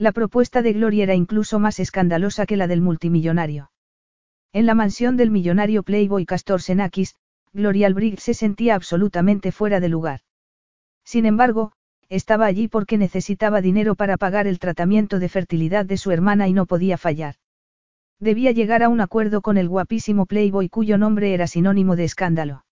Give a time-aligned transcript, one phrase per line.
[0.00, 3.70] La propuesta de Gloria era incluso más escandalosa que la del multimillonario.
[4.50, 7.16] En la mansión del millonario Playboy Castor Senakis,
[7.52, 10.20] Gloria Albrecht se sentía absolutamente fuera de lugar.
[11.04, 11.72] Sin embargo,
[12.08, 16.54] estaba allí porque necesitaba dinero para pagar el tratamiento de fertilidad de su hermana y
[16.54, 17.34] no podía fallar.
[18.18, 22.64] Debía llegar a un acuerdo con el guapísimo Playboy cuyo nombre era sinónimo de escándalo.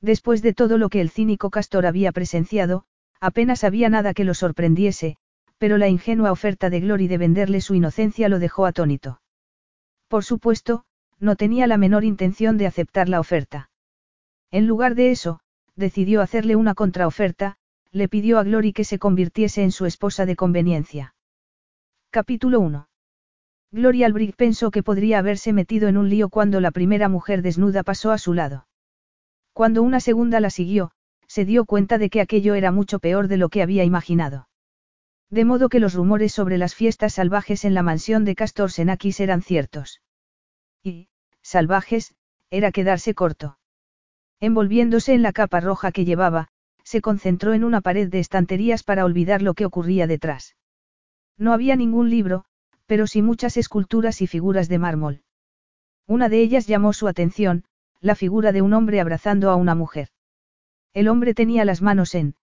[0.00, 2.84] Después de todo lo que el cínico Castor había presenciado,
[3.20, 5.16] apenas había nada que lo sorprendiese,
[5.64, 9.22] pero la ingenua oferta de Glory de venderle su inocencia lo dejó atónito.
[10.08, 10.84] Por supuesto,
[11.18, 13.70] no tenía la menor intención de aceptar la oferta.
[14.50, 15.40] En lugar de eso,
[15.74, 17.56] decidió hacerle una contraoferta,
[17.92, 21.14] le pidió a Glory que se convirtiese en su esposa de conveniencia.
[22.10, 22.86] Capítulo 1.
[23.72, 27.82] Gloria Albrecht pensó que podría haberse metido en un lío cuando la primera mujer desnuda
[27.84, 28.66] pasó a su lado.
[29.54, 30.90] Cuando una segunda la siguió,
[31.26, 34.46] se dio cuenta de que aquello era mucho peor de lo que había imaginado.
[35.34, 39.18] De modo que los rumores sobre las fiestas salvajes en la mansión de Castor Senakis
[39.18, 40.00] eran ciertos.
[40.80, 41.08] Y,
[41.42, 42.14] salvajes,
[42.50, 43.58] era quedarse corto.
[44.38, 46.50] Envolviéndose en la capa roja que llevaba,
[46.84, 50.54] se concentró en una pared de estanterías para olvidar lo que ocurría detrás.
[51.36, 52.44] No había ningún libro,
[52.86, 55.22] pero sí muchas esculturas y figuras de mármol.
[56.06, 57.64] Una de ellas llamó su atención,
[58.00, 60.10] la figura de un hombre abrazando a una mujer.
[60.92, 62.36] El hombre tenía las manos en,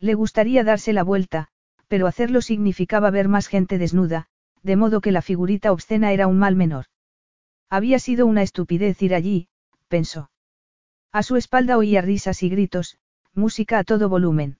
[0.00, 1.48] le gustaría darse la vuelta,
[1.88, 4.26] pero hacerlo significaba ver más gente desnuda,
[4.62, 6.86] de modo que la figurita obscena era un mal menor.
[7.68, 9.48] Había sido una estupidez ir allí,
[9.88, 10.30] pensó.
[11.12, 12.98] A su espalda oía risas y gritos,
[13.34, 14.58] música a todo volumen.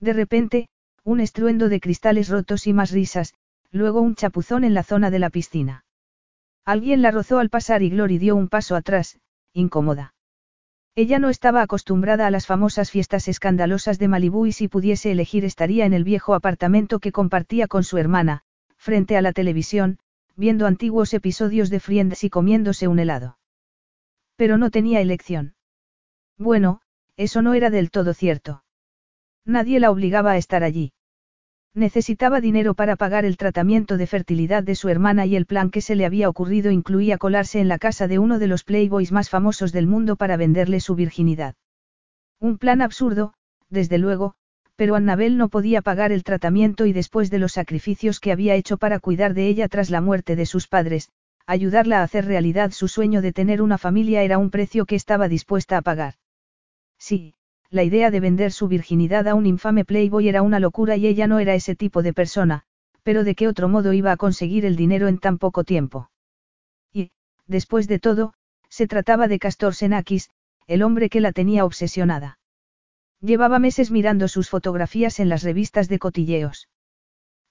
[0.00, 0.68] De repente,
[1.04, 3.34] un estruendo de cristales rotos y más risas,
[3.70, 5.84] luego un chapuzón en la zona de la piscina.
[6.64, 9.18] Alguien la rozó al pasar y Glory dio un paso atrás,
[9.52, 10.14] incómoda.
[10.98, 15.44] Ella no estaba acostumbrada a las famosas fiestas escandalosas de Malibú y si pudiese elegir
[15.44, 18.42] estaría en el viejo apartamento que compartía con su hermana,
[18.78, 20.00] frente a la televisión,
[20.34, 23.38] viendo antiguos episodios de Friends y comiéndose un helado.
[24.34, 25.54] Pero no tenía elección.
[26.36, 26.80] Bueno,
[27.16, 28.64] eso no era del todo cierto.
[29.44, 30.90] Nadie la obligaba a estar allí.
[31.74, 35.80] Necesitaba dinero para pagar el tratamiento de fertilidad de su hermana y el plan que
[35.80, 39.30] se le había ocurrido incluía colarse en la casa de uno de los playboys más
[39.30, 41.54] famosos del mundo para venderle su virginidad.
[42.40, 43.34] Un plan absurdo,
[43.68, 44.34] desde luego,
[44.76, 48.76] pero Annabel no podía pagar el tratamiento y después de los sacrificios que había hecho
[48.76, 51.10] para cuidar de ella tras la muerte de sus padres,
[51.46, 55.28] ayudarla a hacer realidad su sueño de tener una familia era un precio que estaba
[55.28, 56.14] dispuesta a pagar.
[56.98, 57.34] Sí,
[57.70, 61.26] la idea de vender su virginidad a un infame playboy era una locura y ella
[61.26, 62.62] no era ese tipo de persona,
[63.02, 66.10] pero de qué otro modo iba a conseguir el dinero en tan poco tiempo.
[66.92, 67.10] Y,
[67.46, 68.32] después de todo,
[68.68, 70.30] se trataba de Castor Senakis,
[70.66, 72.38] el hombre que la tenía obsesionada.
[73.20, 76.68] Llevaba meses mirando sus fotografías en las revistas de cotilleos.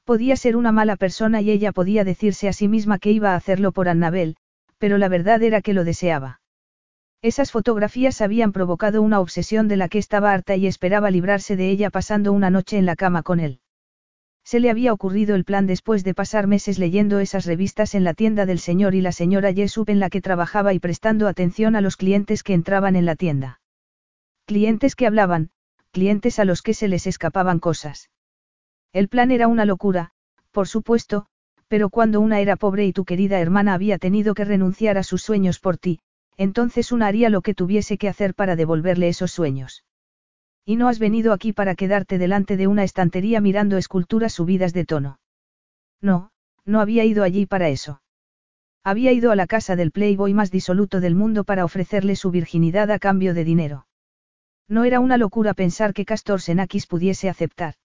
[0.04, 3.36] Podía ser una mala persona y ella podía decirse a sí misma que iba a
[3.36, 4.38] hacerlo por Annabel,
[4.78, 6.40] pero la verdad era que lo deseaba.
[7.22, 11.70] Esas fotografías habían provocado una obsesión de la que estaba harta y esperaba librarse de
[11.70, 13.60] ella pasando una noche en la cama con él.
[14.44, 18.14] Se le había ocurrido el plan después de pasar meses leyendo esas revistas en la
[18.14, 21.82] tienda del señor y la señora Jesup en la que trabajaba y prestando atención a
[21.82, 23.60] los clientes que entraban en la tienda.
[24.46, 25.50] Clientes que hablaban,
[25.92, 28.10] clientes a los que se les escapaban cosas.
[28.94, 30.12] El plan era una locura,
[30.52, 31.26] por supuesto,
[31.68, 35.24] pero cuando una era pobre y tu querida hermana había tenido que renunciar a sus
[35.24, 36.00] sueños por ti,
[36.38, 39.84] entonces una haría lo que tuviese que hacer para devolverle esos sueños.
[40.66, 44.86] Y no has venido aquí para quedarte delante de una estantería mirando esculturas subidas de
[44.86, 45.20] tono.
[46.02, 46.32] No,
[46.66, 48.02] no había ido allí para eso.
[48.84, 52.92] Había ido a la casa del playboy más disoluto del mundo para ofrecerle su virginidad
[52.92, 53.88] a cambio de dinero.
[54.70, 57.76] No era una locura pensar que Castor Senakis pudiese aceptar.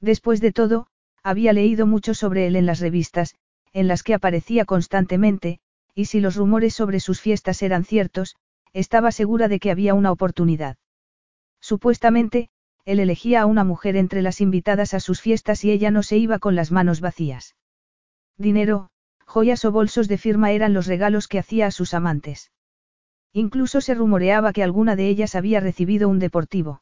[0.00, 0.86] Después de todo,
[1.22, 3.36] había leído mucho sobre él en las revistas,
[3.72, 5.60] en las que aparecía constantemente,
[5.98, 8.36] y si los rumores sobre sus fiestas eran ciertos,
[8.72, 10.76] estaba segura de que había una oportunidad.
[11.60, 12.50] Supuestamente,
[12.84, 16.16] él elegía a una mujer entre las invitadas a sus fiestas y ella no se
[16.16, 17.56] iba con las manos vacías.
[18.36, 18.90] Dinero,
[19.26, 22.52] joyas o bolsos de firma eran los regalos que hacía a sus amantes.
[23.32, 26.80] Incluso se rumoreaba que alguna de ellas había recibido un deportivo.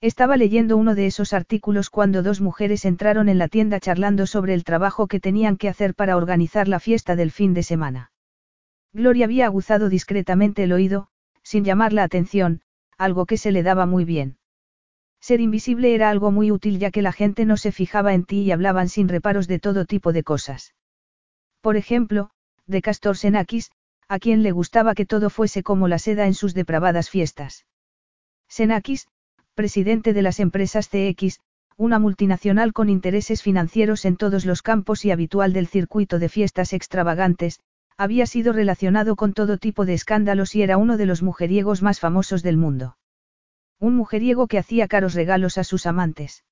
[0.00, 4.54] Estaba leyendo uno de esos artículos cuando dos mujeres entraron en la tienda charlando sobre
[4.54, 8.10] el trabajo que tenían que hacer para organizar la fiesta del fin de semana.
[8.94, 11.08] Gloria había aguzado discretamente el oído,
[11.42, 12.62] sin llamar la atención,
[12.96, 14.38] algo que se le daba muy bien.
[15.20, 18.42] Ser invisible era algo muy útil ya que la gente no se fijaba en ti
[18.42, 20.74] y hablaban sin reparos de todo tipo de cosas.
[21.60, 22.30] Por ejemplo,
[22.66, 23.72] de Castor Senakis,
[24.06, 27.66] a quien le gustaba que todo fuese como la seda en sus depravadas fiestas.
[28.48, 29.08] Senakis,
[29.54, 31.40] presidente de las empresas CX,
[31.76, 36.72] una multinacional con intereses financieros en todos los campos y habitual del circuito de fiestas
[36.72, 37.58] extravagantes,
[37.96, 42.00] había sido relacionado con todo tipo de escándalos y era uno de los mujeriegos más
[42.00, 42.96] famosos del mundo.
[43.78, 46.44] Un mujeriego que hacía caros regalos a sus amantes.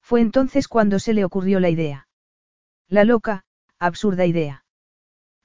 [0.00, 2.08] Fue entonces cuando se le ocurrió la idea.
[2.88, 3.44] La loca,
[3.78, 4.64] absurda idea.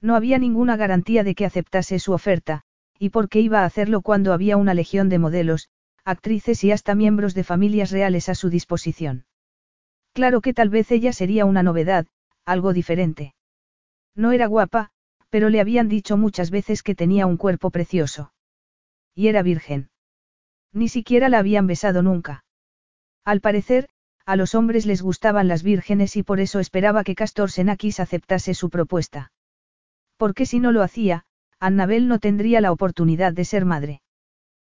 [0.00, 2.62] No había ninguna garantía de que aceptase su oferta,
[2.98, 5.68] y por qué iba a hacerlo cuando había una legión de modelos,
[6.04, 9.26] actrices y hasta miembros de familias reales a su disposición.
[10.12, 12.06] Claro que tal vez ella sería una novedad,
[12.44, 13.34] algo diferente.
[14.14, 14.92] No era guapa,
[15.30, 18.32] pero le habían dicho muchas veces que tenía un cuerpo precioso.
[19.14, 19.90] Y era virgen.
[20.72, 22.44] Ni siquiera la habían besado nunca.
[23.24, 23.88] Al parecer,
[24.26, 28.54] a los hombres les gustaban las vírgenes y por eso esperaba que Castor Senakis aceptase
[28.54, 29.32] su propuesta.
[30.16, 31.24] Porque si no lo hacía,
[31.60, 34.02] Annabel no tendría la oportunidad de ser madre.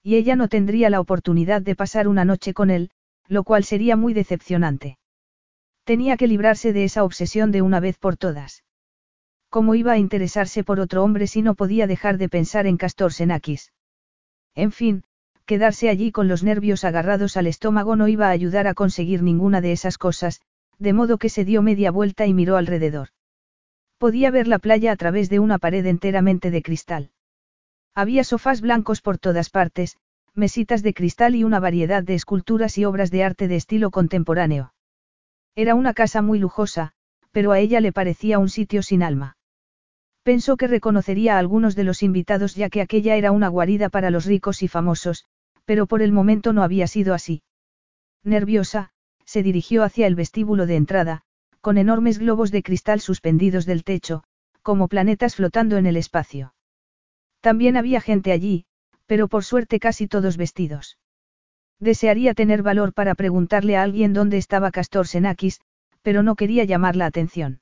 [0.03, 2.91] Y ella no tendría la oportunidad de pasar una noche con él,
[3.29, 4.99] lo cual sería muy decepcionante.
[5.85, 8.65] Tenía que librarse de esa obsesión de una vez por todas.
[9.57, 13.15] ¿Cómo iba a interesarse por otro hombre si no podía dejar de pensar en Castor
[13.15, 13.73] Senakis?
[14.55, 15.03] En fin,
[15.47, 19.63] quedarse allí con los nervios agarrados al estómago no iba a ayudar a conseguir ninguna
[19.63, 20.43] de esas cosas,
[20.79, 23.09] de modo que se dio media vuelta y miró alrededor.
[23.97, 27.11] Podía ver la playa a través de una pared enteramente de cristal.
[27.95, 29.97] Había sofás blancos por todas partes,
[30.35, 34.75] mesitas de cristal y una variedad de esculturas y obras de arte de estilo contemporáneo.
[35.55, 36.93] Era una casa muy lujosa,
[37.33, 39.36] pero a ella le parecía un sitio sin alma.
[40.27, 44.11] Pensó que reconocería a algunos de los invitados ya que aquella era una guarida para
[44.11, 45.25] los ricos y famosos,
[45.65, 47.45] pero por el momento no había sido así.
[48.25, 48.91] Nerviosa,
[49.25, 51.23] se dirigió hacia el vestíbulo de entrada,
[51.61, 54.25] con enormes globos de cristal suspendidos del techo,
[54.63, 56.55] como planetas flotando en el espacio.
[57.41, 58.65] También había gente allí,
[59.07, 60.99] pero por suerte casi todos vestidos.
[61.79, 65.61] Desearía tener valor para preguntarle a alguien dónde estaba Castor Senakis,
[66.03, 67.61] pero no quería llamar la atención.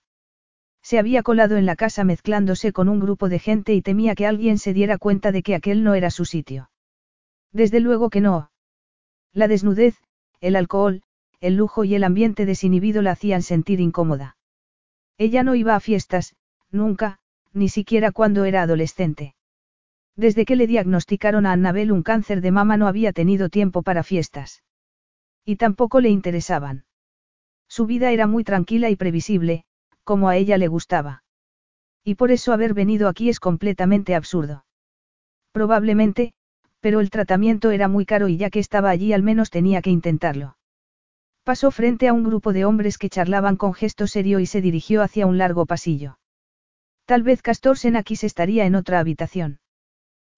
[0.85, 4.27] Se había colado en la casa mezclándose con un grupo de gente y temía que
[4.27, 6.71] alguien se diera cuenta de que aquel no era su sitio.
[7.53, 8.51] Desde luego que no.
[9.33, 9.97] La desnudez,
[10.43, 11.03] el alcohol,
[11.41, 14.37] el lujo y el ambiente desinhibido la hacían sentir incómoda.
[15.17, 16.37] Ella no iba a fiestas,
[16.71, 17.19] nunca,
[17.55, 19.35] ni siquiera cuando era adolescente.
[20.17, 24.03] Desde que le diagnosticaron a Annabel un cáncer de mama no había tenido tiempo para
[24.03, 24.63] fiestas.
[25.47, 26.85] Y tampoco le interesaban.
[27.69, 29.65] Su vida era muy tranquila y previsible,
[30.05, 31.25] como a ella le gustaba.
[32.05, 34.65] Y por eso haber venido aquí es completamente absurdo.
[35.53, 36.35] Probablemente,
[36.81, 39.91] pero el tratamiento era muy caro y ya que estaba allí al menos tenía que
[39.91, 40.59] intentarlo.
[41.43, 45.03] Pasó frente a un grupo de hombres que charlaban con gesto serio y se dirigió
[45.03, 46.19] hacia un largo pasillo.
[47.07, 49.61] Tal vez Castor Senakis estaría en otra habitación.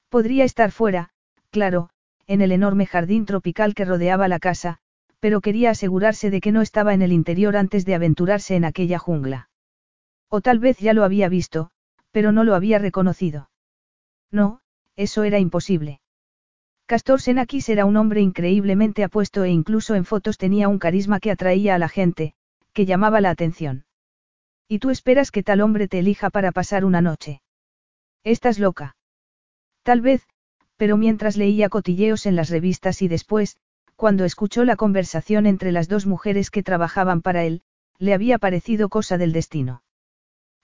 [0.08, 1.10] Podría estar fuera,
[1.50, 1.90] claro,
[2.26, 4.78] en el enorme jardín tropical que rodeaba la casa,
[5.20, 8.98] pero quería asegurarse de que no estaba en el interior antes de aventurarse en aquella
[8.98, 9.48] jungla.
[10.28, 11.70] O tal vez ya lo había visto,
[12.10, 13.50] pero no lo había reconocido.
[14.30, 14.60] No,
[14.96, 16.00] eso era imposible.
[16.86, 21.30] Castor Senakis era un hombre increíblemente apuesto e incluso en fotos tenía un carisma que
[21.30, 22.34] atraía a la gente,
[22.72, 23.86] que llamaba la atención.
[24.68, 27.40] ¿Y tú esperas que tal hombre te elija para pasar una noche?
[28.24, 28.96] Estás loca.
[29.82, 30.26] Tal vez,
[30.76, 33.56] pero mientras leía cotilleos en las revistas y después,
[33.94, 37.62] cuando escuchó la conversación entre las dos mujeres que trabajaban para él,
[37.98, 39.82] le había parecido cosa del destino.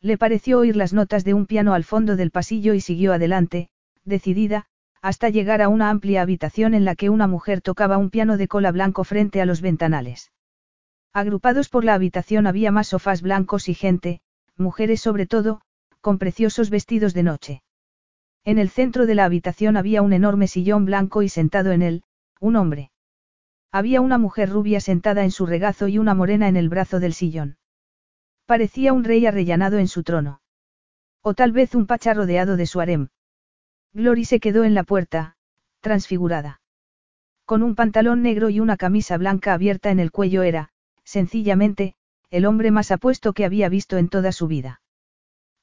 [0.03, 3.69] Le pareció oír las notas de un piano al fondo del pasillo y siguió adelante,
[4.05, 4.67] decidida,
[5.01, 8.49] hasta llegar a una amplia habitación en la que una mujer tocaba un piano de
[8.49, 10.33] cola blanco frente a los ventanales.
[11.13, 14.21] Agrupados por la habitación había más sofás blancos y gente,
[14.57, 15.61] mujeres sobre todo,
[16.01, 17.63] con preciosos vestidos de noche.
[18.45, 22.03] En el centro de la habitación había un enorme sillón blanco y sentado en él,
[22.41, 22.91] un hombre.
[23.71, 27.15] Había una mujer rubia sentada en su regazo y una morena en el brazo del
[27.15, 27.57] sillón.
[28.53, 30.43] Parecía un rey arrellanado en su trono.
[31.23, 33.09] O tal vez un pacha rodeado de su harem.
[33.95, 35.37] Glory se quedó en la puerta,
[35.81, 36.61] transfigurada.
[37.47, 40.69] Con un pantalón negro y una camisa blanca abierta en el cuello era,
[41.03, 41.95] sencillamente,
[42.29, 44.83] el hombre más apuesto que había visto en toda su vida.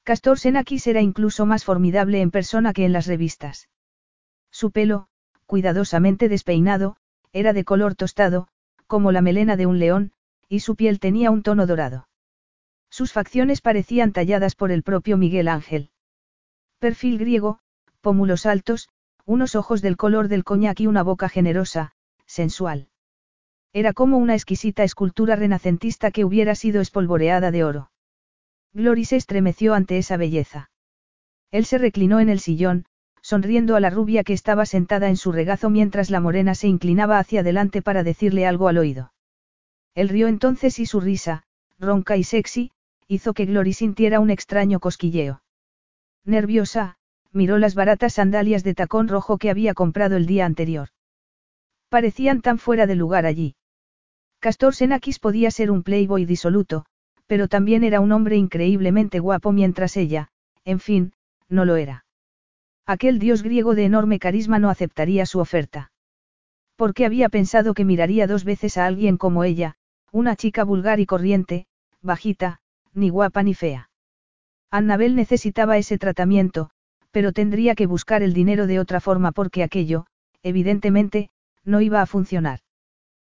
[0.02, 3.68] Castor Senakis era incluso más formidable en persona que en las revistas.
[4.50, 5.06] Su pelo,
[5.46, 6.96] cuidadosamente despeinado,
[7.32, 8.48] era de color tostado,
[8.88, 10.10] como la melena de un león,
[10.48, 12.08] y su piel tenía un tono dorado.
[12.90, 15.90] Sus facciones parecían talladas por el propio Miguel Ángel.
[16.78, 17.60] Perfil griego,
[18.00, 18.88] pómulos altos,
[19.24, 21.92] unos ojos del color del coñac y una boca generosa,
[22.26, 22.88] sensual.
[23.72, 27.92] Era como una exquisita escultura renacentista que hubiera sido espolvoreada de oro.
[28.72, 30.70] Glory se estremeció ante esa belleza.
[31.52, 32.86] Él se reclinó en el sillón,
[33.22, 37.18] sonriendo a la rubia que estaba sentada en su regazo mientras la morena se inclinaba
[37.18, 39.12] hacia adelante para decirle algo al oído.
[39.94, 41.44] Él rió entonces y su risa,
[41.78, 42.72] ronca y sexy,
[43.10, 45.42] hizo que Glory sintiera un extraño cosquilleo.
[46.24, 46.94] Nerviosa,
[47.32, 50.90] miró las baratas sandalias de tacón rojo que había comprado el día anterior.
[51.88, 53.56] Parecían tan fuera de lugar allí.
[54.38, 56.84] Castor Senakis podía ser un playboy disoluto,
[57.26, 60.28] pero también era un hombre increíblemente guapo mientras ella,
[60.64, 61.12] en fin,
[61.48, 62.04] no lo era.
[62.86, 65.90] Aquel dios griego de enorme carisma no aceptaría su oferta.
[66.76, 69.74] Porque había pensado que miraría dos veces a alguien como ella,
[70.12, 71.66] una chica vulgar y corriente,
[72.02, 72.59] bajita,
[72.94, 73.90] ni guapa ni fea.
[74.70, 76.70] Annabel necesitaba ese tratamiento,
[77.10, 80.06] pero tendría que buscar el dinero de otra forma porque aquello,
[80.42, 81.30] evidentemente,
[81.64, 82.60] no iba a funcionar.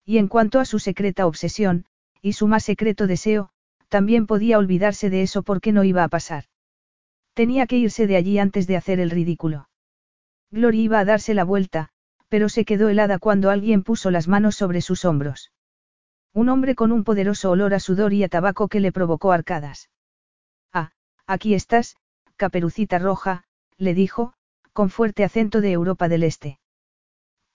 [0.06, 1.86] Y en cuanto a su secreta obsesión,
[2.22, 3.50] y su más secreto deseo,
[3.88, 6.46] también podía olvidarse de eso porque no iba a pasar.
[7.34, 9.70] Tenía que irse de allí antes de hacer el ridículo.
[10.52, 11.90] Glory iba a darse la vuelta,
[12.28, 15.52] pero se quedó helada cuando alguien puso las manos sobre sus hombros.
[16.34, 19.90] Un hombre con un poderoso olor a sudor y a tabaco que le provocó arcadas.
[20.74, 20.92] Ah,
[21.28, 21.98] aquí estás,
[22.38, 23.44] caperucita roja,
[23.78, 24.34] le dijo,
[24.74, 26.60] con fuerte acento de Europa del Este.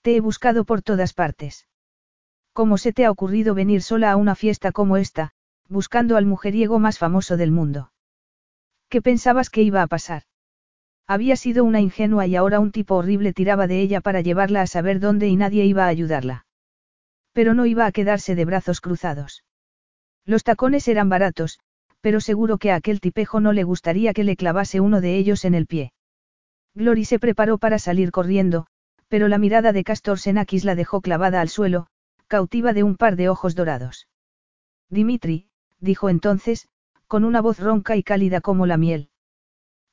[0.01, 1.67] Te he buscado por todas partes.
[2.53, 5.33] ¿Cómo se te ha ocurrido venir sola a una fiesta como esta,
[5.67, 7.91] buscando al mujeriego más famoso del mundo?
[8.89, 10.23] ¿Qué pensabas que iba a pasar?
[11.05, 14.67] Había sido una ingenua y ahora un tipo horrible tiraba de ella para llevarla a
[14.67, 16.46] saber dónde y nadie iba a ayudarla.
[17.37, 19.43] Pero no iba a quedarse de brazos cruzados.
[20.25, 21.59] Los tacones eran baratos,
[22.01, 25.45] pero seguro que a aquel tipejo no le gustaría que le clavase uno de ellos
[25.45, 25.93] en el pie.
[26.73, 28.65] Glory se preparó para salir corriendo,
[29.07, 31.85] pero la mirada de Castor Senakis la dejó clavada al suelo,
[32.25, 34.07] cautiva de un par de ojos dorados.
[34.89, 35.47] Dimitri,
[35.79, 36.67] dijo entonces,
[37.05, 39.11] con una voz ronca y cálida como la miel.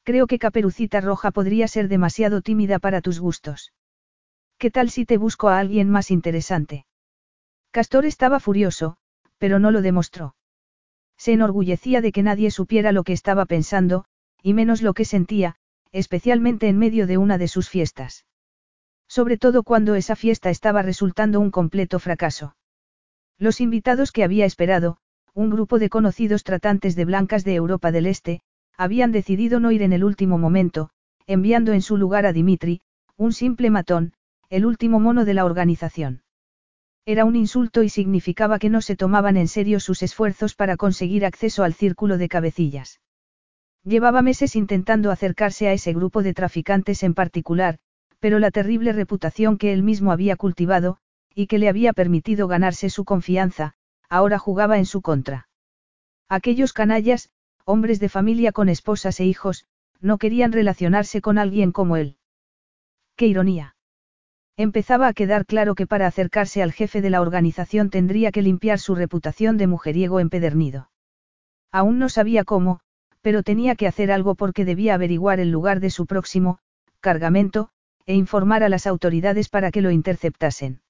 [0.02, 3.74] Creo que Caperucita Roja podría ser demasiado tímida para tus gustos.
[4.56, 6.86] ¿Qué tal si te busco a alguien más interesante?
[7.75, 8.99] Castor estaba furioso,
[9.37, 10.37] pero no lo demostró.
[11.19, 14.04] Se enorgullecía de que nadie supiera lo que estaba pensando,
[14.45, 15.57] y menos lo que sentía,
[15.90, 18.26] especialmente en medio de una de sus fiestas.
[19.09, 22.54] Sobre todo cuando esa fiesta estaba resultando un completo fracaso.
[23.38, 24.99] Los invitados que había esperado,
[25.33, 28.43] un grupo de conocidos tratantes de blancas de Europa del Este,
[28.76, 30.90] habían decidido no ir en el último momento,
[31.26, 32.83] enviando en su lugar a Dimitri,
[33.16, 34.12] un simple matón,
[34.49, 36.24] el último mono de la organización.
[37.06, 41.26] Era un insulto y significaba que no se tomaban en serio sus esfuerzos para conseguir
[41.26, 43.00] acceso al círculo de cabecillas.
[43.84, 47.78] Llevaba meses intentando acercarse a ese grupo de traficantes en particular,
[48.20, 50.96] pero la terrible reputación que él mismo había cultivado,
[51.34, 53.75] y que le había permitido ganarse su confianza,
[54.08, 55.49] ahora jugaba en su contra.
[56.30, 57.28] Aquellos canallas,
[57.66, 59.66] hombres de familia con esposas e hijos,
[60.00, 62.16] no querían relacionarse con alguien como él.
[63.16, 63.74] ¡Qué ironía!
[64.56, 68.78] Empezaba a quedar claro que para acercarse al jefe de la organización tendría que limpiar
[68.78, 70.90] su reputación de mujeriego empedernido.
[71.73, 72.78] Aún no sabía cómo,
[73.20, 76.58] pero tenía que hacer algo porque debía averiguar el lugar de su próximo,
[77.00, 77.70] cargamento,
[78.06, 80.82] e informar a las autoridades para que lo interceptasen.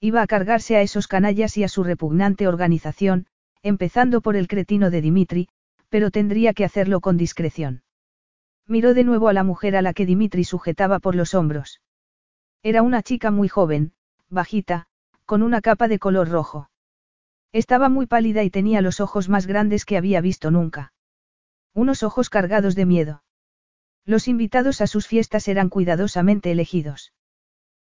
[0.00, 3.26] Iba a cargarse a esos canallas y a su repugnante organización,
[3.62, 5.48] empezando por el cretino de Dimitri,
[5.90, 7.82] pero tendría que hacerlo con discreción.
[8.66, 11.80] Miró de nuevo a la mujer a la que Dimitri sujetaba por los hombros.
[12.62, 13.92] Era una chica muy joven,
[14.28, 14.86] bajita,
[15.24, 16.70] con una capa de color rojo.
[17.52, 20.92] Estaba muy pálida y tenía los ojos más grandes que había visto nunca.
[21.72, 23.22] Unos ojos cargados de miedo.
[24.04, 27.12] Los invitados a sus fiestas eran cuidadosamente elegidos.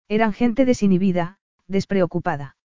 [0.08, 2.56] Eran gente desinhibida, despreocupada.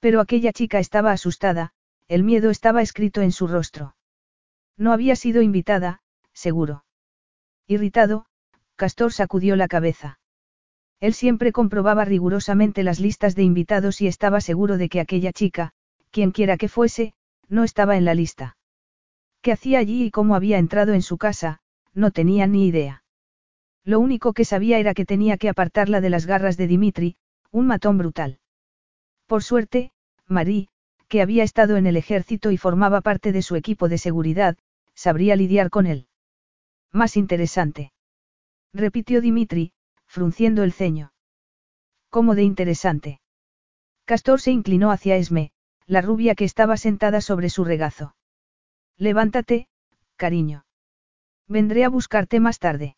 [0.00, 1.72] Pero aquella chica estaba asustada,
[2.08, 3.96] el miedo estaba escrito en su rostro.
[4.76, 6.84] No había sido invitada, seguro.
[7.66, 8.26] Irritado,
[8.76, 10.18] Castor sacudió la cabeza.
[11.02, 15.72] Él siempre comprobaba rigurosamente las listas de invitados y estaba seguro de que aquella chica,
[16.12, 17.12] quienquiera que fuese,
[17.48, 18.56] no estaba en la lista.
[19.40, 21.60] ¿Qué hacía allí y cómo había entrado en su casa?
[21.92, 23.02] No tenía ni idea.
[23.82, 27.16] Lo único que sabía era que tenía que apartarla de las garras de Dimitri,
[27.50, 28.38] un matón brutal.
[29.26, 29.90] Por suerte,
[30.28, 30.68] Marie,
[31.08, 34.56] que había estado en el ejército y formaba parte de su equipo de seguridad,
[34.94, 36.06] sabría lidiar con él.
[36.92, 37.92] Más interesante.
[38.72, 39.72] Repitió Dimitri,
[40.12, 41.14] frunciendo el ceño.
[42.10, 43.20] ¿Cómo de interesante?
[44.04, 45.52] Castor se inclinó hacia Esme,
[45.86, 48.14] la rubia que estaba sentada sobre su regazo.
[48.98, 49.68] Levántate,
[50.16, 50.66] cariño.
[51.48, 52.96] Vendré a buscarte más tarde.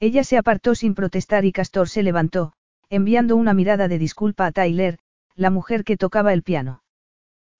[0.00, 2.52] Ella se apartó sin protestar y Castor se levantó,
[2.90, 4.98] enviando una mirada de disculpa a Tyler,
[5.36, 6.82] la mujer que tocaba el piano.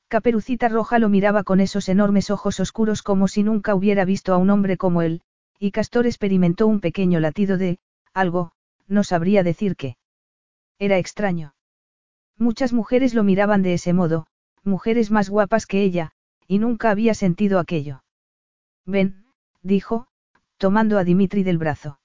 [0.09, 4.38] Caperucita Roja lo miraba con esos enormes ojos oscuros como si nunca hubiera visto a
[4.38, 5.23] un hombre como él,
[5.61, 7.78] y Castor experimentó un pequeño latido de,
[8.12, 8.50] algo,
[8.87, 9.97] no sabría decir qué.
[10.79, 11.55] Era extraño.
[12.37, 14.26] Muchas mujeres lo miraban de ese modo,
[14.62, 16.12] mujeres más guapas que ella,
[16.47, 18.05] y nunca había sentido aquello.
[18.85, 19.25] Ven,
[19.62, 20.09] dijo,
[20.57, 22.00] tomando a Dimitri del brazo.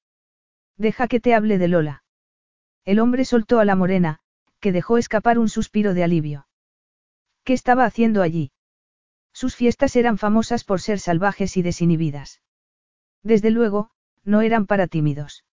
[0.77, 2.03] Deja que te hable de Lola.
[2.85, 4.19] El hombre soltó a la morena,
[4.59, 6.47] que dejó escapar un suspiro de alivio.
[7.43, 8.51] ¿Qué estaba haciendo allí?
[9.33, 12.41] Sus fiestas eran famosas por ser salvajes y desinhibidas.
[13.23, 13.91] Desde luego,
[14.23, 15.43] no eran para tímidos.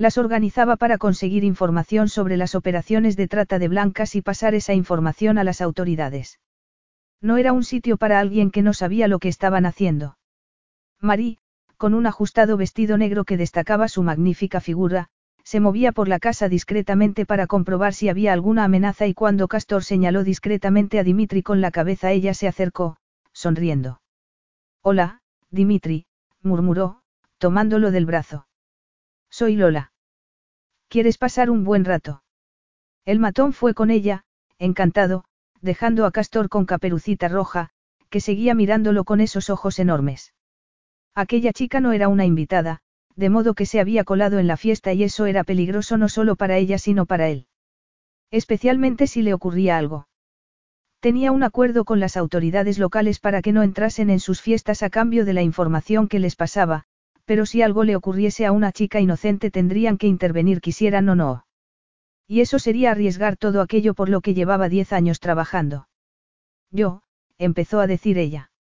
[0.00, 4.72] Las organizaba para conseguir información sobre las operaciones de trata de blancas y pasar esa
[4.72, 6.40] información a las autoridades.
[7.20, 10.16] No era un sitio para alguien que no sabía lo que estaban haciendo.
[11.02, 11.36] Marie,
[11.76, 15.08] con un ajustado vestido negro que destacaba su magnífica figura,
[15.44, 19.84] se movía por la casa discretamente para comprobar si había alguna amenaza y cuando Castor
[19.84, 22.96] señaló discretamente a Dimitri con la cabeza ella se acercó,
[23.34, 24.00] sonriendo.
[24.80, 26.06] Hola, Dimitri,
[26.40, 27.02] murmuró,
[27.36, 28.46] tomándolo del brazo.
[29.30, 29.92] Soy Lola.
[30.88, 32.24] ¿Quieres pasar un buen rato?
[33.04, 34.24] El matón fue con ella,
[34.58, 35.24] encantado,
[35.60, 37.70] dejando a Castor con caperucita roja,
[38.08, 40.34] que seguía mirándolo con esos ojos enormes.
[41.14, 42.80] Aquella chica no era una invitada,
[43.14, 46.34] de modo que se había colado en la fiesta y eso era peligroso no solo
[46.34, 47.46] para ella sino para él.
[48.32, 50.08] Especialmente si le ocurría algo.
[50.98, 54.90] Tenía un acuerdo con las autoridades locales para que no entrasen en sus fiestas a
[54.90, 56.84] cambio de la información que les pasaba,
[57.24, 61.46] pero si algo le ocurriese a una chica inocente tendrían que intervenir quisieran o no.
[62.26, 65.88] Y eso sería arriesgar todo aquello por lo que llevaba diez años trabajando.
[66.70, 67.02] Yo,
[67.38, 68.52] empezó a decir ella.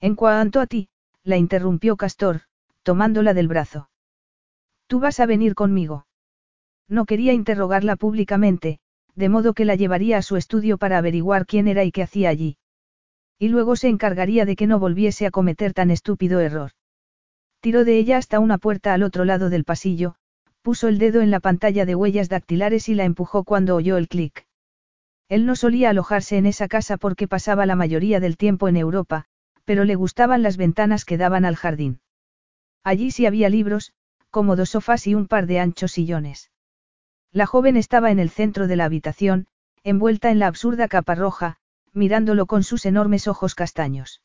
[0.00, 0.88] En cuanto a ti,
[1.22, 2.42] la interrumpió Castor,
[2.82, 3.90] tomándola del brazo.
[4.86, 6.06] Tú vas a venir conmigo.
[6.88, 8.80] No quería interrogarla públicamente,
[9.14, 12.30] de modo que la llevaría a su estudio para averiguar quién era y qué hacía
[12.30, 12.56] allí.
[13.38, 16.72] Y luego se encargaría de que no volviese a cometer tan estúpido error.
[17.60, 20.14] Tiró de ella hasta una puerta al otro lado del pasillo,
[20.62, 24.08] puso el dedo en la pantalla de huellas dactilares y la empujó cuando oyó el
[24.08, 24.46] clic.
[25.28, 29.26] Él no solía alojarse en esa casa porque pasaba la mayoría del tiempo en Europa,
[29.64, 32.00] pero le gustaban las ventanas que daban al jardín.
[32.84, 33.92] Allí sí había libros,
[34.30, 36.50] cómodos sofás y un par de anchos sillones.
[37.32, 39.48] La joven estaba en el centro de la habitación,
[39.84, 41.56] envuelta en la absurda capa roja,
[41.92, 44.22] mirándolo con sus enormes ojos castaños.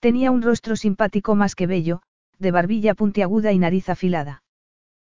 [0.00, 2.02] Tenía un rostro simpático más que bello,
[2.40, 4.42] de barbilla puntiaguda y nariz afilada.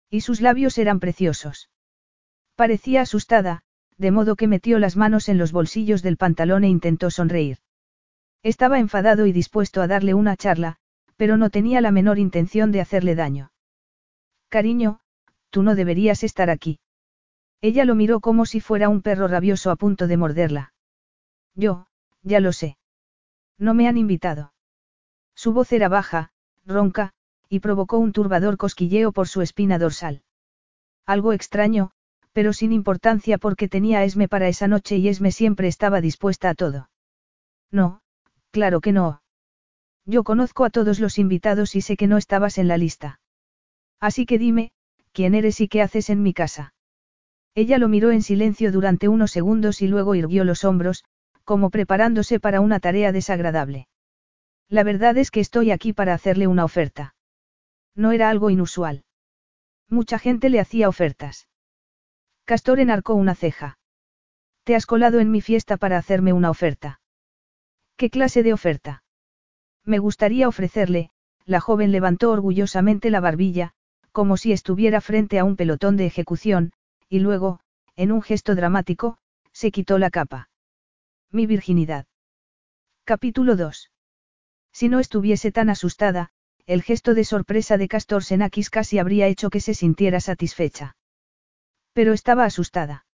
[0.09, 1.69] Y sus labios eran preciosos.
[2.55, 3.63] Parecía asustada,
[3.99, 7.59] de modo que metió las manos en los bolsillos del pantalón e intentó sonreír.
[8.43, 10.77] Estaba enfadado y dispuesto a darle una charla,
[11.17, 13.51] pero no tenía la menor intención de hacerle daño.
[14.49, 15.01] Cariño,
[15.51, 16.79] tú no deberías estar aquí.
[17.61, 20.73] Ella lo miró como si fuera un perro rabioso a punto de morderla.
[21.55, 21.87] Yo,
[22.23, 22.77] ya lo sé.
[23.59, 24.53] No me han invitado.
[25.35, 26.31] Su voz era baja,
[26.67, 27.13] ronca,
[27.49, 30.23] y provocó un turbador cosquilleo por su espina dorsal.
[31.07, 31.93] Algo extraño,
[32.33, 36.51] pero sin importancia porque tenía a Esme para esa noche y Esme siempre estaba dispuesta
[36.51, 36.91] a todo.
[37.71, 38.01] No,
[38.51, 39.23] claro que no.
[40.05, 43.21] Yo conozco a todos los invitados y sé que no estabas en la lista.
[44.01, 44.73] Así que dime,
[45.13, 46.75] ¿quién eres y qué haces en mi casa?
[47.55, 51.05] Ella lo miró en silencio durante unos segundos y luego irguió los hombros,
[51.45, 53.89] como preparándose para una tarea desagradable.
[54.69, 57.15] La verdad es que estoy aquí para hacerle una oferta.
[57.95, 59.05] No era algo inusual.
[59.89, 61.49] Mucha gente le hacía ofertas.
[62.45, 63.79] Castor enarcó una ceja.
[64.65, 67.01] Te has colado en mi fiesta para hacerme una oferta.
[67.97, 69.05] ¿Qué clase de oferta?
[69.85, 71.11] Me gustaría ofrecerle,
[71.45, 73.73] la joven levantó orgullosamente la barbilla,
[74.11, 76.73] como si estuviera frente a un pelotón de ejecución,
[77.09, 77.61] y luego,
[77.95, 79.19] en un gesto dramático,
[79.53, 80.51] se quitó la capa.
[81.31, 82.07] Mi virginidad.
[83.05, 83.91] Capítulo 2.
[84.79, 86.29] Si no estuviese tan asustada,
[86.67, 90.99] el gesto de sorpresa de Castor Senakis casi habría hecho que se sintiera satisfecha.
[91.95, 93.07] Pero estaba asustada.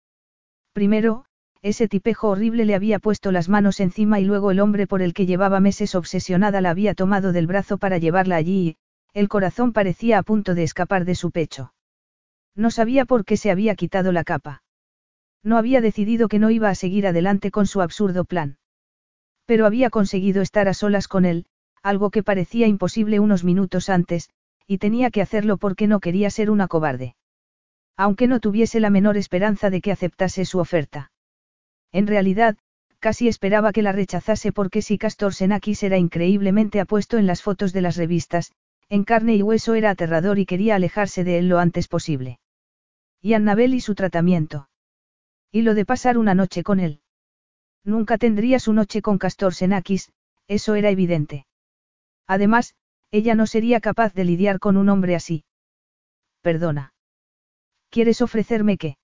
[0.72, 1.26] Primero,
[1.60, 5.12] ese tipejo horrible le había puesto las manos encima y luego el hombre por el
[5.12, 8.76] que llevaba meses obsesionada la había tomado del brazo para llevarla allí y,
[9.12, 11.74] el corazón parecía a punto de escapar de su pecho.
[12.56, 14.62] No sabía por qué se había quitado la capa.
[15.42, 18.56] No había decidido que no iba a seguir adelante con su absurdo plan.
[19.44, 21.44] Pero había conseguido estar a solas con él,
[21.82, 24.30] algo que parecía imposible unos minutos antes,
[24.66, 27.16] y tenía que hacerlo porque no quería ser una cobarde.
[27.96, 31.12] Aunque no tuviese la menor esperanza de que aceptase su oferta.
[31.92, 32.56] En realidad,
[32.98, 37.72] casi esperaba que la rechazase porque si Castor Senakis era increíblemente apuesto en las fotos
[37.72, 38.52] de las revistas,
[38.88, 42.40] en carne y hueso era aterrador y quería alejarse de él lo antes posible.
[43.20, 44.68] Y Annabel y su tratamiento.
[45.52, 47.00] Y lo de pasar una noche con él.
[47.84, 50.12] Nunca tendría su noche con Castor Senakis,
[50.46, 51.46] eso era evidente.
[52.30, 52.74] Además,
[53.10, 55.42] ella no sería capaz de lidiar con un hombre así.
[56.42, 56.94] Perdona.
[57.88, 58.98] ¿Quieres ofrecerme qué?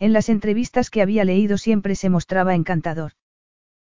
[0.00, 3.12] En las entrevistas que había leído siempre se mostraba encantador.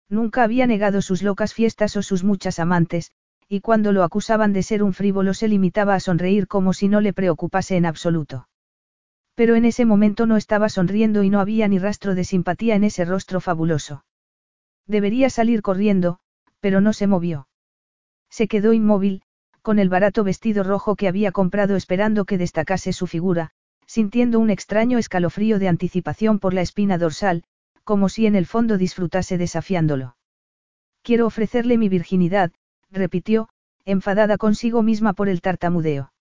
[0.07, 3.11] Nunca había negado sus locas fiestas o sus muchas amantes,
[3.49, 7.01] y cuando lo acusaban de ser un frívolo se limitaba a sonreír como si no
[7.01, 8.47] le preocupase en absoluto.
[9.35, 12.85] Pero en ese momento no estaba sonriendo y no había ni rastro de simpatía en
[12.85, 14.05] ese rostro fabuloso.
[14.87, 16.19] Debería salir corriendo,
[16.61, 17.49] pero no se movió.
[18.33, 19.21] Se quedó inmóvil,
[19.61, 23.51] con el barato vestido rojo que había comprado esperando que destacase su figura,
[23.85, 27.43] sintiendo un extraño escalofrío de anticipación por la espina dorsal,
[27.83, 30.17] como si en el fondo disfrutase desafiándolo.
[31.03, 32.51] Quiero ofrecerle mi virginidad,
[32.89, 33.49] repitió,
[33.85, 36.11] enfadada consigo misma por el tartamudeo.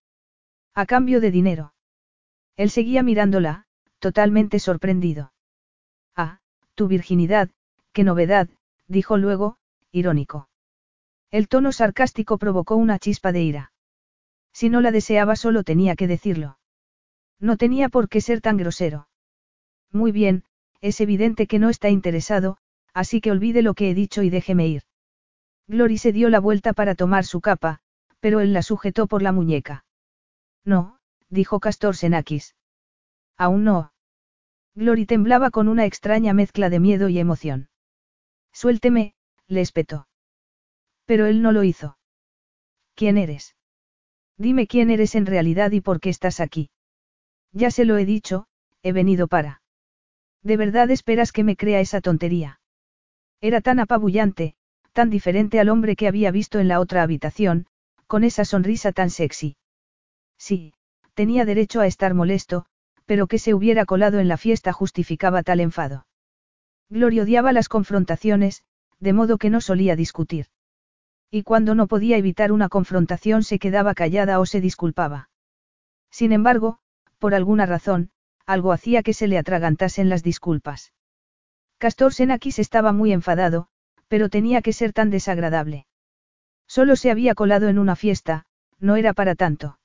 [0.75, 1.73] A cambio de dinero.
[2.57, 3.65] Él seguía mirándola,
[3.97, 5.33] totalmente sorprendido.
[6.15, 6.41] Ah,
[6.75, 7.49] tu virginidad,
[7.91, 8.49] qué novedad,
[8.87, 9.57] dijo luego,
[9.91, 10.47] irónico.
[11.33, 13.71] El tono sarcástico provocó una chispa de ira.
[14.53, 16.59] Si no la deseaba solo tenía que decirlo.
[17.39, 19.07] No tenía por qué ser tan grosero.
[19.91, 20.43] Muy bien,
[20.79, 22.57] es evidente que no está interesado,
[22.93, 24.83] así que olvide lo que he dicho y déjeme ir.
[25.67, 27.79] Glory se dio la vuelta para tomar su capa,
[28.19, 29.85] pero él la sujetó por la muñeca.
[30.63, 32.55] No, dijo Castor Senakis.
[33.37, 33.91] Aún no.
[34.75, 37.69] Glory temblaba con una extraña mezcla de miedo y emoción.
[38.51, 39.15] Suélteme,
[39.47, 40.05] le espetó.
[41.05, 41.97] Pero él no lo hizo.
[42.95, 43.55] ¿Quién eres?
[44.37, 46.69] Dime quién eres en realidad y por qué estás aquí.
[47.51, 48.47] Ya se lo he dicho,
[48.81, 49.61] he venido para.
[50.41, 52.59] ¿De verdad esperas que me crea esa tontería?
[53.41, 54.55] Era tan apabullante,
[54.91, 57.67] tan diferente al hombre que había visto en la otra habitación,
[58.07, 59.55] con esa sonrisa tan sexy.
[60.37, 60.73] Sí,
[61.13, 62.65] tenía derecho a estar molesto,
[63.05, 66.05] pero que se hubiera colado en la fiesta justificaba tal enfado.
[66.89, 68.63] Gloria odiaba las confrontaciones,
[68.99, 70.47] de modo que no solía discutir.
[71.35, 75.31] Y cuando no podía evitar una confrontación se quedaba callada o se disculpaba.
[76.11, 76.77] Sin embargo,
[77.17, 78.11] por alguna razón,
[78.45, 80.93] algo hacía que se le atragantasen las disculpas.
[81.79, 83.67] Castor Senakis estaba muy enfadado,
[84.07, 85.87] pero tenía que ser tan desagradable.
[86.67, 88.45] Solo se había colado en una fiesta,
[88.77, 89.79] no era para tanto.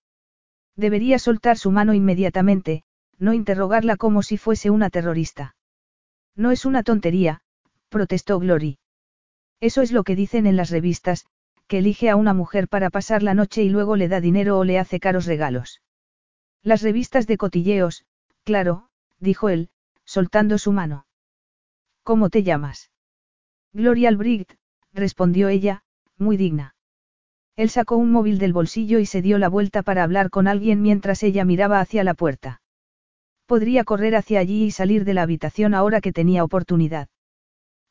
[0.77, 2.85] Debería soltar su mano inmediatamente,
[3.17, 5.57] no interrogarla como si fuese una terrorista.
[6.37, 7.41] No es una tontería,
[7.89, 8.79] protestó Glory.
[9.61, 11.27] Eso es lo que dicen en las revistas,
[11.69, 14.65] que elige a una mujer para pasar la noche y luego le da dinero o
[14.65, 15.83] le hace caros regalos.
[16.63, 18.05] Las revistas de cotilleos,
[18.43, 18.89] claro,
[19.21, 19.69] dijo él,
[20.05, 21.07] soltando su mano.
[22.03, 22.91] ¿Cómo te llamas?
[23.73, 24.55] Gloria Albrecht,
[24.93, 25.83] respondió ella,
[26.17, 26.75] muy digna.
[27.55, 30.81] Él sacó un móvil del bolsillo y se dio la vuelta para hablar con alguien
[30.81, 32.63] mientras ella miraba hacia la puerta.
[33.47, 37.09] Podría correr hacia allí y salir de la habitación ahora que tenía oportunidad.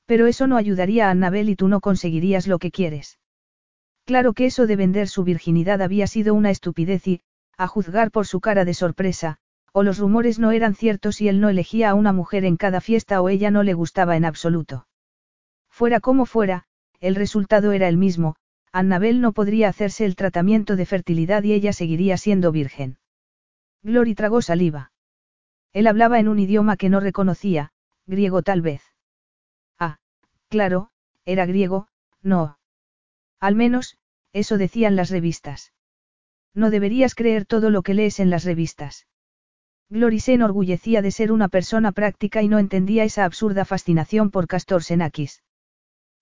[0.05, 3.19] Pero eso no ayudaría a Annabel y tú no conseguirías lo que quieres.
[4.08, 7.22] Claro que eso de vender su virginidad había sido una estupidez y,
[7.58, 9.36] a juzgar por su cara de sorpresa,
[9.74, 12.80] o los rumores no eran ciertos y él no elegía a una mujer en cada
[12.80, 14.88] fiesta o ella no le gustaba en absoluto.
[15.70, 16.63] Fuera como fuera,
[17.02, 18.38] el resultado era el mismo,
[18.72, 23.00] Annabel no podría hacerse el tratamiento de fertilidad y ella seguiría siendo virgen.
[23.84, 24.93] Glory tragó saliva.
[25.74, 27.74] Él hablaba en un idioma que no reconocía,
[28.06, 28.84] griego tal vez.
[29.78, 29.98] Ah,
[30.48, 30.91] claro,
[31.26, 31.89] era griego,
[32.22, 32.58] no.
[33.39, 33.97] Al menos,
[34.34, 35.73] eso decían las revistas.
[36.54, 39.06] No deberías creer todo lo que lees en las revistas.
[39.89, 44.47] Glory se enorgullecía de ser una persona práctica y no entendía esa absurda fascinación por
[44.47, 45.43] Castor Senakis.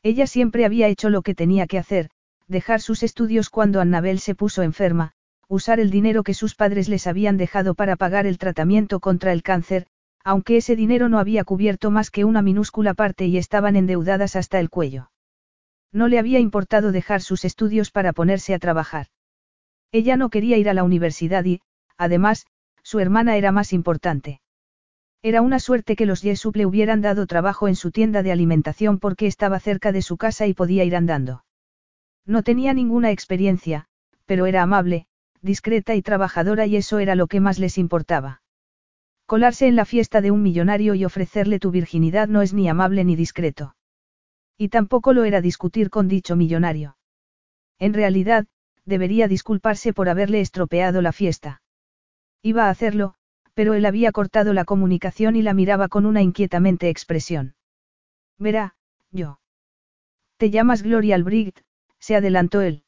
[0.04, 2.12] Ella siempre había hecho lo que tenía que hacer,
[2.48, 5.14] dejar sus estudios cuando Annabel se puso enferma,
[5.48, 9.42] usar el dinero que sus padres les habían dejado para pagar el tratamiento contra el
[9.42, 9.88] cáncer,
[10.24, 14.60] aunque ese dinero no había cubierto más que una minúscula parte y estaban endeudadas hasta
[14.60, 15.10] el cuello.
[15.96, 19.08] No le había importado dejar sus estudios para ponerse a trabajar.
[19.94, 21.62] Ella no quería ir a la universidad y,
[21.98, 22.48] además,
[22.84, 24.42] su hermana era más importante.
[25.24, 29.00] Era una suerte que los Yesup le hubieran dado trabajo en su tienda de alimentación
[29.00, 31.46] porque estaba cerca de su casa y podía ir andando.
[32.26, 33.86] No tenía ninguna experiencia,
[34.26, 35.08] pero era amable,
[35.42, 38.42] discreta y trabajadora y eso era lo que más les importaba.
[39.28, 43.06] Colarse en la fiesta de un millonario y ofrecerle tu virginidad no es ni amable
[43.06, 43.76] ni discreto.
[44.58, 46.98] Y tampoco lo era discutir con dicho millonario.
[47.80, 48.48] En realidad,
[48.86, 51.62] debería disculparse por haberle estropeado la fiesta.
[52.42, 53.16] Iba a hacerlo,
[53.56, 57.56] pero él había cortado la comunicación y la miraba con una inquietamente expresión.
[58.38, 58.76] Verá,
[59.12, 59.40] yo.
[60.38, 61.62] Te llamas Gloria Albrecht,
[62.00, 62.84] se adelantó él.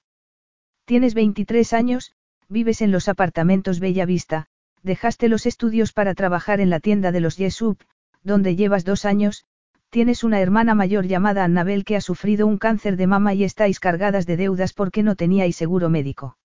[0.85, 2.13] Tienes 23 años,
[2.49, 4.47] vives en los apartamentos Bella Vista,
[4.83, 7.81] dejaste los estudios para trabajar en la tienda de los Yesup,
[8.23, 9.46] donde llevas dos años,
[9.89, 13.79] tienes una hermana mayor llamada Annabel que ha sufrido un cáncer de mama y estáis
[13.79, 16.37] cargadas de deudas porque no teníais seguro médico.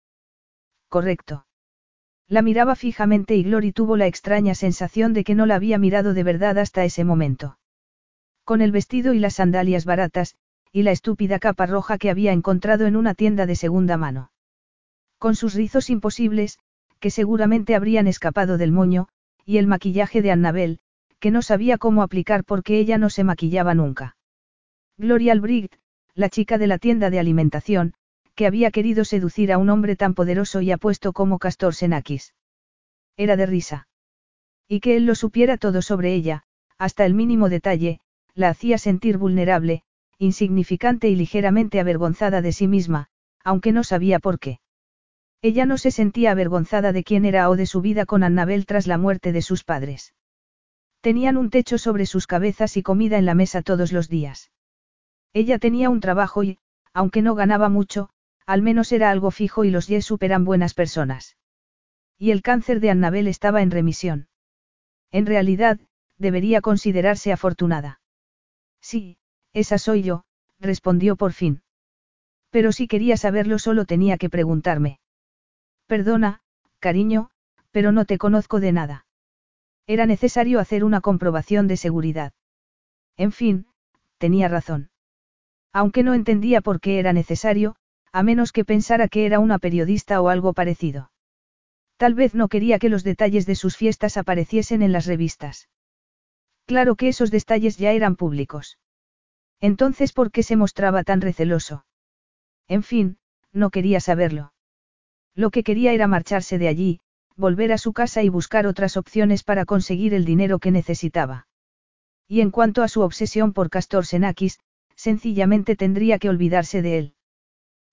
[0.88, 1.46] Correcto.
[2.28, 6.14] La miraba fijamente y Glory tuvo la extraña sensación de que no la había mirado
[6.14, 7.58] de verdad hasta ese momento.
[8.44, 10.36] Con el vestido y las sandalias baratas,
[10.72, 14.32] y la estúpida capa roja que había encontrado en una tienda de segunda mano.
[15.18, 16.58] Con sus rizos imposibles,
[17.00, 19.08] que seguramente habrían escapado del moño,
[19.44, 20.80] y el maquillaje de Annabel,
[21.22, 24.16] que no sabía cómo aplicar porque ella no se maquillaba nunca.
[24.98, 25.76] Gloria Albrecht,
[26.16, 27.94] la chica de la tienda de alimentación,
[28.34, 32.34] que había querido seducir a un hombre tan poderoso y apuesto como Castor Senakis.
[33.16, 33.86] Era de risa.
[34.66, 36.42] Y que él lo supiera todo sobre ella,
[36.76, 38.00] hasta el mínimo detalle,
[38.34, 39.84] la hacía sentir vulnerable,
[40.18, 43.10] insignificante y ligeramente avergonzada de sí misma,
[43.44, 44.58] aunque no sabía por qué.
[45.40, 48.88] Ella no se sentía avergonzada de quién era o de su vida con Annabel tras
[48.88, 50.14] la muerte de sus padres.
[51.02, 54.52] Tenían un techo sobre sus cabezas y comida en la mesa todos los días.
[55.32, 56.58] Ella tenía un trabajo y,
[56.94, 58.10] aunque no ganaba mucho,
[58.46, 61.36] al menos era algo fijo y los Yesup eran buenas personas.
[62.18, 64.28] Y el cáncer de Annabel estaba en remisión.
[65.10, 65.80] En realidad,
[66.18, 68.00] debería considerarse afortunada.
[68.80, 69.18] Sí,
[69.52, 70.24] esa soy yo,
[70.60, 71.62] respondió por fin.
[72.50, 75.00] Pero si quería saberlo solo tenía que preguntarme.
[75.88, 76.42] Perdona,
[76.78, 77.30] cariño,
[77.72, 79.06] pero no te conozco de nada.
[79.86, 82.32] Era necesario hacer una comprobación de seguridad.
[83.16, 83.66] En fin,
[84.18, 84.90] tenía razón.
[85.72, 87.76] Aunque no entendía por qué era necesario,
[88.12, 91.10] a menos que pensara que era una periodista o algo parecido.
[91.96, 95.68] Tal vez no quería que los detalles de sus fiestas apareciesen en las revistas.
[96.66, 98.78] Claro que esos detalles ya eran públicos.
[99.60, 101.84] Entonces, ¿por qué se mostraba tan receloso?
[102.68, 103.18] En fin,
[103.52, 104.52] no quería saberlo.
[105.34, 107.00] Lo que quería era marcharse de allí,
[107.36, 111.46] volver a su casa y buscar otras opciones para conseguir el dinero que necesitaba.
[112.28, 114.58] Y en cuanto a su obsesión por Castor Senakis,
[114.94, 117.14] sencillamente tendría que olvidarse de él.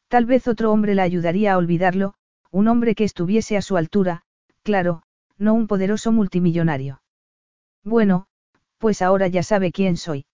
[0.08, 2.16] Tal vez otro hombre la ayudaría a olvidarlo,
[2.52, 4.24] un hombre que estuviese a su altura,
[4.64, 5.04] claro,
[5.38, 7.02] no un poderoso multimillonario.
[7.84, 8.28] Bueno,
[8.78, 10.26] pues ahora ya sabe quién soy.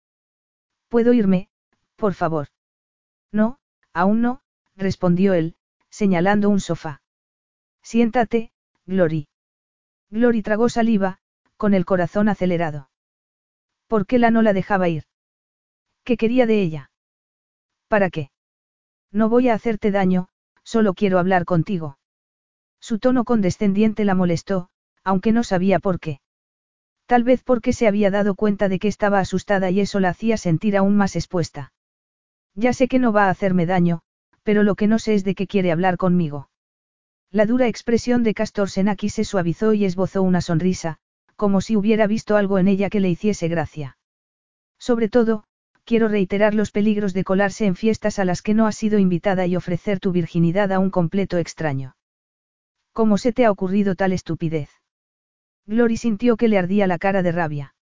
[0.87, 1.49] ¿Puedo irme,
[1.95, 2.47] por favor?
[3.31, 3.57] No,
[3.93, 4.41] aún no,
[4.75, 5.55] respondió él,
[5.89, 7.01] señalando un sofá.
[7.81, 8.51] Siéntate,
[8.85, 9.27] Glory.
[10.11, 11.17] Glory tragó saliva,
[11.57, 12.89] con el corazón acelerado.
[13.87, 15.03] ¿Por qué la no la dejaba ir?
[16.03, 16.91] ¿Qué quería de ella?
[17.87, 18.29] ¿Para qué?
[19.11, 20.27] No voy a hacerte daño,
[20.63, 21.97] solo quiero hablar contigo.
[22.79, 24.69] Su tono condescendiente la molestó,
[25.03, 26.19] aunque no sabía por qué.
[27.05, 30.37] Tal vez porque se había dado cuenta de que estaba asustada y eso la hacía
[30.37, 31.73] sentir aún más expuesta.
[32.55, 34.01] Ya sé que no va a hacerme daño,
[34.43, 36.49] pero lo que no sé es de qué quiere hablar conmigo.
[37.35, 40.99] La dura expresión de Castor Senaki se suavizó y esbozó una sonrisa,
[41.35, 43.97] como si hubiera visto algo en ella que le hiciese gracia.
[44.79, 45.43] Sobre todo,
[45.83, 49.45] quiero reiterar los peligros de colarse en fiestas a las que no has sido invitada
[49.47, 51.97] y ofrecer tu virginidad a un completo extraño.
[52.93, 54.69] ¿Cómo se te ha ocurrido tal estupidez?
[55.65, 57.75] Glory sintió que le ardía la cara de rabia.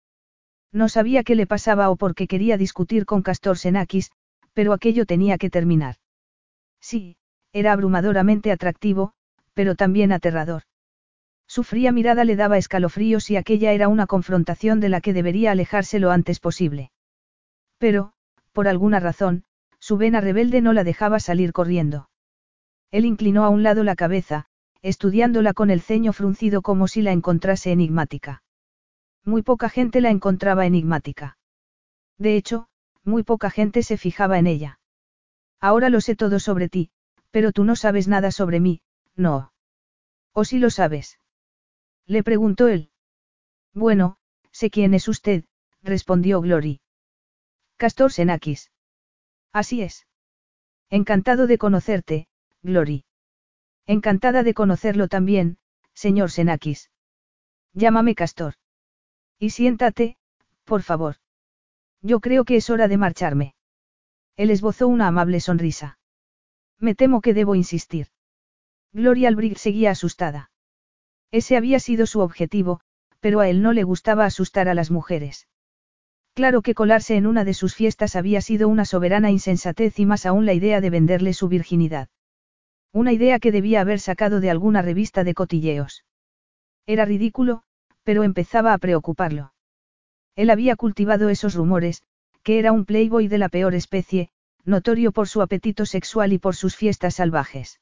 [0.72, 4.12] No sabía qué le pasaba o por qué quería discutir con Castor Senakis,
[4.54, 5.96] pero aquello tenía que terminar.
[6.80, 7.18] Sí,
[7.52, 9.12] era abrumadoramente atractivo,
[9.54, 10.62] pero también aterrador.
[11.46, 15.50] Su fría mirada le daba escalofríos y aquella era una confrontación de la que debería
[15.50, 16.90] alejarse lo antes posible.
[17.78, 18.12] Pero,
[18.52, 19.44] por alguna razón,
[19.78, 22.08] su vena rebelde no la dejaba salir corriendo.
[22.90, 24.46] Él inclinó a un lado la cabeza,
[24.82, 28.42] estudiándola con el ceño fruncido como si la encontrase enigmática.
[29.24, 31.36] Muy poca gente la encontraba enigmática.
[32.18, 32.68] De hecho,
[33.04, 34.78] muy poca gente se fijaba en ella.
[35.60, 36.90] Ahora lo sé todo sobre ti,
[37.30, 38.80] pero tú no sabes nada sobre mí,
[39.16, 39.52] no.
[40.32, 41.18] ¿O si lo sabes?
[42.06, 42.90] Le preguntó él.
[43.74, 44.16] Bueno,
[44.50, 45.44] sé quién es usted,
[45.82, 46.80] respondió Glory.
[47.76, 48.70] Castor Senakis.
[49.52, 50.06] Así es.
[50.90, 52.28] Encantado de conocerte,
[52.62, 53.04] Glory.
[53.86, 55.58] Encantada de conocerlo también,
[55.94, 56.90] señor Senakis.
[57.72, 58.54] Llámame Castor.
[59.38, 60.16] Y siéntate,
[60.64, 61.16] por favor.
[62.00, 63.54] Yo creo que es hora de marcharme.
[64.36, 65.98] Él esbozó una amable sonrisa.
[66.78, 68.08] Me temo que debo insistir.
[68.92, 70.50] Gloria Albrecht seguía asustada.
[71.30, 72.80] Ese había sido su objetivo,
[73.20, 75.48] pero a él no le gustaba asustar a las mujeres.
[76.34, 80.26] Claro que colarse en una de sus fiestas había sido una soberana insensatez y más
[80.26, 82.08] aún la idea de venderle su virginidad.
[82.92, 86.04] Una idea que debía haber sacado de alguna revista de cotilleos.
[86.86, 87.62] Era ridículo,
[88.02, 89.54] pero empezaba a preocuparlo.
[90.36, 92.02] Él había cultivado esos rumores,
[92.42, 94.30] que era un playboy de la peor especie,
[94.64, 97.80] notorio por su apetito sexual y por sus fiestas salvajes.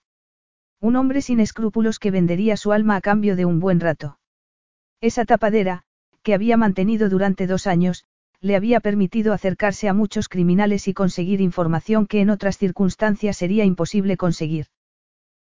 [0.83, 4.19] Un hombre sin escrúpulos que vendería su alma a cambio de un buen rato.
[5.03, 5.83] Esa tapadera,
[6.23, 8.05] que había mantenido durante dos años,
[8.41, 13.67] le había permitido acercarse a muchos criminales y conseguir información que en otras circunstancias sería
[13.67, 14.67] imposible conseguir.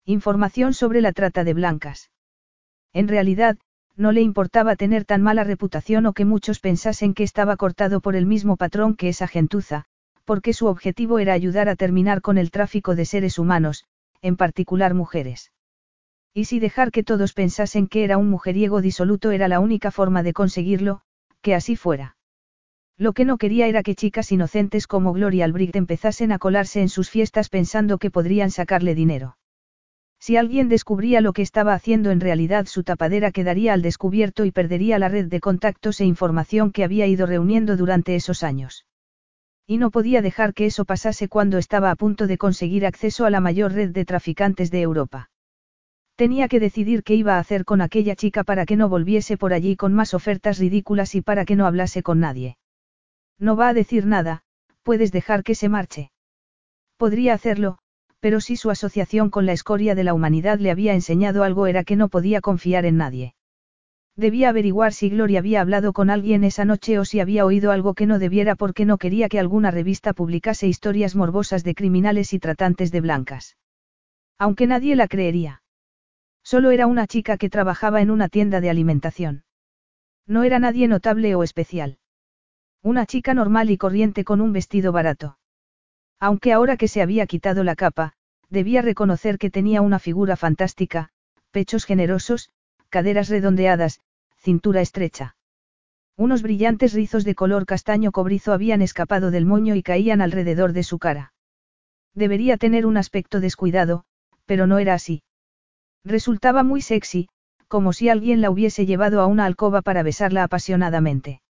[0.05, 2.11] Información sobre la trata de blancas.
[2.93, 3.59] En realidad,
[3.97, 8.15] no le importaba tener tan mala reputación o que muchos pensasen que estaba cortado por
[8.15, 9.87] el mismo patrón que esa gentuza,
[10.25, 13.85] porque su objetivo era ayudar a terminar con el tráfico de seres humanos,
[14.25, 15.53] en particular mujeres.
[16.33, 20.23] Y si dejar que todos pensasen que era un mujeriego disoluto era la única forma
[20.23, 21.03] de conseguirlo,
[21.43, 22.17] que así fuera.
[22.97, 26.89] Lo que no quería era que chicas inocentes como Gloria Albrecht empezasen a colarse en
[26.89, 29.37] sus fiestas pensando que podrían sacarle dinero.
[30.19, 34.53] Si alguien descubría lo que estaba haciendo en realidad su tapadera quedaría al descubierto y
[34.53, 38.87] perdería la red de contactos e información que había ido reuniendo durante esos años.
[39.67, 43.31] Y no podía dejar que eso pasase cuando estaba a punto de conseguir acceso a
[43.31, 45.31] la mayor red de traficantes de Europa.
[46.17, 49.53] Tenía que decidir qué iba a hacer con aquella chica para que no volviese por
[49.53, 52.57] allí con más ofertas ridículas y para que no hablase con nadie.
[53.39, 54.43] No va a decir nada,
[54.83, 56.13] puedes dejar que se marche.
[56.97, 57.79] Podría hacerlo,
[58.21, 61.85] pero si su asociación con la escoria de la humanidad le había enseñado algo era
[61.85, 63.35] que no podía confiar en nadie.
[64.17, 67.95] Debía averiguar si Gloria había hablado con alguien esa noche o si había oído algo
[67.95, 72.39] que no debiera porque no quería que alguna revista publicase historias morbosas de criminales y
[72.39, 73.57] tratantes de blancas.
[74.39, 75.63] Aunque nadie la creería.
[76.45, 79.45] Solo era una chica que trabajaba en una tienda de alimentación.
[80.27, 81.99] No era nadie notable o especial.
[82.83, 85.39] Una chica normal y corriente con un vestido barato.
[86.21, 88.13] Aunque ahora que se había quitado la capa,
[88.49, 91.11] debía reconocer que tenía una figura fantástica,
[91.51, 92.51] pechos generosos,
[92.95, 93.99] caderas redondeadas,
[94.39, 95.35] cintura estrecha.
[96.17, 100.85] Unos brillantes rizos de color castaño cobrizo habían escapado del moño y caían alrededor de
[100.85, 101.33] su cara.
[102.15, 104.05] Debería tener un aspecto descuidado,
[104.47, 105.25] pero no era así.
[106.05, 107.27] Resultaba muy sexy,
[107.67, 111.43] como si alguien la hubiese llevado a una alcoba para besarla apasionadamente.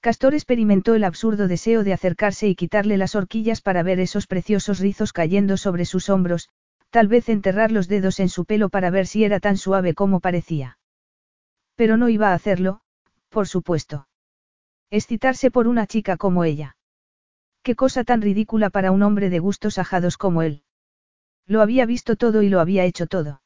[0.00, 4.80] Castor experimentó el absurdo deseo de acercarse y quitarle las horquillas para ver esos preciosos
[4.80, 6.50] rizos cayendo sobre sus hombros,
[6.98, 10.18] tal vez enterrar los dedos en su pelo para ver si era tan suave como
[10.18, 10.80] parecía.
[11.76, 12.80] Pero no iba a hacerlo,
[13.28, 14.08] por supuesto.
[14.90, 16.76] Excitarse por una chica como ella.
[17.62, 20.64] Qué cosa tan ridícula para un hombre de gustos ajados como él.
[21.46, 23.42] Lo había visto todo y lo había hecho todo.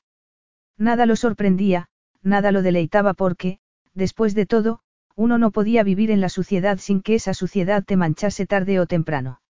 [0.79, 1.91] Nada lo sorprendía,
[2.23, 3.59] nada lo deleitaba porque,
[3.93, 4.81] después de todo,
[5.15, 8.87] uno no podía vivir en la suciedad sin que esa suciedad te manchase tarde o
[8.87, 9.43] temprano.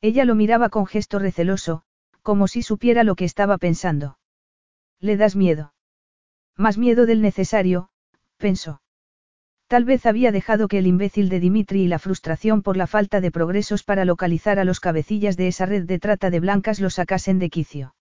[0.00, 1.84] Ella lo miraba con gesto receloso,
[2.22, 4.18] como si supiera lo que estaba pensando.
[5.00, 5.74] Le das miedo.
[6.56, 7.88] Más miedo del necesario,
[8.36, 8.82] pensó.
[9.66, 13.20] Tal vez había dejado que el imbécil de Dimitri y la frustración por la falta
[13.20, 16.90] de progresos para localizar a los cabecillas de esa red de trata de blancas lo
[16.90, 17.94] sacasen de quicio.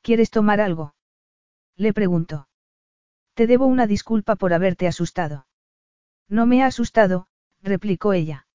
[0.00, 0.94] ¿Quieres tomar algo?
[1.76, 2.48] Le preguntó.
[3.34, 5.46] Te debo una disculpa por haberte asustado.
[6.28, 7.26] No me ha asustado,
[7.62, 8.46] replicó ella.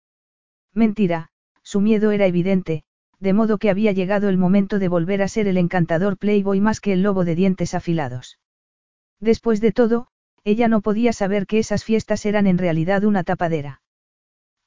[0.74, 1.30] Mentira,
[1.62, 2.86] su miedo era evidente,
[3.26, 6.80] de modo que había llegado el momento de volver a ser el encantador Playboy más
[6.80, 8.38] que el lobo de dientes afilados.
[9.20, 10.10] Después de todo,
[10.44, 13.82] ella no podía saber que esas fiestas eran en realidad una tapadera.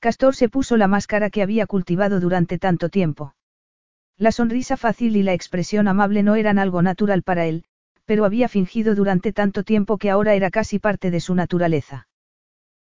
[0.00, 3.36] Castor se puso la máscara que había cultivado durante tanto tiempo.
[4.16, 7.62] La sonrisa fácil y la expresión amable no eran algo natural para él,
[8.06, 12.08] pero había fingido durante tanto tiempo que ahora era casi parte de su naturaleza.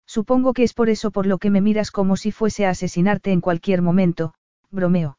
[0.07, 3.31] Supongo que es por eso por lo que me miras como si fuese a asesinarte
[3.31, 4.33] en cualquier momento,
[4.71, 5.19] bromeó.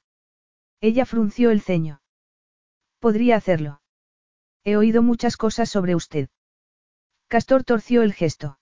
[0.80, 2.02] Ella frunció el ceño.
[3.00, 3.82] Podría hacerlo.
[4.64, 6.30] He oído muchas cosas sobre usted.
[7.28, 8.60] Castor torció el gesto.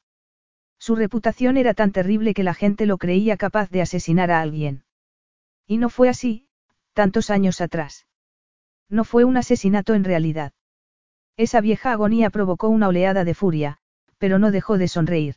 [0.77, 4.85] Su reputación era tan terrible que la gente lo creía capaz de asesinar a alguien.
[5.67, 6.47] Y no fue así,
[6.93, 8.05] tantos años atrás.
[8.89, 10.53] No fue un asesinato en realidad.
[11.37, 13.79] Esa vieja agonía provocó una oleada de furia,
[14.17, 15.35] pero no dejó de sonreír.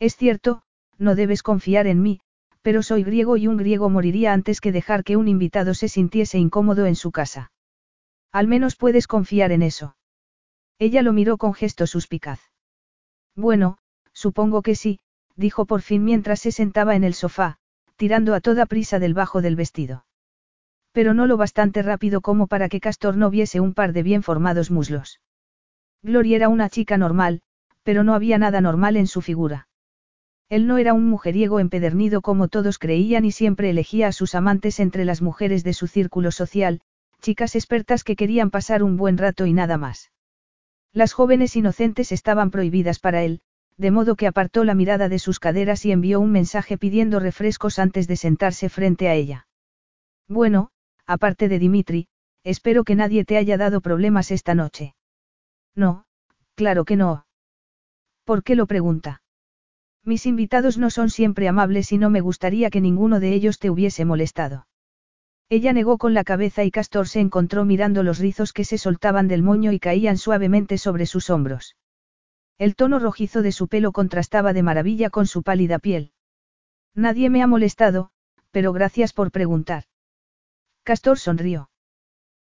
[0.00, 0.62] Es cierto,
[0.98, 2.20] no debes confiar en mí,
[2.64, 6.38] pero soy griego y un griego moriría antes que dejar que un invitado se sintiese
[6.38, 7.52] incómodo en su casa.
[8.32, 9.96] Al menos puedes confiar en eso.
[10.78, 12.40] Ella lo miró con gesto suspicaz.
[13.36, 13.76] Bueno,
[14.14, 14.98] supongo que sí,
[15.36, 17.58] dijo por fin mientras se sentaba en el sofá,
[17.96, 20.06] tirando a toda prisa del bajo del vestido.
[20.90, 24.22] Pero no lo bastante rápido como para que Castor no viese un par de bien
[24.22, 25.20] formados muslos.
[26.02, 27.42] Gloria era una chica normal,
[27.82, 29.68] pero no había nada normal en su figura.
[30.54, 34.78] Él no era un mujeriego empedernido como todos creían y siempre elegía a sus amantes
[34.78, 36.80] entre las mujeres de su círculo social,
[37.20, 40.12] chicas expertas que querían pasar un buen rato y nada más.
[40.92, 43.40] Las jóvenes inocentes estaban prohibidas para él,
[43.78, 47.80] de modo que apartó la mirada de sus caderas y envió un mensaje pidiendo refrescos
[47.80, 49.48] antes de sentarse frente a ella.
[50.28, 50.70] Bueno,
[51.04, 52.06] aparte de Dimitri,
[52.44, 54.94] espero que nadie te haya dado problemas esta noche.
[55.74, 56.04] No,
[56.54, 57.26] claro que no.
[58.22, 59.23] ¿Por qué lo pregunta?
[60.04, 63.70] Mis invitados no son siempre amables y no me gustaría que ninguno de ellos te
[63.70, 64.66] hubiese molestado.
[65.48, 69.28] Ella negó con la cabeza y Castor se encontró mirando los rizos que se soltaban
[69.28, 71.76] del moño y caían suavemente sobre sus hombros.
[72.58, 76.12] El tono rojizo de su pelo contrastaba de maravilla con su pálida piel.
[76.94, 78.10] Nadie me ha molestado,
[78.50, 79.84] pero gracias por preguntar.
[80.82, 81.70] Castor sonrió.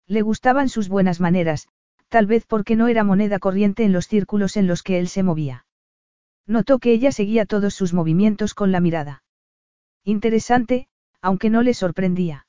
[0.07, 1.67] Le gustaban sus buenas maneras,
[2.07, 5.23] tal vez porque no era moneda corriente en los círculos en los que él se
[5.23, 5.65] movía.
[6.49, 9.23] Notó que ella seguía todos sus movimientos con la mirada.
[10.03, 10.87] Interesante,
[11.21, 12.47] aunque no le sorprendía.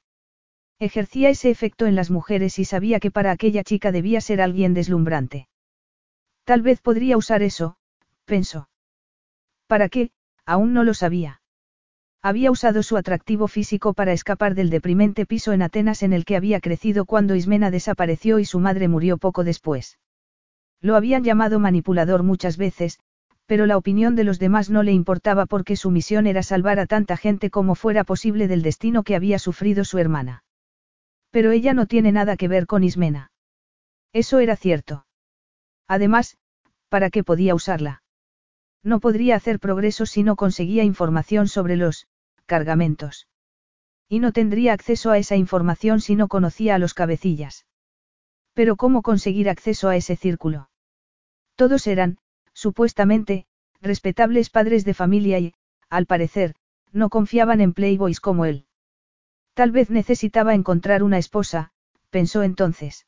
[0.79, 4.73] Ejercía ese efecto en las mujeres y sabía que para aquella chica debía ser alguien
[4.73, 5.49] deslumbrante.
[6.45, 7.77] Tal vez podría usar eso,
[8.25, 8.71] pensó.
[9.67, 10.13] ¿Para qué?
[10.47, 11.43] Aún no lo sabía.
[12.23, 16.37] Había usado su atractivo físico para escapar del deprimente piso en Atenas en el que
[16.37, 19.99] había crecido cuando Ismena desapareció y su madre murió poco después.
[20.81, 22.99] Lo habían llamado manipulador muchas veces,
[23.51, 26.87] pero la opinión de los demás no le importaba porque su misión era salvar a
[26.87, 30.45] tanta gente como fuera posible del destino que había sufrido su hermana.
[31.33, 33.33] Pero ella no tiene nada que ver con Ismena.
[34.13, 35.05] Eso era cierto.
[35.89, 36.37] Además,
[36.89, 38.05] ¿para qué podía usarla?
[38.85, 42.07] No podría hacer progreso si no conseguía información sobre los
[42.47, 43.27] cargamentos.
[44.09, 47.67] Y no tendría acceso a esa información si no conocía a los cabecillas.
[48.55, 50.71] Pero ¿cómo conseguir acceso a ese círculo?
[51.57, 52.19] Todos eran,
[52.61, 53.47] supuestamente,
[53.81, 55.55] respetables padres de familia y,
[55.89, 56.55] al parecer,
[56.93, 58.67] no confiaban en playboys como él.
[59.55, 61.71] Tal vez necesitaba encontrar una esposa,
[62.11, 63.07] pensó entonces.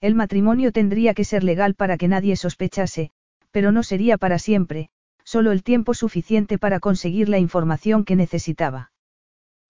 [0.00, 3.10] El matrimonio tendría que ser legal para que nadie sospechase,
[3.50, 4.88] pero no sería para siempre,
[5.22, 8.90] solo el tiempo suficiente para conseguir la información que necesitaba.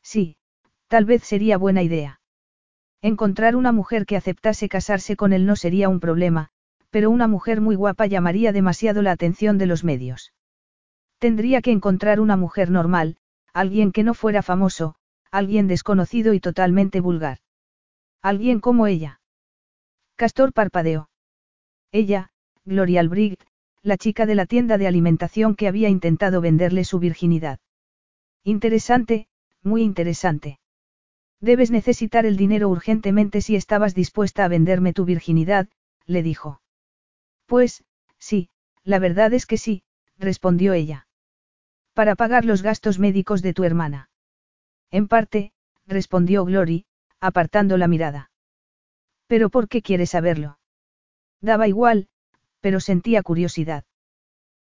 [0.00, 0.36] Sí,
[0.86, 2.20] tal vez sería buena idea.
[3.00, 6.50] Encontrar una mujer que aceptase casarse con él no sería un problema,
[6.93, 10.34] pero una mujer muy guapa llamaría demasiado la atención de los medios.
[11.18, 13.16] Tendría que encontrar una mujer normal,
[13.55, 14.95] alguien que no fuera famoso,
[15.30, 17.38] alguien desconocido y totalmente vulgar.
[18.20, 19.20] Alguien como ella.
[20.16, 21.09] Castor parpadeó.
[21.93, 22.28] Ella,
[22.66, 23.40] Gloria Albrecht,
[23.82, 27.59] la chica de la tienda de alimentación que había intentado venderle su virginidad.
[28.45, 29.28] Interesante,
[29.62, 30.61] muy interesante.
[31.40, 35.68] Debes necesitar el dinero urgentemente si estabas dispuesta a venderme tu virginidad,
[36.07, 36.62] le dijo.
[37.47, 37.84] Pues,
[38.18, 38.49] sí,
[38.84, 39.82] la verdad es que sí,
[40.18, 41.07] respondió ella.
[41.95, 44.09] Para pagar los gastos médicos de tu hermana.
[44.90, 45.53] En parte,
[45.86, 46.86] respondió Glory,
[47.20, 48.30] apartando la mirada.
[49.26, 50.59] ¿Pero por qué quieres saberlo?
[51.40, 52.09] Daba igual,
[52.61, 53.84] pero sentía curiosidad.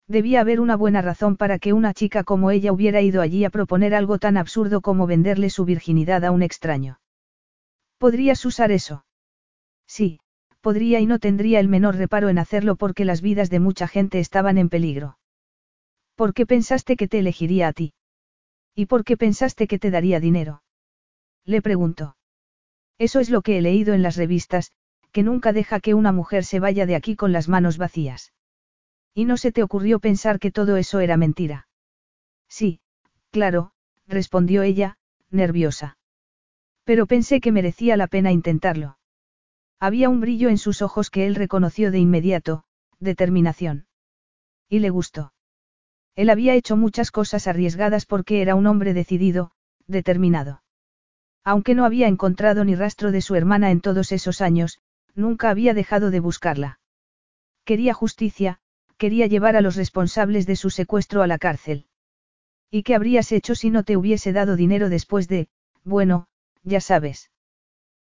[0.08, 3.50] Debía haber una buena razón para que una chica como ella hubiera ido allí a
[3.50, 7.00] proponer algo tan absurdo como venderle su virginidad a un extraño.
[7.98, 9.06] ¿Podrías usar eso?
[9.88, 10.20] Sí,
[10.62, 14.20] podría y no tendría el menor reparo en hacerlo porque las vidas de mucha gente
[14.20, 15.18] estaban en peligro.
[16.16, 17.94] ¿Por qué pensaste que te elegiría a ti?
[18.76, 20.64] ¿Y por qué pensaste que te daría dinero?
[21.46, 22.16] Le preguntó.
[22.98, 24.72] Eso es lo que he leído en las revistas,
[25.12, 28.32] que nunca deja que una mujer se vaya de aquí con las manos vacías.
[29.14, 31.68] ¿Y no se te ocurrió pensar que todo eso era mentira?
[32.48, 32.80] Sí,
[33.32, 33.72] claro,
[34.08, 34.98] respondió ella,
[35.32, 35.98] nerviosa.
[36.84, 38.98] Pero pensé que merecía la pena intentarlo.
[39.82, 42.66] Había un brillo en sus ojos que él reconoció de inmediato,
[43.00, 43.88] determinación.
[44.70, 45.34] Y le gustó.
[46.16, 49.54] Él había hecho muchas cosas arriesgadas porque era un hombre decidido,
[49.88, 50.62] determinado.
[51.44, 54.78] Aunque no había encontrado ni rastro de su hermana en todos esos años,
[55.16, 56.80] nunca había dejado de buscarla.
[57.66, 58.60] Quería justicia,
[58.98, 61.88] quería llevar a los responsables de su secuestro a la cárcel.
[62.70, 65.48] ¿Y qué habrías hecho si no te hubiese dado dinero después de,
[65.84, 66.28] bueno,
[66.62, 67.32] ya sabes?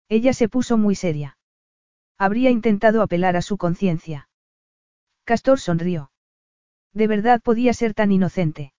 [0.09, 1.36] Ella se puso muy seria.
[2.17, 4.29] Habría intentado apelar a su conciencia.
[5.23, 6.11] Castor sonrió.
[6.93, 8.73] ¿De verdad podía ser tan inocente?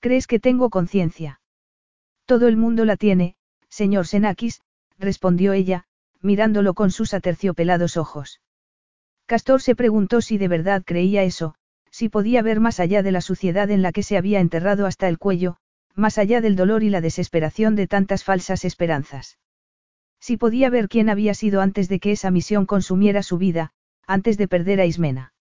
[0.00, 1.40] ¿Crees que tengo conciencia?
[2.24, 3.36] Todo el mundo la tiene,
[3.68, 4.62] Señor Senakis,
[4.98, 5.84] respondió ella,
[6.20, 8.40] mirándolo con sus aterciopelados ojos.
[9.26, 11.54] Castor se preguntó si de verdad creía eso,
[11.90, 15.08] si podía ver más allá de la suciedad en la que se había enterrado hasta
[15.08, 15.56] el cuello,
[15.94, 19.38] más allá del dolor y la desesperación de tantas falsas esperanzas.
[20.20, 23.72] Si podía ver quién había sido antes de que esa misión consumiera su vida,
[24.06, 25.32] antes de perder a Ismena.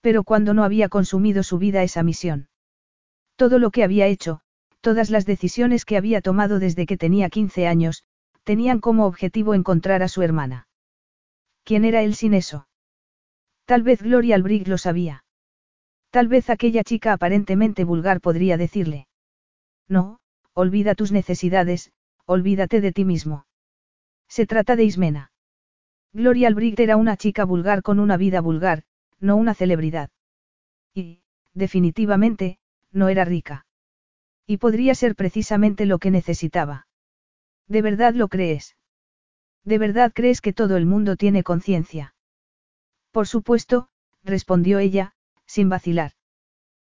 [0.00, 2.48] Pero cuando no había consumido su vida esa misión.
[3.36, 4.42] Todo lo que había hecho,
[4.80, 8.04] Todas las decisiones que había tomado desde que tenía 15 años,
[8.44, 10.68] tenían como objetivo encontrar a su hermana.
[11.64, 12.66] ¿Quién era él sin eso?
[13.66, 15.24] Tal vez Gloria Albrig lo sabía.
[16.10, 19.06] Tal vez aquella chica aparentemente vulgar podría decirle.
[19.86, 20.18] No,
[20.54, 21.92] olvida tus necesidades,
[22.24, 23.44] olvídate de ti mismo.
[24.30, 25.32] Se trata de Ismena.
[26.12, 28.84] Gloria Albrecht era una chica vulgar con una vida vulgar,
[29.18, 30.10] no una celebridad.
[30.94, 31.22] Y,
[31.52, 32.60] definitivamente,
[32.92, 33.66] no era rica.
[34.46, 36.86] Y podría ser precisamente lo que necesitaba.
[37.66, 38.76] ¿De verdad lo crees?
[39.64, 42.14] ¿De verdad crees que todo el mundo tiene conciencia?
[43.10, 43.88] Por supuesto,
[44.22, 45.12] respondió ella,
[45.44, 46.12] sin vacilar.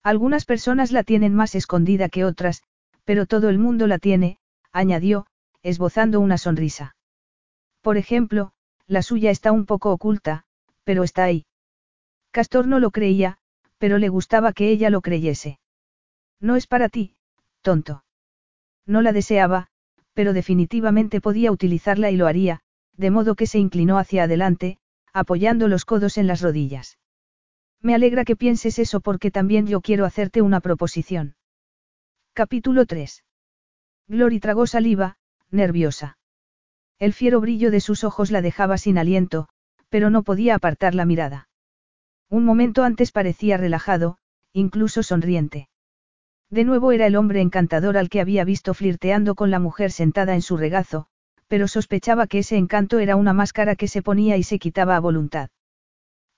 [0.02, 2.64] Algunas personas la tienen más escondida que otras,
[3.06, 4.40] pero todo el mundo la tiene,
[4.72, 5.28] añadió,
[5.62, 6.97] esbozando una sonrisa.
[7.88, 8.52] Por ejemplo,
[8.86, 10.44] la suya está un poco oculta,
[10.84, 11.46] pero está ahí.
[12.32, 13.38] Castor no lo creía,
[13.78, 15.62] pero le gustaba que ella lo creyese.
[16.42, 17.16] No es para ti,
[17.62, 18.04] tonto.
[18.86, 19.68] No la deseaba,
[20.14, 22.60] pero definitivamente podía utilizarla y lo haría,
[22.98, 24.80] de modo que se inclinó hacia adelante,
[25.14, 26.98] apoyando los codos en las rodillas.
[27.82, 31.38] Me alegra que pienses eso porque también yo quiero hacerte una proposición.
[32.34, 33.24] Capítulo 3.
[34.10, 35.16] Glory tragó saliva,
[35.52, 36.18] nerviosa.
[37.00, 39.48] El fiero brillo de sus ojos la dejaba sin aliento,
[39.90, 41.48] pero no podía apartar la mirada.
[42.30, 44.18] Un momento antes parecía relajado,
[44.52, 45.70] incluso sonriente.
[46.50, 50.34] De nuevo era el hombre encantador al que había visto flirteando con la mujer sentada
[50.34, 51.08] en su regazo,
[51.48, 55.00] pero sospechaba que ese encanto era una máscara que se ponía y se quitaba a
[55.00, 55.50] voluntad.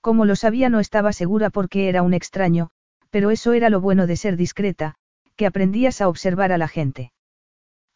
[0.00, 2.70] Como lo sabía no estaba segura porque era un extraño,
[3.10, 4.94] pero eso era lo bueno de ser discreta,
[5.36, 7.12] que aprendías a observar a la gente.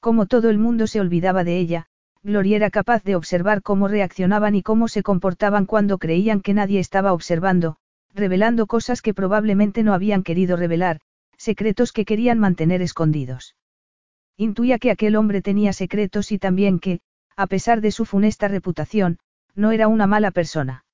[0.01, 1.87] Como todo el mundo se olvidaba de ella,
[2.25, 6.81] Gloria era capaz de observar cómo reaccionaban y cómo se comportaban cuando creían que nadie
[6.81, 7.77] estaba observando,
[8.15, 11.01] revelando cosas que probablemente no habían querido revelar,
[11.37, 13.57] secretos que querían mantener escondidos.
[14.39, 17.01] Intuía que aquel hombre tenía secretos y también que,
[17.37, 19.19] a pesar de su funesta reputación,
[19.55, 20.87] no era una mala persona.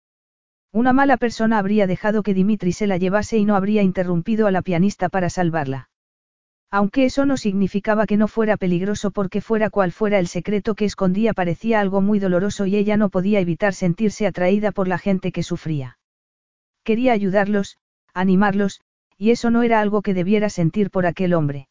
[0.72, 4.50] Una mala persona habría dejado que Dimitri se la llevase y no habría interrumpido a
[4.50, 5.89] la pianista para salvarla.
[6.72, 10.84] Aunque eso no significaba que no fuera peligroso porque fuera cual fuera el secreto que
[10.84, 15.32] escondía parecía algo muy doloroso y ella no podía evitar sentirse atraída por la gente
[15.32, 15.98] que sufría.
[16.84, 17.76] Quería ayudarlos,
[18.14, 18.80] animarlos,
[19.18, 21.68] y eso no era algo que debiera sentir por aquel hombre.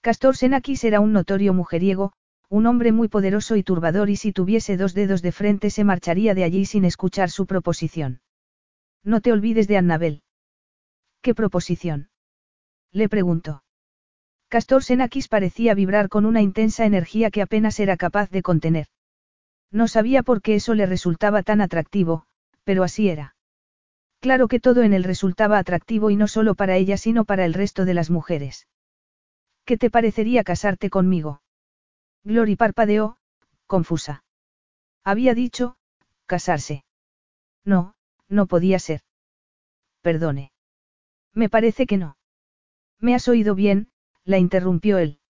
[0.00, 2.12] Castor Senakis era un notorio mujeriego,
[2.48, 6.34] un hombre muy poderoso y turbador y si tuviese dos dedos de frente se marcharía
[6.34, 8.20] de allí sin escuchar su proposición.
[9.04, 10.22] No te olvides de Annabel.
[11.22, 12.10] ¿Qué proposición?
[12.90, 13.62] Le preguntó.
[14.48, 18.86] Castor Senakis parecía vibrar con una intensa energía que apenas era capaz de contener.
[19.70, 22.24] No sabía por qué eso le resultaba tan atractivo,
[22.64, 23.36] pero así era.
[24.20, 27.52] Claro que todo en él resultaba atractivo y no solo para ella sino para el
[27.52, 28.66] resto de las mujeres.
[29.66, 31.42] ¿Qué te parecería casarte conmigo?
[32.24, 33.18] Glory parpadeó,
[33.66, 34.24] confusa.
[35.04, 35.76] Había dicho,
[36.26, 36.84] casarse.
[37.64, 37.94] No,
[38.28, 39.02] no podía ser.
[40.00, 40.52] Perdone.
[41.34, 42.16] Me parece que no.
[42.98, 43.90] Me has oído bien,
[44.28, 45.20] la interrumpió él.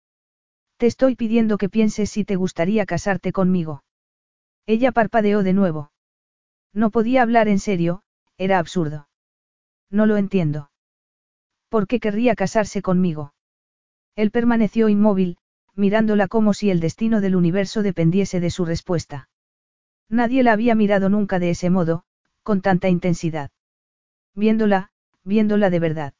[0.76, 3.84] Te estoy pidiendo que pienses si te gustaría casarte conmigo.
[4.66, 5.92] Ella parpadeó de nuevo.
[6.74, 8.02] No podía hablar en serio,
[8.38, 9.08] era absurdo.
[9.88, 10.72] No lo entiendo.
[11.68, 13.34] ¿Por qué querría casarse conmigo?
[14.16, 15.38] Él permaneció inmóvil,
[15.76, 19.28] mirándola como si el destino del universo dependiese de su respuesta.
[20.08, 22.02] Nadie la había mirado nunca de ese modo,
[22.42, 23.52] con tanta intensidad.
[24.34, 24.90] Viéndola,
[25.22, 26.14] viéndola de verdad.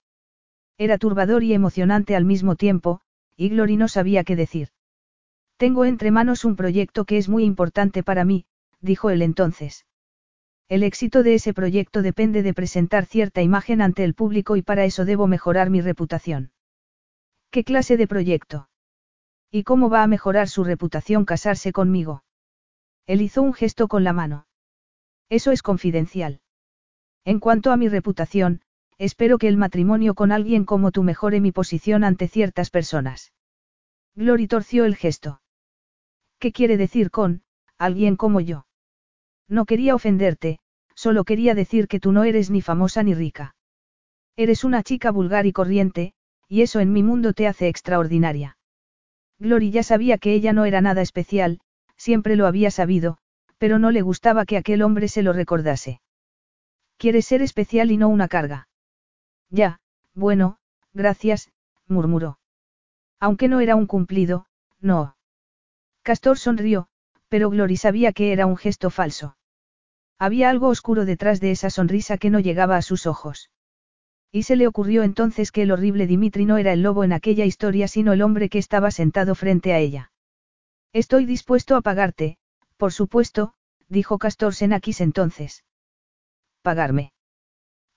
[0.78, 3.00] Era turbador y emocionante al mismo tiempo,
[3.36, 4.68] y Glory no sabía qué decir.
[5.56, 8.46] Tengo entre manos un proyecto que es muy importante para mí,
[8.80, 9.86] dijo él entonces.
[10.68, 14.84] El éxito de ese proyecto depende de presentar cierta imagen ante el público y para
[14.84, 16.52] eso debo mejorar mi reputación.
[17.50, 18.68] ¿Qué clase de proyecto?
[19.50, 22.22] ¿Y cómo va a mejorar su reputación casarse conmigo?
[23.06, 24.46] Él hizo un gesto con la mano.
[25.30, 26.40] Eso es confidencial.
[27.24, 28.60] En cuanto a mi reputación,
[28.98, 33.32] espero que el matrimonio con alguien como tú mejore mi posición ante ciertas personas.
[34.14, 35.40] Glory torció el gesto.
[36.38, 37.42] ¿Qué quiere decir con,
[37.78, 38.66] alguien como yo?
[39.48, 40.58] No quería ofenderte,
[40.94, 43.54] solo quería decir que tú no eres ni famosa ni rica.
[44.36, 46.12] Eres una chica vulgar y corriente,
[46.48, 48.56] y eso en mi mundo te hace extraordinaria.
[49.38, 51.60] Glory ya sabía que ella no era nada especial,
[51.96, 53.18] siempre lo había sabido,
[53.58, 56.00] pero no le gustaba que aquel hombre se lo recordase.
[56.96, 58.67] Quieres ser especial y no una carga.
[59.50, 59.80] Ya,
[60.14, 60.58] bueno,
[60.92, 61.50] gracias,
[61.86, 62.38] murmuró.
[63.20, 64.46] Aunque no era un cumplido,
[64.80, 65.16] no.
[66.02, 66.88] Castor sonrió,
[67.28, 69.36] pero Glory sabía que era un gesto falso.
[70.18, 73.50] Había algo oscuro detrás de esa sonrisa que no llegaba a sus ojos.
[74.30, 77.44] Y se le ocurrió entonces que el horrible Dimitri no era el lobo en aquella
[77.44, 80.12] historia sino el hombre que estaba sentado frente a ella.
[80.92, 82.38] Estoy dispuesto a pagarte,
[82.76, 83.54] por supuesto,
[83.88, 85.64] dijo Castor Senakis entonces.
[86.62, 87.12] ¿Pagarme?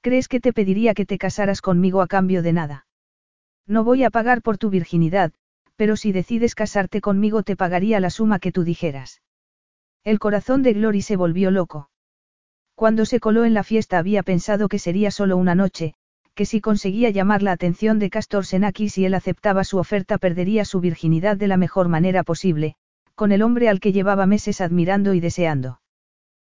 [0.01, 2.87] ¿Crees que te pediría que te casaras conmigo a cambio de nada?
[3.67, 5.31] No voy a pagar por tu virginidad,
[5.75, 9.21] pero si decides casarte conmigo te pagaría la suma que tú dijeras.
[10.03, 11.89] El corazón de Glory se volvió loco.
[12.73, 15.93] Cuando se coló en la fiesta había pensado que sería solo una noche,
[16.33, 20.65] que si conseguía llamar la atención de Castor Senakis y él aceptaba su oferta perdería
[20.65, 22.75] su virginidad de la mejor manera posible,
[23.13, 25.79] con el hombre al que llevaba meses admirando y deseando.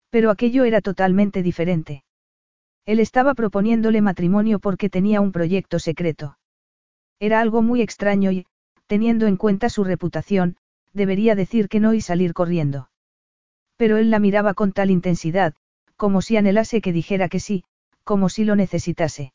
[0.10, 2.03] Pero aquello era totalmente diferente.
[2.86, 6.38] Él estaba proponiéndole matrimonio porque tenía un proyecto secreto.
[7.20, 8.46] Era algo muy extraño y,
[8.88, 10.58] teniendo en cuenta su reputación,
[10.92, 12.90] debería decir que no y salir corriendo.
[13.78, 15.54] Pero él la miraba con tal intensidad,
[15.96, 17.64] como si anhelase que dijera que sí,
[18.04, 19.34] como si lo necesitase.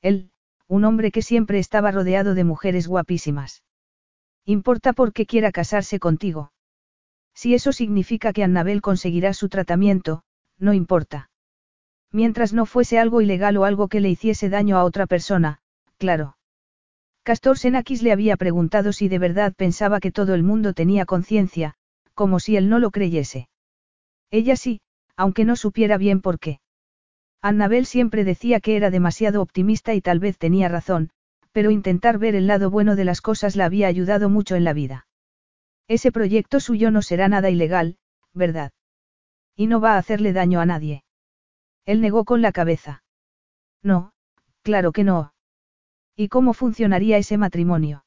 [0.00, 0.30] Él,
[0.68, 3.64] un hombre que siempre estaba rodeado de mujeres guapísimas.
[4.44, 6.52] Importa porque quiera casarse contigo.
[7.34, 10.22] Si eso significa que Annabel conseguirá su tratamiento,
[10.58, 11.29] no importa.
[12.12, 15.60] Mientras no fuese algo ilegal o algo que le hiciese daño a otra persona,
[15.98, 16.36] claro.
[17.22, 21.74] Castor Senakis le había preguntado si de verdad pensaba que todo el mundo tenía conciencia,
[22.14, 23.48] como si él no lo creyese.
[24.30, 24.80] Ella sí,
[25.16, 26.60] aunque no supiera bien por qué.
[27.42, 31.10] Annabel siempre decía que era demasiado optimista y tal vez tenía razón,
[31.52, 34.72] pero intentar ver el lado bueno de las cosas la había ayudado mucho en la
[34.72, 35.06] vida.
[35.88, 37.96] Ese proyecto suyo no será nada ilegal,
[38.34, 38.72] ¿verdad?
[39.56, 41.02] Y no va a hacerle daño a nadie.
[41.90, 43.02] Él negó con la cabeza.
[43.82, 44.12] No,
[44.62, 45.34] claro que no.
[46.14, 48.04] ¿Y cómo funcionaría ese matrimonio?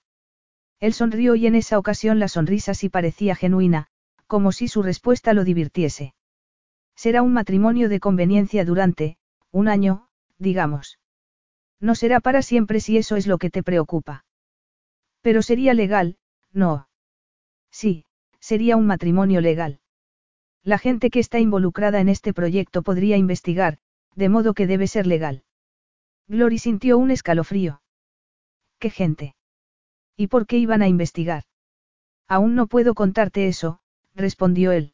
[0.80, 3.88] Él sonrió y en esa ocasión la sonrisa sí parecía genuina,
[4.26, 6.14] como si su respuesta lo divirtiese.
[6.96, 9.18] Será un matrimonio de conveniencia durante,
[9.52, 10.08] un año,
[10.38, 10.98] digamos.
[11.82, 14.24] No será para siempre si eso es lo que te preocupa.
[15.20, 16.16] Pero sería legal,
[16.54, 16.88] no.
[17.70, 18.06] Sí,
[18.40, 19.82] sería un matrimonio legal.
[20.64, 23.80] La gente que está involucrada en este proyecto podría investigar,
[24.16, 25.44] de modo que debe ser legal.
[26.28, 27.82] Glory sintió un escalofrío.
[28.80, 29.36] ¿Qué gente?
[30.16, 31.44] ¿Y por qué iban a investigar?
[32.30, 33.82] Aún no puedo contarte eso,
[34.16, 34.94] respondió él.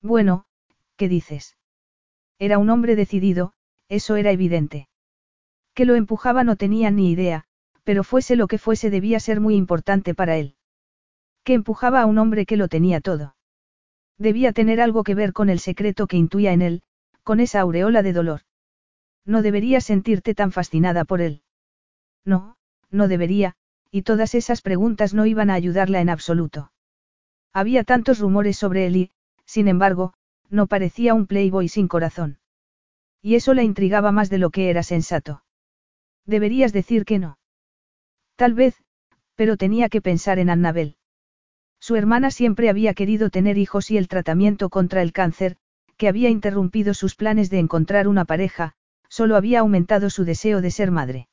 [0.00, 0.46] Bueno,
[0.96, 1.58] ¿qué dices?
[2.38, 3.52] Era un hombre decidido,
[3.88, 4.88] eso era evidente.
[5.74, 7.44] Que lo empujaba no tenía ni idea,
[7.84, 10.56] pero fuese lo que fuese debía ser muy importante para él.
[11.44, 13.34] Que empujaba a un hombre que lo tenía todo.
[14.18, 16.82] Debía tener algo que ver con el secreto que intuía en él,
[17.22, 18.40] con esa aureola de dolor.
[19.24, 21.42] No debería sentirte tan fascinada por él.
[22.24, 22.56] No,
[22.90, 23.54] no debería,
[23.90, 26.72] y todas esas preguntas no iban a ayudarla en absoluto.
[27.52, 29.10] Había tantos rumores sobre él y,
[29.44, 30.14] sin embargo,
[30.50, 32.38] no parecía un playboy sin corazón.
[33.22, 35.42] Y eso la intrigaba más de lo que era sensato.
[36.24, 37.38] Deberías decir que no.
[38.36, 38.76] Tal vez,
[39.34, 40.97] pero tenía que pensar en Annabel.
[41.80, 45.56] Su hermana siempre había querido tener hijos y el tratamiento contra el cáncer,
[45.96, 48.74] que había interrumpido sus planes de encontrar una pareja,
[49.08, 51.28] solo había aumentado su deseo de ser madre.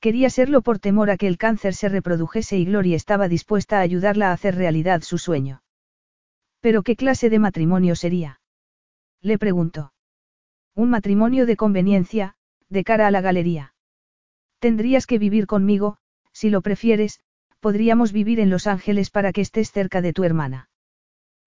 [0.00, 3.80] Quería serlo por temor a que el cáncer se reprodujese y Gloria estaba dispuesta a
[3.80, 5.62] ayudarla a hacer realidad su sueño.
[6.60, 8.40] ¿Pero qué clase de matrimonio sería?
[9.22, 9.92] Le preguntó.
[10.74, 12.36] Un matrimonio de conveniencia,
[12.68, 13.74] de cara a la galería.
[14.58, 15.96] Tendrías que vivir conmigo,
[16.32, 17.20] si lo prefieres,
[17.64, 20.68] podríamos vivir en Los Ángeles para que estés cerca de tu hermana.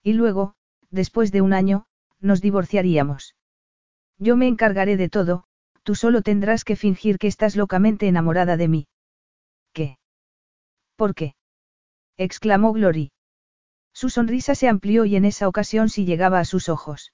[0.01, 0.55] Y luego,
[0.89, 1.85] después de un año,
[2.19, 3.35] nos divorciaríamos.
[4.17, 5.43] Yo me encargaré de todo,
[5.83, 8.87] tú solo tendrás que fingir que estás locamente enamorada de mí.
[9.73, 9.99] ¿Qué?
[10.95, 11.35] ¿Por qué?
[12.17, 13.11] exclamó Glory.
[13.93, 17.13] Su sonrisa se amplió y en esa ocasión sí llegaba a sus ojos.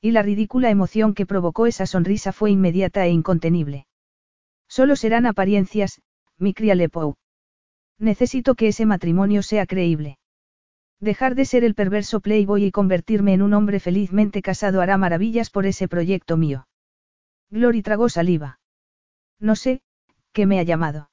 [0.00, 3.86] Y la ridícula emoción que provocó esa sonrisa fue inmediata e incontenible.
[4.66, 6.00] Solo serán apariencias,
[6.38, 6.74] mi cría.
[7.98, 10.18] Necesito que ese matrimonio sea creíble.
[11.00, 15.50] Dejar de ser el perverso playboy y convertirme en un hombre felizmente casado hará maravillas
[15.50, 16.66] por ese proyecto mío.
[17.50, 18.58] Glory tragó saliva.
[19.38, 19.82] No sé,
[20.32, 21.10] ¿qué me ha llamado?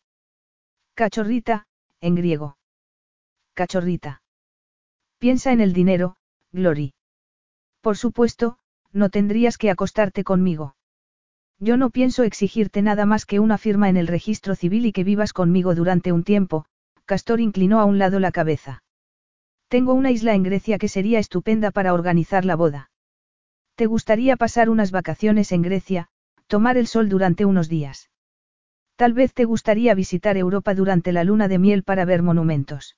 [0.94, 1.68] Cachorrita,
[2.00, 2.58] en griego.
[3.54, 4.22] Cachorrita.
[5.20, 6.18] Piensa en el dinero,
[6.52, 6.94] Glory.
[7.82, 8.58] Por supuesto,
[8.92, 10.76] no tendrías que acostarte conmigo.
[11.60, 15.04] Yo no pienso exigirte nada más que una firma en el registro civil y que
[15.04, 16.66] vivas conmigo durante un tiempo,
[17.12, 18.84] Castor inclinó a un lado la cabeza.
[19.68, 22.89] Tengo una isla en Grecia que sería estupenda para organizar la boda.
[23.76, 26.07] ¿Te gustaría pasar unas vacaciones en Grecia,
[26.47, 28.09] tomar el sol durante unos días?
[28.95, 32.95] Tal vez te gustaría visitar Europa durante la luna de miel para ver monumentos.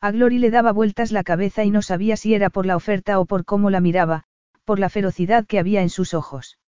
[0.00, 3.18] A Glory le daba vueltas la cabeza y no sabía si era por la oferta
[3.18, 4.26] o por cómo la miraba,
[4.64, 6.60] por la ferocidad que había en sus ojos.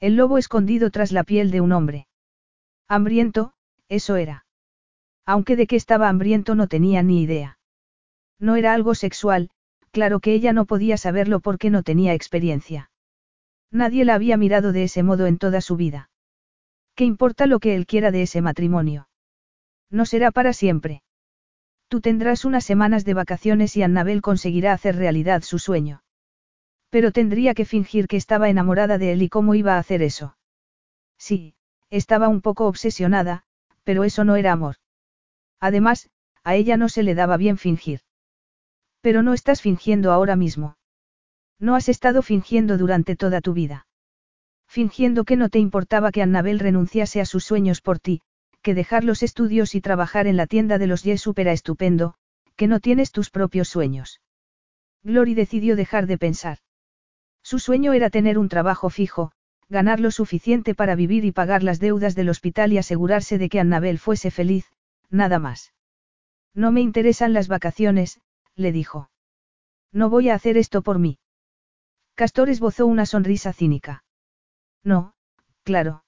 [0.00, 2.08] El lobo escondido tras la piel de un hombre.
[2.88, 3.52] Hambriento,
[3.88, 4.43] eso era.
[5.26, 7.58] Aunque de qué estaba hambriento no tenía ni idea.
[8.38, 9.50] No era algo sexual,
[9.90, 12.90] claro que ella no podía saberlo porque no tenía experiencia.
[13.70, 16.10] Nadie la había mirado de ese modo en toda su vida.
[16.94, 19.08] ¿Qué importa lo que él quiera de ese matrimonio?
[19.90, 21.02] No será para siempre.
[21.88, 26.02] Tú tendrás unas semanas de vacaciones y Annabel conseguirá hacer realidad su sueño.
[26.90, 30.36] Pero tendría que fingir que estaba enamorada de él y cómo iba a hacer eso.
[31.18, 31.54] Sí,
[31.90, 33.44] estaba un poco obsesionada,
[33.82, 34.76] pero eso no era amor.
[35.60, 36.10] Además,
[36.42, 38.00] a ella no se le daba bien fingir.
[39.00, 40.76] Pero no estás fingiendo ahora mismo.
[41.58, 43.86] No has estado fingiendo durante toda tu vida.
[44.66, 48.22] Fingiendo que no te importaba que Annabel renunciase a sus sueños por ti,
[48.62, 52.14] que dejar los estudios y trabajar en la tienda de los Yesup era estupendo,
[52.56, 54.20] que no tienes tus propios sueños.
[55.02, 56.58] Glory decidió dejar de pensar.
[57.42, 59.32] Su sueño era tener un trabajo fijo,
[59.68, 63.60] ganar lo suficiente para vivir y pagar las deudas del hospital y asegurarse de que
[63.60, 64.72] Annabel fuese feliz,
[65.10, 65.72] nada más.
[66.54, 68.20] No me interesan las vacaciones,
[68.54, 69.10] le dijo.
[69.92, 71.18] No voy a hacer esto por mí.
[72.14, 74.04] Castor esbozó una sonrisa cínica.
[74.84, 75.14] No,
[75.64, 76.04] claro.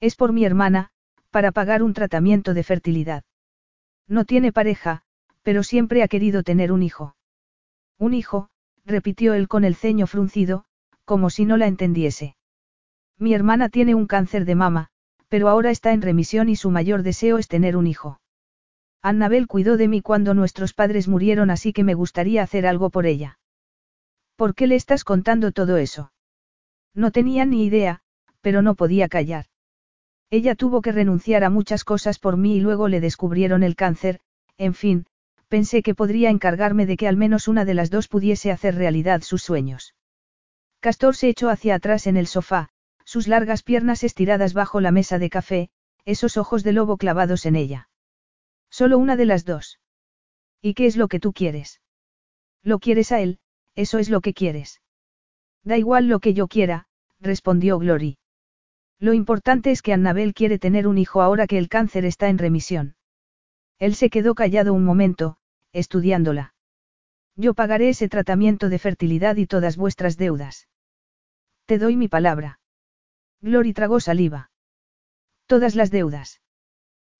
[0.00, 0.90] Es por mi hermana,
[1.30, 3.24] para pagar un tratamiento de fertilidad.
[4.06, 5.02] No tiene pareja,
[5.42, 7.14] pero siempre ha querido tener un hijo.
[7.98, 8.48] Un hijo,
[8.84, 10.64] repitió él con el ceño fruncido,
[11.04, 12.36] como si no la entendiese.
[13.18, 14.90] Mi hermana tiene un cáncer de mama,
[15.28, 18.20] pero ahora está en remisión y su mayor deseo es tener un hijo.
[19.02, 23.06] Annabel cuidó de mí cuando nuestros padres murieron así que me gustaría hacer algo por
[23.06, 23.38] ella.
[24.36, 26.12] ¿Por qué le estás contando todo eso?
[26.94, 28.00] No tenía ni idea,
[28.40, 29.46] pero no podía callar.
[30.30, 34.20] Ella tuvo que renunciar a muchas cosas por mí y luego le descubrieron el cáncer,
[34.58, 35.06] en fin,
[35.48, 39.22] pensé que podría encargarme de que al menos una de las dos pudiese hacer realidad
[39.22, 39.94] sus sueños.
[40.80, 42.68] Castor se echó hacia atrás en el sofá,
[43.08, 45.70] sus largas piernas estiradas bajo la mesa de café,
[46.04, 47.88] esos ojos de lobo clavados en ella.
[48.68, 49.80] Solo una de las dos.
[50.60, 51.80] ¿Y qué es lo que tú quieres?
[52.62, 53.38] Lo quieres a él,
[53.74, 54.82] eso es lo que quieres.
[55.64, 56.84] Da igual lo que yo quiera,
[57.18, 58.18] respondió Glory.
[58.98, 62.36] Lo importante es que Annabel quiere tener un hijo ahora que el cáncer está en
[62.36, 62.96] remisión.
[63.78, 65.38] Él se quedó callado un momento,
[65.72, 66.52] estudiándola.
[67.36, 70.68] Yo pagaré ese tratamiento de fertilidad y todas vuestras deudas.
[71.64, 72.58] Te doy mi palabra.
[73.40, 74.50] Glory tragó saliva.
[75.46, 76.40] Todas las deudas.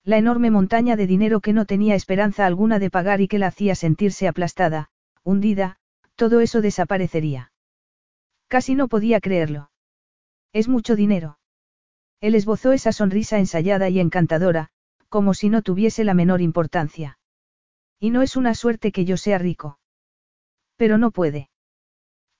[0.03, 3.47] La enorme montaña de dinero que no tenía esperanza alguna de pagar y que la
[3.47, 4.89] hacía sentirse aplastada,
[5.23, 5.77] hundida,
[6.15, 7.51] todo eso desaparecería.
[8.47, 9.71] Casi no podía creerlo.
[10.51, 11.39] Es mucho dinero.
[12.21, 14.69] Él esbozó esa sonrisa ensayada y encantadora,
[15.07, 17.17] como si no tuviese la menor importancia.
[17.99, 19.79] Y no es una suerte que yo sea rico.
[20.75, 21.49] Pero no puede.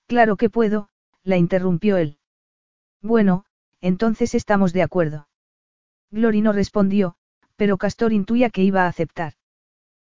[0.06, 0.88] Claro que puedo,
[1.22, 2.18] la interrumpió él.
[3.02, 3.44] Bueno,
[3.80, 5.28] entonces estamos de acuerdo.
[6.10, 7.14] Glory no respondió,
[7.56, 9.34] pero Castor intuía que iba a aceptar.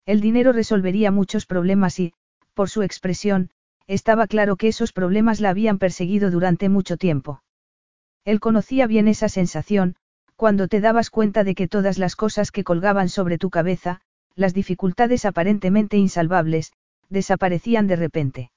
[0.06, 2.14] El dinero resolvería muchos problemas y,
[2.54, 3.50] por su expresión,
[3.86, 7.42] estaba claro que esos problemas la habían perseguido durante mucho tiempo.
[8.24, 9.96] Él conocía bien esa sensación,
[10.36, 14.00] cuando te dabas cuenta de que todas las cosas que colgaban sobre tu cabeza,
[14.34, 16.72] las dificultades aparentemente insalvables,
[17.08, 18.50] desaparecían de repente.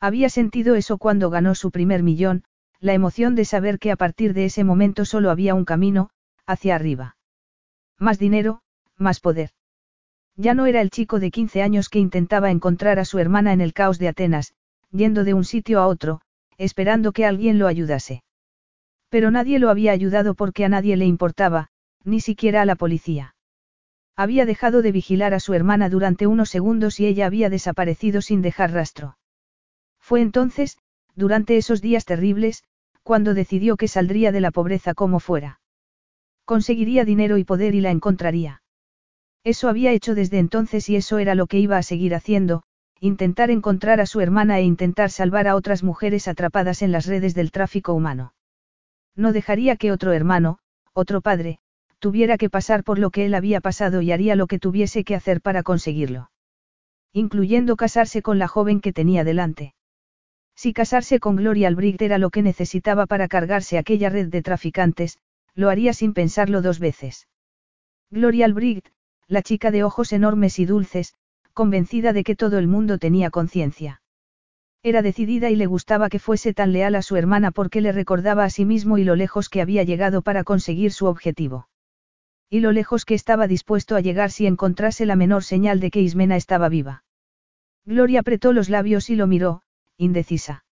[0.00, 2.44] Había sentido eso cuando ganó su primer millón,
[2.80, 6.10] la emoción de saber que a partir de ese momento solo había un camino,
[6.46, 7.16] hacia arriba.
[7.98, 8.60] Más dinero,
[8.96, 9.50] más poder.
[10.36, 13.60] Ya no era el chico de 15 años que intentaba encontrar a su hermana en
[13.60, 14.54] el caos de Atenas,
[14.90, 16.20] yendo de un sitio a otro,
[16.58, 18.22] esperando que alguien lo ayudase.
[19.08, 21.68] Pero nadie lo había ayudado porque a nadie le importaba,
[22.04, 23.34] ni siquiera a la policía.
[24.14, 28.42] Había dejado de vigilar a su hermana durante unos segundos y ella había desaparecido sin
[28.42, 29.18] dejar rastro.
[29.98, 30.78] Fue entonces,
[31.16, 32.62] durante esos días terribles,
[33.02, 35.60] cuando decidió que saldría de la pobreza como fuera.
[36.44, 38.62] Conseguiría dinero y poder y la encontraría.
[39.42, 42.62] Eso había hecho desde entonces y eso era lo que iba a seguir haciendo,
[43.00, 47.34] intentar encontrar a su hermana e intentar salvar a otras mujeres atrapadas en las redes
[47.34, 48.34] del tráfico humano.
[49.14, 50.58] No dejaría que otro hermano,
[50.92, 51.58] otro padre,
[51.98, 55.14] tuviera que pasar por lo que él había pasado y haría lo que tuviese que
[55.14, 56.30] hacer para conseguirlo.
[57.12, 59.74] Incluyendo casarse con la joven que tenía delante.
[60.56, 65.18] Si casarse con Gloria Albrecht era lo que necesitaba para cargarse aquella red de traficantes,
[65.54, 67.28] lo haría sin pensarlo dos veces.
[68.10, 68.88] Gloria Albrecht,
[69.28, 71.14] la chica de ojos enormes y dulces,
[71.52, 74.00] convencida de que todo el mundo tenía conciencia.
[74.82, 78.44] Era decidida y le gustaba que fuese tan leal a su hermana porque le recordaba
[78.44, 81.68] a sí mismo y lo lejos que había llegado para conseguir su objetivo.
[82.48, 86.00] Y lo lejos que estaba dispuesto a llegar si encontrase la menor señal de que
[86.00, 87.02] Ismena estaba viva.
[87.84, 89.62] Gloria apretó los labios y lo miró,
[89.98, 90.64] indecisa.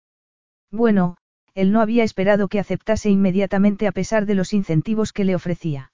[0.70, 1.16] Bueno,
[1.54, 5.92] él no había esperado que aceptase inmediatamente a pesar de los incentivos que le ofrecía.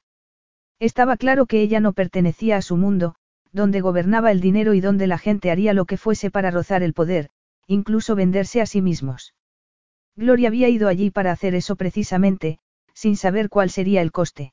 [0.79, 3.16] Estaba claro que ella no pertenecía a su mundo,
[3.53, 6.95] donde gobernaba el dinero y donde la gente haría lo que fuese para rozar el
[6.95, 7.31] poder,
[7.66, 9.35] incluso venderse a sí mismos.
[10.14, 12.59] Gloria había ido allí para hacer eso precisamente,
[12.95, 14.53] sin saber cuál sería el coste.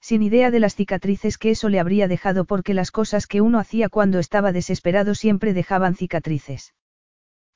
[0.00, 3.58] Sin idea de las cicatrices que eso le habría dejado porque las cosas que uno
[3.58, 6.74] hacía cuando estaba desesperado siempre dejaban cicatrices.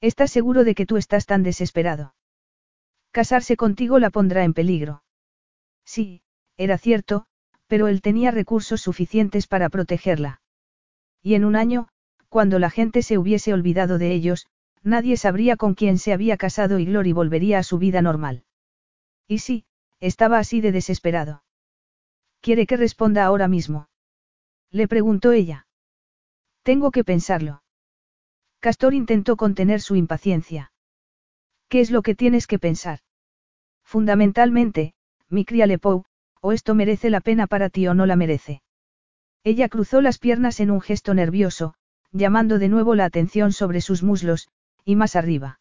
[0.01, 2.15] ¿Estás seguro de que tú estás tan desesperado?
[3.11, 5.03] Casarse contigo la pondrá en peligro.
[5.85, 6.23] Sí,
[6.57, 7.27] era cierto,
[7.67, 10.41] pero él tenía recursos suficientes para protegerla.
[11.23, 11.89] Y en un año,
[12.29, 14.47] cuando la gente se hubiese olvidado de ellos,
[14.83, 18.45] nadie sabría con quién se había casado y Glory volvería a su vida normal.
[19.27, 19.65] Y sí,
[20.01, 21.43] estaba así de desesperado.
[22.41, 23.89] ¿Quiere que responda ahora mismo?
[24.71, 25.67] Le preguntó ella.
[26.63, 27.63] Tengo que pensarlo.
[28.61, 30.73] Castor intentó contener su impaciencia.
[31.69, 33.01] ¿Qué es lo que tienes que pensar?
[33.85, 34.95] Fundamentalmente,
[35.29, 36.05] mi cría Lepou,
[36.41, 38.63] o esto merece la pena para ti o no la merece.
[39.45, 41.75] Ella cruzó las piernas en un gesto nervioso,
[42.11, 44.49] llamando de nuevo la atención sobre sus muslos,
[44.85, 45.61] y más arriba.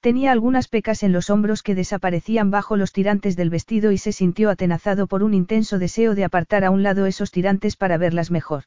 [0.00, 4.12] Tenía algunas pecas en los hombros que desaparecían bajo los tirantes del vestido y se
[4.12, 8.30] sintió atenazado por un intenso deseo de apartar a un lado esos tirantes para verlas
[8.30, 8.64] mejor.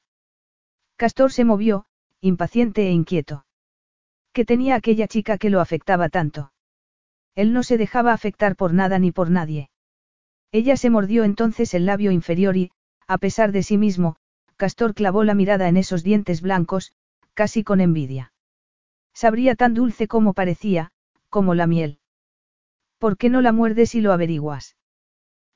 [0.98, 1.86] Castor se movió,
[2.22, 3.45] impaciente e inquieto.
[4.32, 6.53] ¿Qué tenía aquella chica que lo afectaba tanto?
[7.36, 9.69] Él no se dejaba afectar por nada ni por nadie.
[10.51, 12.72] Ella se mordió entonces el labio inferior y,
[13.07, 14.17] a pesar de sí mismo,
[14.55, 16.93] Castor clavó la mirada en esos dientes blancos,
[17.34, 18.34] casi con envidia.
[19.13, 20.91] Sabría tan dulce como parecía,
[21.30, 21.99] como la miel.
[22.99, 24.76] ¿Por qué no la muerdes y lo averiguas?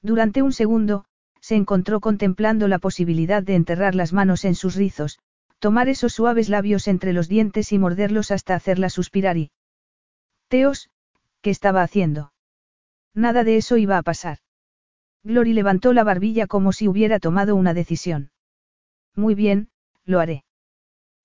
[0.01, 1.05] Durante un segundo,
[1.39, 5.19] se encontró contemplando la posibilidad de enterrar las manos en sus rizos,
[5.59, 9.51] tomar esos suaves labios entre los dientes y morderlos hasta hacerla suspirar y...
[10.47, 10.89] Teos,
[11.41, 12.33] ¿qué estaba haciendo?
[13.13, 14.39] Nada de eso iba a pasar.
[15.23, 18.31] Glory levantó la barbilla como si hubiera tomado una decisión.
[19.15, 19.69] Muy bien,
[20.03, 20.43] lo haré.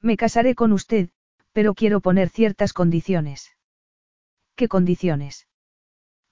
[0.00, 1.10] Me casaré con usted,
[1.52, 3.50] pero quiero poner ciertas condiciones.
[4.54, 5.48] ¿Qué condiciones?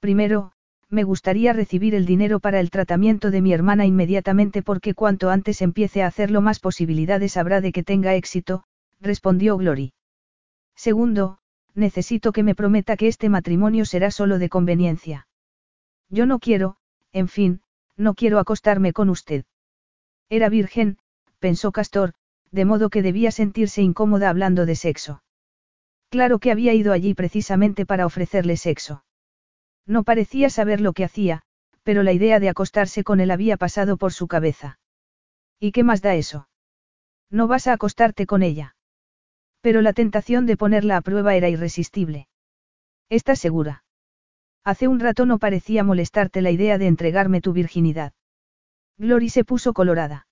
[0.01, 0.53] Primero,
[0.91, 5.61] me gustaría recibir el dinero para el tratamiento de mi hermana inmediatamente porque cuanto antes
[5.61, 8.65] empiece a hacerlo más posibilidades habrá de que tenga éxito,
[9.01, 9.93] respondió Glory.
[10.75, 11.39] Segundo,
[11.75, 15.27] necesito que me prometa que este matrimonio será solo de conveniencia.
[16.09, 16.77] Yo no quiero,
[17.13, 17.61] en fin,
[17.97, 19.45] no quiero acostarme con usted.
[20.31, 20.99] Era virgen,
[21.39, 22.15] pensó Castor,
[22.51, 25.23] de modo que debía sentirse incómoda hablando de sexo.
[26.09, 29.05] Claro que había ido allí precisamente para ofrecerle sexo.
[29.89, 31.43] No parecía saber lo que hacía,
[31.83, 34.79] pero la idea de acostarse con él había pasado por su cabeza.
[35.59, 36.49] ¿Y qué más da eso?
[37.31, 38.77] No vas a acostarte con ella.
[39.63, 42.29] Pero la tentación de ponerla a prueba era irresistible.
[43.09, 43.85] ¿Estás segura?
[44.63, 48.13] Hace un rato no parecía molestarte la idea de entregarme tu virginidad.
[48.99, 50.27] Glory se puso colorada.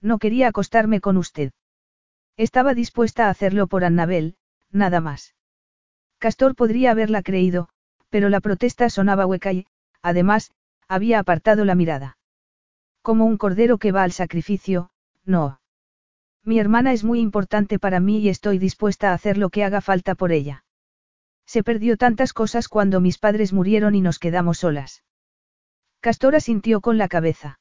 [0.00, 1.52] No quería acostarme con usted.
[2.36, 4.36] Estaba dispuesta a hacerlo por Annabel,
[4.72, 5.36] nada más.
[6.18, 7.68] Castor podría haberla creído,
[8.12, 9.66] pero la protesta sonaba hueca y,
[10.02, 10.50] además,
[10.86, 12.18] había apartado la mirada.
[13.00, 14.90] Como un cordero que va al sacrificio,
[15.24, 15.60] no.
[16.44, 19.80] Mi hermana es muy importante para mí y estoy dispuesta a hacer lo que haga
[19.80, 20.66] falta por ella.
[21.46, 25.04] Se perdió tantas cosas cuando mis padres murieron y nos quedamos solas.
[26.00, 27.60] Castor asintió con la cabeza.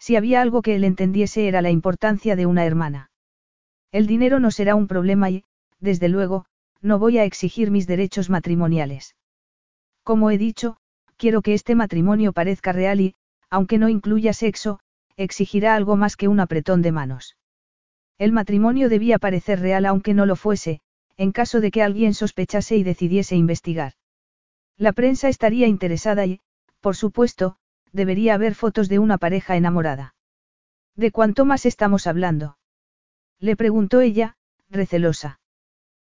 [0.00, 3.12] Si había algo que él entendiese era la importancia de una hermana.
[3.92, 5.44] El dinero no será un problema y,
[5.78, 6.46] desde luego,
[6.82, 9.14] no voy a exigir mis derechos matrimoniales.
[10.10, 10.76] Como he dicho,
[11.16, 13.14] quiero que este matrimonio parezca real y,
[13.48, 14.80] aunque no incluya sexo,
[15.16, 17.36] exigirá algo más que un apretón de manos.
[18.18, 20.80] El matrimonio debía parecer real aunque no lo fuese,
[21.16, 23.92] en caso de que alguien sospechase y decidiese investigar.
[24.76, 26.40] La prensa estaría interesada y,
[26.80, 27.54] por supuesto,
[27.92, 30.16] debería haber fotos de una pareja enamorada.
[30.96, 32.58] ¿De cuánto más estamos hablando?
[33.38, 34.34] Le preguntó ella,
[34.70, 35.38] recelosa.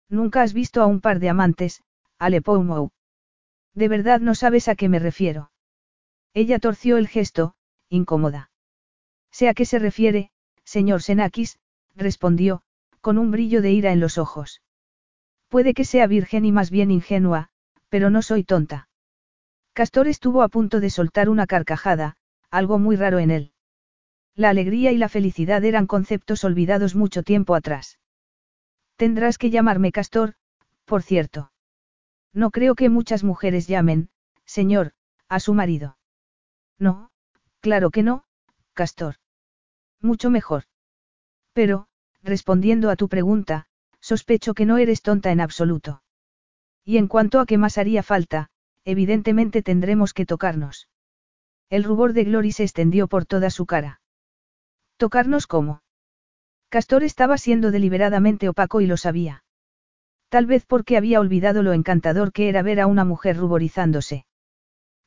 [0.07, 1.83] Nunca has visto a un par de amantes,
[2.17, 2.91] Alepoumou.
[3.73, 5.51] De verdad no sabes a qué me refiero.
[6.33, 7.55] Ella torció el gesto,
[7.89, 8.51] incómoda.
[9.31, 10.31] Sé a qué se refiere,
[10.63, 11.59] señor Senakis,
[11.95, 12.61] respondió,
[13.01, 14.61] con un brillo de ira en los ojos.
[15.47, 17.49] Puede que sea virgen y más bien ingenua,
[17.89, 18.87] pero no soy tonta.
[19.73, 22.15] Castor estuvo a punto de soltar una carcajada,
[22.51, 23.53] algo muy raro en él.
[24.35, 27.99] La alegría y la felicidad eran conceptos olvidados mucho tiempo atrás.
[28.95, 30.33] Tendrás que llamarme Castor,
[30.85, 31.51] por cierto.
[32.33, 34.09] No creo que muchas mujeres llamen,
[34.45, 34.93] señor,
[35.27, 35.97] a su marido.
[36.77, 37.11] No,
[37.59, 38.23] claro que no,
[38.73, 39.15] Castor.
[40.01, 40.63] Mucho mejor.
[41.53, 41.87] Pero,
[42.21, 43.67] respondiendo a tu pregunta,
[43.99, 46.03] sospecho que no eres tonta en absoluto.
[46.85, 48.49] Y en cuanto a qué más haría falta,
[48.85, 50.87] evidentemente tendremos que tocarnos.
[51.69, 54.01] El rubor de Glory se extendió por toda su cara.
[54.97, 55.83] ¿Tocarnos cómo?
[56.69, 59.43] Castor estaba siendo deliberadamente opaco y lo sabía.
[60.29, 64.25] Tal vez porque había olvidado lo encantador que era ver a una mujer ruborizándose.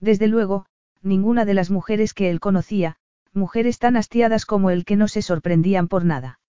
[0.00, 0.66] Desde luego,
[1.00, 2.96] ninguna de las mujeres que él conocía,
[3.32, 6.40] mujeres tan hastiadas como él que no se sorprendían por nada.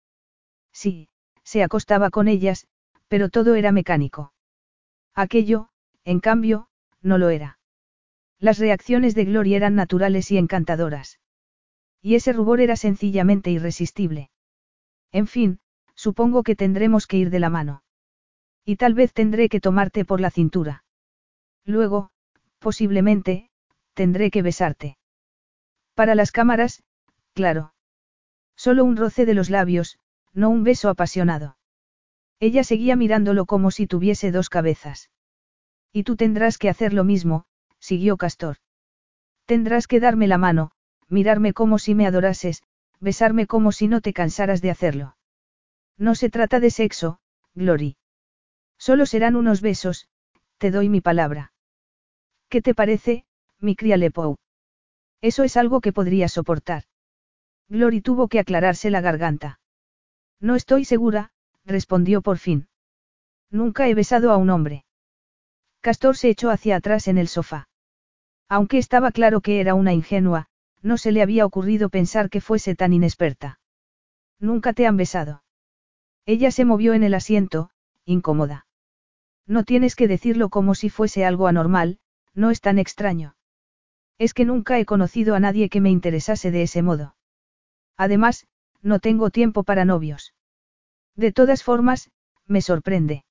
[0.72, 1.08] Sí,
[1.44, 2.66] se acostaba con ellas,
[3.06, 4.32] pero todo era mecánico.
[5.14, 5.68] Aquello,
[6.04, 6.66] en cambio,
[7.00, 7.60] no lo era.
[8.40, 11.20] Las reacciones de Gloria eran naturales y encantadoras.
[12.02, 14.30] Y ese rubor era sencillamente irresistible.
[15.12, 15.60] En fin,
[15.94, 17.83] supongo que tendremos que ir de la mano.
[18.64, 20.84] Y tal vez tendré que tomarte por la cintura.
[21.64, 22.10] Luego,
[22.58, 23.50] posiblemente,
[23.94, 24.96] tendré que besarte.
[25.94, 26.82] Para las cámaras,
[27.34, 27.74] claro.
[28.56, 29.98] Solo un roce de los labios,
[30.32, 31.56] no un beso apasionado.
[32.40, 35.10] Ella seguía mirándolo como si tuviese dos cabezas.
[35.92, 37.44] Y tú tendrás que hacer lo mismo,
[37.78, 38.56] siguió Castor.
[39.46, 40.72] Tendrás que darme la mano,
[41.08, 42.62] mirarme como si me adorases,
[43.00, 45.16] besarme como si no te cansaras de hacerlo.
[45.96, 47.20] No se trata de sexo,
[47.54, 47.96] Glory.
[48.86, 50.08] Solo serán unos besos,
[50.58, 51.54] te doy mi palabra.
[52.50, 53.24] ¿Qué te parece,
[53.58, 54.36] mi cría Lepou?
[55.22, 56.82] Eso es algo que podría soportar.
[57.70, 59.58] Glory tuvo que aclararse la garganta.
[60.38, 61.32] No estoy segura,
[61.64, 62.68] respondió por fin.
[63.50, 64.84] Nunca he besado a un hombre.
[65.80, 67.70] Castor se echó hacia atrás en el sofá.
[68.50, 70.48] Aunque estaba claro que era una ingenua,
[70.82, 73.60] no se le había ocurrido pensar que fuese tan inexperta.
[74.38, 75.42] Nunca te han besado.
[76.26, 77.70] Ella se movió en el asiento,
[78.04, 78.63] incómoda.
[79.46, 81.98] No tienes que decirlo como si fuese algo anormal,
[82.34, 83.36] no es tan extraño.
[84.18, 87.16] Es que nunca he conocido a nadie que me interesase de ese modo.
[87.96, 88.46] Además,
[88.80, 90.34] no tengo tiempo para novios.
[91.16, 92.10] De todas formas,
[92.46, 93.24] me sorprende.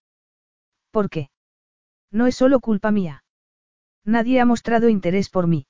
[0.92, 1.30] ¿Por qué?
[2.12, 3.24] No es solo culpa mía.
[4.06, 5.66] Nadie ha mostrado interés por mí.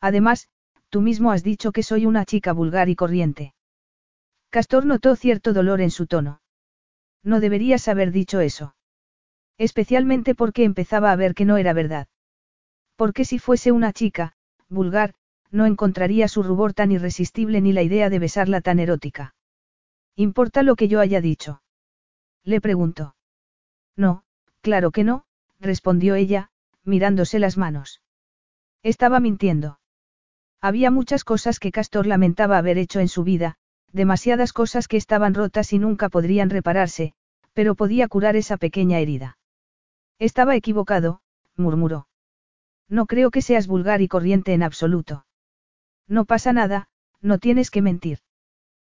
[0.00, 0.48] Además,
[0.90, 3.54] tú mismo has dicho que soy una chica vulgar y corriente.
[4.50, 6.40] Castor notó cierto dolor en su tono.
[7.22, 8.75] No deberías haber dicho eso.
[9.58, 12.08] Especialmente porque empezaba a ver que no era verdad.
[12.96, 14.34] Porque si fuese una chica,
[14.68, 15.14] vulgar,
[15.50, 19.34] no encontraría su rubor tan irresistible ni la idea de besarla tan erótica.
[20.14, 21.62] ¿Importa lo que yo haya dicho?
[22.42, 23.16] Le preguntó.
[23.96, 24.24] No,
[24.60, 25.24] claro que no,
[25.60, 26.50] respondió ella,
[26.84, 28.02] mirándose las manos.
[28.82, 29.78] Estaba mintiendo.
[30.60, 33.56] Había muchas cosas que Castor lamentaba haber hecho en su vida,
[33.92, 37.14] demasiadas cosas que estaban rotas y nunca podrían repararse,
[37.52, 39.38] pero podía curar esa pequeña herida.
[40.18, 41.20] Estaba equivocado,
[41.56, 42.08] murmuró.
[42.88, 45.26] No creo que seas vulgar y corriente en absoluto.
[46.08, 46.88] No pasa nada,
[47.20, 48.20] no tienes que mentir.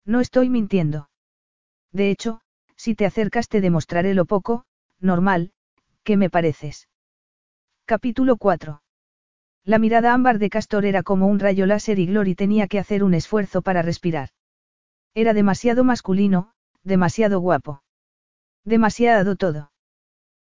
[0.04, 1.10] No estoy mintiendo.
[1.92, 2.40] De hecho,
[2.76, 4.64] si te acercas te demostraré lo poco,
[5.00, 5.52] normal,
[6.04, 6.88] que me pareces.
[7.84, 8.82] Capítulo 4.
[9.64, 13.02] La mirada ámbar de Castor era como un rayo láser y Glory tenía que hacer
[13.02, 14.30] un esfuerzo para respirar.
[15.14, 16.52] Era demasiado masculino,
[16.84, 17.82] demasiado guapo.
[18.64, 19.70] Demasiado todo.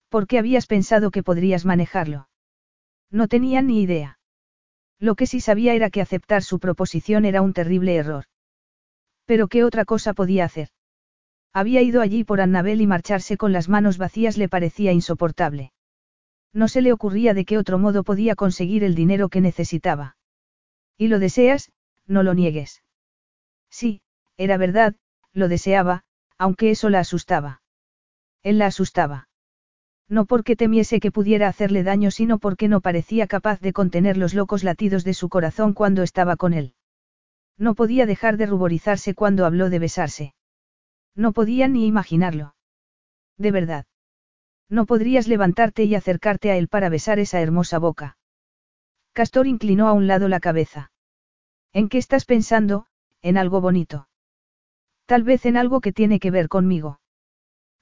[0.09, 2.28] ¿Por qué habías pensado que podrías manejarlo?
[3.11, 4.18] No tenía ni idea.
[4.98, 8.24] Lo que sí sabía era que aceptar su proposición era un terrible error.
[9.24, 10.68] Pero ¿qué otra cosa podía hacer?
[11.52, 15.72] Había ido allí por Annabel y marcharse con las manos vacías le parecía insoportable.
[16.52, 20.16] No se le ocurría de qué otro modo podía conseguir el dinero que necesitaba.
[20.96, 21.70] Y lo deseas,
[22.06, 22.82] no lo niegues.
[23.70, 24.00] Sí,
[24.36, 24.96] era verdad,
[25.32, 26.04] lo deseaba,
[26.38, 27.62] aunque eso la asustaba.
[28.42, 29.27] Él la asustaba.
[30.09, 34.32] No porque temiese que pudiera hacerle daño, sino porque no parecía capaz de contener los
[34.32, 36.74] locos latidos de su corazón cuando estaba con él.
[37.59, 40.34] No podía dejar de ruborizarse cuando habló de besarse.
[41.14, 42.54] No podía ni imaginarlo.
[43.36, 43.86] De verdad.
[44.70, 48.16] No podrías levantarte y acercarte a él para besar esa hermosa boca.
[49.12, 50.92] Castor inclinó a un lado la cabeza.
[51.72, 52.86] ¿En qué estás pensando?
[53.20, 54.09] En algo bonito.
[55.06, 57.00] Tal vez en algo que tiene que ver conmigo.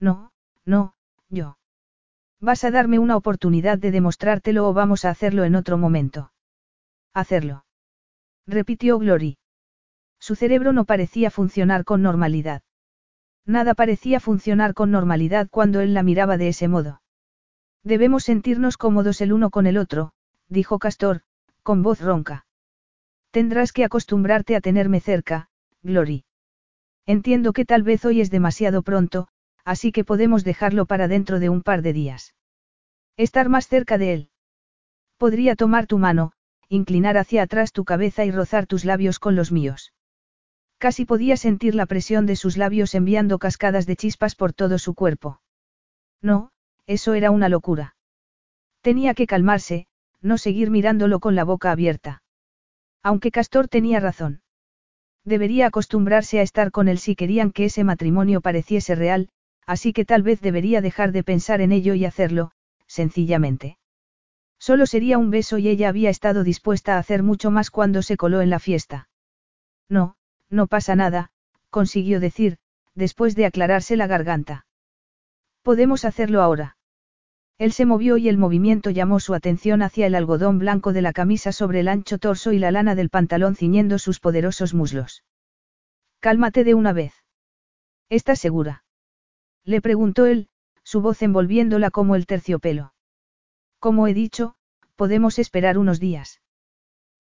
[0.01, 0.33] No,
[0.65, 0.95] no,
[1.29, 1.59] yo.
[2.41, 6.33] Vas a darme una oportunidad de demostrártelo o vamos a hacerlo en otro momento.
[7.15, 7.65] Hacerlo.
[8.47, 9.39] Repitió Glory.
[10.19, 12.63] Su cerebro no parecía funcionar con normalidad.
[13.47, 17.01] Nada parecía funcionar con normalidad cuando él la miraba de ese modo.
[17.85, 20.13] Debemos sentirnos cómodos el uno con el otro,
[20.49, 21.23] dijo Castor,
[21.63, 22.47] con voz ronca.
[23.31, 25.49] Tendrás que acostumbrarte a tenerme cerca,
[25.83, 26.25] Glory.
[27.07, 29.29] Entiendo que tal vez hoy es demasiado pronto,
[29.67, 32.35] así que podemos dejarlo para dentro de un par de días.
[33.17, 34.31] Estar más cerca de él.
[35.19, 36.33] Podría tomar tu mano,
[36.69, 39.93] inclinar hacia atrás tu cabeza y rozar tus labios con los míos.
[40.79, 44.95] Casi podía sentir la presión de sus labios enviando cascadas de chispas por todo su
[44.95, 45.41] cuerpo.
[46.23, 46.53] No,
[46.87, 47.97] eso era una locura.
[48.83, 49.89] Tenía que calmarse,
[50.21, 52.23] no seguir mirándolo con la boca abierta.
[53.03, 54.43] Aunque Castor tenía razón.
[55.25, 59.29] Debería acostumbrarse a estar con él si querían que ese matrimonio pareciese real,
[59.67, 62.53] así que tal vez debería dejar de pensar en ello y hacerlo,
[62.87, 63.79] sencillamente.
[64.59, 68.17] Solo sería un beso y ella había estado dispuesta a hacer mucho más cuando se
[68.17, 69.09] coló en la fiesta.
[69.89, 70.17] No,
[70.49, 71.31] no pasa nada,
[71.71, 72.59] consiguió decir,
[72.95, 74.67] después de aclararse la garganta.
[75.63, 76.77] Podemos hacerlo ahora.
[77.59, 81.13] Él se movió y el movimiento llamó su atención hacia el algodón blanco de la
[81.13, 85.25] camisa sobre el ancho torso y la lana del pantalón ciñendo sus poderosos muslos.
[86.21, 87.15] Cálmate de una vez.
[88.09, 88.86] ¿Estás segura?
[89.67, 90.49] Le preguntó él,
[90.85, 92.95] su voz envolviéndola como el terciopelo.
[93.81, 94.55] Como he dicho,
[94.95, 96.41] podemos esperar unos días.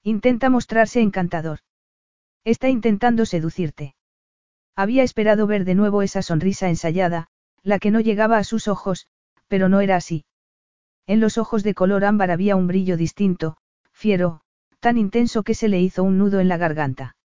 [0.04, 1.58] Intenta mostrarse encantador.
[2.44, 3.96] Está intentando seducirte.
[4.76, 7.26] Había esperado ver de nuevo esa sonrisa ensayada,
[7.64, 9.08] la que no llegaba a sus ojos,
[9.48, 10.24] pero no era así.
[11.08, 13.56] En los ojos de color ámbar había un brillo distinto,
[13.90, 14.42] fiero,
[14.78, 17.16] tan intenso que se le hizo un nudo en la garganta.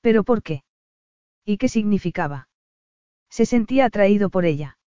[0.00, 0.64] ¿Pero por qué?
[1.44, 2.48] ¿Y qué significaba?
[3.34, 4.78] Se sentía atraído por ella.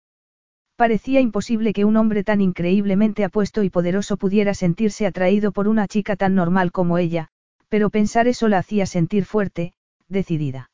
[0.76, 5.88] Parecía imposible que un hombre tan increíblemente apuesto y poderoso pudiera sentirse atraído por una
[5.88, 7.26] chica tan normal como ella,
[7.68, 9.72] pero pensar eso la hacía sentir fuerte,
[10.06, 10.70] decidida.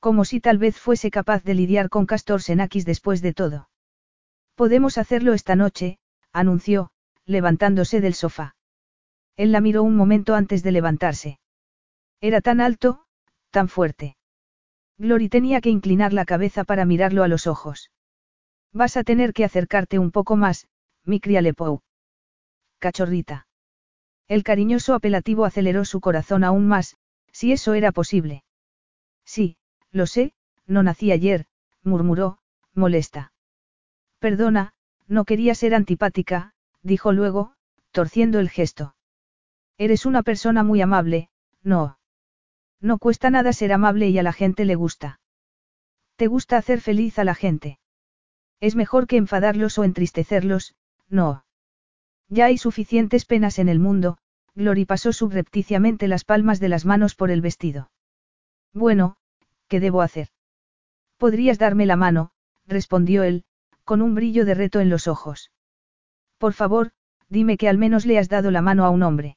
[0.00, 3.68] Como si tal vez fuese capaz de lidiar con Castor Senakis después de todo.
[4.56, 6.00] Podemos hacerlo esta noche,
[6.32, 6.90] anunció,
[7.24, 8.56] levantándose del sofá.
[9.36, 11.38] Él la miró un momento antes de levantarse.
[12.20, 13.04] Era tan alto,
[13.52, 14.16] tan fuerte.
[15.00, 17.90] Glory tenía que inclinar la cabeza para mirarlo a los ojos.
[18.70, 20.68] Vas a tener que acercarte un poco más,
[21.06, 21.80] mi crialepou.
[22.78, 23.46] Cachorrita.
[24.28, 26.98] El cariñoso apelativo aceleró su corazón aún más,
[27.32, 28.44] si eso era posible.
[29.24, 29.56] Sí,
[29.90, 30.34] lo sé,
[30.66, 31.46] no nací ayer,
[31.82, 32.36] murmuró,
[32.74, 33.32] molesta.
[34.18, 34.74] Perdona,
[35.08, 37.54] no quería ser antipática, dijo luego,
[37.90, 38.94] torciendo el gesto.
[39.78, 41.30] Eres una persona muy amable,
[41.62, 41.99] no.
[42.80, 45.20] No cuesta nada ser amable y a la gente le gusta.
[46.16, 47.78] ¿Te gusta hacer feliz a la gente?
[48.60, 50.74] Es mejor que enfadarlos o entristecerlos,
[51.08, 51.44] no.
[52.28, 54.18] Ya hay suficientes penas en el mundo,
[54.54, 57.90] Glory pasó subrepticiamente las palmas de las manos por el vestido.
[58.72, 59.16] Bueno,
[59.68, 60.28] ¿qué debo hacer?
[61.16, 62.30] Podrías darme la mano,
[62.66, 63.44] respondió él,
[63.84, 65.50] con un brillo de reto en los ojos.
[66.38, 66.92] Por favor,
[67.28, 69.36] dime que al menos le has dado la mano a un hombre.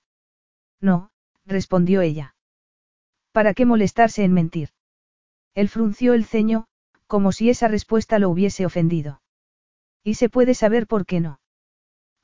[0.80, 1.12] No,
[1.46, 2.33] respondió ella.
[3.34, 4.70] ¿Para qué molestarse en mentir?
[5.56, 6.68] Él frunció el ceño,
[7.08, 9.22] como si esa respuesta lo hubiese ofendido.
[10.04, 11.40] Y se puede saber por qué no.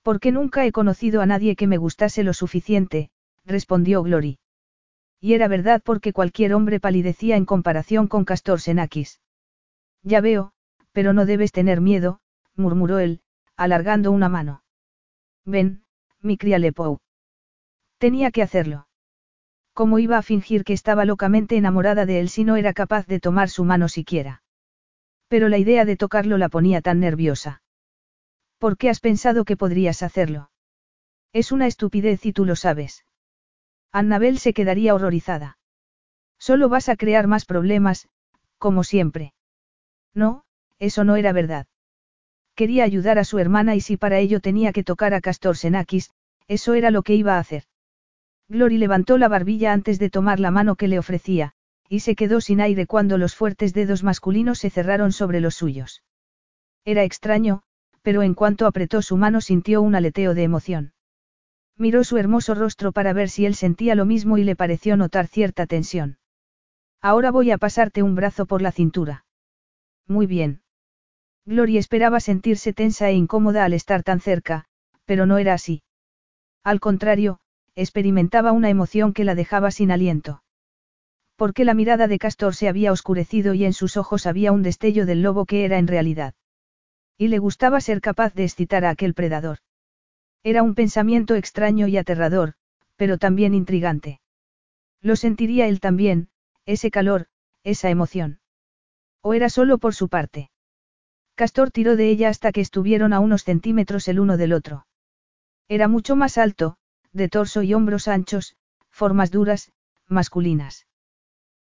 [0.04, 3.10] Porque nunca he conocido a nadie que me gustase lo suficiente,
[3.44, 4.38] respondió Glory.
[5.20, 9.20] Y era verdad porque cualquier hombre palidecía en comparación con Castor Senakis.
[10.04, 10.54] Ya veo,
[10.92, 12.22] pero no debes tener miedo,
[12.56, 13.22] murmuró él,
[13.56, 14.64] alargando una mano.
[15.44, 15.84] Ven,
[16.22, 17.00] mi cría Lepou.
[17.98, 18.89] Tenía que hacerlo.
[19.74, 23.20] ¿Cómo iba a fingir que estaba locamente enamorada de él si no era capaz de
[23.20, 24.44] tomar su mano siquiera?
[25.28, 27.62] Pero la idea de tocarlo la ponía tan nerviosa.
[28.58, 30.52] ¿Por qué has pensado que podrías hacerlo?
[31.32, 33.06] Es una estupidez y tú lo sabes.
[33.92, 35.58] Annabel se quedaría horrorizada.
[36.40, 38.10] Solo vas a crear más problemas,
[38.58, 39.34] como siempre.
[40.14, 40.44] No,
[40.80, 41.68] eso no era verdad.
[42.56, 46.12] Quería ayudar a su hermana y si para ello tenía que tocar a Castor Senakis,
[46.48, 47.64] eso era lo que iba a hacer.
[48.50, 51.54] Glory levantó la barbilla antes de tomar la mano que le ofrecía,
[51.88, 56.04] y se quedó sin aire cuando los fuertes dedos masculinos se cerraron sobre los suyos.
[56.84, 57.62] Era extraño,
[58.02, 60.94] pero en cuanto apretó su mano sintió un aleteo de emoción.
[61.78, 65.28] Miró su hermoso rostro para ver si él sentía lo mismo y le pareció notar
[65.28, 66.18] cierta tensión.
[67.02, 69.26] Ahora voy a pasarte un brazo por la cintura.
[70.08, 70.62] Muy bien.
[71.46, 74.66] Glory esperaba sentirse tensa e incómoda al estar tan cerca,
[75.06, 75.84] pero no era así.
[76.64, 77.40] Al contrario,
[77.82, 80.44] experimentaba una emoción que la dejaba sin aliento.
[81.36, 85.06] Porque la mirada de Castor se había oscurecido y en sus ojos había un destello
[85.06, 86.34] del lobo que era en realidad.
[87.18, 89.60] Y le gustaba ser capaz de excitar a aquel predador.
[90.44, 92.54] Era un pensamiento extraño y aterrador,
[92.98, 94.20] pero también intrigante.
[95.02, 96.28] Lo sentiría él también,
[96.66, 97.28] ese calor,
[97.64, 98.40] esa emoción.
[99.22, 100.50] ¿O era solo por su parte?
[101.36, 104.86] Castor tiró de ella hasta que estuvieron a unos centímetros el uno del otro.
[105.70, 106.79] Era mucho más alto,
[107.14, 108.56] de torso y hombros anchos,
[108.90, 109.72] formas duras,
[110.08, 110.88] masculinas.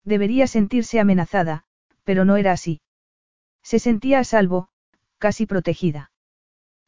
[0.04, 1.64] Debería sentirse amenazada,
[2.04, 2.82] pero no era así.
[3.64, 4.70] Se sentía a salvo,
[5.18, 6.12] casi protegida.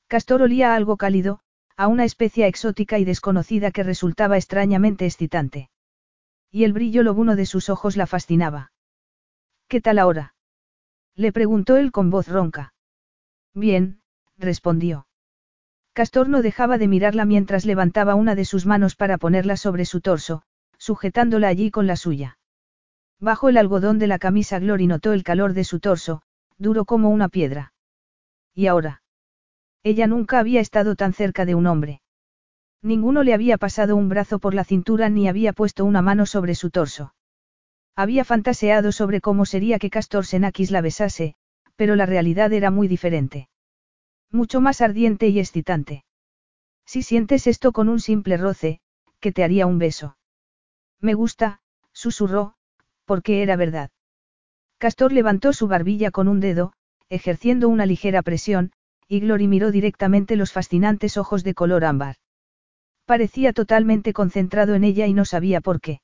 [0.08, 1.40] Castor olía a algo cálido,
[1.76, 5.70] a una especie exótica y desconocida que resultaba extrañamente excitante.
[6.52, 8.72] Y el brillo lobuno de sus ojos la fascinaba.
[9.68, 10.36] ¿Qué tal ahora?
[11.16, 12.74] Le preguntó él con voz ronca.
[13.54, 14.02] Bien,
[14.38, 15.07] respondió.
[15.98, 20.00] Castor no dejaba de mirarla mientras levantaba una de sus manos para ponerla sobre su
[20.00, 20.44] torso,
[20.78, 22.38] sujetándola allí con la suya.
[23.20, 26.22] Bajo el algodón de la camisa Glory notó el calor de su torso,
[26.60, 27.74] duro como una piedra.
[28.54, 29.02] ¿y ahora?
[29.82, 32.02] Ella nunca había estado tan cerca de un hombre.
[32.84, 36.54] Ninguno le había pasado un brazo por la cintura ni había puesto una mano sobre
[36.54, 37.16] su torso.
[37.96, 41.34] Había fantaseado sobre cómo sería que Castor Senakis la besase,
[41.76, 43.50] pero la realidad era muy diferente.
[44.32, 46.04] Mucho más ardiente y excitante.
[46.86, 48.82] Si sientes esto con un simple roce,
[49.20, 50.18] que te haría un beso.
[51.00, 51.62] Me gusta,
[51.94, 52.56] susurró,
[53.06, 53.90] porque era verdad.
[54.78, 56.74] Castor levantó su barbilla con un dedo,
[57.10, 58.72] ejerciendo una ligera presión,
[59.08, 62.18] y Glory miró directamente los fascinantes ojos de color ámbar.
[63.06, 66.02] Parecía totalmente concentrado en ella y no sabía por qué.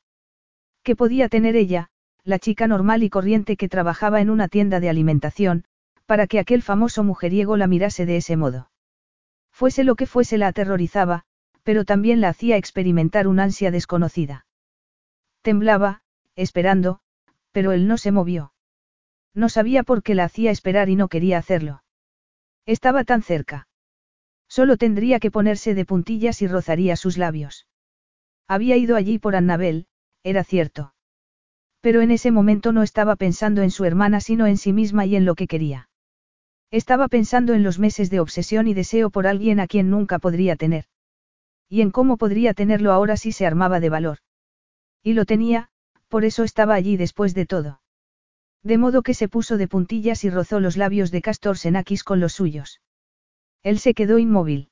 [0.83, 1.89] ¿Qué podía tener ella,
[2.23, 5.65] la chica normal y corriente que trabajaba en una tienda de alimentación,
[6.05, 8.69] para que aquel famoso mujeriego la mirase de ese modo?
[9.51, 11.23] Fuese lo que fuese la aterrorizaba,
[11.63, 14.45] pero también la hacía experimentar una ansia desconocida.
[15.41, 16.01] Temblaba,
[16.35, 16.99] esperando,
[17.51, 18.53] pero él no se movió.
[19.33, 21.83] No sabía por qué la hacía esperar y no quería hacerlo.
[22.65, 23.67] Estaba tan cerca.
[24.47, 27.67] Solo tendría que ponerse de puntillas y rozaría sus labios.
[28.47, 29.87] Había ido allí por Annabel,
[30.23, 30.93] era cierto.
[31.81, 35.15] Pero en ese momento no estaba pensando en su hermana sino en sí misma y
[35.15, 35.89] en lo que quería.
[36.73, 40.55] Estaba pensando en los meses de obsesión y deseo por alguien a quien nunca podría
[40.55, 40.85] tener.
[41.69, 44.17] Y en cómo podría tenerlo ahora si se armaba de valor.
[45.03, 45.69] Y lo tenía,
[46.07, 47.79] por eso estaba allí después de todo.
[48.63, 52.19] De modo que se puso de puntillas y rozó los labios de Castor Senakis con
[52.19, 52.81] los suyos.
[53.61, 54.71] Él se quedó inmóvil.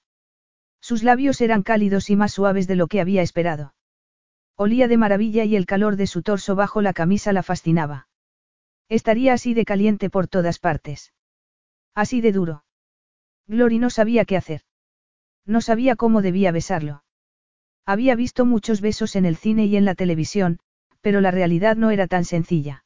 [0.80, 3.76] Sus labios eran cálidos y más suaves de lo que había esperado.
[4.56, 8.08] Olía de maravilla y el calor de su torso bajo la camisa la fascinaba.
[8.90, 11.14] Estaría así de caliente por todas partes.
[11.96, 12.64] Así de duro.
[13.48, 14.62] Glory no sabía qué hacer.
[15.46, 17.04] No sabía cómo debía besarlo.
[17.86, 20.60] Había visto muchos besos en el cine y en la televisión,
[21.02, 22.86] pero la realidad no era tan sencilla.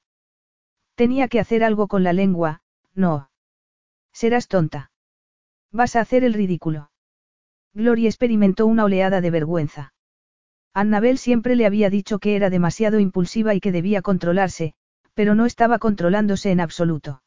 [0.96, 2.62] Tenía que hacer algo con la lengua,
[2.94, 3.30] no.
[4.14, 4.92] Serás tonta.
[5.72, 6.92] Vas a hacer el ridículo.
[7.74, 9.94] Gloria experimentó una oleada de vergüenza.
[10.74, 14.74] Annabel siempre le había dicho que era demasiado impulsiva y que debía controlarse,
[15.14, 17.22] pero no estaba controlándose en absoluto.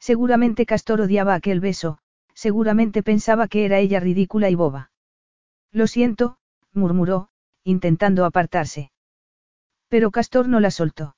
[0.00, 1.98] Seguramente Castor odiaba aquel beso,
[2.34, 4.90] seguramente pensaba que era ella ridícula y boba.
[5.72, 6.38] Lo siento,
[6.72, 7.28] murmuró,
[7.64, 8.90] intentando apartarse.
[9.88, 11.16] Pero Castor no la soltó.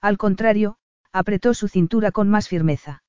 [0.00, 0.76] Al contrario,
[1.12, 3.02] apretó su cintura con más firmeza.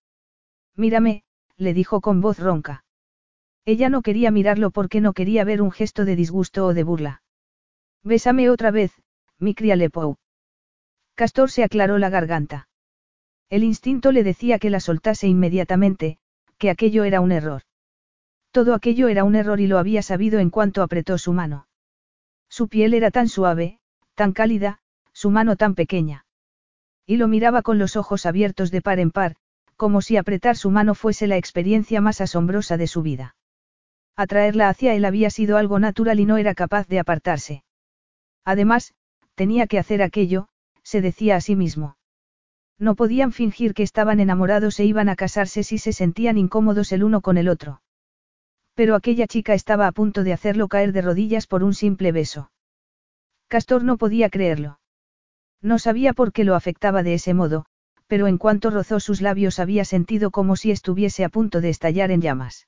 [0.76, 1.24] Mírame,
[1.58, 2.86] le dijo con voz ronca.
[3.66, 7.22] Ella no quería mirarlo porque no quería ver un gesto de disgusto o de burla.
[8.04, 8.94] Bésame otra vez,
[9.40, 10.18] mi crialepou.
[11.16, 12.70] Castor se aclaró la garganta.
[13.50, 16.18] El instinto le decía que la soltase inmediatamente,
[16.58, 17.62] que aquello era un error.
[18.52, 21.68] Todo aquello era un error y lo había sabido en cuanto apretó su mano.
[22.50, 23.80] Su piel era tan suave,
[24.16, 24.80] tan cálida,
[25.12, 26.26] su mano tan pequeña.
[27.06, 29.36] Y lo miraba con los ojos abiertos de par en par,
[29.76, 33.36] como si apretar su mano fuese la experiencia más asombrosa de su vida.
[34.16, 37.64] Atraerla hacia él había sido algo natural y no era capaz de apartarse.
[38.46, 38.94] Además,
[39.36, 40.48] tenía que hacer aquello,
[40.84, 41.98] se decía a sí mismo.
[42.78, 47.04] No podían fingir que estaban enamorados e iban a casarse si se sentían incómodos el
[47.04, 47.82] uno con el otro.
[48.74, 52.52] Pero aquella chica estaba a punto de hacerlo caer de rodillas por un simple beso.
[53.48, 54.80] Castor no podía creerlo.
[55.62, 57.66] No sabía por qué lo afectaba de ese modo,
[58.08, 62.12] pero en cuanto rozó sus labios había sentido como si estuviese a punto de estallar
[62.12, 62.68] en llamas.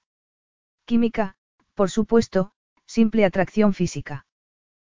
[0.85, 1.35] Química,
[1.73, 2.51] por supuesto,
[2.85, 4.25] simple atracción física.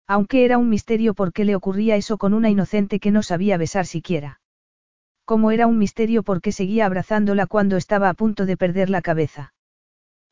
[0.06, 3.56] Aunque era un misterio por qué le ocurría eso con una inocente que no sabía
[3.56, 4.40] besar siquiera.
[5.28, 9.02] Como era un misterio por qué seguía abrazándola cuando estaba a punto de perder la
[9.02, 9.52] cabeza.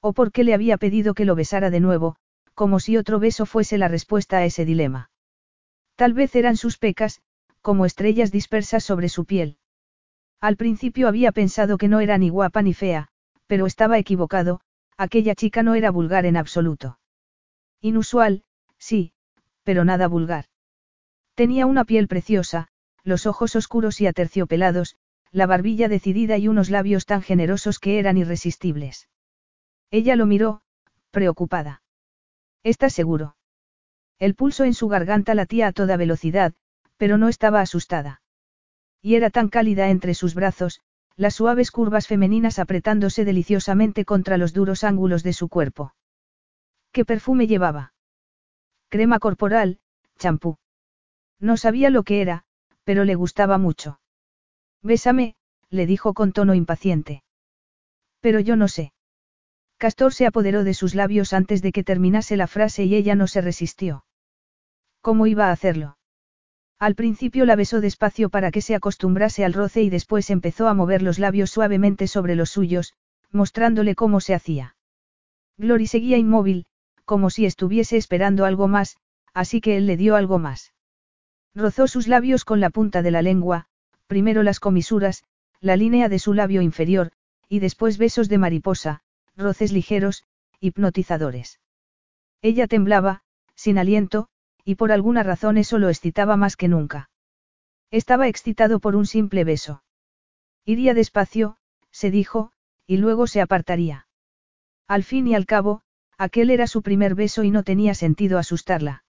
[0.00, 2.16] O por qué le había pedido que lo besara de nuevo,
[2.54, 5.10] como si otro beso fuese la respuesta a ese dilema.
[5.96, 7.20] Tal vez eran sus pecas,
[7.60, 9.58] como estrellas dispersas sobre su piel.
[10.40, 13.08] Al principio había pensado que no era ni guapa ni fea,
[13.46, 14.62] pero estaba equivocado,
[14.96, 16.98] aquella chica no era vulgar en absoluto.
[17.82, 18.44] Inusual,
[18.78, 19.12] sí,
[19.62, 20.46] pero nada vulgar.
[21.34, 22.68] Tenía una piel preciosa,
[23.06, 24.96] los ojos oscuros y aterciopelados,
[25.30, 29.08] la barbilla decidida y unos labios tan generosos que eran irresistibles.
[29.92, 30.62] Ella lo miró,
[31.12, 31.82] preocupada.
[32.64, 33.36] ¿Estás seguro?
[34.18, 36.52] El pulso en su garganta latía a toda velocidad,
[36.96, 38.22] pero no estaba asustada.
[39.00, 40.80] Y era tan cálida entre sus brazos,
[41.14, 45.94] las suaves curvas femeninas apretándose deliciosamente contra los duros ángulos de su cuerpo.
[46.90, 47.94] ¿Qué perfume llevaba?
[48.88, 49.78] Crema corporal,
[50.18, 50.58] champú.
[51.38, 52.45] No sabía lo que era,
[52.86, 53.98] pero le gustaba mucho.
[54.80, 55.34] Bésame,
[55.70, 57.24] le dijo con tono impaciente.
[58.20, 58.92] Pero yo no sé.
[59.76, 63.26] Castor se apoderó de sus labios antes de que terminase la frase y ella no
[63.26, 64.04] se resistió.
[65.00, 65.98] ¿Cómo iba a hacerlo?
[66.78, 70.74] Al principio la besó despacio para que se acostumbrase al roce y después empezó a
[70.74, 72.94] mover los labios suavemente sobre los suyos,
[73.32, 74.76] mostrándole cómo se hacía.
[75.58, 76.66] Glory seguía inmóvil,
[77.04, 78.96] como si estuviese esperando algo más,
[79.34, 80.72] así que él le dio algo más.
[81.56, 83.64] Rozó sus labios con la punta de la lengua,
[84.06, 85.24] primero las comisuras,
[85.60, 87.12] la línea de su labio inferior,
[87.48, 89.00] y después besos de mariposa,
[89.36, 90.24] roces ligeros,
[90.60, 91.58] hipnotizadores.
[92.42, 93.22] Ella temblaba,
[93.54, 94.28] sin aliento,
[94.64, 97.08] y por alguna razón eso lo excitaba más que nunca.
[97.90, 99.82] Estaba excitado por un simple beso.
[100.66, 101.56] Iría despacio,
[101.90, 102.52] se dijo,
[102.86, 104.08] y luego se apartaría.
[104.86, 105.80] Al fin y al cabo,
[106.18, 109.05] aquel era su primer beso y no tenía sentido asustarla.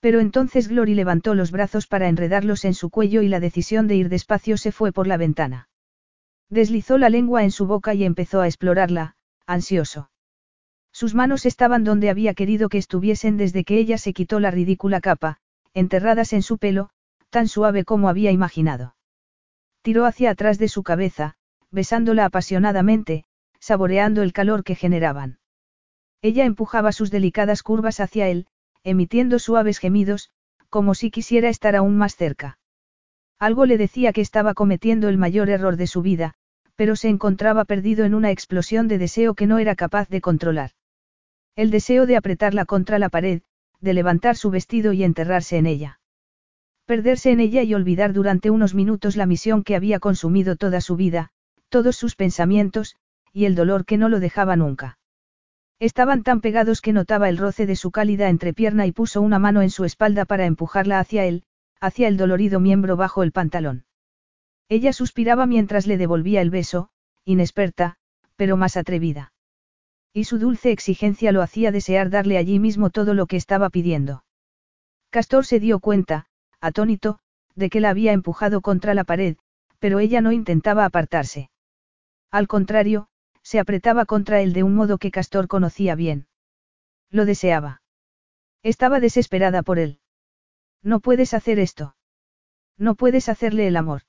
[0.00, 3.96] Pero entonces Glory levantó los brazos para enredarlos en su cuello y la decisión de
[3.96, 5.68] ir despacio se fue por la ventana.
[6.48, 9.16] Deslizó la lengua en su boca y empezó a explorarla,
[9.46, 10.10] ansioso.
[10.92, 15.00] Sus manos estaban donde había querido que estuviesen desde que ella se quitó la ridícula
[15.00, 15.38] capa,
[15.74, 16.90] enterradas en su pelo,
[17.30, 18.96] tan suave como había imaginado.
[19.82, 21.34] Tiró hacia atrás de su cabeza,
[21.70, 23.24] besándola apasionadamente,
[23.60, 25.38] saboreando el calor que generaban.
[26.22, 28.46] Ella empujaba sus delicadas curvas hacia él,
[28.86, 30.30] emitiendo suaves gemidos,
[30.70, 32.58] como si quisiera estar aún más cerca.
[33.40, 36.34] Algo le decía que estaba cometiendo el mayor error de su vida,
[36.76, 40.70] pero se encontraba perdido en una explosión de deseo que no era capaz de controlar.
[41.56, 43.42] El deseo de apretarla contra la pared,
[43.80, 45.98] de levantar su vestido y enterrarse en ella.
[46.84, 50.94] Perderse en ella y olvidar durante unos minutos la misión que había consumido toda su
[50.94, 51.30] vida,
[51.70, 52.94] todos sus pensamientos,
[53.32, 54.95] y el dolor que no lo dejaba nunca.
[55.78, 59.60] Estaban tan pegados que notaba el roce de su cálida entrepierna y puso una mano
[59.60, 61.44] en su espalda para empujarla hacia él,
[61.80, 63.84] hacia el dolorido miembro bajo el pantalón.
[64.68, 66.88] Ella suspiraba mientras le devolvía el beso,
[67.24, 67.96] inexperta,
[68.36, 69.32] pero más atrevida.
[70.14, 74.24] Y su dulce exigencia lo hacía desear darle allí mismo todo lo que estaba pidiendo.
[75.10, 76.26] Castor se dio cuenta,
[76.60, 77.18] atónito,
[77.54, 79.36] de que la había empujado contra la pared,
[79.78, 81.50] pero ella no intentaba apartarse.
[82.30, 83.08] Al contrario,
[83.46, 86.26] se apretaba contra él de un modo que Castor conocía bien.
[87.12, 87.80] Lo deseaba.
[88.64, 90.00] Estaba desesperada por él.
[90.82, 91.94] No puedes hacer esto.
[92.76, 94.02] No puedes hacerle el amor.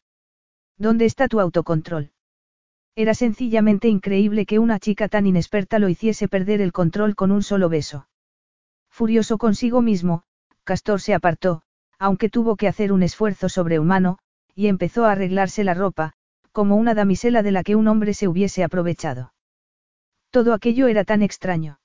[0.79, 2.13] ¿Dónde está tu autocontrol?
[2.95, 7.43] Era sencillamente increíble que una chica tan inexperta lo hiciese perder el control con un
[7.43, 8.07] solo beso.
[8.89, 10.23] Furioso consigo mismo,
[10.63, 11.61] Castor se apartó,
[11.99, 14.17] aunque tuvo que hacer un esfuerzo sobrehumano,
[14.55, 16.15] y empezó a arreglarse la ropa,
[16.57, 19.31] como una damisela de la que un hombre se hubiese aprovechado.
[20.31, 21.79] Todo aquello era tan extraño.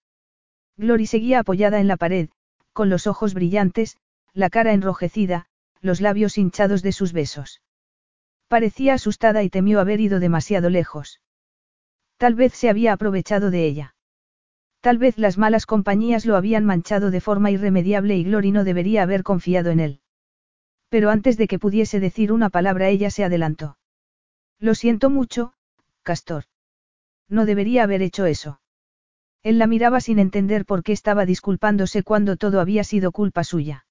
[0.78, 2.30] Glory seguía apoyada en la pared,
[2.72, 3.98] con los ojos brillantes,
[4.32, 5.44] la cara enrojecida,
[5.82, 7.60] los labios hinchados de sus besos.
[8.48, 11.20] Parecía asustada y temió haber ido demasiado lejos.
[12.16, 13.94] Tal vez se había aprovechado de ella.
[14.80, 19.02] Tal vez las malas compañías lo habían manchado de forma irremediable y Glory no debería
[19.02, 20.00] haber confiado en él.
[20.88, 23.76] Pero antes de que pudiese decir una palabra ella se adelantó.
[24.62, 25.54] Lo siento mucho,
[26.04, 26.44] Castor.
[27.28, 28.60] No debería haber hecho eso.
[29.42, 33.86] Él la miraba sin entender por qué estaba disculpándose cuando todo había sido culpa suya.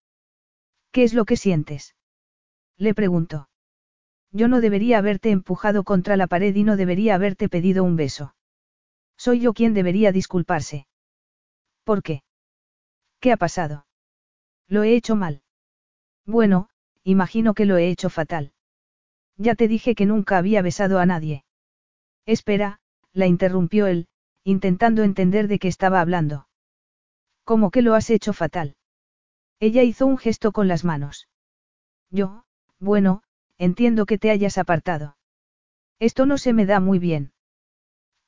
[0.94, 1.94] ¿Qué es lo que sientes?
[2.78, 3.50] Le preguntó.
[4.32, 8.34] Yo no debería haberte empujado contra la pared y no debería haberte pedido un beso.
[9.18, 10.88] Soy yo quien debería disculparse.
[11.84, 12.24] ¿Por qué?
[13.20, 13.88] ¿Qué ha pasado?
[14.70, 15.42] Lo he hecho mal.
[16.26, 16.70] Bueno,
[17.04, 18.54] imagino que lo he hecho fatal.
[19.42, 21.44] Ya te dije que nunca había besado a nadie.
[22.28, 22.80] Espera,
[23.12, 24.08] la interrumpió él,
[24.44, 26.48] intentando entender de qué estaba hablando.
[27.44, 28.76] ¿Cómo que lo has hecho fatal?
[29.60, 31.28] Ella hizo un gesto con las manos.
[32.12, 32.44] Yo,
[32.80, 33.24] bueno,
[33.58, 35.18] entiendo que te hayas apartado.
[35.98, 37.34] Esto no se me da muy bien.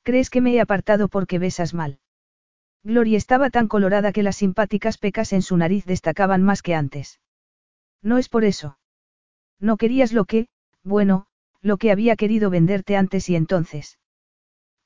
[0.02, 2.00] ¿Crees que me he apartado porque besas mal?
[2.82, 7.20] Gloria estaba tan colorada que las simpáticas pecas en su nariz destacaban más que antes.
[8.02, 8.78] No es por eso.
[9.60, 10.48] No querías lo que,
[10.84, 11.26] bueno,
[11.62, 13.98] lo que había querido venderte antes y entonces.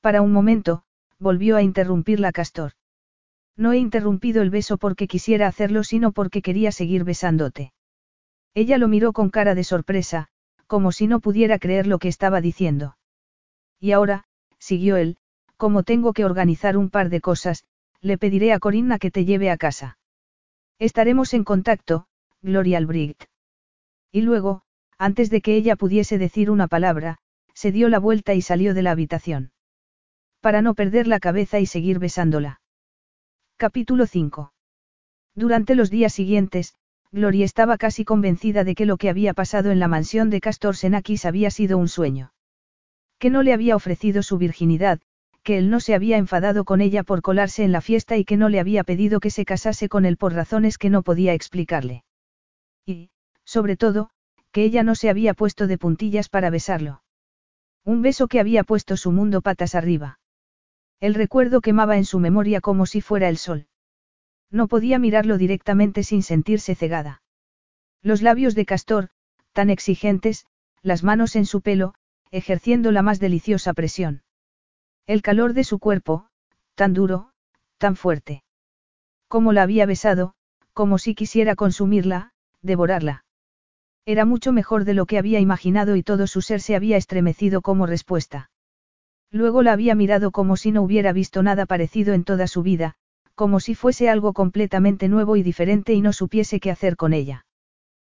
[0.01, 0.83] Para un momento,
[1.19, 2.71] volvió a interrumpirla Castor.
[3.57, 7.73] No he interrumpido el beso porque quisiera hacerlo, sino porque quería seguir besándote.
[8.53, 10.29] Ella lo miró con cara de sorpresa,
[10.65, 12.97] como si no pudiera creer lo que estaba diciendo.
[13.79, 14.23] Y ahora,
[14.59, 15.17] siguió él,
[15.57, 17.65] como tengo que organizar un par de cosas,
[18.01, 19.97] le pediré a Corinna que te lleve a casa.
[20.77, 22.07] Estaremos en contacto,
[22.41, 23.25] Gloria Albrecht.
[24.11, 24.63] Y luego,
[24.99, 27.17] antes de que ella pudiese decir una palabra,
[27.53, 29.51] se dio la vuelta y salió de la habitación.
[30.41, 32.61] Para no perder la cabeza y seguir besándola.
[33.57, 34.53] Capítulo 5.
[35.35, 36.75] Durante los días siguientes,
[37.11, 40.75] Gloria estaba casi convencida de que lo que había pasado en la mansión de Castor
[40.75, 42.33] Senakis había sido un sueño.
[43.19, 44.99] Que no le había ofrecido su virginidad,
[45.43, 48.37] que él no se había enfadado con ella por colarse en la fiesta y que
[48.37, 52.03] no le había pedido que se casase con él por razones que no podía explicarle.
[52.85, 53.09] Y,
[53.45, 54.11] sobre todo,
[54.51, 57.03] que ella no se había puesto de puntillas para besarlo.
[57.85, 60.19] Un beso que había puesto su mundo patas arriba.
[60.99, 63.67] El recuerdo quemaba en su memoria como si fuera el sol.
[64.51, 67.21] No podía mirarlo directamente sin sentirse cegada.
[68.01, 69.09] Los labios de Castor,
[69.53, 70.45] tan exigentes,
[70.81, 71.93] las manos en su pelo,
[72.31, 74.23] ejerciendo la más deliciosa presión.
[75.05, 76.27] El calor de su cuerpo,
[76.75, 77.31] tan duro,
[77.77, 78.43] tan fuerte.
[79.27, 80.33] Como la había besado,
[80.73, 83.25] como si quisiera consumirla, devorarla.
[84.05, 87.61] Era mucho mejor de lo que había imaginado y todo su ser se había estremecido
[87.61, 88.49] como respuesta.
[89.31, 92.95] Luego la había mirado como si no hubiera visto nada parecido en toda su vida,
[93.35, 97.45] como si fuese algo completamente nuevo y diferente y no supiese qué hacer con ella.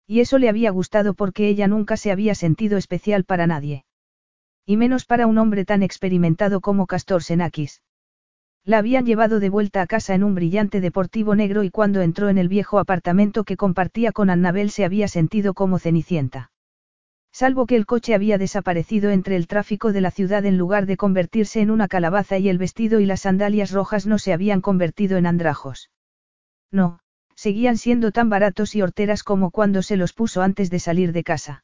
[0.07, 3.85] Y eso le había gustado porque ella nunca se había sentido especial para nadie.
[4.65, 7.81] Y menos para un hombre tan experimentado como Castor Senakis.
[8.69, 12.29] La habían llevado de vuelta a casa en un brillante deportivo negro y cuando entró
[12.29, 16.51] en el viejo apartamento que compartía con Annabel se había sentido como cenicienta.
[17.31, 20.97] Salvo que el coche había desaparecido entre el tráfico de la ciudad en lugar de
[20.97, 25.17] convertirse en una calabaza y el vestido y las sandalias rojas no se habían convertido
[25.17, 25.89] en andrajos.
[26.71, 26.99] No,
[27.33, 31.23] seguían siendo tan baratos y horteras como cuando se los puso antes de salir de
[31.23, 31.63] casa.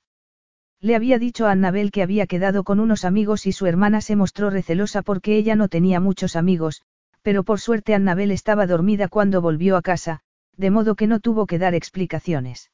[0.82, 4.16] Le había dicho a Annabel que había quedado con unos amigos y su hermana se
[4.16, 6.82] mostró recelosa porque ella no tenía muchos amigos,
[7.26, 10.20] pero por suerte Annabel estaba dormida cuando volvió a casa,
[10.58, 12.70] de modo que no tuvo que dar explicaciones.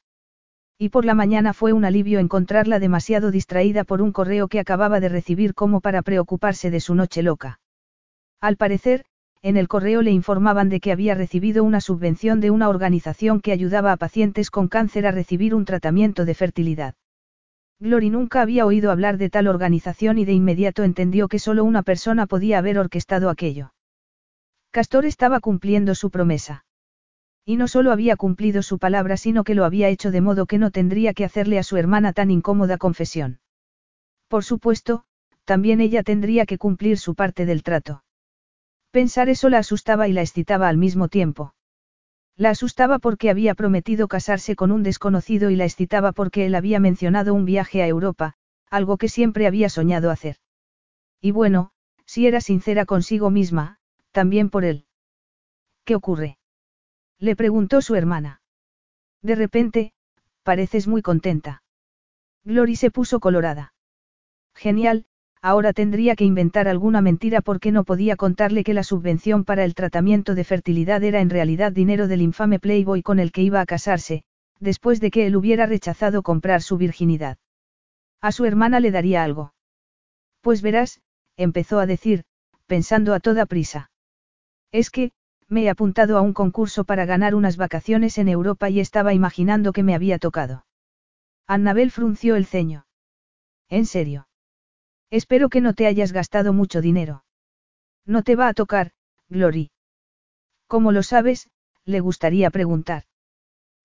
[0.78, 5.00] Y por la mañana fue un alivio encontrarla demasiado distraída por un correo que acababa
[5.00, 7.62] de recibir como para preocuparse de su noche loca.
[8.42, 9.06] Al parecer,
[9.42, 13.54] en el correo le informaban de que había recibido una subvención de una organización que
[13.54, 16.96] ayudaba a pacientes con cáncer a recibir un tratamiento de fertilidad.
[17.80, 21.84] Glory nunca había oído hablar de tal organización y de inmediato entendió que solo una
[21.84, 23.72] persona podía haber orquestado aquello.
[24.72, 26.66] Castor estaba cumpliendo su promesa.
[27.44, 30.58] Y no solo había cumplido su palabra, sino que lo había hecho de modo que
[30.58, 33.42] no tendría que hacerle a su hermana tan incómoda confesión.
[34.30, 35.04] Por supuesto,
[35.44, 38.06] también ella tendría que cumplir su parte del trato.
[38.92, 41.54] Pensar eso la asustaba y la excitaba al mismo tiempo.
[42.38, 46.80] La asustaba porque había prometido casarse con un desconocido y la excitaba porque él había
[46.80, 48.36] mencionado un viaje a Europa,
[48.70, 50.38] algo que siempre había soñado hacer.
[51.20, 51.72] Y bueno,
[52.06, 53.81] si era sincera consigo misma,
[54.12, 54.86] también por él.
[55.86, 56.38] ¿Qué ocurre?
[57.20, 58.42] Le preguntó su hermana.
[59.22, 59.94] De repente,
[60.44, 61.64] pareces muy contenta.
[62.44, 63.74] Glory se puso colorada.
[64.56, 65.06] Genial,
[65.42, 69.76] ahora tendría que inventar alguna mentira porque no podía contarle que la subvención para el
[69.76, 73.66] tratamiento de fertilidad era en realidad dinero del infame Playboy con el que iba a
[73.66, 74.24] casarse,
[74.60, 77.38] después de que él hubiera rechazado comprar su virginidad.
[78.22, 79.54] A su hermana le daría algo.
[80.42, 81.02] Pues verás,
[81.38, 82.24] empezó a decir,
[82.66, 83.91] pensando a toda prisa.
[84.72, 85.12] Es que,
[85.48, 89.74] me he apuntado a un concurso para ganar unas vacaciones en Europa y estaba imaginando
[89.74, 90.66] que me había tocado.
[91.46, 92.86] Annabel frunció el ceño.
[93.68, 94.28] ¿En serio?
[95.10, 97.26] Espero que no te hayas gastado mucho dinero.
[98.06, 98.92] No te va a tocar,
[99.28, 99.72] Glory.
[100.68, 101.50] ¿Cómo lo sabes?
[101.84, 103.04] le gustaría preguntar.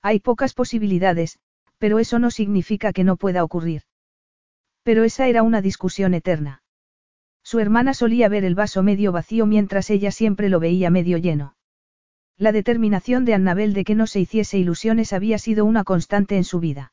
[0.02, 1.40] Hay pocas posibilidades,
[1.78, 3.82] pero eso no significa que no pueda ocurrir.
[4.84, 6.62] Pero esa era una discusión eterna.
[7.46, 11.54] Su hermana solía ver el vaso medio vacío mientras ella siempre lo veía medio lleno.
[12.36, 16.42] La determinación de Annabel de que no se hiciese ilusiones había sido una constante en
[16.42, 16.92] su vida.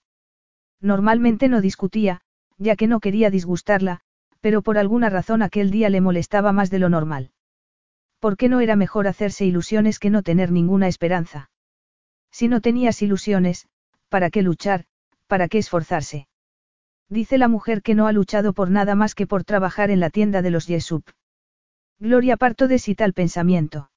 [0.80, 2.22] Normalmente no discutía,
[2.60, 4.02] ya que no quería disgustarla,
[4.42, 7.32] pero por alguna razón aquel día le molestaba más de lo normal.
[8.20, 11.50] ¿Por qué no era mejor hacerse ilusiones que no tener ninguna esperanza?
[12.30, 13.68] Si no tenías ilusiones,
[14.08, 14.86] ¿para qué luchar,
[15.26, 16.28] para qué esforzarse?
[17.10, 20.10] Dice la mujer que no ha luchado por nada más que por trabajar en la
[20.10, 21.04] tienda de los Yesup.
[22.00, 23.92] Gloria parto de sí tal pensamiento.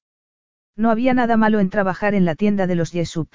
[0.75, 3.29] No había nada malo en trabajar en la tienda de los Yesup.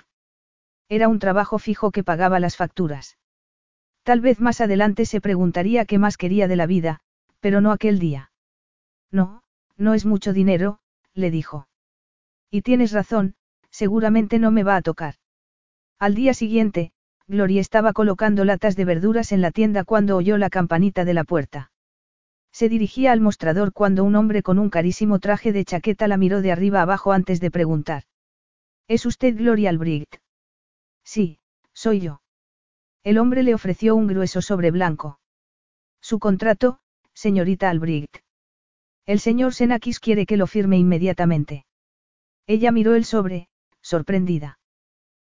[0.89, 3.19] Era un trabajo fijo que pagaba las facturas.
[4.03, 7.01] Tal vez más adelante se preguntaría qué más quería de la vida,
[7.41, 8.33] pero no aquel día.
[9.11, 9.43] No,
[9.77, 10.81] no es mucho dinero,
[11.15, 11.69] le dijo.
[12.51, 13.35] Y tienes razón,
[13.71, 15.15] seguramente no me va a tocar.
[15.99, 16.93] Al día siguiente,
[17.33, 21.25] Gloria estaba colocando latas de verduras en la tienda cuando oyó la campanita de la
[21.25, 21.73] puerta.
[22.53, 26.43] Se dirigía al mostrador cuando un hombre con un carísimo traje de chaqueta la miró
[26.43, 28.03] de arriba abajo antes de preguntar.
[28.87, 30.17] ¿Es usted Gloria Albrecht?
[31.05, 31.39] Sí,
[31.73, 32.21] soy yo.
[33.03, 35.19] El hombre le ofreció un grueso sobre blanco.
[36.03, 36.81] Su contrato,
[37.15, 38.19] señorita Albrecht.
[39.07, 41.65] El señor Senakis quiere que lo firme inmediatamente.
[42.47, 43.49] Ella miró el sobre,
[43.81, 44.59] sorprendida.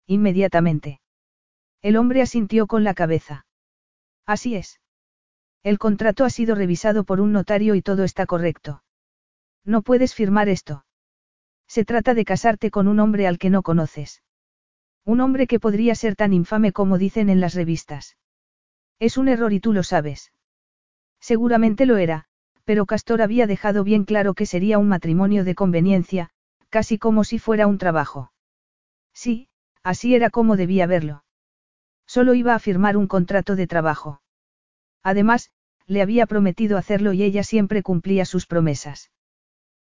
[0.07, 1.01] Inmediatamente.
[1.81, 3.45] El hombre asintió con la cabeza.
[4.26, 4.80] Así es.
[5.64, 8.84] El contrato ha sido revisado por un notario y todo está correcto.
[9.65, 10.85] No puedes firmar esto.
[11.68, 14.23] Se trata de casarte con un hombre al que no conoces.
[15.06, 18.18] Un hombre que podría ser tan infame como dicen en las revistas.
[18.99, 20.31] Es un error y tú lo sabes.
[21.19, 22.26] Seguramente lo era,
[22.65, 26.30] Pero Castor había dejado bien claro que sería un matrimonio de conveniencia,
[26.69, 28.31] casi como si fuera un trabajo.
[29.11, 29.49] Sí,
[29.81, 31.23] así era como debía verlo.
[32.10, 34.23] Solo iba a firmar un contrato de trabajo.
[35.03, 35.52] Además,
[35.86, 39.11] le había prometido hacerlo y ella siempre cumplía sus promesas.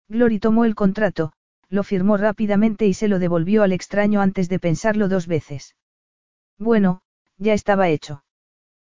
[0.09, 1.35] Glory tomó el contrato,
[1.69, 5.77] lo firmó rápidamente y se lo devolvió al extraño antes de pensarlo dos veces.
[6.59, 7.03] Bueno,
[7.37, 8.25] ya estaba hecho.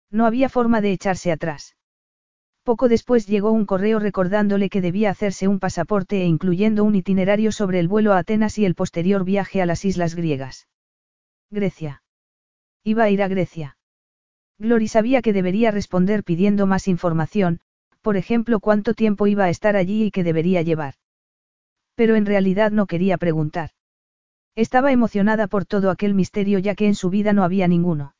[0.09, 1.75] No había forma de echarse atrás.
[2.63, 7.51] Poco después llegó un correo recordándole que debía hacerse un pasaporte e incluyendo un itinerario
[7.51, 10.67] sobre el vuelo a Atenas y el posterior viaje a las islas griegas.
[11.51, 12.01] Grecia.
[12.93, 13.77] Iba a ir a Grecia.
[14.57, 17.59] Glory sabía que debería responder pidiendo más información,
[18.01, 20.95] por ejemplo cuánto tiempo iba a estar allí y qué debería llevar.
[21.93, 23.69] Pero en realidad no quería preguntar.
[24.55, 28.15] Estaba emocionada por todo aquel misterio ya que en su vida no había ninguno.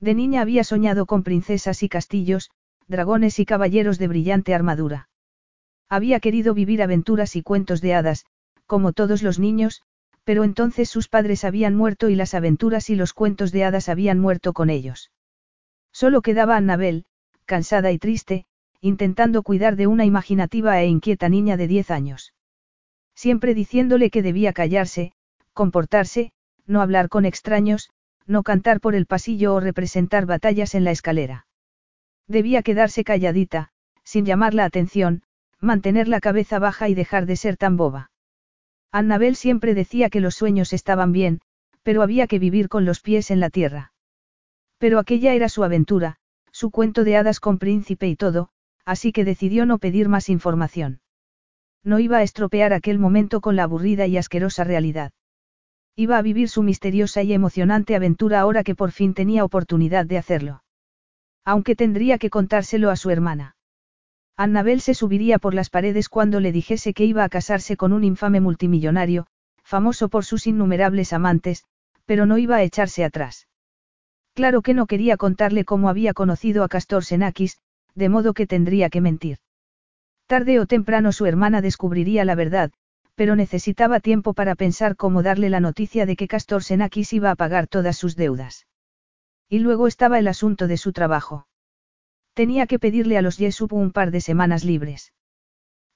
[0.00, 2.50] De niña había soñado con princesas y castillos,
[2.88, 5.10] dragones y caballeros de brillante armadura.
[5.90, 8.24] Había querido vivir aventuras y cuentos de hadas,
[8.64, 9.82] como todos los niños,
[10.24, 14.18] pero entonces sus padres habían muerto y las aventuras y los cuentos de hadas habían
[14.18, 15.10] muerto con ellos.
[15.92, 17.04] Solo quedaba Annabel,
[17.44, 18.46] cansada y triste,
[18.80, 22.34] intentando cuidar de una imaginativa e inquieta niña de diez años.
[23.14, 25.12] Siempre diciéndole que debía callarse,
[25.52, 26.32] comportarse,
[26.66, 27.90] no hablar con extraños,
[28.26, 31.46] no cantar por el pasillo o representar batallas en la escalera.
[32.28, 33.70] Debía quedarse calladita,
[34.04, 35.22] sin llamar la atención,
[35.60, 38.11] mantener la cabeza baja y dejar de ser tan boba.
[38.92, 41.40] Annabel siempre decía que los sueños estaban bien,
[41.82, 43.92] pero había que vivir con los pies en la tierra.
[44.78, 46.16] Pero aquella era su aventura,
[46.52, 48.50] su cuento de hadas con príncipe y todo,
[48.84, 51.00] así que decidió no pedir más información.
[51.82, 55.12] No iba a estropear aquel momento con la aburrida y asquerosa realidad.
[55.96, 60.18] Iba a vivir su misteriosa y emocionante aventura ahora que por fin tenía oportunidad de
[60.18, 60.62] hacerlo.
[61.44, 63.56] Aunque tendría que contárselo a su hermana.
[64.36, 68.04] Annabel se subiría por las paredes cuando le dijese que iba a casarse con un
[68.04, 69.26] infame multimillonario,
[69.62, 71.64] famoso por sus innumerables amantes,
[72.06, 73.48] pero no iba a echarse atrás.
[74.34, 77.58] Claro que no quería contarle cómo había conocido a Castor Senakis,
[77.94, 79.38] de modo que tendría que mentir.
[80.26, 82.72] Tarde o temprano su hermana descubriría la verdad,
[83.14, 87.36] pero necesitaba tiempo para pensar cómo darle la noticia de que Castor Senakis iba a
[87.36, 88.66] pagar todas sus deudas.
[89.48, 91.46] Y luego estaba el asunto de su trabajo.
[92.34, 95.12] Tenía que pedirle a los Yesup un par de semanas libres.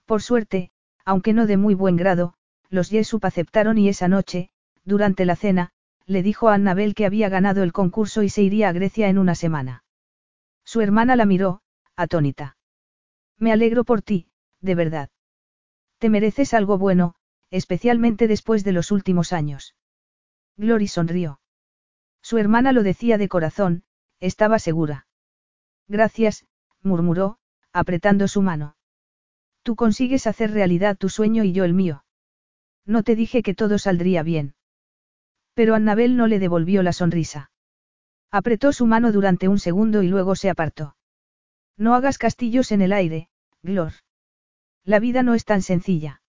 [0.05, 0.71] Por suerte,
[1.05, 2.35] aunque no de muy buen grado,
[2.69, 4.51] los Yesup aceptaron y esa noche,
[4.85, 5.73] durante la cena,
[6.05, 9.19] le dijo a Annabel que había ganado el concurso y se iría a Grecia en
[9.19, 9.85] una semana.
[10.65, 11.63] Su hermana la miró,
[11.97, 12.57] atónita.
[13.39, 14.29] Me alegro por ti,
[14.61, 15.11] de verdad.
[15.99, 17.15] Te mereces algo bueno,
[17.51, 19.75] especialmente después de los últimos años.
[20.57, 21.41] Glory sonrió.
[22.23, 23.85] Su hermana lo decía de corazón,
[24.21, 25.06] estaba segura.
[25.89, 26.47] Gracias,
[26.83, 27.39] murmuró,
[27.73, 28.77] apretando su mano.
[29.63, 32.05] Tú consigues hacer realidad tu sueño y yo el mío.
[32.85, 34.55] No te dije que todo saldría bien.
[35.55, 37.51] Pero Annabel no le devolvió la sonrisa.
[38.31, 40.97] Apretó su mano durante un segundo y luego se apartó.
[41.77, 43.29] No hagas castillos en el aire,
[43.63, 43.93] Glor.
[44.85, 46.23] La vida no es tan sencilla.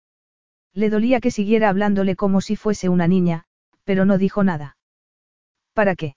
[0.74, 3.46] Le dolía que siguiera hablándole como si fuese una niña,
[3.84, 4.78] pero no dijo nada.
[5.74, 6.16] ¿Para qué?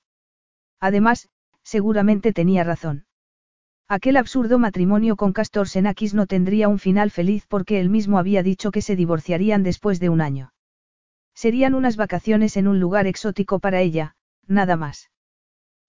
[0.80, 1.28] Además,
[1.62, 3.06] seguramente tenía razón.
[3.92, 8.44] Aquel absurdo matrimonio con Castor Senakis no tendría un final feliz porque él mismo había
[8.44, 10.52] dicho que se divorciarían después de un año.
[11.34, 14.14] Serían unas vacaciones en un lugar exótico para ella,
[14.46, 15.10] nada más.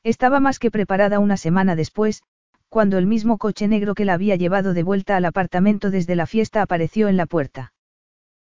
[0.01, 2.23] Estaba más que preparada una semana después,
[2.69, 6.25] cuando el mismo coche negro que la había llevado de vuelta al apartamento desde la
[6.25, 7.71] fiesta apareció en la puerta.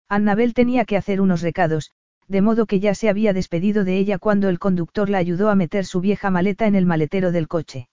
[0.07, 1.93] Annabel tenía que hacer unos recados,
[2.29, 5.55] de modo que ya se había despedido de ella cuando el conductor la ayudó a
[5.55, 7.89] meter su vieja maleta en el maletero del coche.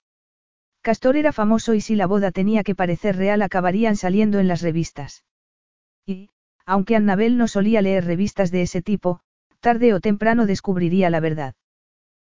[0.84, 4.60] Castor era famoso y si la boda tenía que parecer real acabarían saliendo en las
[4.60, 5.24] revistas.
[6.04, 6.28] Y,
[6.66, 9.20] aunque Annabel no solía leer revistas de ese tipo,
[9.60, 11.54] tarde o temprano descubriría la verdad.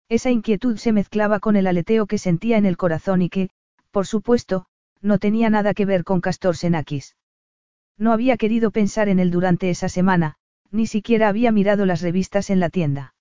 [0.08, 3.50] Esa inquietud se mezclaba con el aleteo que sentía en el corazón y que,
[3.90, 4.66] por supuesto,
[5.02, 7.16] no tenía nada que ver con Castor Senakis.
[7.98, 10.36] No había querido pensar en él durante esa semana,
[10.70, 13.16] ni siquiera había mirado las revistas en la tienda.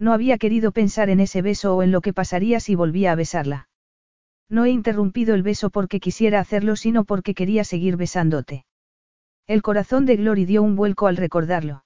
[0.00, 3.14] No había querido pensar en ese beso o en lo que pasaría si volvía a
[3.14, 3.67] besarla.
[4.48, 8.64] No he interrumpido el beso porque quisiera hacerlo, sino porque quería seguir besándote.
[9.46, 11.84] El corazón de Glory dio un vuelco al recordarlo.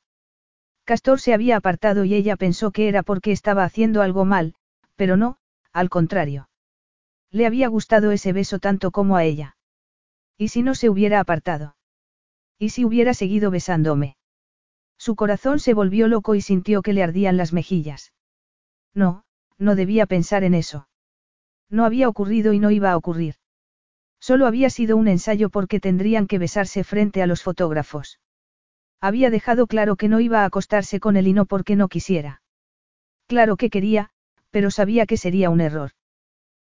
[0.85, 4.55] Castor se había apartado y ella pensó que era porque estaba haciendo algo mal,
[4.97, 5.39] pero no,
[5.73, 6.49] al contrario.
[7.31, 9.57] Le había gustado ese beso tanto como a ella.
[10.37, 11.77] ¿Y si no se hubiera apartado?
[12.59, 14.17] ¿Y si hubiera seguido besándome?
[14.99, 18.13] Su corazón se volvió loco y sintió que le ardían las mejillas.
[18.95, 19.25] No,
[19.59, 20.87] no debía pensar en eso.
[21.73, 23.37] No había ocurrido y no iba a ocurrir.
[24.21, 28.21] Solo había sido un ensayo porque tendrían que besarse frente a los fotógrafos.
[29.01, 32.43] Había dejado claro que no iba a acostarse con él y no porque no quisiera.
[33.27, 34.11] Claro que quería,
[34.51, 35.93] pero sabía que sería un error.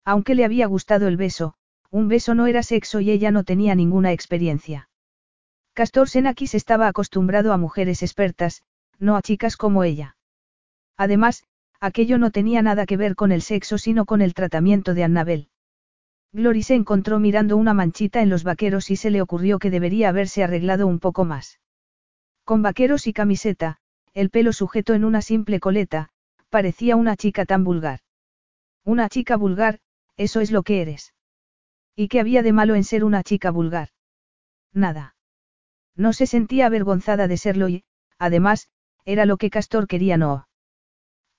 [0.06, 1.56] Aunque le había gustado el beso,
[1.90, 4.88] un beso no era sexo y ella no tenía ninguna experiencia.
[5.74, 8.62] Castor Senakis estaba acostumbrado a mujeres expertas,
[9.00, 10.16] no a chicas como ella.
[10.96, 11.44] Además,
[11.82, 15.50] aquello no tenía nada que ver con el sexo sino con el tratamiento de Annabel.
[16.32, 20.10] Glory se encontró mirando una manchita en los vaqueros y se le ocurrió que debería
[20.10, 21.60] haberse arreglado un poco más.
[22.46, 23.80] Con vaqueros y camiseta,
[24.14, 26.10] el pelo sujeto en una simple coleta,
[26.50, 28.00] parecía una chica tan vulgar.
[28.86, 29.80] Una chica vulgar,
[30.18, 31.14] eso es lo que eres.
[31.96, 33.90] ¿Y qué había de malo en ser una chica vulgar?
[34.74, 35.16] Nada.
[35.96, 37.84] No se sentía avergonzada de serlo y,
[38.18, 38.70] además,
[39.04, 40.48] era lo que Castor quería no.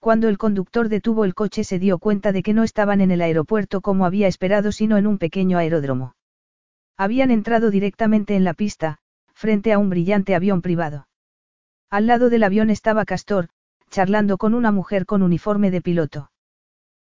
[0.03, 3.23] Cuando el conductor detuvo el coche se dio cuenta de que no estaban en el
[3.23, 6.17] aeropuerto como había esperado sino en un pequeño aeródromo.
[6.97, 8.99] Habían entrado directamente en la pista,
[9.33, 11.07] frente a un brillante avión privado.
[11.89, 13.49] Al lado del avión estaba Castor,
[13.91, 16.33] charlando con una mujer con uniforme de piloto.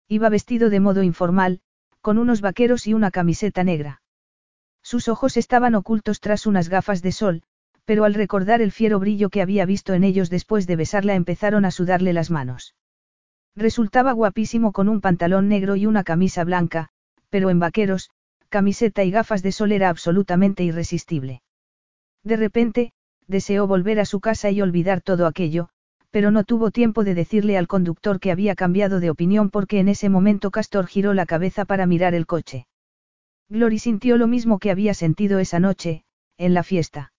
[0.08, 1.62] Iba vestido de modo informal,
[2.02, 4.02] con unos vaqueros y una camiseta negra.
[4.82, 7.44] Sus ojos estaban ocultos tras unas gafas de sol,
[7.86, 11.64] pero al recordar el fiero brillo que había visto en ellos después de besarla empezaron
[11.64, 12.74] a sudarle las manos.
[13.58, 16.90] Resultaba guapísimo con un pantalón negro y una camisa blanca,
[17.32, 18.12] pero en vaqueros,
[18.50, 21.42] camiseta y gafas de sol era absolutamente irresistible.
[22.24, 22.94] De repente,
[23.26, 25.70] deseó volver a su casa y olvidar todo aquello,
[26.12, 29.88] pero no tuvo tiempo de decirle al conductor que había cambiado de opinión porque en
[29.88, 32.68] ese momento Castor giró la cabeza para mirar el coche.
[33.50, 36.04] Glory sintió lo mismo que había sentido esa noche,
[36.38, 37.12] en la fiesta.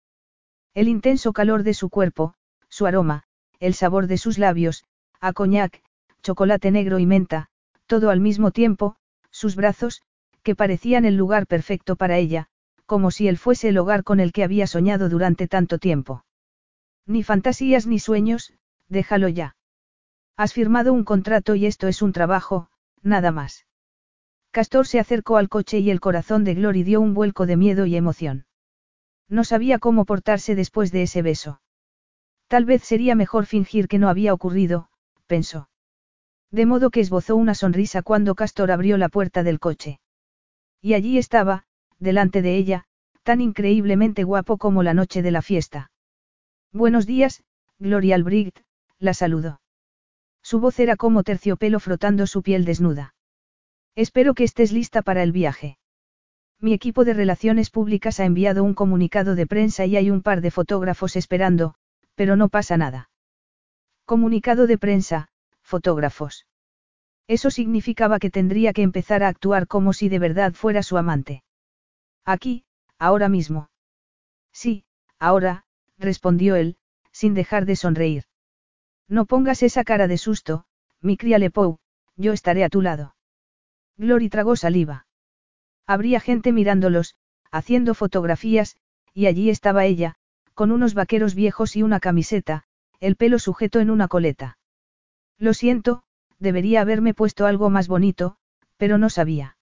[0.73, 2.35] El intenso calor de su cuerpo,
[2.69, 3.25] su aroma,
[3.59, 4.85] el sabor de sus labios,
[5.21, 5.83] a coñac,
[6.29, 7.49] chocolate negro y menta,
[7.87, 8.97] todo al mismo tiempo,
[9.31, 10.03] sus brazos,
[10.43, 12.49] que parecían el lugar perfecto para ella,
[12.85, 16.27] como si él fuese el hogar con el que había soñado durante tanto tiempo.
[17.07, 18.53] Ni fantasías ni sueños,
[18.91, 19.57] déjalo ya.
[20.37, 22.69] Has firmado un contrato y esto es un trabajo,
[23.01, 23.65] nada más.
[24.51, 27.87] Castor se acercó al coche y el corazón de Glory dio un vuelco de miedo
[27.87, 28.45] y emoción.
[29.31, 31.63] No sabía cómo portarse después de ese beso.
[32.49, 34.91] Tal vez sería mejor fingir que no había ocurrido,
[35.27, 35.71] pensó.
[36.51, 40.01] De modo que esbozó una sonrisa cuando Castor abrió la puerta del coche.
[40.81, 41.65] Y allí estaba,
[41.99, 42.85] delante de ella,
[43.23, 45.91] tan increíblemente guapo como la noche de la fiesta.
[46.73, 47.43] Buenos días,
[47.79, 48.61] Gloria Albrecht,
[48.99, 49.61] la saludó.
[50.43, 53.15] Su voz era como terciopelo frotando su piel desnuda.
[53.95, 55.77] Espero que estés lista para el viaje.
[56.61, 60.41] Mi equipo de relaciones públicas ha enviado un comunicado de prensa y hay un par
[60.41, 61.75] de fotógrafos esperando,
[62.15, 63.11] pero no pasa nada.
[64.07, 65.29] Comunicado de prensa,
[65.69, 66.47] fotógrafos.
[67.29, 71.43] Eso significaba que tendría que empezar a actuar como si de verdad fuera su amante.
[72.25, 72.65] Aquí,
[72.99, 73.71] ahora mismo.
[74.53, 74.85] Sí,
[75.19, 75.65] ahora,
[75.99, 76.79] respondió él,
[77.13, 78.25] sin dejar de sonreír.
[79.09, 80.65] No pongas esa cara de susto,
[81.01, 81.79] mi cría Lepou,
[82.17, 83.15] yo estaré a tu lado.
[83.99, 85.07] Glory tragó saliva.
[85.87, 87.15] Habría gente mirándolos,
[87.51, 88.77] haciendo fotografías,
[89.13, 90.15] y allí estaba ella,
[90.55, 92.65] con unos vaqueros viejos y una camiseta,
[93.01, 94.58] el pelo sujeto en una coleta.
[95.39, 96.03] Lo siento,
[96.39, 98.37] debería haberme puesto algo más bonito,
[98.77, 99.57] pero no sabía.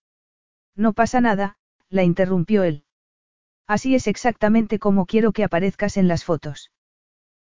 [0.75, 1.57] No pasa nada,
[1.89, 2.85] la interrumpió él.
[3.67, 6.71] Así es exactamente como quiero que aparezcas en las fotos.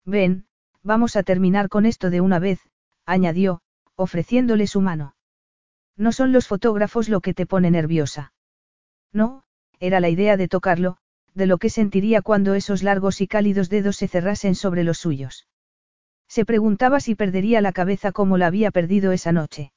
[0.05, 0.47] Ven,
[0.83, 2.61] vamos a terminar con esto de una vez,
[3.05, 3.61] añadió,
[3.95, 5.15] ofreciéndole su mano.
[5.97, 8.33] No son los fotógrafos lo que te pone nerviosa.
[9.13, 9.45] No,
[9.81, 10.99] era la idea de tocarlo,
[11.35, 15.47] de lo que sentiría cuando esos largos y cálidos dedos se cerrasen sobre los suyos.
[16.29, 19.73] Se preguntaba si perdería la cabeza como la había perdido esa noche.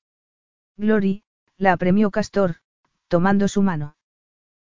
[0.77, 1.23] Glory,
[1.57, 2.57] la apremió Castor,
[3.07, 3.95] tomando su mano.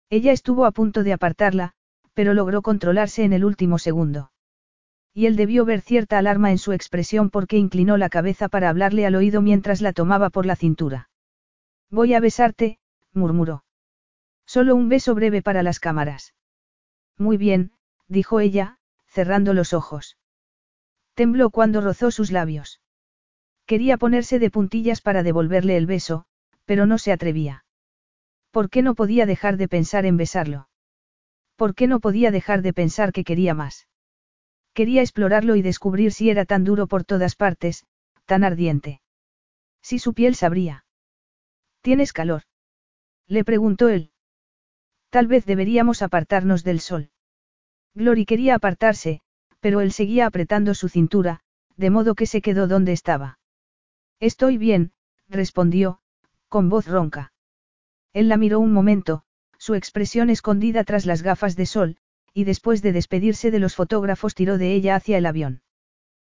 [0.08, 1.72] Ella estuvo a punto de apartarla,
[2.14, 4.30] pero logró controlarse en el último segundo.
[5.14, 9.04] Y él debió ver cierta alarma en su expresión porque inclinó la cabeza para hablarle
[9.06, 11.10] al oído mientras la tomaba por la cintura.
[11.90, 12.78] Voy a besarte,
[13.12, 13.64] murmuró.
[14.46, 16.34] Solo un beso breve para las cámaras.
[17.18, 17.72] Muy bien,
[18.08, 20.16] dijo ella, cerrando los ojos.
[21.22, 22.80] Tembló cuando rozó sus labios.
[23.64, 26.24] Quería ponerse de puntillas para devolverle el beso,
[26.64, 27.64] pero no se atrevía.
[28.50, 30.68] ¿Por qué no podía dejar de pensar en besarlo?
[31.54, 33.86] ¿Por qué no podía dejar de pensar que quería más?
[34.74, 37.86] Quería explorarlo y descubrir si era tan duro por todas partes,
[38.26, 39.00] tan ardiente.
[39.80, 40.84] Si su piel sabría.
[41.82, 42.42] ¿Tienes calor?
[43.28, 44.10] Le preguntó él.
[45.08, 47.12] Tal vez deberíamos apartarnos del sol.
[47.94, 49.22] Glory quería apartarse,
[49.62, 51.40] pero él seguía apretando su cintura,
[51.76, 53.38] de modo que se quedó donde estaba.
[54.18, 54.92] Estoy bien,
[55.28, 56.00] respondió,
[56.48, 57.32] con voz ronca.
[58.12, 59.22] Él la miró un momento,
[59.58, 61.96] su expresión escondida tras las gafas de sol,
[62.34, 65.62] y después de despedirse de los fotógrafos tiró de ella hacia el avión.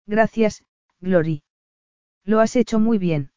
[0.06, 0.66] Gracias,
[1.00, 1.44] Glory.
[2.26, 3.32] Lo has hecho muy bien.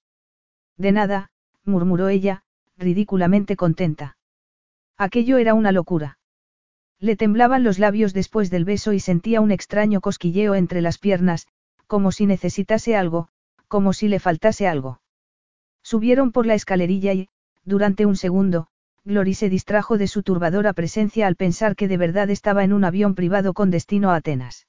[0.77, 1.31] De nada,
[1.65, 2.43] murmuró ella,
[2.77, 4.19] ridículamente contenta.
[4.97, 6.19] Aquello era una locura.
[6.98, 11.47] Le temblaban los labios después del beso y sentía un extraño cosquilleo entre las piernas,
[11.86, 13.28] como si necesitase algo,
[13.68, 15.01] como si le faltase algo.
[15.82, 17.28] Subieron por la escalerilla y,
[17.64, 18.68] durante un segundo,
[19.05, 22.85] Glory se distrajo de su turbadora presencia al pensar que de verdad estaba en un
[22.85, 24.66] avión privado con destino a Atenas.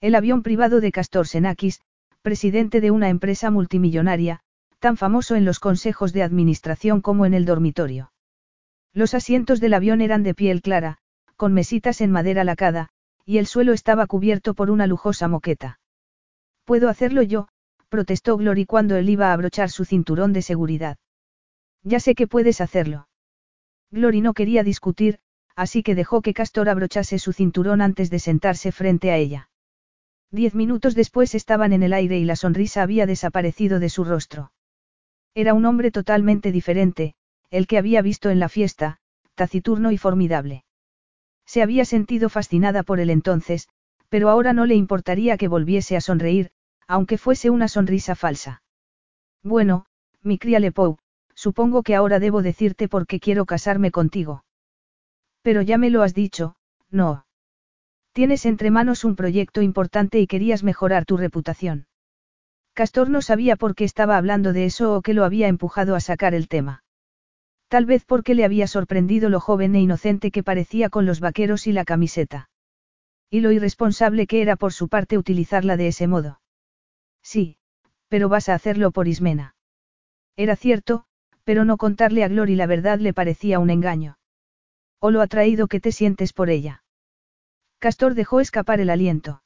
[0.00, 1.80] El avión privado de Castor Senakis,
[2.22, 4.42] presidente de una empresa multimillonaria,
[4.78, 8.12] tan famoso en los consejos de administración como en el dormitorio.
[8.92, 10.98] Los asientos del avión eran de piel clara,
[11.38, 12.88] con mesitas en madera lacada,
[13.24, 15.78] y el suelo estaba cubierto por una lujosa moqueta.
[16.64, 17.46] Puedo hacerlo yo,
[17.88, 20.98] protestó Glory cuando él iba a abrochar su cinturón de seguridad.
[21.84, 23.08] Ya sé que puedes hacerlo.
[23.92, 25.20] Glory no quería discutir,
[25.54, 29.48] así que dejó que Castor abrochase su cinturón antes de sentarse frente a ella.
[30.32, 34.50] Diez minutos después estaban en el aire y la sonrisa había desaparecido de su rostro.
[35.34, 37.14] Era un hombre totalmente diferente,
[37.50, 38.98] el que había visto en la fiesta,
[39.36, 40.64] taciturno y formidable.
[41.48, 43.68] Se había sentido fascinada por él entonces,
[44.10, 46.50] pero ahora no le importaría que volviese a sonreír,
[46.86, 48.62] aunque fuese una sonrisa falsa.
[49.42, 49.86] Bueno,
[50.22, 50.98] mi cría Lepow,
[51.34, 54.44] supongo que ahora debo decirte por qué quiero casarme contigo.
[55.40, 56.56] Pero ya me lo has dicho,
[56.90, 57.24] no.
[58.12, 61.86] Tienes entre manos un proyecto importante y querías mejorar tu reputación.
[62.74, 66.00] Castor no sabía por qué estaba hablando de eso o qué lo había empujado a
[66.00, 66.82] sacar el tema.
[67.68, 71.66] Tal vez porque le había sorprendido lo joven e inocente que parecía con los vaqueros
[71.66, 72.48] y la camiseta.
[73.30, 76.40] Y lo irresponsable que era por su parte utilizarla de ese modo.
[77.22, 77.58] Sí,
[78.08, 79.54] pero vas a hacerlo por Ismena.
[80.34, 81.04] Era cierto,
[81.44, 84.18] pero no contarle a Glory la verdad le parecía un engaño.
[84.98, 86.82] O lo atraído que te sientes por ella.
[87.78, 89.42] Castor dejó escapar el aliento.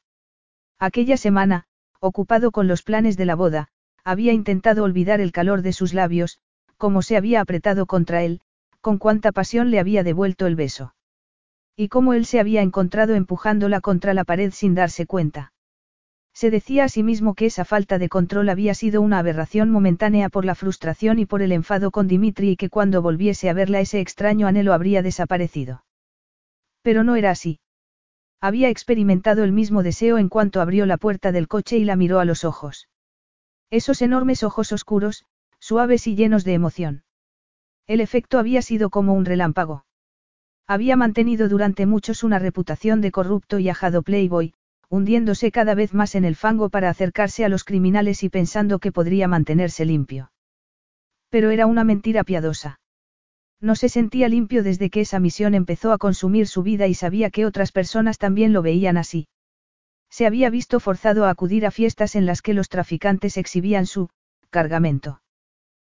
[0.79, 1.65] Aquella semana,
[2.01, 3.69] ocupado con los planes de la boda,
[4.05, 6.41] había intentado olvidar el calor de sus labios,
[6.83, 8.41] cómo se había apretado contra él,
[8.81, 10.97] con cuánta pasión le había devuelto el beso.
[11.77, 15.53] Y cómo él se había encontrado empujándola contra la pared sin darse cuenta.
[16.35, 20.29] Se decía a sí mismo que esa falta de control había sido una aberración momentánea
[20.29, 23.79] por la frustración y por el enfado con Dimitri y que cuando volviese a verla
[23.79, 25.85] ese extraño anhelo habría desaparecido.
[26.83, 27.61] Pero no era así.
[28.41, 32.19] Había experimentado el mismo deseo en cuanto abrió la puerta del coche y la miró
[32.19, 32.89] a los ojos.
[33.71, 35.25] Esos enormes ojos oscuros,
[35.63, 37.05] suaves y llenos de emoción.
[37.87, 39.85] El efecto había sido como un relámpago.
[40.67, 44.55] Había mantenido durante muchos una reputación de corrupto y ajado playboy,
[44.89, 48.91] hundiéndose cada vez más en el fango para acercarse a los criminales y pensando que
[48.91, 50.33] podría mantenerse limpio.
[51.29, 52.81] Pero era una mentira piadosa.
[53.61, 57.31] No se sentía limpio desde que esa misión empezó a consumir su vida y sabía
[57.31, 59.29] que otras personas también lo veían así.
[60.11, 64.11] Se había visto forzado a acudir a fiestas en las que los traficantes exhibían su
[64.51, 65.22] cargamento.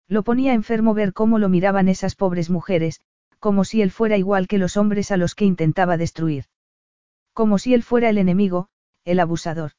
[0.09, 3.01] Lo ponía enfermo ver cómo lo miraban esas pobres mujeres,
[3.39, 6.45] como si él fuera igual que los hombres a los que intentaba destruir.
[7.33, 8.69] Como si él fuera el enemigo,
[9.05, 9.73] el abusador.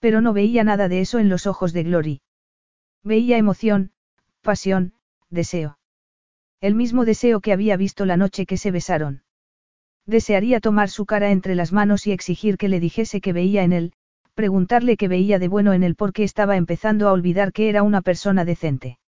[0.00, 2.22] Pero no veía nada de eso en los ojos de Glory.
[3.02, 3.92] Veía emoción,
[4.40, 4.94] pasión,
[5.30, 5.78] deseo.
[6.60, 9.22] El mismo deseo que había visto la noche que se besaron.
[10.06, 13.72] Desearía tomar su cara entre las manos y exigir que le dijese que veía en
[13.72, 13.92] él,
[14.34, 18.02] preguntarle qué veía de bueno en él porque estaba empezando a olvidar que era una
[18.02, 18.98] persona decente.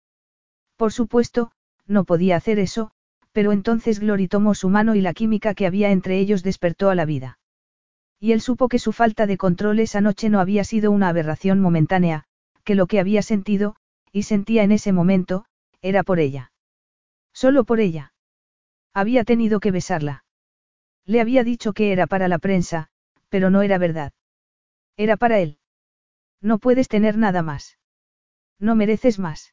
[0.76, 1.52] Por supuesto,
[1.86, 2.90] no podía hacer eso,
[3.32, 6.94] pero entonces Glory tomó su mano y la química que había entre ellos despertó a
[6.94, 7.38] la vida.
[8.18, 11.60] Y él supo que su falta de control esa noche no había sido una aberración
[11.60, 12.24] momentánea,
[12.64, 13.76] que lo que había sentido,
[14.12, 15.44] y sentía en ese momento,
[15.82, 16.52] era por ella.
[17.32, 18.14] Solo por ella.
[18.94, 20.24] Había tenido que besarla.
[21.04, 22.88] Le había dicho que era para la prensa,
[23.28, 24.12] pero no era verdad.
[24.96, 25.58] Era para él.
[26.40, 27.78] No puedes tener nada más.
[28.58, 29.52] No mereces más.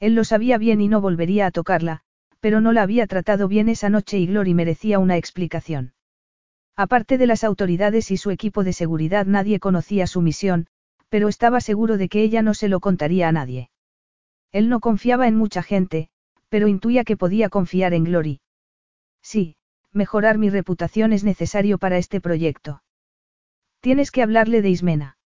[0.00, 2.00] Él lo sabía bien y no volvería a tocarla,
[2.40, 5.92] pero no la había tratado bien esa noche y Glory merecía una explicación.
[6.74, 10.66] Aparte de las autoridades y su equipo de seguridad nadie conocía su misión,
[11.10, 13.70] pero estaba seguro de que ella no se lo contaría a nadie.
[14.52, 16.08] Él no confiaba en mucha gente,
[16.48, 18.40] pero intuía que podía confiar en Glory.
[19.22, 19.56] Sí,
[19.92, 22.82] mejorar mi reputación es necesario para este proyecto.
[23.80, 25.18] Tienes que hablarle de Ismena.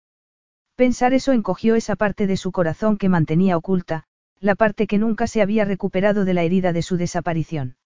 [0.75, 4.05] Pensar eso encogió esa parte de su corazón que mantenía oculta,
[4.43, 7.77] la parte que nunca se había recuperado de la herida de su desaparición.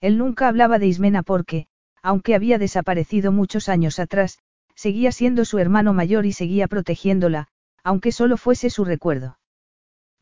[0.00, 1.66] Él nunca hablaba de Ismena porque,
[2.02, 4.38] aunque había desaparecido muchos años atrás,
[4.74, 7.48] seguía siendo su hermano mayor y seguía protegiéndola,
[7.82, 9.38] aunque solo fuese su recuerdo.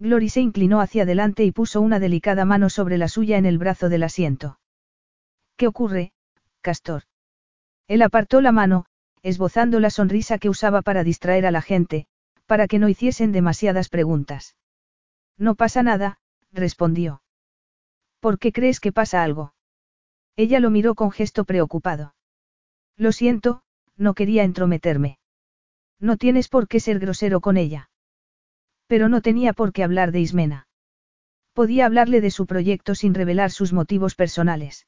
[0.01, 3.59] Glory se inclinó hacia adelante y puso una delicada mano sobre la suya en el
[3.59, 4.59] brazo del asiento.
[5.57, 6.13] ¿Qué ocurre,
[6.61, 7.05] Castor?
[7.87, 8.87] Él apartó la mano,
[9.23, 12.07] esbozando la sonrisa que usaba para distraer a la gente,
[12.47, 14.57] para que no hiciesen demasiadas preguntas.
[15.39, 16.19] No pasa nada,
[16.53, 17.23] respondió.
[18.21, 19.55] ¿Por qué crees que pasa algo?
[20.37, 22.15] Ella lo miró con gesto preocupado.
[22.97, 23.63] Lo siento,
[23.97, 25.19] no quería entrometerme.
[25.99, 27.91] No tienes por qué ser grosero con ella.
[28.87, 30.69] Pero no tenía por qué hablar de Ismena.
[31.53, 34.87] Podía hablarle de su proyecto sin revelar sus motivos personales.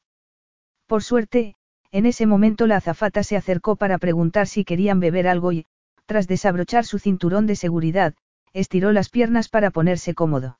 [0.87, 1.57] Por suerte,
[1.91, 5.67] en ese momento la azafata se acercó para preguntar si querían beber algo y,
[6.07, 8.15] tras desabrochar su cinturón de seguridad,
[8.55, 10.59] estiró las piernas para ponerse cómodo.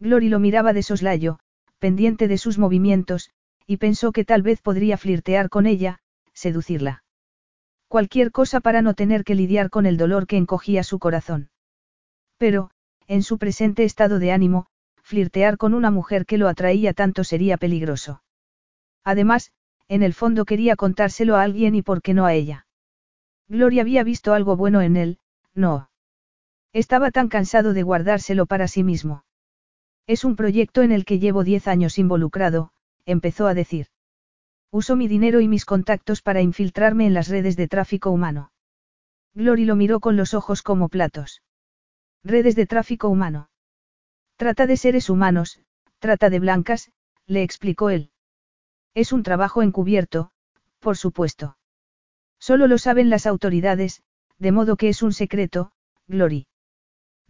[0.00, 1.38] Glory lo miraba de soslayo,
[1.78, 3.30] pendiente de sus movimientos,
[3.66, 6.00] y pensó que tal vez podría flirtear con ella,
[6.32, 7.04] seducirla.
[7.86, 11.50] Cualquier cosa para no tener que lidiar con el dolor que encogía su corazón.
[12.38, 12.70] Pero,
[13.06, 14.66] en su presente estado de ánimo,
[15.02, 18.22] flirtear con una mujer que lo atraía tanto sería peligroso.
[19.04, 19.52] Además,
[19.88, 22.66] en el fondo quería contárselo a alguien y por qué no a ella.
[23.48, 25.18] Gloria había visto algo bueno en él,
[25.54, 25.90] no.
[26.72, 29.24] Estaba tan cansado de guardárselo para sí mismo.
[30.06, 32.72] Es un proyecto en el que llevo diez años involucrado,
[33.04, 33.88] empezó a decir.
[34.70, 38.52] Uso mi dinero y mis contactos para infiltrarme en las redes de tráfico humano.
[39.34, 41.42] Glory lo miró con los ojos como platos.
[42.24, 43.50] Redes de tráfico humano.
[44.36, 45.60] Trata de seres humanos,
[45.98, 46.90] trata de blancas,
[47.26, 48.10] le explicó él.
[48.94, 50.30] Es un trabajo encubierto,
[50.80, 51.58] por supuesto.
[52.38, 54.02] Solo lo saben las autoridades,
[54.38, 55.72] de modo que es un secreto,
[56.08, 56.46] Glory.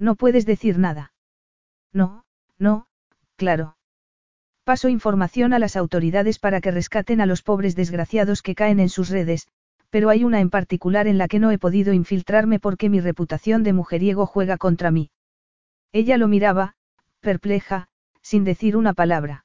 [0.02, 1.12] No puedes decir nada.
[1.92, 2.24] No,
[2.58, 2.86] no,
[3.36, 3.76] claro.
[4.64, 8.88] Paso información a las autoridades para que rescaten a los pobres desgraciados que caen en
[8.88, 9.46] sus redes,
[9.90, 13.62] pero hay una en particular en la que no he podido infiltrarme porque mi reputación
[13.62, 15.12] de mujeriego juega contra mí.
[15.92, 16.74] Ella lo miraba,
[17.20, 17.86] perpleja,
[18.22, 19.44] sin decir una palabra.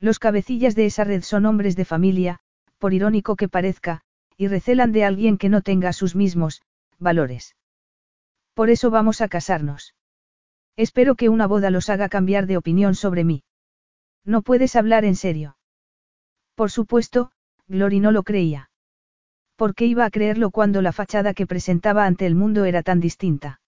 [0.00, 2.38] Los cabecillas de esa red son hombres de familia,
[2.78, 4.00] por irónico que parezca,
[4.38, 6.62] y recelan de alguien que no tenga sus mismos,
[6.98, 7.56] valores.
[8.56, 9.94] Por eso vamos a casarnos.
[10.76, 13.44] Espero que una boda los haga cambiar de opinión sobre mí.
[14.24, 15.58] No puedes hablar en serio.
[16.54, 17.32] Por supuesto,
[17.68, 18.70] Glory no lo creía.
[19.56, 22.98] ¿Por qué iba a creerlo cuando la fachada que presentaba ante el mundo era tan
[22.98, 23.60] distinta?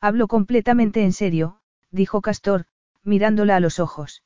[0.00, 1.60] Hablo completamente en serio,
[1.90, 2.64] dijo Castor,
[3.02, 4.22] mirándola a los ojos.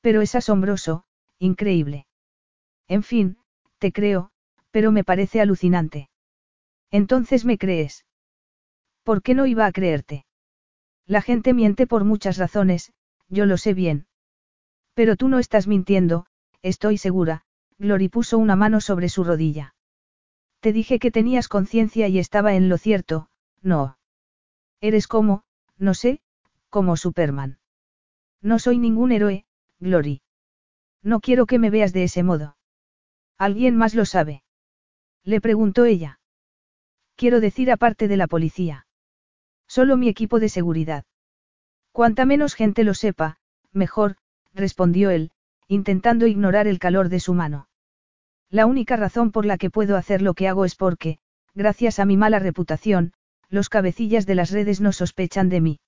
[0.00, 1.04] Pero es asombroso,
[1.38, 2.06] increíble.
[2.88, 3.36] En fin,
[3.78, 4.30] te creo,
[4.70, 6.08] pero me parece alucinante.
[6.90, 8.05] Entonces me crees.
[9.06, 10.26] ¿Por qué no iba a creerte?
[11.06, 12.92] La gente miente por muchas razones,
[13.28, 14.08] yo lo sé bien.
[14.94, 16.26] Pero tú no estás mintiendo,
[16.60, 17.42] estoy segura,
[17.78, 19.76] Glory puso una mano sobre su rodilla.
[20.58, 23.28] Te dije que tenías conciencia y estaba en lo cierto,
[23.62, 23.96] no.
[24.80, 25.44] Eres como,
[25.78, 26.20] no sé,
[26.68, 27.60] como Superman.
[28.42, 29.44] No soy ningún héroe,
[29.78, 30.22] Glory.
[31.04, 32.56] No quiero que me veas de ese modo.
[33.38, 34.42] ¿Alguien más lo sabe?
[35.22, 36.18] Le preguntó ella.
[37.14, 38.85] Quiero decir aparte de la policía.
[39.76, 41.04] Solo mi equipo de seguridad.
[41.92, 43.36] Cuanta menos gente lo sepa,
[43.72, 44.16] mejor,
[44.54, 45.32] respondió él,
[45.68, 47.68] intentando ignorar el calor de su mano.
[48.48, 51.18] La única razón por la que puedo hacer lo que hago es porque,
[51.52, 53.12] gracias a mi mala reputación,
[53.50, 55.80] los cabecillas de las redes no sospechan de mí.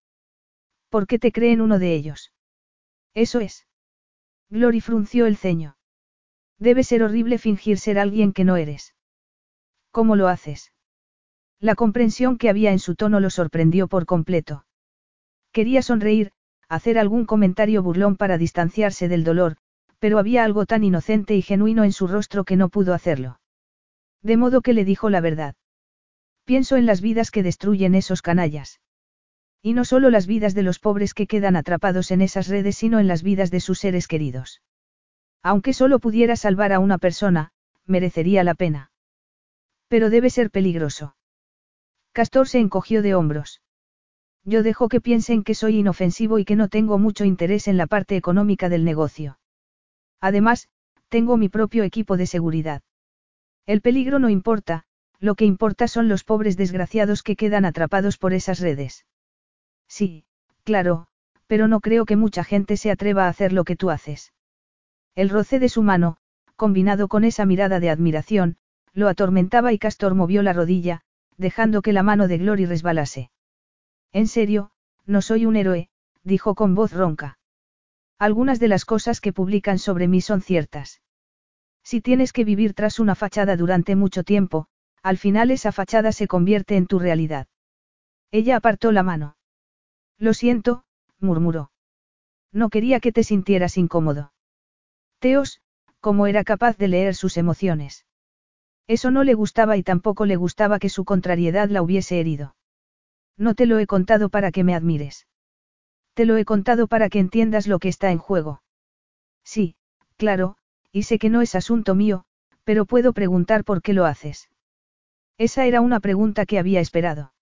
[0.90, 2.34] ¿Por qué te creen uno de ellos?
[3.14, 3.66] Eso es.
[4.50, 5.78] Glory frunció el ceño.
[6.58, 8.94] Debe ser horrible fingir ser alguien que no eres.
[9.92, 10.72] ¿Cómo lo haces?
[11.60, 14.64] La comprensión que había en su tono lo sorprendió por completo.
[15.52, 16.32] Quería sonreír,
[16.68, 19.56] hacer algún comentario burlón para distanciarse del dolor,
[19.98, 23.40] pero había algo tan inocente y genuino en su rostro que no pudo hacerlo.
[24.22, 25.56] De modo que le dijo la verdad.
[26.44, 28.80] Pienso en las vidas que destruyen esos canallas.
[29.60, 33.00] Y no solo las vidas de los pobres que quedan atrapados en esas redes, sino
[33.00, 34.62] en las vidas de sus seres queridos.
[35.42, 37.50] Aunque solo pudiera salvar a una persona,
[37.84, 38.92] merecería la pena.
[39.88, 41.16] Pero debe ser peligroso.
[42.18, 43.62] Castor se encogió de hombros.
[44.42, 47.86] Yo dejo que piensen que soy inofensivo y que no tengo mucho interés en la
[47.86, 49.38] parte económica del negocio.
[50.20, 50.68] Además,
[51.08, 52.82] tengo mi propio equipo de seguridad.
[53.66, 54.82] El peligro no importa,
[55.20, 59.06] lo que importa son los pobres desgraciados que quedan atrapados por esas redes.
[59.86, 60.24] Sí,
[60.64, 61.06] claro,
[61.46, 64.32] pero no creo que mucha gente se atreva a hacer lo que tú haces.
[65.14, 66.16] El roce de su mano,
[66.56, 68.56] combinado con esa mirada de admiración,
[68.92, 71.04] lo atormentaba y Castor movió la rodilla,
[71.38, 73.30] dejando que la mano de Glory resbalase.
[74.12, 74.70] En serio,
[75.06, 75.88] no soy un héroe,
[76.22, 77.38] dijo con voz ronca.
[78.18, 81.00] Algunas de las cosas que publican sobre mí son ciertas.
[81.84, 84.66] Si tienes que vivir tras una fachada durante mucho tiempo,
[85.02, 87.46] al final esa fachada se convierte en tu realidad.
[88.32, 89.36] Ella apartó la mano.
[90.18, 90.84] Lo siento,
[91.20, 91.70] murmuró.
[92.52, 94.32] No quería que te sintieras incómodo.
[95.20, 95.62] Teos,
[96.00, 98.04] cómo era capaz de leer sus emociones.
[98.88, 102.56] Eso no le gustaba y tampoco le gustaba que su contrariedad la hubiese herido.
[103.36, 105.28] No te lo he contado para que me admires.
[106.14, 108.62] Te lo he contado para que entiendas lo que está en juego.
[109.44, 109.76] Sí,
[110.16, 110.56] claro,
[110.90, 112.24] y sé que no es asunto mío,
[112.64, 114.48] pero puedo preguntar por qué lo haces.
[115.36, 117.32] Esa era una pregunta que había esperado.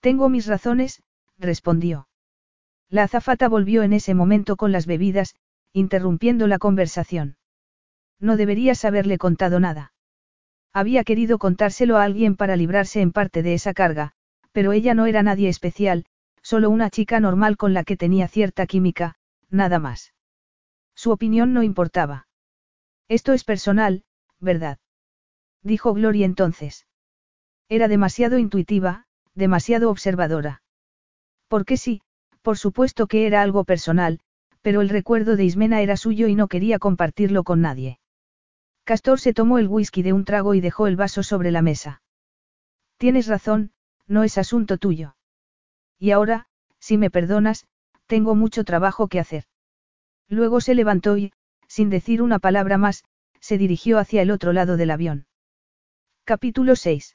[0.00, 1.02] Tengo mis razones,
[1.38, 2.08] respondió.
[2.90, 5.34] La azafata volvió en ese momento con las bebidas,
[5.72, 7.36] interrumpiendo la conversación.
[8.20, 9.92] No deberías haberle contado nada.
[10.78, 14.12] Había querido contárselo a alguien para librarse en parte de esa carga,
[14.52, 16.04] pero ella no era nadie especial,
[16.40, 19.16] solo una chica normal con la que tenía cierta química,
[19.50, 20.14] nada más.
[20.94, 22.28] Su opinión no importaba.
[23.08, 24.04] Esto es personal,
[24.38, 24.78] ¿verdad?
[25.64, 26.86] Dijo Gloria entonces.
[27.68, 30.62] Era demasiado intuitiva, demasiado observadora.
[31.48, 32.02] Porque sí,
[32.40, 34.20] por supuesto que era algo personal,
[34.62, 37.98] pero el recuerdo de Ismena era suyo y no quería compartirlo con nadie.
[38.88, 42.00] Castor se tomó el whisky de un trago y dejó el vaso sobre la mesa.
[42.96, 43.70] Tienes razón,
[44.06, 45.14] no es asunto tuyo.
[45.98, 46.46] Y ahora,
[46.78, 47.66] si me perdonas,
[48.06, 49.44] tengo mucho trabajo que hacer.
[50.26, 51.34] Luego se levantó y,
[51.66, 53.04] sin decir una palabra más,
[53.40, 55.26] se dirigió hacia el otro lado del avión.
[56.24, 57.14] Capítulo 6.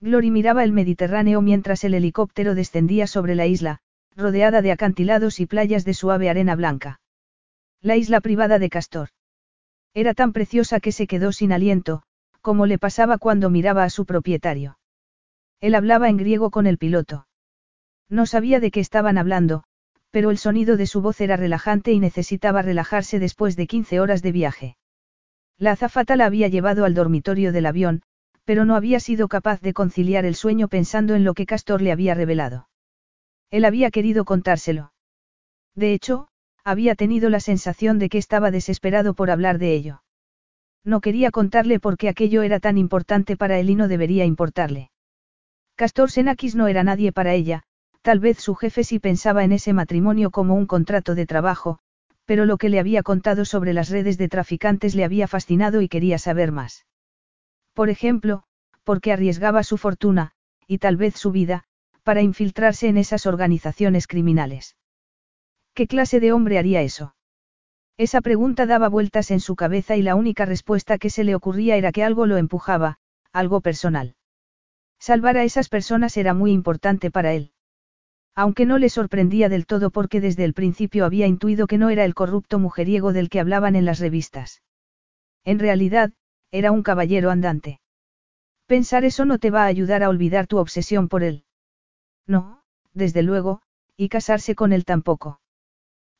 [0.00, 3.80] Glory miraba el Mediterráneo mientras el helicóptero descendía sobre la isla,
[4.16, 7.02] rodeada de acantilados y playas de suave arena blanca.
[7.82, 9.10] La isla privada de Castor.
[9.94, 12.02] Era tan preciosa que se quedó sin aliento,
[12.40, 14.78] como le pasaba cuando miraba a su propietario.
[15.60, 17.26] Él hablaba en griego con el piloto.
[18.08, 19.64] No sabía de qué estaban hablando,
[20.10, 24.22] pero el sonido de su voz era relajante y necesitaba relajarse después de 15 horas
[24.22, 24.76] de viaje.
[25.58, 28.02] La azafata la había llevado al dormitorio del avión,
[28.44, 31.92] pero no había sido capaz de conciliar el sueño pensando en lo que Castor le
[31.92, 32.68] había revelado.
[33.50, 34.92] Él había querido contárselo.
[35.74, 36.28] De hecho,
[36.68, 40.02] había tenido la sensación de que estaba desesperado por hablar de ello.
[40.84, 44.90] No quería contarle porque aquello era tan importante para él y no debería importarle.
[45.76, 47.62] Castor Senakis no era nadie para ella,
[48.02, 51.78] tal vez su jefe sí pensaba en ese matrimonio como un contrato de trabajo,
[52.26, 55.88] pero lo que le había contado sobre las redes de traficantes le había fascinado y
[55.88, 56.84] quería saber más.
[57.72, 58.42] Por ejemplo,
[58.84, 60.32] porque arriesgaba su fortuna,
[60.66, 61.64] y tal vez su vida,
[62.02, 64.77] para infiltrarse en esas organizaciones criminales.
[65.78, 67.14] ¿Qué clase de hombre haría eso?
[67.98, 71.76] Esa pregunta daba vueltas en su cabeza y la única respuesta que se le ocurría
[71.76, 72.98] era que algo lo empujaba,
[73.32, 74.16] algo personal.
[74.98, 77.52] Salvar a esas personas era muy importante para él.
[78.34, 82.04] Aunque no le sorprendía del todo porque desde el principio había intuido que no era
[82.04, 84.62] el corrupto mujeriego del que hablaban en las revistas.
[85.44, 86.10] En realidad,
[86.50, 87.78] era un caballero andante.
[88.66, 91.44] Pensar eso no te va a ayudar a olvidar tu obsesión por él.
[92.26, 92.64] No,
[92.94, 93.62] desde luego,
[93.96, 95.38] y casarse con él tampoco.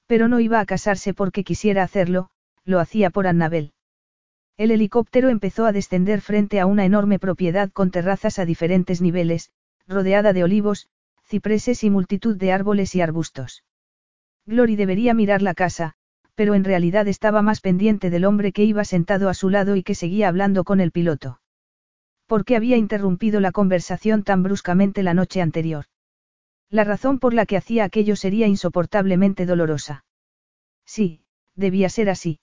[0.08, 2.30] Pero no iba a casarse porque quisiera hacerlo,
[2.64, 3.72] lo hacía por Annabel.
[4.56, 9.52] El helicóptero empezó a descender frente a una enorme propiedad con terrazas a diferentes niveles,
[9.86, 10.88] rodeada de olivos,
[11.24, 13.64] cipreses y multitud de árboles y arbustos.
[14.46, 15.92] Glory debería mirar la casa,
[16.34, 19.82] pero en realidad estaba más pendiente del hombre que iba sentado a su lado y
[19.82, 21.40] que seguía hablando con el piloto.
[22.26, 25.84] ¿Por qué había interrumpido la conversación tan bruscamente la noche anterior?
[26.70, 30.04] La razón por la que hacía aquello sería insoportablemente dolorosa.
[30.84, 31.22] Sí,
[31.54, 32.40] debía ser así.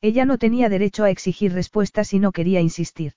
[0.00, 3.14] Ella no tenía derecho a exigir respuestas y no quería insistir.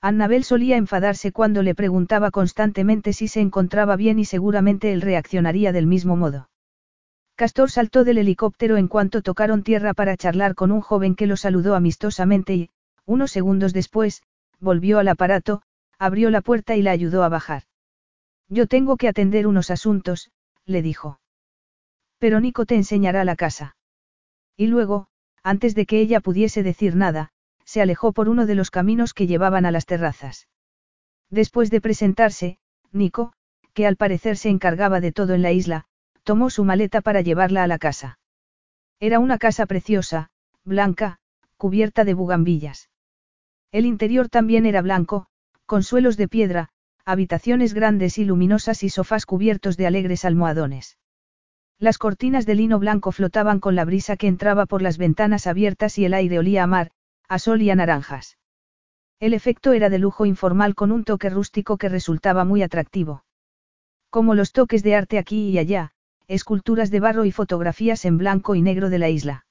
[0.00, 5.70] Annabel solía enfadarse cuando le preguntaba constantemente si se encontraba bien y seguramente él reaccionaría
[5.70, 6.48] del mismo modo.
[7.36, 11.36] Castor saltó del helicóptero en cuanto tocaron tierra para charlar con un joven que lo
[11.36, 12.70] saludó amistosamente y,
[13.06, 14.22] unos segundos después,
[14.60, 15.62] volvió al aparato,
[15.98, 17.62] abrió la puerta y la ayudó a bajar.
[18.52, 20.30] Yo tengo que atender unos asuntos,
[20.66, 21.18] le dijo.
[22.18, 23.76] Pero Nico te enseñará la casa.
[24.58, 25.06] Y luego,
[25.42, 27.30] antes de que ella pudiese decir nada,
[27.64, 30.48] se alejó por uno de los caminos que llevaban a las terrazas.
[31.30, 32.58] Después de presentarse,
[32.90, 33.32] Nico,
[33.72, 35.86] que al parecer se encargaba de todo en la isla,
[36.22, 38.18] tomó su maleta para llevarla a la casa.
[39.00, 40.28] Era una casa preciosa,
[40.62, 41.20] blanca,
[41.56, 42.90] cubierta de bugambillas.
[43.70, 45.26] El interior también era blanco,
[45.64, 46.68] con suelos de piedra,
[47.04, 50.98] habitaciones grandes y luminosas y sofás cubiertos de alegres almohadones.
[51.78, 55.98] Las cortinas de lino blanco flotaban con la brisa que entraba por las ventanas abiertas
[55.98, 56.92] y el aire olía a mar,
[57.28, 58.38] a sol y a naranjas.
[59.18, 63.24] El efecto era de lujo informal con un toque rústico que resultaba muy atractivo.
[64.10, 65.92] Como los toques de arte aquí y allá,
[66.28, 69.46] esculturas de barro y fotografías en blanco y negro de la isla.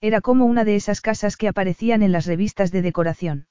[0.00, 3.46] Era como una de esas casas que aparecían en las revistas de decoración.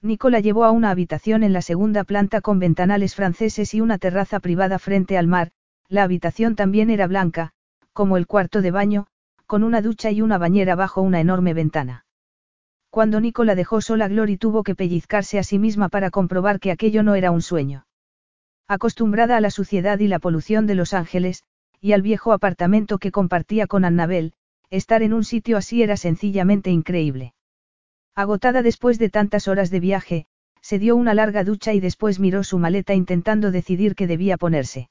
[0.00, 4.38] Nicola llevó a una habitación en la segunda planta con ventanales franceses y una terraza
[4.38, 5.50] privada frente al mar,
[5.88, 7.50] la habitación también era blanca,
[7.92, 9.08] como el cuarto de baño,
[9.46, 12.04] con una ducha y una bañera bajo una enorme ventana.
[12.90, 16.70] Cuando Nico la dejó sola, Glory tuvo que pellizcarse a sí misma para comprobar que
[16.70, 17.86] aquello no era un sueño.
[18.68, 21.42] Acostumbrada a la suciedad y la polución de Los Ángeles,
[21.80, 24.32] y al viejo apartamento que compartía con Annabel,
[24.70, 27.34] estar en un sitio así era sencillamente increíble.
[28.18, 30.26] Agotada después de tantas horas de viaje,
[30.60, 34.90] se dio una larga ducha y después miró su maleta intentando decidir qué debía ponerse.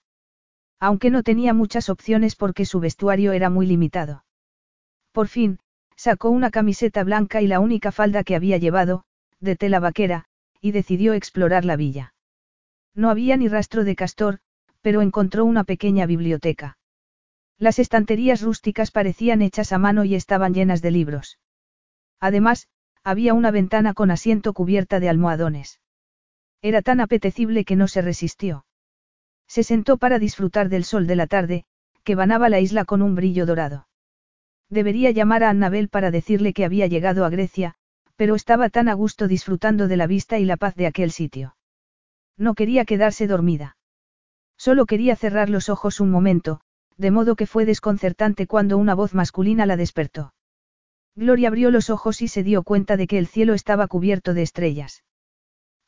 [0.79, 4.23] Aunque no tenía muchas opciones porque su vestuario era muy limitado.
[5.11, 5.59] Por fin,
[5.97, 9.03] sacó una camiseta blanca y la única falda que había llevado,
[9.41, 10.23] de tela vaquera,
[10.61, 12.13] y decidió explorar la villa.
[12.95, 14.39] No había ni rastro de castor,
[14.79, 16.77] pero encontró una pequeña biblioteca.
[17.57, 21.39] Las estanterías rústicas parecían hechas a mano y estaban llenas de libros.
[22.21, 22.69] Además,
[23.07, 25.79] había una ventana con asiento cubierta de almohadones.
[26.61, 28.65] Era tan apetecible que no se resistió.
[29.47, 31.63] Se sentó para disfrutar del sol de la tarde,
[32.03, 33.87] que banaba la isla con un brillo dorado.
[34.69, 37.75] Debería llamar a Annabel para decirle que había llegado a Grecia,
[38.17, 41.55] pero estaba tan a gusto disfrutando de la vista y la paz de aquel sitio.
[42.35, 43.77] No quería quedarse dormida.
[44.57, 46.59] Solo quería cerrar los ojos un momento,
[46.97, 50.33] de modo que fue desconcertante cuando una voz masculina la despertó.
[51.17, 54.43] Gloria abrió los ojos y se dio cuenta de que el cielo estaba cubierto de
[54.43, 55.03] estrellas.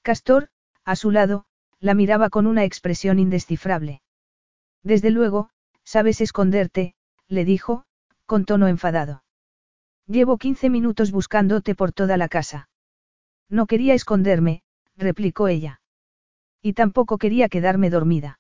[0.02, 0.50] Castor,
[0.84, 1.46] a su lado,
[1.80, 4.02] la miraba con una expresión indescifrable.
[4.82, 5.52] Desde luego,
[5.84, 6.96] sabes esconderte,
[7.28, 7.86] le dijo,
[8.26, 9.24] con tono enfadado.
[10.08, 12.68] Llevo quince minutos buscándote por toda la casa.
[13.50, 14.64] No quería esconderme,
[14.98, 15.80] replicó ella.
[16.60, 18.40] Y tampoco quería quedarme dormida.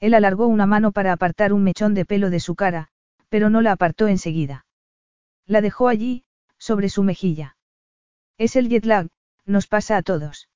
[0.00, 2.88] Él alargó una mano para apartar un mechón de pelo de su cara,
[3.28, 4.64] pero no la apartó enseguida.
[5.48, 6.24] La dejó allí,
[6.58, 7.56] sobre su mejilla.
[8.36, 9.08] Es el jet lag,
[9.46, 10.48] nos pasa a todos.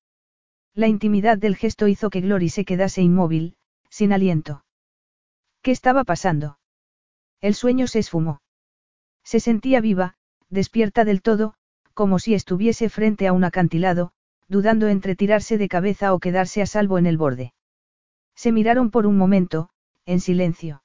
[0.75, 3.57] La intimidad del gesto hizo que Glory se quedase inmóvil,
[3.89, 4.65] sin aliento.
[5.63, 6.59] ¿Qué estaba pasando?
[7.41, 8.43] El sueño se esfumó.
[9.25, 10.17] Se sentía viva,
[10.51, 11.55] despierta del todo,
[11.95, 14.13] como si estuviese frente a un acantilado,
[14.47, 17.55] dudando entre tirarse de cabeza o quedarse a salvo en el borde.
[18.35, 19.71] Se miraron por un momento,
[20.05, 20.83] en silencio.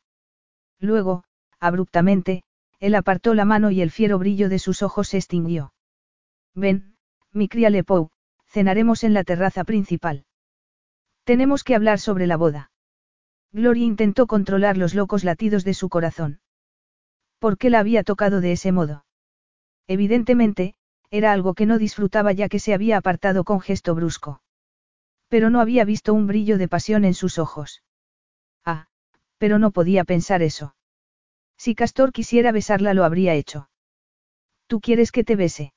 [0.80, 1.26] Luego,
[1.60, 2.44] abruptamente,
[2.80, 5.74] él apartó la mano y el fiero brillo de sus ojos se extinguió.
[6.54, 6.96] Ven,
[7.32, 8.10] mi cría Lepou,
[8.48, 10.26] cenaremos en la terraza principal.
[11.24, 12.72] Tenemos que hablar sobre la boda.
[13.52, 16.40] Gloria intentó controlar los locos latidos de su corazón.
[17.40, 19.06] ¿Por qué la había tocado de ese modo?
[19.88, 20.76] Evidentemente,
[21.10, 24.42] era algo que no disfrutaba ya que se había apartado con gesto brusco.
[25.28, 27.84] Pero no había visto un brillo de pasión en sus ojos.
[28.66, 28.88] Ah,
[29.38, 30.77] pero no podía pensar eso.
[31.58, 33.70] Si Castor quisiera besarla lo habría hecho.
[34.68, 35.74] ¿Tú quieres que te bese?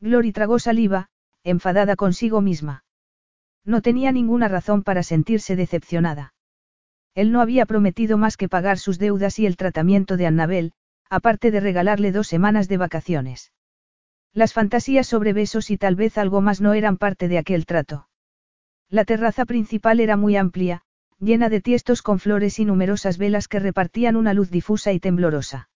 [0.00, 1.08] Glory tragó saliva,
[1.44, 2.84] enfadada consigo misma.
[3.64, 6.34] No tenía ninguna razón para sentirse decepcionada.
[7.14, 10.72] Él no había prometido más que pagar sus deudas y el tratamiento de Annabel,
[11.10, 13.52] aparte de regalarle dos semanas de vacaciones.
[14.32, 18.08] Las fantasías sobre besos y tal vez algo más no eran parte de aquel trato.
[18.88, 20.82] La terraza principal era muy amplia,
[21.22, 25.68] llena de tiestos con flores y numerosas velas que repartían una luz difusa y temblorosa.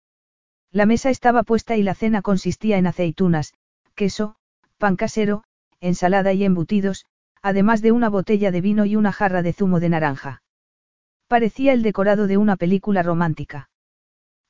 [0.72, 3.52] La mesa estaba puesta y la cena consistía en aceitunas,
[3.94, 4.36] queso,
[4.78, 5.44] pan casero,
[5.80, 7.04] ensalada y embutidos,
[7.42, 10.42] además de una botella de vino y una jarra de zumo de naranja.
[11.28, 13.68] Parecía el decorado de una película romántica.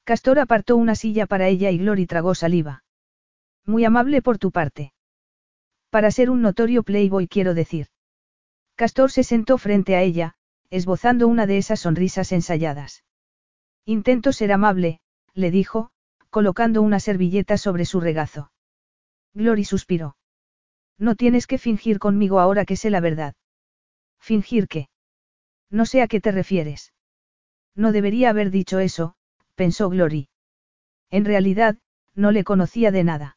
[0.05, 2.85] Castor apartó una silla para ella y Glory tragó saliva.
[3.67, 4.93] Muy amable por tu parte.
[5.91, 7.89] Para ser un notorio playboy quiero decir.
[8.77, 10.37] Castor se sentó frente a ella,
[10.71, 13.05] esbozando una de esas sonrisas ensayadas.
[13.85, 15.01] Intento ser amable,
[15.35, 15.91] le dijo,
[16.31, 18.51] colocando una servilleta sobre su regazo.
[19.35, 20.17] Glory suspiró.
[20.99, 23.35] No tienes que fingir conmigo ahora que sé la verdad.
[24.21, 24.89] ¿Fingir qué?
[25.71, 26.93] No sé a qué te refieres.
[27.75, 29.17] No debería haber dicho eso,
[29.55, 30.29] pensó Glory.
[31.11, 31.79] En realidad,
[32.15, 33.37] no le conocía de nada.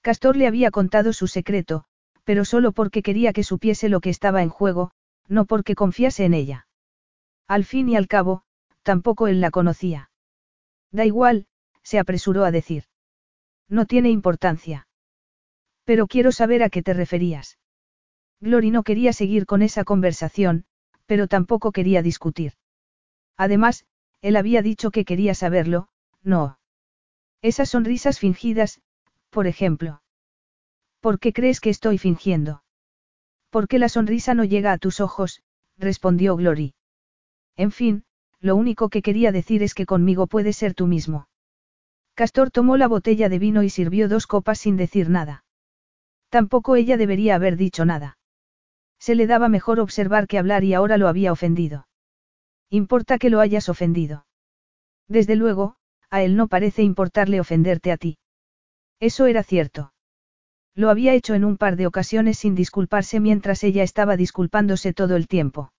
[0.00, 1.84] Castor le había contado su secreto,
[2.24, 4.90] pero solo porque quería que supiese lo que estaba en juego,
[5.28, 6.66] no porque confiase en ella.
[7.46, 8.42] Al fin y al cabo,
[8.82, 10.10] tampoco él la conocía.
[10.90, 11.46] Da igual,
[11.82, 12.84] se apresuró a decir.
[13.68, 14.88] No tiene importancia.
[15.84, 17.58] Pero quiero saber a qué te referías.
[18.40, 20.64] Glory no quería seguir con esa conversación,
[21.06, 22.54] pero tampoco quería discutir.
[23.36, 23.86] Además,
[24.20, 25.88] él había dicho que quería saberlo,
[26.22, 26.58] no.
[27.42, 28.80] Esas sonrisas fingidas,
[29.30, 30.02] por ejemplo.
[31.00, 32.63] ¿Por qué crees que estoy fingiendo?
[33.54, 35.40] Porque la sonrisa no llega a tus ojos,
[35.78, 36.74] respondió Glory.
[37.56, 38.02] En fin,
[38.40, 41.28] lo único que quería decir es que conmigo puedes ser tú mismo.
[42.14, 45.44] Castor tomó la botella de vino y sirvió dos copas sin decir nada.
[46.30, 48.18] Tampoco ella debería haber dicho nada.
[48.98, 51.86] Se le daba mejor observar que hablar y ahora lo había ofendido.
[52.70, 54.26] Importa que lo hayas ofendido.
[55.06, 55.76] Desde luego,
[56.10, 58.18] a él no parece importarle ofenderte a ti.
[58.98, 59.93] Eso era cierto.
[60.74, 65.14] Lo había hecho en un par de ocasiones sin disculparse mientras ella estaba disculpándose todo
[65.14, 65.72] el tiempo.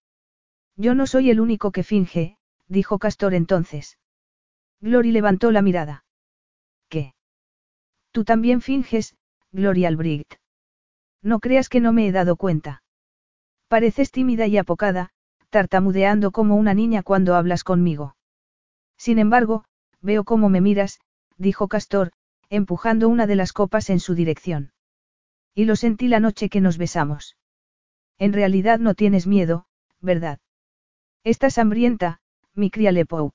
[0.77, 3.97] Yo no soy el único que finge, dijo Castor entonces.
[4.79, 6.05] Glory levantó la mirada.
[6.89, 7.13] ¿Qué?
[8.11, 9.15] Tú también finges,
[9.51, 10.35] Gloria Albrecht.
[11.21, 12.83] No creas que no me he dado cuenta.
[13.67, 15.09] Pareces tímida y apocada,
[15.49, 18.15] tartamudeando como una niña cuando hablas conmigo.
[18.97, 19.65] Sin embargo,
[20.01, 20.99] veo cómo me miras,
[21.37, 22.11] dijo Castor,
[22.49, 24.71] empujando una de las copas en su dirección.
[25.55, 27.37] Y lo sentí la noche que nos besamos.
[28.19, 29.65] En realidad no tienes miedo,
[30.01, 30.39] ¿verdad?
[31.23, 32.19] Estás hambrienta,
[32.53, 33.31] mi cría Lepou.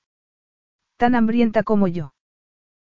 [0.97, 2.13] Tan hambrienta como yo.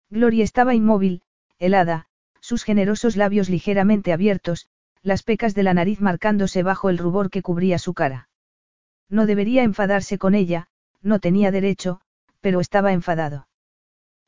[0.09, 1.21] Gloria estaba inmóvil,
[1.59, 2.07] helada,
[2.39, 4.69] sus generosos labios ligeramente abiertos,
[5.01, 8.29] las pecas de la nariz marcándose bajo el rubor que cubría su cara.
[9.09, 10.67] No debería enfadarse con ella,
[11.01, 12.01] no tenía derecho,
[12.41, 13.44] pero estaba enfadado.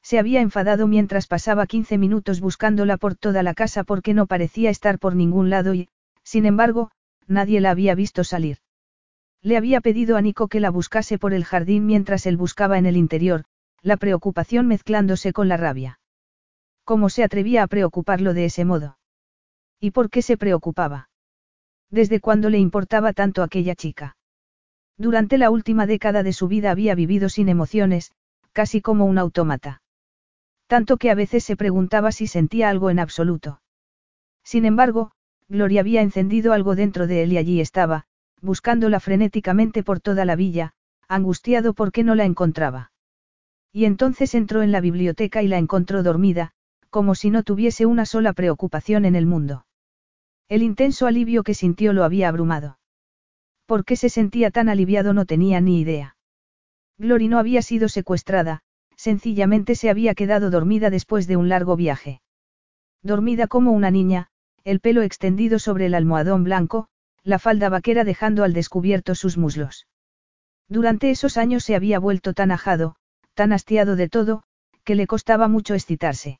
[0.07, 4.69] Se había enfadado mientras pasaba 15 minutos buscándola por toda la casa porque no parecía
[4.69, 5.89] estar por ningún lado y,
[6.23, 6.91] sin embargo,
[7.27, 8.59] nadie la había visto salir.
[9.41, 12.85] Le había pedido a Nico que la buscase por el jardín mientras él buscaba en
[12.85, 13.43] el interior,
[13.81, 15.99] la preocupación mezclándose con la rabia.
[16.85, 18.97] ¿Cómo se atrevía a preocuparlo de ese modo?
[19.77, 21.09] ¿Y por qué se preocupaba?
[21.89, 24.15] ¿Desde cuándo le importaba tanto aquella chica?
[24.97, 28.13] Durante la última década de su vida había vivido sin emociones,
[28.53, 29.81] casi como un autómata.
[30.67, 33.61] Tanto que a veces se preguntaba si sentía algo en absoluto.
[34.43, 35.11] Sin embargo,
[35.47, 38.05] Gloria había encendido algo dentro de él y allí estaba,
[38.41, 40.73] buscándola frenéticamente por toda la villa,
[41.07, 42.91] angustiado porque no la encontraba.
[43.71, 46.51] Y entonces entró en la biblioteca y la encontró dormida,
[46.89, 49.65] como si no tuviese una sola preocupación en el mundo.
[50.49, 52.79] El intenso alivio que sintió lo había abrumado.
[53.65, 56.15] ¿Por qué se sentía tan aliviado no tenía ni idea?
[56.97, 58.63] Glory no había sido secuestrada,
[58.97, 62.21] sencillamente se había quedado dormida después de un largo viaje.
[63.01, 64.27] Dormida como una niña,
[64.63, 66.89] el pelo extendido sobre el almohadón blanco,
[67.23, 69.87] la falda vaquera dejando al descubierto sus muslos.
[70.67, 72.95] Durante esos años se había vuelto tan ajado,
[73.33, 74.43] tan hastiado de todo,
[74.83, 76.39] que le costaba mucho excitarse.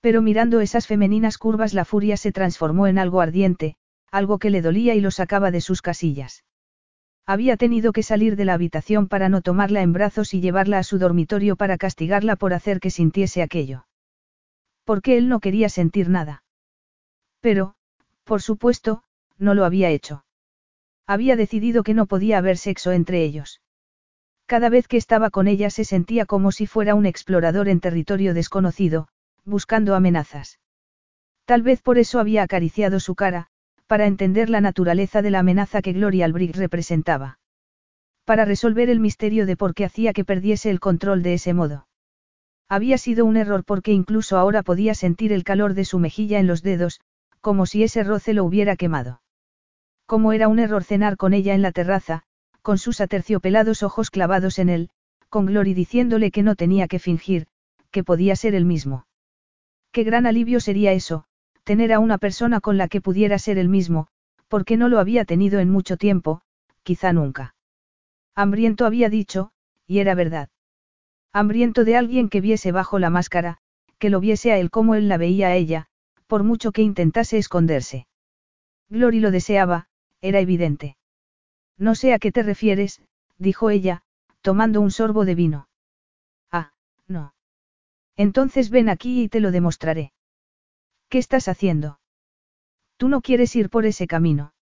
[0.00, 3.76] Pero mirando esas femeninas curvas la furia se transformó en algo ardiente,
[4.10, 6.44] algo que le dolía y lo sacaba de sus casillas.
[7.26, 10.82] Había tenido que salir de la habitación para no tomarla en brazos y llevarla a
[10.82, 13.86] su dormitorio para castigarla por hacer que sintiese aquello.
[14.84, 16.42] Porque él no quería sentir nada.
[17.40, 17.74] Pero,
[18.24, 19.04] por supuesto,
[19.38, 20.24] no lo había hecho.
[21.06, 23.60] Había decidido que no podía haber sexo entre ellos.
[24.46, 28.34] Cada vez que estaba con ella se sentía como si fuera un explorador en territorio
[28.34, 29.08] desconocido,
[29.44, 30.58] buscando amenazas.
[31.44, 33.48] Tal vez por eso había acariciado su cara,
[33.92, 37.38] para entender la naturaleza de la amenaza que Gloria Albrecht representaba.
[38.24, 41.86] Para resolver el misterio de por qué hacía que perdiese el control de ese modo.
[42.70, 46.46] Había sido un error porque incluso ahora podía sentir el calor de su mejilla en
[46.46, 47.02] los dedos,
[47.42, 49.20] como si ese roce lo hubiera quemado.
[50.06, 52.22] Como era un error cenar con ella en la terraza,
[52.62, 54.88] con sus aterciopelados ojos clavados en él,
[55.28, 57.46] con Glory diciéndole que no tenía que fingir,
[57.90, 59.04] que podía ser el mismo.
[59.90, 61.26] Qué gran alivio sería eso,
[61.64, 64.08] tener a una persona con la que pudiera ser el mismo,
[64.48, 66.42] porque no lo había tenido en mucho tiempo,
[66.82, 67.54] quizá nunca.
[68.34, 69.52] Hambriento había dicho,
[69.86, 70.48] y era verdad.
[71.32, 73.58] Hambriento de alguien que viese bajo la máscara,
[73.98, 75.86] que lo viese a él como él la veía a ella,
[76.26, 78.06] por mucho que intentase esconderse.
[78.88, 79.86] Glory lo deseaba,
[80.20, 80.96] era evidente.
[81.78, 83.00] No sé a qué te refieres,
[83.38, 84.02] dijo ella,
[84.40, 85.68] tomando un sorbo de vino.
[86.50, 86.72] Ah,
[87.06, 87.34] no.
[88.16, 90.12] Entonces ven aquí y te lo demostraré.
[91.12, 92.00] ¿Qué estás haciendo?
[92.96, 94.54] Tú no quieres ir por ese camino.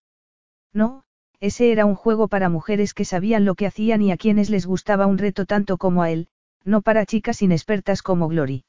[0.73, 1.05] No,
[1.39, 4.67] ese era un juego para mujeres que sabían lo que hacían y a quienes les
[4.67, 6.27] gustaba un reto tanto como a él,
[6.65, 8.65] no para chicas inexpertas como Glory.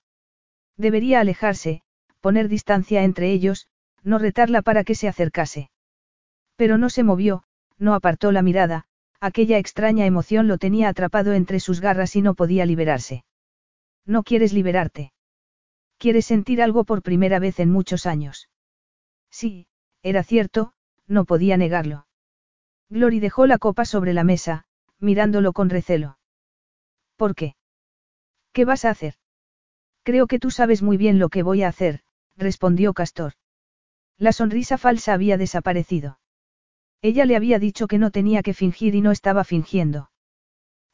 [0.78, 1.82] Debería alejarse,
[2.20, 3.68] poner distancia entre ellos,
[4.04, 5.72] no retarla para que se acercase.
[6.58, 7.46] Pero no se movió,
[7.80, 8.86] no apartó la mirada,
[9.20, 13.24] aquella extraña emoción lo tenía atrapado entre sus garras y no podía liberarse.
[14.06, 15.14] No quieres liberarte.
[16.02, 18.50] Quieres sentir algo por primera vez en muchos años.
[19.30, 19.68] Sí,
[20.02, 20.74] era cierto,
[21.06, 22.08] no podía negarlo.
[22.90, 24.66] Glory dejó la copa sobre la mesa,
[25.00, 26.18] mirándolo con recelo.
[27.18, 27.56] ¿Por qué?
[28.52, 29.14] ¿Qué vas a hacer?
[30.02, 32.00] Creo que tú sabes muy bien lo que voy a hacer,
[32.36, 33.34] respondió Castor.
[34.18, 36.18] La sonrisa falsa había desaparecido.
[37.04, 40.10] Ella le había dicho que no tenía que fingir y no estaba fingiendo.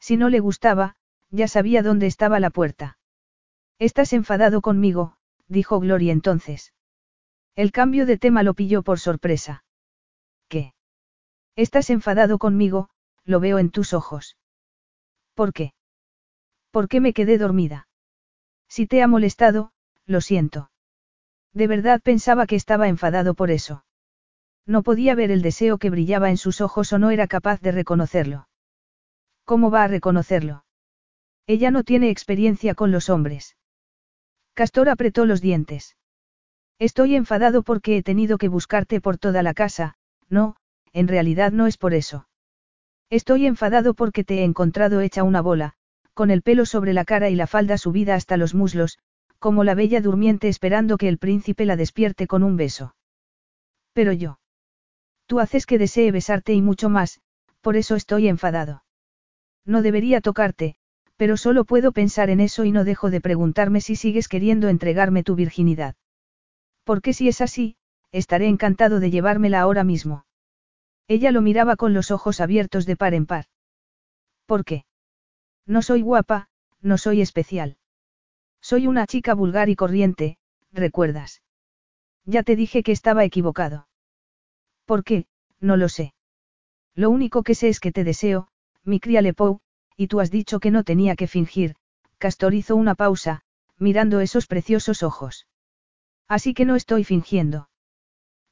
[0.00, 0.96] Si no le gustaba,
[1.30, 2.97] ya sabía dónde estaba la puerta.
[3.80, 6.72] Estás enfadado conmigo, dijo Gloria entonces.
[7.54, 9.64] El cambio de tema lo pilló por sorpresa.
[10.48, 10.74] ¿Qué?
[11.54, 12.90] Estás enfadado conmigo,
[13.24, 14.36] lo veo en tus ojos.
[15.34, 15.74] ¿Por qué?
[16.72, 17.88] ¿Por qué me quedé dormida?
[18.68, 19.70] Si te ha molestado,
[20.06, 20.70] lo siento.
[21.52, 23.84] De verdad pensaba que estaba enfadado por eso.
[24.66, 27.72] No podía ver el deseo que brillaba en sus ojos o no era capaz de
[27.72, 28.48] reconocerlo.
[29.44, 30.64] ¿Cómo va a reconocerlo?
[31.46, 33.56] Ella no tiene experiencia con los hombres.
[34.58, 35.96] Castor apretó los dientes.
[36.80, 39.94] Estoy enfadado porque he tenido que buscarte por toda la casa,
[40.28, 40.56] no,
[40.92, 42.26] en realidad no es por eso.
[43.08, 45.74] Estoy enfadado porque te he encontrado hecha una bola,
[46.12, 48.98] con el pelo sobre la cara y la falda subida hasta los muslos,
[49.38, 52.96] como la bella durmiente esperando que el príncipe la despierte con un beso.
[53.92, 54.40] Pero yo.
[55.26, 57.20] Tú haces que desee besarte y mucho más,
[57.60, 58.82] por eso estoy enfadado.
[59.64, 60.74] No debería tocarte,
[61.18, 65.24] pero solo puedo pensar en eso y no dejo de preguntarme si sigues queriendo entregarme
[65.24, 65.96] tu virginidad.
[66.84, 67.76] Porque si es así,
[68.12, 70.24] estaré encantado de llevármela ahora mismo.
[71.08, 73.46] Ella lo miraba con los ojos abiertos de par en par.
[74.46, 74.84] ¿Por qué?
[75.66, 76.48] No soy guapa,
[76.80, 77.76] no soy especial.
[78.60, 80.38] Soy una chica vulgar y corriente,
[80.70, 81.42] ¿recuerdas?
[82.26, 83.88] Ya te dije que estaba equivocado.
[84.84, 85.26] ¿Por qué?
[85.60, 86.14] No lo sé.
[86.94, 88.48] Lo único que sé es que te deseo,
[88.84, 89.60] mi cría Lepou,
[89.98, 91.74] y tú has dicho que no tenía que fingir,
[92.18, 93.42] Castor hizo una pausa,
[93.78, 95.48] mirando esos preciosos ojos.
[96.28, 97.68] Así que no estoy fingiendo.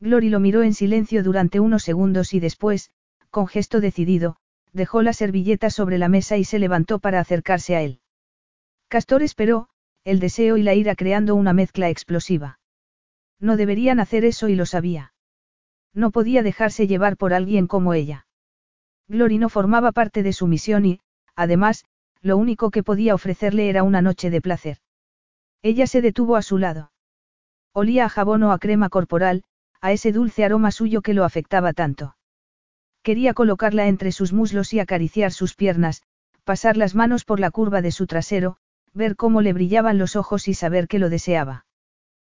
[0.01, 2.91] Glory lo miró en silencio durante unos segundos y después,
[3.31, 4.37] con gesto decidido,
[4.73, 8.01] dejó la servilleta sobre la mesa y se levantó para acercarse a él.
[8.89, 9.69] Castor esperó,
[10.03, 12.59] el deseo y la ira creando una mezcla explosiva.
[13.39, 15.13] No deberían hacer eso y lo sabía.
[15.95, 18.27] No podía dejarse llevar por alguien como ella.
[19.09, 21.01] Glory no formaba parte de su misión y,
[21.37, 21.85] además,
[22.23, 24.79] lo único que podía ofrecerle era una noche de placer.
[25.63, 26.91] Ella se detuvo a su lado.
[27.73, 29.45] Olía a jabón o a crema corporal,
[29.81, 32.17] a ese dulce aroma suyo que lo afectaba tanto.
[33.03, 36.03] Quería colocarla entre sus muslos y acariciar sus piernas,
[36.45, 38.57] pasar las manos por la curva de su trasero,
[38.95, 41.67] ver cómo le brillaban los ojos y saber que lo deseaba.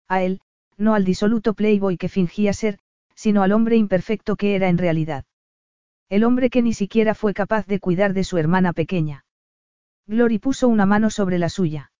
[0.08, 0.40] A él,
[0.76, 2.78] no al disoluto playboy que fingía ser,
[3.14, 5.24] sino al hombre imperfecto que era en realidad.
[6.08, 9.26] El hombre que ni siquiera fue capaz de cuidar de su hermana pequeña.
[10.06, 11.92] Glory puso una mano sobre la suya.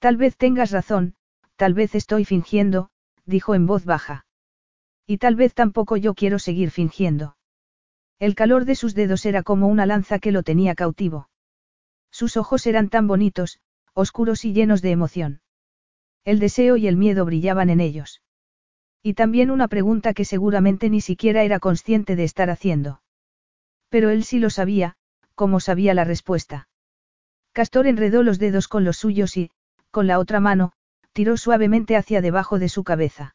[0.00, 1.14] Tal vez tengas razón,
[1.54, 2.90] tal vez estoy fingiendo,
[3.26, 4.26] dijo en voz baja.
[5.06, 7.36] Y tal vez tampoco yo quiero seguir fingiendo.
[8.18, 11.28] El calor de sus dedos era como una lanza que lo tenía cautivo.
[12.10, 13.60] Sus ojos eran tan bonitos,
[13.94, 15.40] oscuros y llenos de emoción.
[16.24, 18.22] El deseo y el miedo brillaban en ellos.
[19.02, 23.00] Y también una pregunta que seguramente ni siquiera era consciente de estar haciendo.
[23.90, 24.96] Pero él sí lo sabía,
[25.34, 26.68] como sabía la respuesta.
[27.52, 29.50] Castor enredó los dedos con los suyos y,
[29.90, 30.72] con la otra mano,
[31.12, 33.34] tiró suavemente hacia debajo de su cabeza.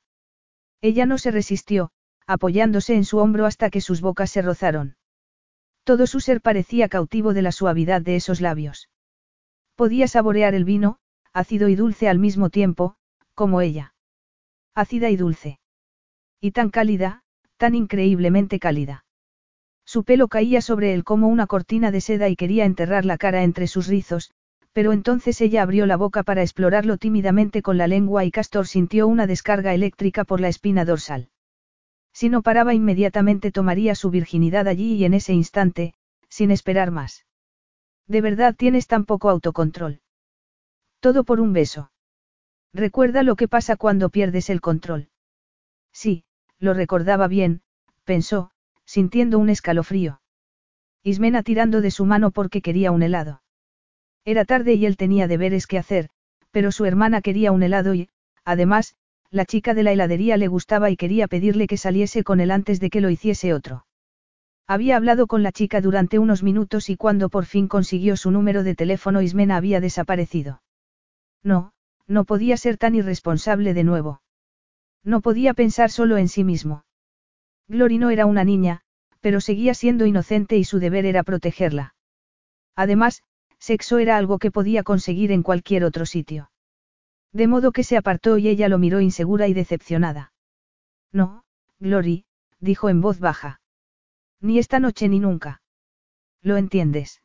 [0.81, 1.91] Ella no se resistió,
[2.25, 4.95] apoyándose en su hombro hasta que sus bocas se rozaron.
[5.83, 8.89] Todo su ser parecía cautivo de la suavidad de esos labios.
[9.75, 10.97] Podía saborear el vino,
[11.33, 12.95] ácido y dulce al mismo tiempo,
[13.35, 13.93] como ella
[14.75, 15.59] ácida y dulce.
[16.41, 17.23] Y tan cálida,
[17.57, 19.04] tan increíblemente cálida.
[19.85, 23.43] Su pelo caía sobre él como una cortina de seda y quería enterrar la cara
[23.43, 24.31] entre sus rizos,
[24.73, 29.07] pero entonces ella abrió la boca para explorarlo tímidamente con la lengua y Castor sintió
[29.07, 31.29] una descarga eléctrica por la espina dorsal.
[32.11, 35.93] Si no paraba inmediatamente tomaría su virginidad allí y en ese instante,
[36.29, 37.25] sin esperar más.
[38.07, 40.01] De verdad tienes tan poco autocontrol.
[40.99, 41.91] Todo por un beso.
[42.73, 45.09] Recuerda lo que pasa cuando pierdes el control.
[45.93, 46.25] Sí,
[46.59, 47.61] lo recordaba bien,
[48.03, 48.51] pensó,
[48.85, 50.21] sintiendo un escalofrío.
[51.03, 53.41] Ismena tirando de su mano porque quería un helado.
[54.23, 56.09] Era tarde y él tenía deberes que hacer,
[56.51, 58.09] pero su hermana quería un helado y,
[58.43, 58.95] además,
[59.29, 62.79] la chica de la heladería le gustaba y quería pedirle que saliese con él antes
[62.79, 63.85] de que lo hiciese otro.
[64.67, 68.63] Había hablado con la chica durante unos minutos y cuando por fin consiguió su número
[68.63, 70.63] de teléfono Ismena había desaparecido.
[71.43, 71.73] No,
[72.07, 74.21] no podía ser tan irresponsable de nuevo.
[75.03, 76.83] No podía pensar solo en sí mismo.
[77.67, 78.81] Glory no era una niña,
[79.21, 81.95] pero seguía siendo inocente y su deber era protegerla.
[82.75, 83.23] Además,
[83.57, 86.51] sexo era algo que podía conseguir en cualquier otro sitio.
[87.31, 90.31] De modo que se apartó y ella lo miró insegura y decepcionada.
[91.11, 91.43] No,
[91.79, 92.25] Glory,
[92.59, 93.61] dijo en voz baja.
[94.41, 95.61] Ni esta noche ni nunca.
[96.41, 97.21] ¿Lo entiendes?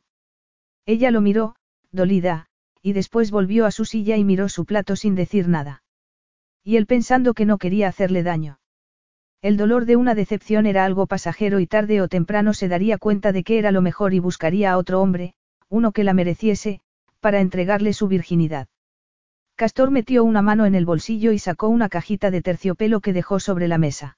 [0.85, 1.55] Ella lo miró,
[1.91, 2.47] dolida,
[2.81, 5.83] y después volvió a su silla y miró su plato sin decir nada.
[6.63, 8.59] Y él pensando que no quería hacerle daño.
[9.41, 13.31] El dolor de una decepción era algo pasajero y tarde o temprano se daría cuenta
[13.31, 15.33] de que era lo mejor y buscaría a otro hombre,
[15.67, 16.81] uno que la mereciese,
[17.19, 18.67] para entregarle su virginidad.
[19.55, 23.39] Castor metió una mano en el bolsillo y sacó una cajita de terciopelo que dejó
[23.39, 24.17] sobre la mesa.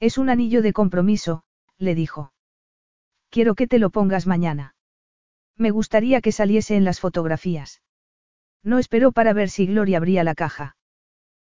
[0.00, 1.44] Es un anillo de compromiso,
[1.78, 2.32] le dijo.
[3.30, 4.74] Quiero que te lo pongas mañana.
[5.56, 7.80] Me gustaría que saliese en las fotografías.
[8.64, 10.76] No esperó para ver si Gloria abría la caja.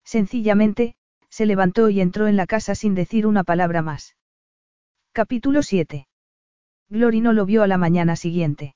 [0.03, 0.95] Sencillamente,
[1.29, 4.15] se levantó y entró en la casa sin decir una palabra más.
[5.11, 6.07] Capítulo 7.
[6.89, 8.75] Glory no lo vio a la mañana siguiente.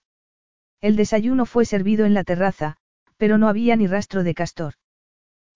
[0.81, 2.77] El desayuno fue servido en la terraza,
[3.17, 4.73] pero no había ni rastro de Castor.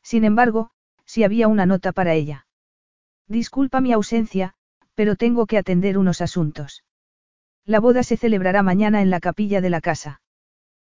[0.01, 0.71] Sin embargo,
[1.05, 2.47] sí había una nota para ella.
[3.27, 4.53] Disculpa mi ausencia,
[4.95, 6.83] pero tengo que atender unos asuntos.
[7.65, 10.21] La boda se celebrará mañana en la capilla de la casa.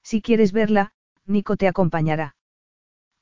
[0.03, 0.93] Si quieres verla,
[1.25, 2.37] Nico te acompañará.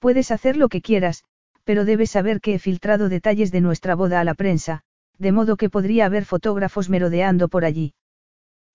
[0.01, 1.25] Puedes hacer lo que quieras,
[1.67, 4.83] pero debes saber que he filtrado detalles de nuestra boda a la prensa,
[5.19, 7.95] de modo que podría haber fotógrafos merodeando por allí.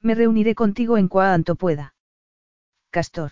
[0.02, 1.96] Me reuniré contigo en cuanto pueda.
[2.90, 3.32] Castor.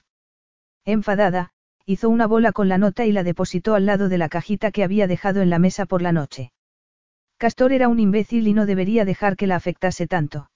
[0.85, 1.51] Enfadada,
[1.85, 4.85] hizo una bola con la nota y la depositó al lado de la cajita que
[4.85, 6.53] había dejado en la mesa por la noche.
[7.37, 10.49] Castor era un imbécil y no debería dejar que la afectase tanto.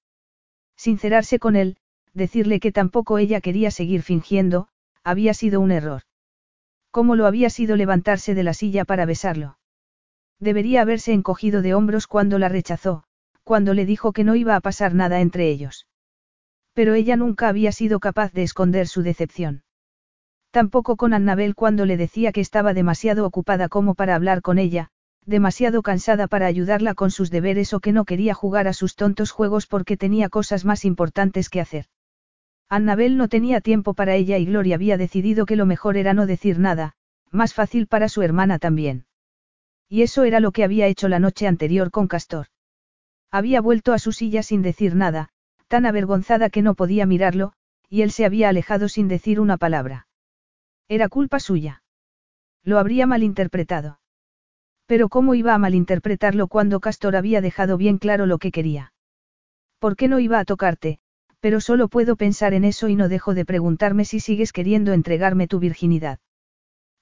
[0.77, 1.75] Sincerarse con él,
[2.13, 4.69] decirle que tampoco ella quería seguir fingiendo,
[5.03, 6.03] había sido un error.
[6.93, 9.57] ¿Cómo lo había sido levantarse de la silla para besarlo?
[10.39, 13.03] Debería haberse encogido de hombros cuando la rechazó,
[13.43, 15.87] cuando le dijo que no iba a pasar nada entre ellos.
[16.73, 19.63] Pero ella nunca había sido capaz de esconder su decepción.
[20.51, 24.89] Tampoco con Annabel cuando le decía que estaba demasiado ocupada como para hablar con ella,
[25.25, 29.31] demasiado cansada para ayudarla con sus deberes o que no quería jugar a sus tontos
[29.31, 31.87] juegos porque tenía cosas más importantes que hacer.
[32.73, 36.25] Annabel no tenía tiempo para ella y Gloria había decidido que lo mejor era no
[36.25, 36.93] decir nada,
[37.29, 39.05] más fácil para su hermana también.
[39.89, 42.47] Y eso era lo que había hecho la noche anterior con Castor.
[43.29, 45.29] Había vuelto a su silla sin decir nada,
[45.67, 47.53] tan avergonzada que no podía mirarlo,
[47.89, 50.07] y él se había alejado sin decir una palabra.
[50.87, 51.83] Era culpa suya.
[52.63, 53.99] Lo habría malinterpretado.
[54.87, 58.93] Pero ¿cómo iba a malinterpretarlo cuando Castor había dejado bien claro lo que quería?
[59.77, 61.01] ¿Por qué no iba a tocarte?
[61.43, 65.45] Pero solo puedo pensar en eso y no dejo de preguntarme si sigues queriendo entregarme
[65.45, 66.19] tu virginidad.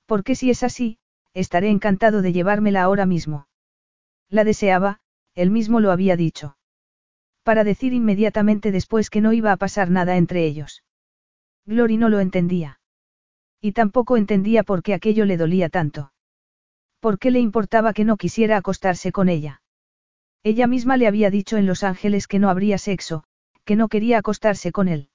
[0.07, 0.97] Porque si es así,
[1.35, 3.47] estaré encantado de llevármela ahora mismo.
[4.29, 4.99] La deseaba,
[5.35, 6.57] él mismo lo había dicho.
[7.43, 10.83] Para decir inmediatamente después que no iba a pasar nada entre ellos.
[11.67, 12.79] Glory no lo entendía.
[13.61, 16.13] Y tampoco entendía por qué aquello le dolía tanto.
[16.99, 19.61] ¿Por qué le importaba que no quisiera acostarse con ella?
[20.41, 23.23] Ella misma le había dicho en Los Ángeles que no habría sexo,
[23.71, 25.07] que no quería acostarse con él.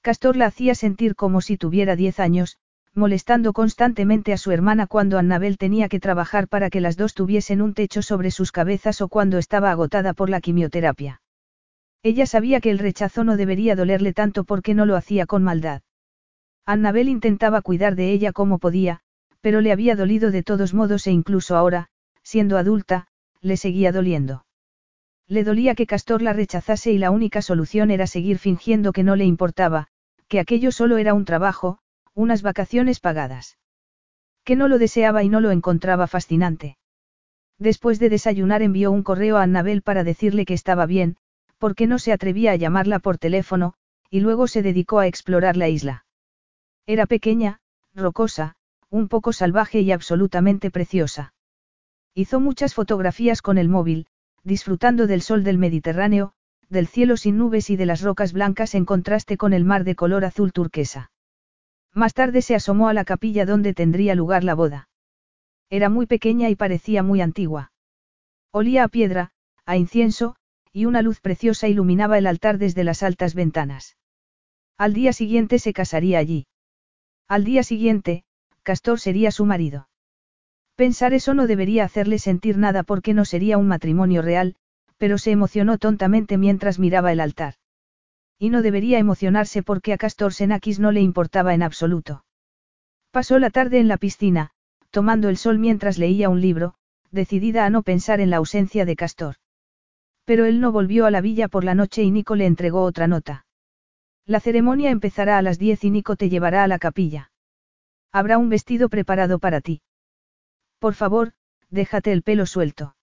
[0.00, 2.56] Castor la hacía sentir como si tuviera diez años,
[2.94, 7.60] molestando constantemente a su hermana cuando Annabel tenía que trabajar para que las dos tuviesen
[7.60, 11.20] un techo sobre sus cabezas o cuando estaba agotada por la quimioterapia.
[12.02, 15.82] Ella sabía que el rechazo no debería dolerle tanto porque no lo hacía con maldad.
[16.64, 19.00] Annabel intentaba cuidar de ella como podía,
[19.42, 21.88] pero le había dolido de todos modos e incluso ahora,
[22.22, 23.08] siendo adulta,
[23.42, 24.45] le seguía doliendo.
[25.28, 29.16] Le dolía que Castor la rechazase y la única solución era seguir fingiendo que no
[29.16, 29.88] le importaba,
[30.28, 31.78] que aquello solo era un trabajo,
[32.14, 33.58] unas vacaciones pagadas.
[34.44, 36.78] Que no lo deseaba y no lo encontraba fascinante.
[37.58, 41.16] Después de desayunar envió un correo a Annabel para decirle que estaba bien,
[41.58, 43.74] porque no se atrevía a llamarla por teléfono,
[44.10, 46.04] y luego se dedicó a explorar la isla.
[46.86, 47.60] Era pequeña,
[47.94, 48.54] rocosa,
[48.90, 51.34] un poco salvaje y absolutamente preciosa.
[52.14, 54.06] Hizo muchas fotografías con el móvil,
[54.46, 56.32] disfrutando del sol del Mediterráneo,
[56.68, 59.96] del cielo sin nubes y de las rocas blancas en contraste con el mar de
[59.96, 61.10] color azul turquesa.
[61.92, 64.88] Más tarde se asomó a la capilla donde tendría lugar la boda.
[65.68, 67.72] Era muy pequeña y parecía muy antigua.
[68.52, 69.32] Olía a piedra,
[69.64, 70.36] a incienso,
[70.72, 73.96] y una luz preciosa iluminaba el altar desde las altas ventanas.
[74.78, 76.46] Al día siguiente se casaría allí.
[77.26, 78.22] Al día siguiente,
[78.62, 79.88] Castor sería su marido.
[80.76, 84.56] Pensar eso no debería hacerle sentir nada porque no sería un matrimonio real,
[84.98, 87.54] pero se emocionó tontamente mientras miraba el altar.
[88.38, 92.24] Y no debería emocionarse porque a Castor Senakis no le importaba en absoluto.
[93.10, 94.50] Pasó la tarde en la piscina,
[94.90, 96.74] tomando el sol mientras leía un libro,
[97.10, 99.36] decidida a no pensar en la ausencia de Castor.
[100.26, 103.06] Pero él no volvió a la villa por la noche y Nico le entregó otra
[103.06, 103.46] nota.
[104.26, 107.30] La ceremonia empezará a las diez y Nico te llevará a la capilla.
[108.12, 109.80] Habrá un vestido preparado para ti.
[110.78, 111.32] Por favor,
[111.70, 112.96] déjate el pelo suelto.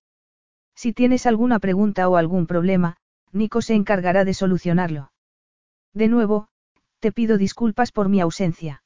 [0.76, 2.98] Si tienes alguna pregunta o algún problema,
[3.32, 5.12] Nico se encargará de solucionarlo.
[5.94, 6.48] De nuevo,
[7.00, 8.84] te pido disculpas por mi ausencia.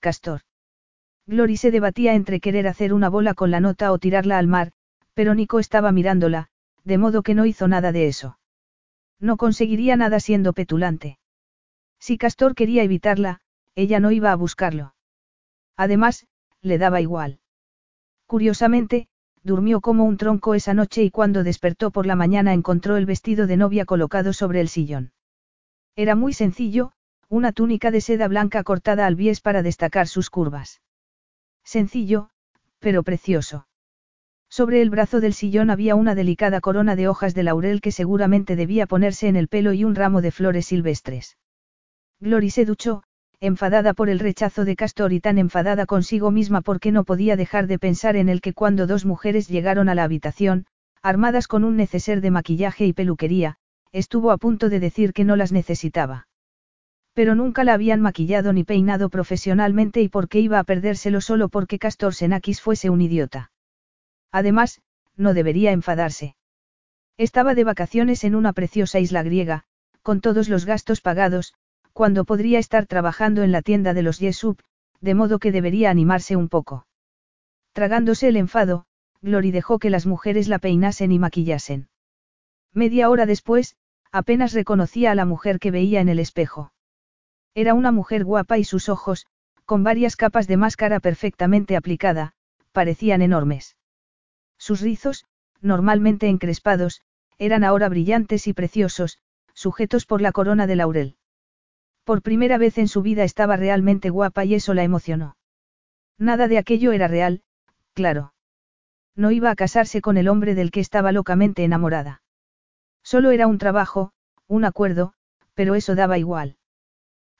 [0.00, 0.42] Castor.
[1.26, 4.72] Glory se debatía entre querer hacer una bola con la nota o tirarla al mar,
[5.14, 6.48] pero Nico estaba mirándola,
[6.84, 8.38] de modo que no hizo nada de eso.
[9.18, 11.18] No conseguiría nada siendo petulante.
[11.98, 13.40] Si Castor quería evitarla,
[13.74, 14.94] ella no iba a buscarlo.
[15.76, 16.26] Además,
[16.60, 17.40] le daba igual.
[18.26, 19.08] Curiosamente,
[19.42, 23.46] durmió como un tronco esa noche y cuando despertó por la mañana encontró el vestido
[23.46, 25.12] de novia colocado sobre el sillón.
[25.96, 26.92] Era muy sencillo,
[27.28, 30.80] una túnica de seda blanca cortada al bies para destacar sus curvas.
[31.62, 32.30] Sencillo,
[32.78, 33.66] pero precioso.
[34.48, 38.56] Sobre el brazo del sillón había una delicada corona de hojas de laurel que seguramente
[38.56, 41.36] debía ponerse en el pelo y un ramo de flores silvestres.
[42.20, 43.02] Glory se duchó,
[43.46, 47.66] enfadada por el rechazo de Castor y tan enfadada consigo misma porque no podía dejar
[47.66, 50.64] de pensar en el que cuando dos mujeres llegaron a la habitación,
[51.02, 53.56] armadas con un neceser de maquillaje y peluquería,
[53.92, 56.26] estuvo a punto de decir que no las necesitaba.
[57.12, 61.78] Pero nunca la habían maquillado ni peinado profesionalmente y porque iba a perdérselo solo porque
[61.78, 63.52] Castor Senakis fuese un idiota.
[64.32, 64.80] Además,
[65.16, 66.34] no debería enfadarse.
[67.18, 69.64] Estaba de vacaciones en una preciosa isla griega,
[70.02, 71.54] con todos los gastos pagados,
[71.94, 74.60] cuando podría estar trabajando en la tienda de los Yesup,
[75.00, 76.86] de modo que debería animarse un poco.
[77.72, 78.84] Tragándose el enfado,
[79.22, 81.88] Glory dejó que las mujeres la peinasen y maquillasen.
[82.72, 83.76] Media hora después,
[84.10, 86.72] apenas reconocía a la mujer que veía en el espejo.
[87.54, 89.26] Era una mujer guapa y sus ojos,
[89.64, 92.32] con varias capas de máscara perfectamente aplicada,
[92.72, 93.76] parecían enormes.
[94.58, 95.26] Sus rizos,
[95.60, 97.02] normalmente encrespados,
[97.38, 99.18] eran ahora brillantes y preciosos,
[99.54, 101.16] sujetos por la corona de laurel.
[102.04, 105.36] Por primera vez en su vida estaba realmente guapa y eso la emocionó.
[106.18, 107.42] Nada de aquello era real,
[107.94, 108.34] claro.
[109.16, 112.22] No iba a casarse con el hombre del que estaba locamente enamorada.
[113.02, 114.12] Solo era un trabajo,
[114.48, 115.14] un acuerdo,
[115.54, 116.56] pero eso daba igual.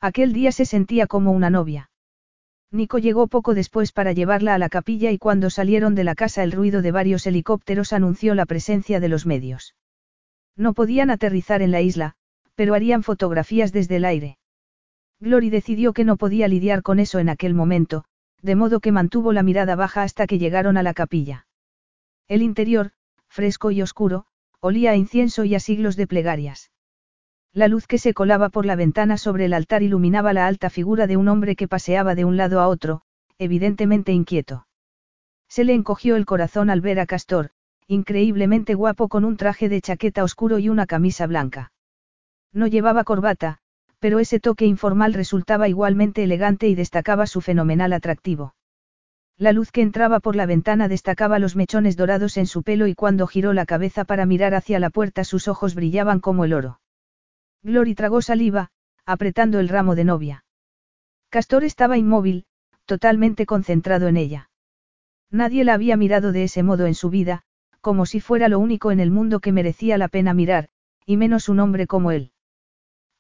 [0.01, 1.91] Aquel día se sentía como una novia.
[2.71, 6.43] Nico llegó poco después para llevarla a la capilla y cuando salieron de la casa
[6.43, 9.75] el ruido de varios helicópteros anunció la presencia de los medios.
[10.57, 12.15] No podían aterrizar en la isla,
[12.55, 14.39] pero harían fotografías desde el aire.
[15.21, 18.05] Glory decidió que no podía lidiar con eso en aquel momento,
[18.43, 21.47] de modo que mantuvo la mirada baja hasta que llegaron a la capilla.
[22.29, 22.93] El interior,
[23.29, 24.27] fresco y oscuro,
[24.61, 26.71] olía a incienso y a siglos de plegarias.
[27.53, 31.07] La luz que se colaba por la ventana sobre el altar iluminaba la alta figura
[31.07, 33.03] de un hombre que paseaba de un lado a otro,
[33.39, 34.67] evidentemente inquieto.
[35.49, 37.51] Se le encogió el corazón al ver a Castor,
[37.87, 41.73] increíblemente guapo con un traje de chaqueta oscuro y una camisa blanca.
[42.53, 43.61] No llevaba corbata,
[44.05, 48.55] pero ese toque informal resultaba igualmente elegante y destacaba su fenomenal atractivo.
[49.39, 52.95] La luz que entraba por la ventana destacaba los mechones dorados en su pelo y
[52.95, 56.81] cuando giró la cabeza para mirar hacia la puerta sus ojos brillaban como el oro.
[57.63, 58.69] Glory tragó saliva,
[59.07, 60.45] apretando el ramo de novia.
[61.31, 62.45] Castor estaba inmóvil,
[62.85, 64.51] totalmente concentrado en ella.
[65.31, 67.41] Nadie la había mirado de ese modo en su vida,
[67.81, 70.69] como si fuera lo único en el mundo que merecía la pena mirar,
[71.07, 72.33] y menos un hombre como él.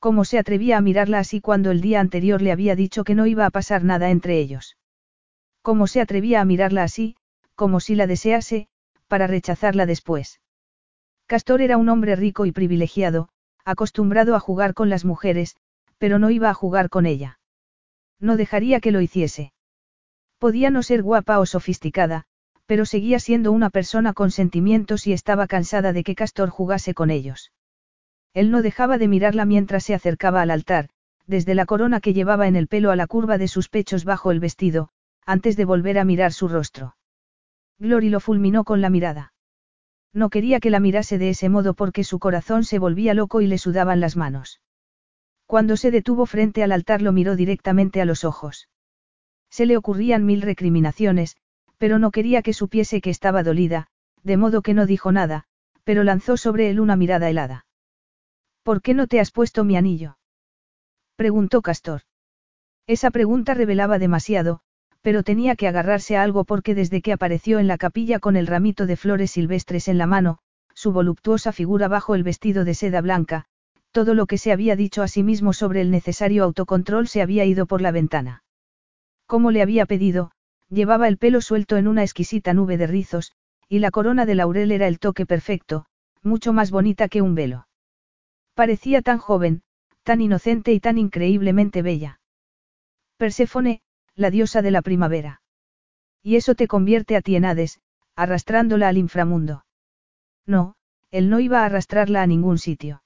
[0.04, 3.24] ¿Cómo se atrevía a mirarla así cuando el día anterior le había dicho que no
[3.24, 4.76] iba a pasar nada entre ellos?
[5.62, 7.16] ¿Cómo se atrevía a mirarla así,
[7.54, 8.68] como si la desease,
[9.08, 10.42] para rechazarla después?
[11.24, 13.30] Castor era un hombre rico y privilegiado,
[13.64, 15.56] acostumbrado a jugar con las mujeres,
[15.96, 17.40] pero no iba a jugar con ella.
[18.20, 19.54] No dejaría que lo hiciese.
[20.36, 22.26] Podía no ser guapa o sofisticada,
[22.66, 27.10] pero seguía siendo una persona con sentimientos y estaba cansada de que Castor jugase con
[27.10, 27.52] ellos.
[28.34, 30.88] Él no dejaba de mirarla mientras se acercaba al altar,
[31.26, 34.32] desde la corona que llevaba en el pelo a la curva de sus pechos bajo
[34.32, 34.90] el vestido,
[35.24, 36.96] antes de volver a mirar su rostro.
[37.78, 39.32] Glory lo fulminó con la mirada.
[40.12, 43.46] No quería que la mirase de ese modo porque su corazón se volvía loco y
[43.46, 44.60] le sudaban las manos.
[45.46, 48.68] Cuando se detuvo frente al altar lo miró directamente a los ojos.
[49.50, 51.36] Se le ocurrían mil recriminaciones,
[51.78, 53.88] pero no quería que supiese que estaba dolida,
[54.22, 55.44] de modo que no dijo nada,
[55.84, 57.66] pero lanzó sobre él una mirada helada.
[58.64, 60.16] ¿Por qué no te has puesto mi anillo?
[61.16, 62.00] preguntó Castor.
[62.86, 64.60] Esa pregunta revelaba demasiado,
[65.02, 68.46] pero tenía que agarrarse a algo porque desde que apareció en la capilla con el
[68.46, 70.38] ramito de flores silvestres en la mano,
[70.72, 73.44] su voluptuosa figura bajo el vestido de seda blanca,
[73.92, 77.44] todo lo que se había dicho a sí mismo sobre el necesario autocontrol se había
[77.44, 78.44] ido por la ventana.
[79.26, 80.30] Como le había pedido,
[80.70, 83.32] llevaba el pelo suelto en una exquisita nube de rizos,
[83.68, 85.84] y la corona de laurel era el toque perfecto,
[86.22, 87.66] mucho más bonita que un velo.
[88.54, 89.62] Parecía tan joven,
[90.04, 92.20] tan inocente y tan increíblemente bella.
[93.16, 93.82] Perséfone,
[94.14, 95.42] la diosa de la primavera.
[96.22, 97.80] Y eso te convierte a ti en Hades,
[98.16, 99.64] arrastrándola al inframundo.
[100.46, 100.76] No,
[101.10, 103.02] él no iba a arrastrarla a ningún sitio.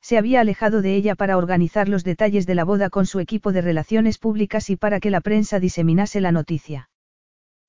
[0.00, 3.52] Se había alejado de ella para organizar los detalles de la boda con su equipo
[3.52, 6.90] de relaciones públicas y para que la prensa diseminase la noticia.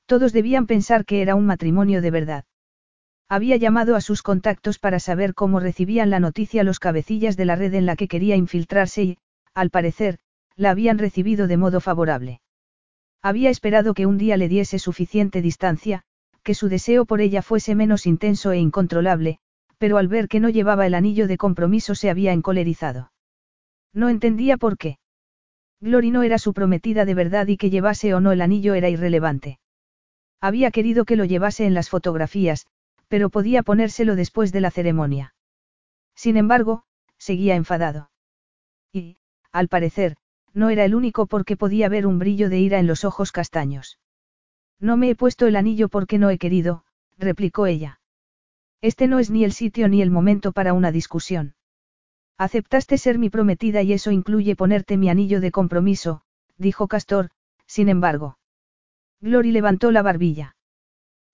[0.06, 2.45] Todos debían pensar que era un matrimonio de verdad.
[3.31, 7.55] Había llamado a sus contactos para saber cómo recibían la noticia los cabecillas de la
[7.55, 9.17] red en la que quería infiltrarse y,
[9.53, 10.19] al parecer,
[10.57, 12.41] la habían recibido de modo favorable.
[13.21, 16.03] Había esperado que un día le diese suficiente distancia,
[16.43, 19.39] que su deseo por ella fuese menos intenso e incontrolable,
[19.77, 23.13] pero al ver que no llevaba el anillo de compromiso se había encolerizado.
[23.93, 24.97] No entendía por qué.
[25.79, 28.89] Glory no era su prometida de verdad y que llevase o no el anillo era
[28.89, 29.59] irrelevante.
[30.41, 32.67] Había querido que lo llevase en las fotografías,
[33.11, 35.35] pero podía ponérselo después de la ceremonia.
[36.15, 36.85] Sin embargo,
[37.17, 38.09] seguía enfadado.
[38.93, 39.17] Y,
[39.51, 40.15] al parecer,
[40.53, 43.99] no era el único porque podía ver un brillo de ira en los ojos castaños.
[44.79, 46.85] No me he puesto el anillo porque no he querido,
[47.17, 47.99] replicó ella.
[48.79, 51.55] Este no es ni el sitio ni el momento para una discusión.
[52.38, 56.21] Aceptaste ser mi prometida y eso incluye ponerte mi anillo de compromiso,
[56.57, 57.29] dijo Castor,
[57.65, 58.38] sin embargo.
[59.19, 60.55] Glory levantó la barbilla.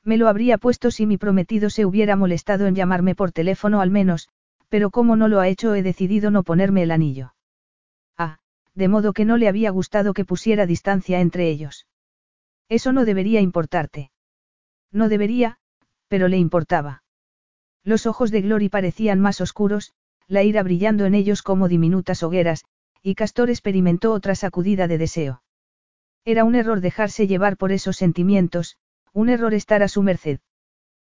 [0.07, 3.91] Me lo habría puesto si mi prometido se hubiera molestado en llamarme por teléfono al
[3.91, 4.29] menos,
[4.69, 7.33] pero como no lo ha hecho he decidido no ponerme el anillo.
[8.17, 8.39] Ah,
[8.73, 11.87] de modo que no le había gustado que pusiera distancia entre ellos.
[12.69, 14.11] Eso no debería importarte.
[14.93, 15.57] No debería,
[16.07, 17.03] pero le importaba.
[17.83, 19.91] Los ojos de Glory parecían más oscuros,
[20.25, 22.63] la ira brillando en ellos como diminutas hogueras,
[23.03, 25.43] y Castor experimentó otra sacudida de deseo.
[26.23, 28.77] Era un error dejarse llevar por esos sentimientos,
[29.13, 30.39] un error estar a su merced.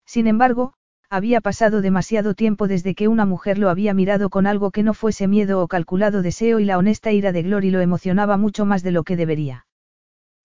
[0.06, 0.74] Sin embargo,
[1.10, 4.92] había pasado demasiado tiempo desde que una mujer lo había mirado con algo que no
[4.92, 8.82] fuese miedo o calculado deseo y la honesta ira de Glory lo emocionaba mucho más
[8.82, 9.66] de lo que debería.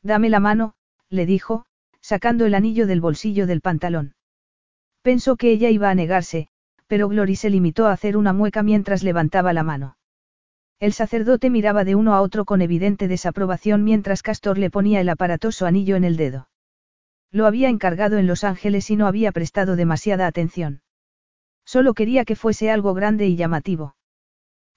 [0.02, 0.76] Dame la mano,
[1.10, 1.66] le dijo,
[2.00, 4.16] sacando el anillo del bolsillo del pantalón.
[5.02, 6.48] Pensó que ella iba a negarse,
[6.88, 9.98] pero Glory se limitó a hacer una mueca mientras levantaba la mano.
[10.80, 15.10] El sacerdote miraba de uno a otro con evidente desaprobación mientras Castor le ponía el
[15.10, 16.48] aparatoso anillo en el dedo.
[17.34, 20.84] Lo había encargado en Los Ángeles y no había prestado demasiada atención.
[21.66, 23.96] Solo quería que fuese algo grande y llamativo.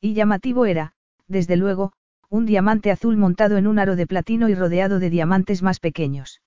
[0.00, 0.94] Y llamativo era,
[1.28, 1.92] desde luego,
[2.30, 6.40] un diamante azul montado en un aro de platino y rodeado de diamantes más pequeños.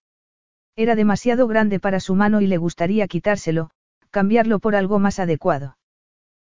[0.76, 3.69] Era demasiado grande para su mano y le gustaría quitárselo,
[4.10, 5.77] cambiarlo por algo más adecuado.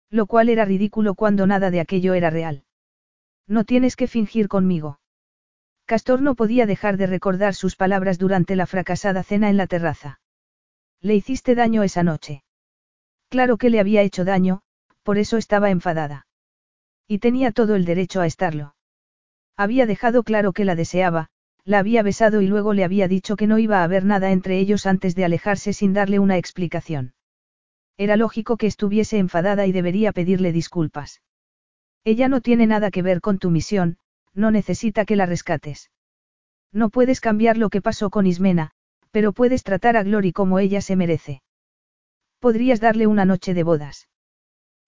[0.08, 2.64] Lo cual era ridículo cuando nada de aquello era real.
[3.46, 4.99] No tienes que fingir conmigo.
[5.90, 10.20] Castor no podía dejar de recordar sus palabras durante la fracasada cena en la terraza.
[11.00, 12.44] Le hiciste daño esa noche.
[13.28, 14.60] Claro que le había hecho daño,
[15.02, 16.28] por eso estaba enfadada.
[17.08, 18.76] Y tenía todo el derecho a estarlo.
[19.56, 21.26] Había dejado claro que la deseaba,
[21.64, 24.60] la había besado y luego le había dicho que no iba a haber nada entre
[24.60, 27.14] ellos antes de alejarse sin darle una explicación.
[27.96, 31.20] Era lógico que estuviese enfadada y debería pedirle disculpas.
[32.04, 33.98] Ella no tiene nada que ver con tu misión,
[34.34, 35.90] no necesita que la rescates.
[36.72, 38.70] No puedes cambiar lo que pasó con Ismena,
[39.10, 41.42] pero puedes tratar a Glory como ella se merece.
[42.38, 44.08] Podrías darle una noche de bodas.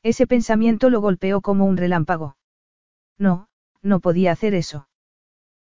[0.03, 2.37] Ese pensamiento lo golpeó como un relámpago.
[3.19, 3.49] No,
[3.83, 4.89] no podía hacer eso.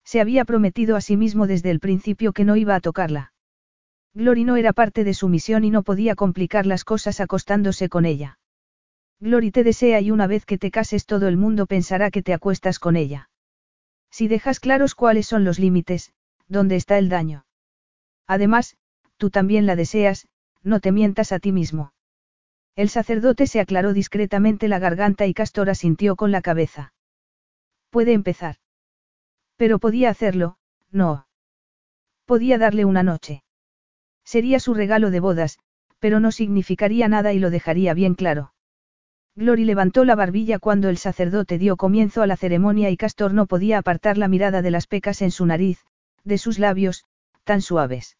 [0.04, 3.32] Se había prometido a sí mismo desde el principio que no iba a tocarla.
[4.14, 8.06] Glory no era parte de su misión y no podía complicar las cosas acostándose con
[8.06, 8.38] ella.
[9.20, 12.32] Glory te desea y una vez que te cases todo el mundo pensará que te
[12.32, 13.28] acuestas con ella.
[14.16, 16.10] Si dejas claros cuáles son los límites,
[16.48, 17.44] ¿dónde está el daño?
[18.26, 18.78] Además,
[19.18, 20.26] tú también la deseas,
[20.62, 21.92] no te mientas a ti mismo.
[22.76, 26.94] El sacerdote se aclaró discretamente la garganta y Castor asintió con la cabeza.
[27.90, 28.56] Puede empezar.
[29.56, 30.56] Pero podía hacerlo,
[30.90, 31.26] no.
[32.24, 33.44] Podía darle una noche.
[34.24, 35.58] Sería su regalo de bodas,
[35.98, 38.54] pero no significaría nada y lo dejaría bien claro.
[39.36, 43.44] Glory levantó la barbilla cuando el sacerdote dio comienzo a la ceremonia y Castor no
[43.44, 45.84] podía apartar la mirada de las pecas en su nariz,
[46.24, 47.04] de sus labios,
[47.44, 48.16] tan suaves.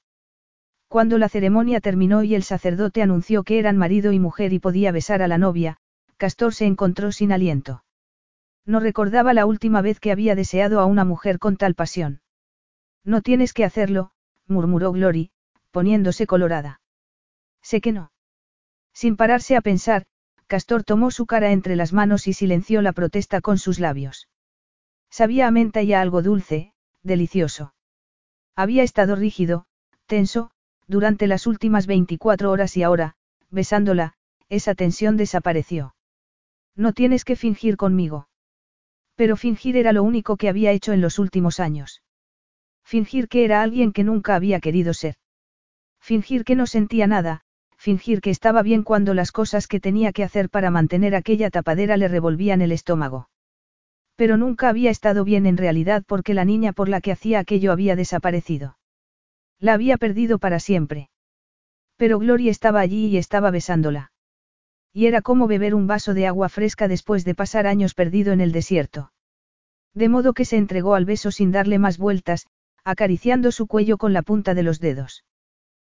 [0.88, 4.92] Cuando la ceremonia terminó y el sacerdote anunció que eran marido y mujer y podía
[4.92, 5.78] besar a la novia,
[6.18, 7.82] Castor se encontró sin aliento.
[8.66, 12.20] No recordaba la última vez que había deseado a una mujer con tal pasión.
[13.04, 14.10] No tienes que hacerlo,
[14.46, 15.30] murmuró Glory,
[15.70, 16.80] poniéndose colorada.
[17.62, 18.12] Sé que no.
[18.92, 20.06] Sin pararse a pensar,
[20.46, 24.28] Castor tomó su cara entre las manos y silenció la protesta con sus labios.
[25.10, 27.74] Sabía a menta y a algo dulce, delicioso.
[28.54, 29.66] Había estado rígido,
[30.06, 30.50] tenso,
[30.86, 33.16] durante las últimas 24 horas y ahora,
[33.50, 34.14] besándola,
[34.48, 35.94] esa tensión desapareció.
[36.76, 38.28] No tienes que fingir conmigo.
[39.16, 42.02] Pero fingir era lo único que había hecho en los últimos años.
[42.84, 45.16] Fingir que era alguien que nunca había querido ser.
[46.00, 47.42] Fingir que no sentía nada,
[47.76, 51.96] fingir que estaba bien cuando las cosas que tenía que hacer para mantener aquella tapadera
[51.96, 53.28] le revolvían el estómago.
[54.16, 57.72] Pero nunca había estado bien en realidad porque la niña por la que hacía aquello
[57.72, 58.78] había desaparecido.
[59.58, 61.10] La había perdido para siempre.
[61.96, 64.12] Pero Gloria estaba allí y estaba besándola
[64.96, 68.40] y era como beber un vaso de agua fresca después de pasar años perdido en
[68.40, 69.12] el desierto.
[69.92, 72.46] De modo que se entregó al beso sin darle más vueltas,
[72.82, 75.22] acariciando su cuello con la punta de los dedos.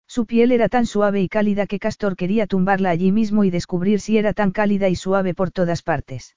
[0.09, 4.01] Su piel era tan suave y cálida que Castor quería tumbarla allí mismo y descubrir
[4.01, 6.37] si era tan cálida y suave por todas partes.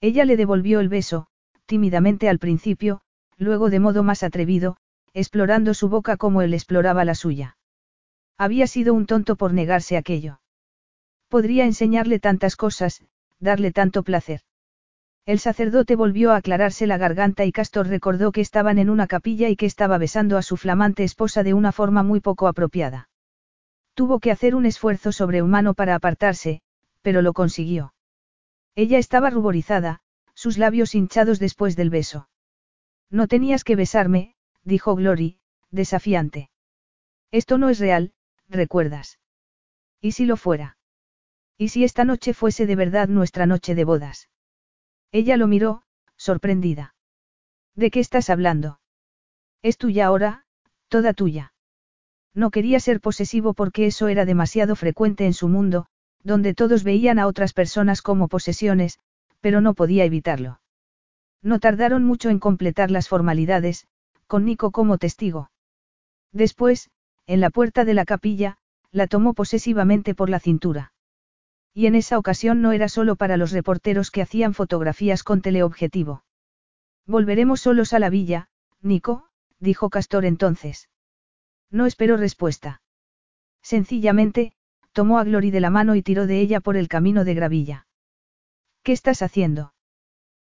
[0.00, 1.28] Ella le devolvió el beso,
[1.66, 3.00] tímidamente al principio,
[3.36, 4.76] luego de modo más atrevido,
[5.14, 7.56] explorando su boca como él exploraba la suya.
[8.36, 10.40] Había sido un tonto por negarse aquello.
[11.28, 13.02] Podría enseñarle tantas cosas,
[13.38, 14.40] darle tanto placer.
[15.26, 19.48] El sacerdote volvió a aclararse la garganta y Castor recordó que estaban en una capilla
[19.48, 23.08] y que estaba besando a su flamante esposa de una forma muy poco apropiada.
[23.94, 26.62] Tuvo que hacer un esfuerzo sobrehumano para apartarse,
[27.02, 27.94] pero lo consiguió.
[28.74, 30.00] Ella estaba ruborizada,
[30.34, 32.28] sus labios hinchados después del beso.
[33.10, 34.34] No tenías que besarme,
[34.64, 35.38] dijo Glory,
[35.70, 36.50] desafiante.
[37.30, 38.12] Esto no es real,
[38.48, 39.18] recuerdas.
[40.00, 40.78] ¿Y si lo fuera?
[41.58, 44.30] ¿Y si esta noche fuese de verdad nuestra noche de bodas?
[45.12, 45.82] Ella lo miró,
[46.16, 46.94] sorprendida.
[47.74, 48.80] ¿De qué estás hablando?
[49.62, 50.44] Es tuya ahora,
[50.88, 51.52] toda tuya.
[52.34, 55.86] No quería ser posesivo porque eso era demasiado frecuente en su mundo,
[56.22, 58.98] donde todos veían a otras personas como posesiones,
[59.40, 60.60] pero no podía evitarlo.
[61.42, 63.86] No tardaron mucho en completar las formalidades,
[64.26, 65.50] con Nico como testigo.
[66.32, 66.90] Después,
[67.26, 68.58] en la puerta de la capilla,
[68.92, 70.92] la tomó posesivamente por la cintura.
[71.72, 76.24] Y en esa ocasión no era solo para los reporteros que hacían fotografías con teleobjetivo.
[77.06, 78.48] Volveremos solos a la villa,
[78.80, 80.88] Nico, dijo Castor entonces.
[81.70, 82.82] No esperó respuesta.
[83.62, 84.52] Sencillamente,
[84.92, 87.86] tomó a Glory de la mano y tiró de ella por el camino de gravilla.
[88.82, 89.74] ¿Qué estás haciendo?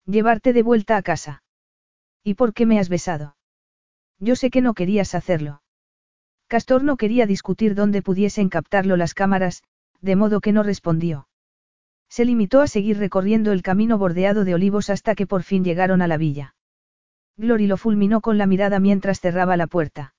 [0.05, 1.43] Llevarte de vuelta a casa.
[2.23, 3.35] ¿Y por qué me has besado?
[4.19, 5.61] Yo sé que no querías hacerlo.
[6.47, 9.63] Castor no quería discutir dónde pudiesen captarlo las cámaras,
[10.01, 11.27] de modo que no respondió.
[12.09, 16.01] Se limitó a seguir recorriendo el camino bordeado de olivos hasta que por fin llegaron
[16.01, 16.55] a la villa.
[17.37, 20.13] Glory lo fulminó con la mirada mientras cerraba la puerta.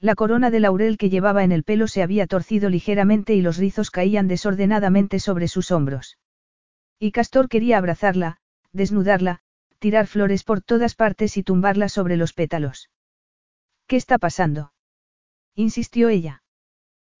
[0.00, 3.56] La corona de laurel que llevaba en el pelo se había torcido ligeramente y los
[3.56, 6.18] rizos caían desordenadamente sobre sus hombros.
[6.98, 8.38] Y Castor quería abrazarla,
[8.72, 9.40] desnudarla,
[9.78, 12.90] tirar flores por todas partes y tumbarla sobre los pétalos.
[13.86, 14.72] ¿Qué está pasando?
[15.54, 16.43] insistió ella.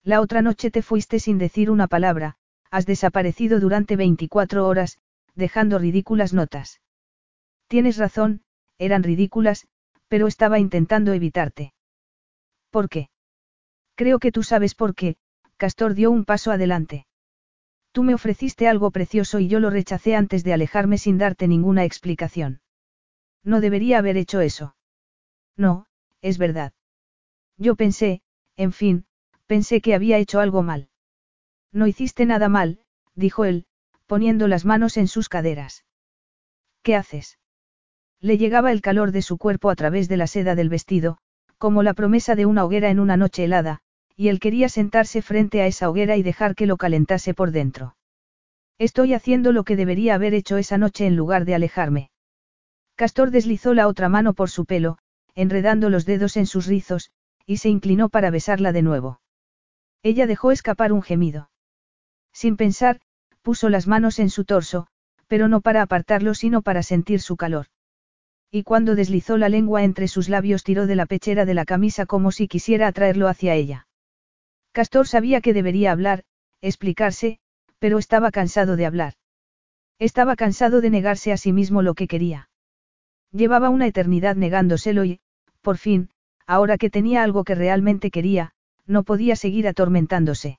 [0.04, 2.36] La otra noche te fuiste sin decir una palabra,
[2.70, 4.98] has desaparecido durante 24 horas,
[5.34, 6.82] dejando ridículas notas.
[7.68, 8.42] Tienes razón,
[8.78, 9.66] eran ridículas,
[10.08, 11.72] pero estaba intentando evitarte.
[12.70, 13.08] ¿Por qué?
[13.94, 15.16] Creo que tú sabes por qué,
[15.56, 17.06] Castor dio un paso adelante.
[17.92, 21.84] Tú me ofreciste algo precioso y yo lo rechacé antes de alejarme sin darte ninguna
[21.84, 22.60] explicación.
[23.42, 24.76] No debería haber hecho eso.
[25.56, 25.86] No,
[26.20, 26.72] es verdad.
[27.56, 28.20] Yo pensé,
[28.56, 29.06] en fin,
[29.54, 30.88] pensé que había hecho algo mal.
[31.70, 32.80] No hiciste nada mal,
[33.14, 33.66] dijo él,
[34.08, 35.84] poniendo las manos en sus caderas.
[36.82, 37.38] ¿Qué haces?
[38.20, 41.18] Le llegaba el calor de su cuerpo a través de la seda del vestido,
[41.56, 43.78] como la promesa de una hoguera en una noche helada,
[44.16, 47.94] y él quería sentarse frente a esa hoguera y dejar que lo calentase por dentro.
[48.78, 52.10] Estoy haciendo lo que debería haber hecho esa noche en lugar de alejarme.
[52.96, 54.98] Castor deslizó la otra mano por su pelo,
[55.36, 57.12] enredando los dedos en sus rizos,
[57.46, 59.20] y se inclinó para besarla de nuevo.
[60.04, 61.50] Ella dejó escapar un gemido.
[62.32, 63.00] Sin pensar,
[63.42, 64.86] puso las manos en su torso,
[65.26, 67.66] pero no para apartarlo sino para sentir su calor
[68.54, 72.06] y cuando deslizó la lengua entre sus labios tiró de la pechera de la camisa
[72.06, 73.88] como si quisiera atraerlo hacia ella.
[74.70, 76.22] Castor sabía que debería hablar,
[76.60, 77.40] explicarse,
[77.80, 79.14] pero estaba cansado de hablar.
[79.98, 82.48] Estaba cansado de negarse a sí mismo lo que quería.
[83.32, 85.18] Llevaba una eternidad negándoselo y,
[85.60, 86.10] por fin,
[86.46, 88.52] ahora que tenía algo que realmente quería,
[88.86, 90.58] no podía seguir atormentándose.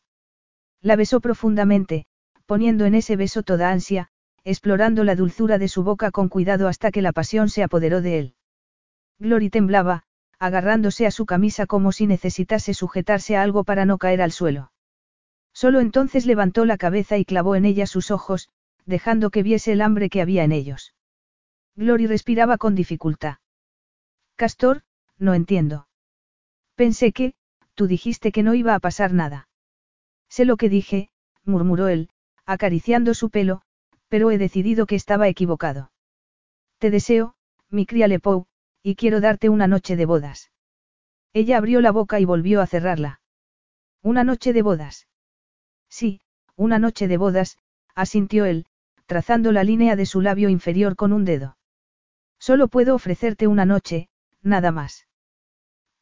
[0.82, 2.06] La besó profundamente,
[2.46, 4.10] poniendo en ese beso toda ansia,
[4.44, 8.20] explorando la dulzura de su boca con cuidado hasta que la pasión se apoderó de
[8.20, 8.36] él.
[9.18, 10.04] Glory temblaba,
[10.40, 14.72] agarrándose a su camisa como si necesitase sujetarse a algo para no caer al suelo.
[15.54, 18.50] Solo entonces levantó la cabeza y clavó en ella sus ojos,
[18.86, 20.94] dejando que viese el hambre que había en ellos.
[21.76, 23.38] Glory respiraba con dificultad.
[24.36, 24.84] Castor,
[25.18, 25.88] no entiendo.
[26.76, 27.36] Pensé que,
[27.76, 29.48] tú dijiste que no iba a pasar nada.
[30.30, 31.10] Sé lo que dije,
[31.44, 32.10] murmuró él,
[32.46, 33.62] acariciando su pelo,
[34.08, 35.92] pero he decidido que estaba equivocado.
[36.80, 37.36] Te deseo,
[37.70, 38.48] mi cría Lepou,
[38.82, 40.52] y quiero darte una noche de bodas.
[41.34, 43.22] Ella abrió la boca y volvió a cerrarla.
[44.02, 45.08] ¿Una noche de bodas?
[45.90, 46.22] Sí,
[46.56, 47.58] una noche de bodas,
[47.96, 48.66] asintió él,
[49.06, 51.58] trazando la línea de su labio inferior con un dedo.
[52.40, 54.10] Solo puedo ofrecerte una noche,
[54.42, 55.08] nada más.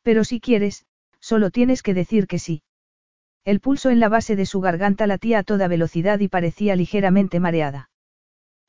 [0.01, 0.85] Pero si quieres,
[1.23, 2.63] solo tienes que decir que sí.
[3.45, 7.39] El pulso en la base de su garganta latía a toda velocidad y parecía ligeramente
[7.39, 7.89] mareada.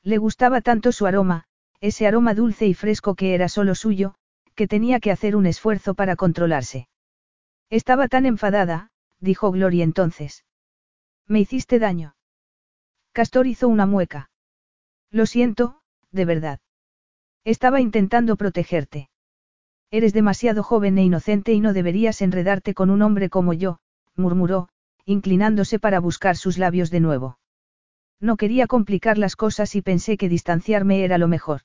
[0.03, 1.43] Le gustaba tanto su aroma,
[1.81, 4.15] ese aroma dulce y fresco que era solo suyo,
[4.55, 6.87] que tenía que hacer un esfuerzo para controlarse.
[7.69, 10.45] Estaba tan enfadada, dijo Gloria entonces.
[11.27, 12.15] Me hiciste daño.
[13.11, 14.29] Castor hizo una mueca.
[15.11, 16.59] Lo siento, de verdad.
[17.43, 19.09] Estaba intentando protegerte.
[19.91, 23.79] Eres demasiado joven e inocente y no deberías enredarte con un hombre como yo,
[24.15, 24.69] murmuró,
[25.05, 27.39] inclinándose para buscar sus labios de nuevo.
[28.19, 31.61] No quería complicar las cosas y pensé que distanciarme era lo mejor.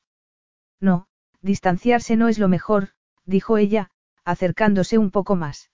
[0.80, 1.06] No,
[1.40, 2.90] distanciarse no es lo mejor,
[3.24, 3.90] dijo ella,
[4.24, 5.70] acercándose un poco más.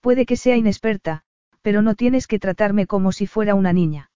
[0.00, 1.22] Puede que sea inexperta,
[1.62, 4.10] pero no tienes que tratarme como si fuera una niña.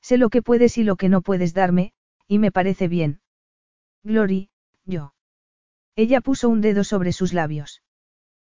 [0.00, 1.92] Sé lo que puedes y lo que no puedes darme,
[2.26, 3.20] y me parece bien.
[4.02, 4.50] Glory,
[4.84, 5.14] yo.
[5.96, 7.82] Ella puso un dedo sobre sus labios.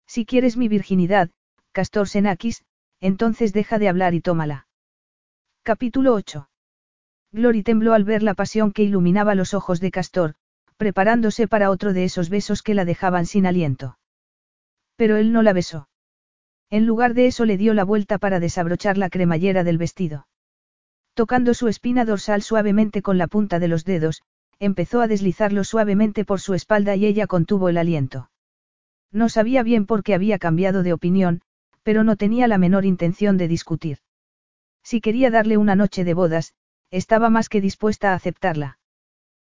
[0.08, 1.30] Si quieres mi virginidad,
[1.72, 2.64] Castor Senakis,
[3.00, 4.68] entonces deja de hablar y tómala.
[5.64, 6.50] Capítulo 8.
[7.32, 10.36] Glory tembló al ver la pasión que iluminaba los ojos de Castor,
[10.78, 13.98] preparándose para otro de esos besos que la dejaban sin aliento.
[14.96, 15.90] Pero él no la besó.
[16.70, 20.28] En lugar de eso le dio la vuelta para desabrochar la cremallera del vestido.
[21.14, 24.22] Tocando su espina dorsal suavemente con la punta de los dedos,
[24.60, 28.30] empezó a deslizarlo suavemente por su espalda y ella contuvo el aliento.
[29.12, 31.42] No sabía bien por qué había cambiado de opinión,
[31.84, 34.00] pero no tenía la menor intención de discutir.
[34.84, 36.54] Si quería darle una noche de bodas,
[36.92, 38.80] estaba más que dispuesta a aceptarla.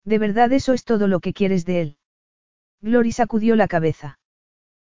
[0.04, 1.96] ¿De verdad eso es todo lo que quieres de él?
[2.80, 4.18] Glory sacudió la cabeza.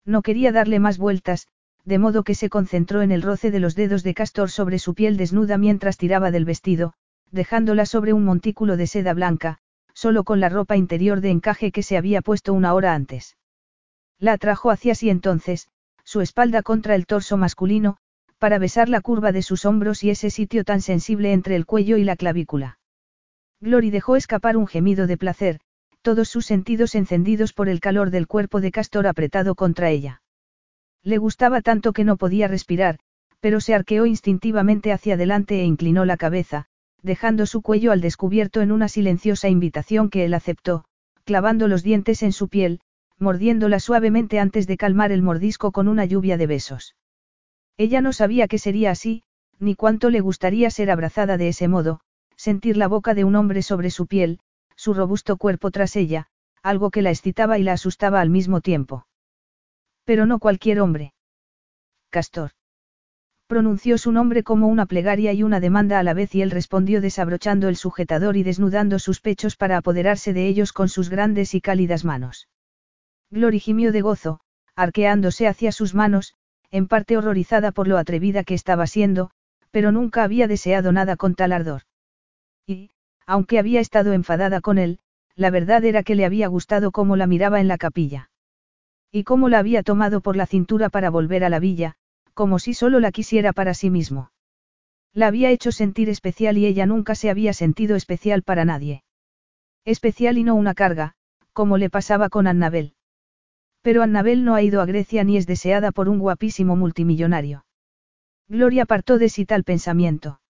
[0.05, 1.49] No quería darle más vueltas,
[1.85, 4.95] de modo que se concentró en el roce de los dedos de Castor sobre su
[4.95, 6.93] piel desnuda mientras tiraba del vestido,
[7.31, 9.59] dejándola sobre un montículo de seda blanca,
[9.99, 13.37] solo con la ropa interior de encaje que se había puesto una hora antes.
[14.21, 15.67] La atrajo hacia sí entonces,
[16.05, 17.97] su espalda contra el torso masculino,
[18.39, 21.97] para besar la curva de sus hombros y ese sitio tan sensible entre el cuello
[21.97, 22.79] y la clavícula.
[23.61, 25.59] Glory dejó escapar un gemido de placer,
[26.01, 30.23] todos sus sentidos encendidos por el calor del cuerpo de Castor apretado contra ella.
[31.03, 33.01] Le gustaba tanto que no podía respirar,
[33.41, 36.69] pero se arqueó instintivamente hacia adelante e inclinó la cabeza,
[37.03, 40.85] dejando su cuello al descubierto en una silenciosa invitación que él aceptó,
[41.25, 42.81] clavando los dientes en su piel,
[43.19, 46.97] mordiéndola suavemente antes de calmar el mordisco con una lluvia de besos.
[47.77, 49.23] Ella no sabía que sería así,
[49.59, 52.01] ni cuánto le gustaría ser abrazada de ese modo,
[52.37, 54.41] sentir la boca de un hombre sobre su piel,
[54.77, 56.29] su robusto cuerpo tras ella,
[56.63, 59.07] algo que la excitaba y la asustaba al mismo tiempo.
[60.05, 61.13] Pero no cualquier hombre.
[62.11, 62.53] Castor.
[63.49, 67.01] Pronunció su nombre como una plegaria y una demanda a la vez y él respondió
[67.01, 71.63] desabrochando el sujetador y desnudando sus pechos para apoderarse de ellos con sus grandes y
[71.63, 72.49] cálidas manos.
[73.31, 74.41] Glory gimió de gozo,
[74.77, 76.35] arqueándose hacia sus manos,
[76.71, 79.31] en parte horrorizada por lo atrevida que estaba siendo,
[79.71, 81.83] pero nunca había deseado nada con tal ardor.
[82.67, 82.91] Y,
[83.27, 84.99] aunque había estado enfadada con él,
[85.37, 88.29] la verdad era que le había gustado cómo la miraba en la capilla.
[89.11, 91.97] Y cómo la había tomado por la cintura para volver a la villa,
[92.39, 94.31] como si solo la quisiera para sí mismo.
[95.13, 99.03] La había hecho sentir especial y ella nunca se había sentido especial para nadie.
[99.85, 101.17] Especial y no una carga,
[101.53, 102.95] como le pasaba con Annabel.
[103.83, 107.67] Pero Annabel no ha ido a Grecia ni es deseada por un guapísimo multimillonario.
[108.47, 110.41] Gloria apartó de sí tal pensamiento.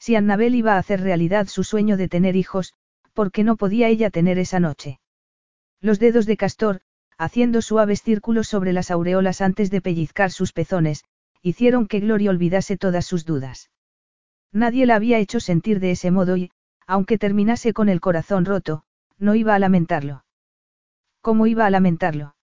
[0.00, 2.74] Si Annabel iba a hacer realidad su sueño de tener hijos,
[3.12, 4.98] ¿por qué no podía ella tener esa noche?
[5.80, 6.80] Los dedos de Castor,
[7.18, 11.04] haciendo suaves círculos sobre las aureolas antes de pellizcar sus pezones,
[11.42, 13.70] hicieron que Gloria olvidase todas sus dudas.
[14.52, 16.50] Nadie la había hecho sentir de ese modo y,
[16.86, 18.84] aunque terminase con el corazón roto,
[19.18, 20.24] no iba a lamentarlo.
[21.20, 22.36] ¿Cómo iba a lamentarlo?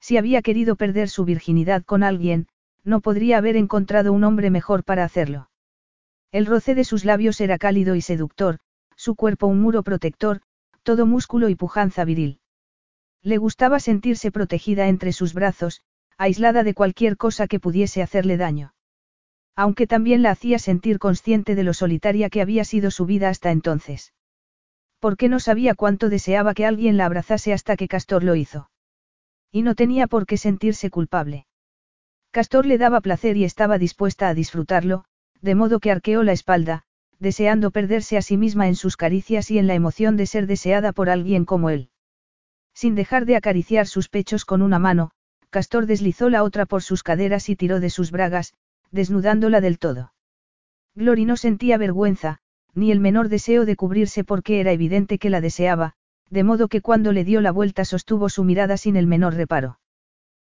[0.00, 2.48] Si había querido perder su virginidad con alguien,
[2.84, 5.50] no podría haber encontrado un hombre mejor para hacerlo.
[6.30, 8.58] El roce de sus labios era cálido y seductor,
[8.94, 10.40] su cuerpo un muro protector,
[10.82, 12.38] todo músculo y pujanza viril.
[13.26, 15.82] Le gustaba sentirse protegida entre sus brazos,
[16.16, 18.72] aislada de cualquier cosa que pudiese hacerle daño.
[19.56, 23.50] Aunque también la hacía sentir consciente de lo solitaria que había sido su vida hasta
[23.50, 24.14] entonces.
[25.00, 28.70] Porque no sabía cuánto deseaba que alguien la abrazase hasta que Castor lo hizo.
[29.50, 31.48] Y no tenía por qué sentirse culpable.
[32.30, 35.04] Castor le daba placer y estaba dispuesta a disfrutarlo,
[35.40, 36.84] de modo que arqueó la espalda,
[37.18, 40.92] deseando perderse a sí misma en sus caricias y en la emoción de ser deseada
[40.92, 41.90] por alguien como él.
[42.76, 45.10] Sin dejar de acariciar sus pechos con una mano,
[45.48, 48.52] Castor deslizó la otra por sus caderas y tiró de sus bragas,
[48.90, 50.12] desnudándola del todo.
[50.94, 52.40] Glory no sentía vergüenza,
[52.74, 55.94] ni el menor deseo de cubrirse porque era evidente que la deseaba,
[56.28, 59.80] de modo que cuando le dio la vuelta sostuvo su mirada sin el menor reparo.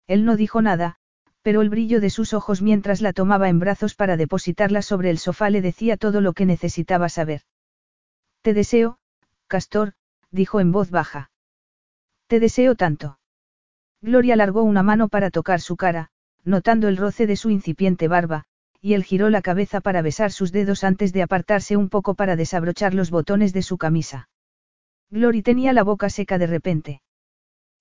[0.06, 0.98] Él no dijo nada,
[1.42, 5.18] pero el brillo de sus ojos mientras la tomaba en brazos para depositarla sobre el
[5.18, 7.42] sofá le decía todo lo que necesitaba saber.
[8.42, 8.98] Te deseo,
[9.48, 9.94] Castor,
[10.30, 11.31] dijo en voz baja.
[12.32, 13.18] Te deseo tanto.
[14.00, 16.08] Gloria alargó una mano para tocar su cara,
[16.44, 18.44] notando el roce de su incipiente barba,
[18.80, 22.34] y él giró la cabeza para besar sus dedos antes de apartarse un poco para
[22.34, 24.30] desabrochar los botones de su camisa.
[25.10, 27.02] Glory tenía la boca seca de repente.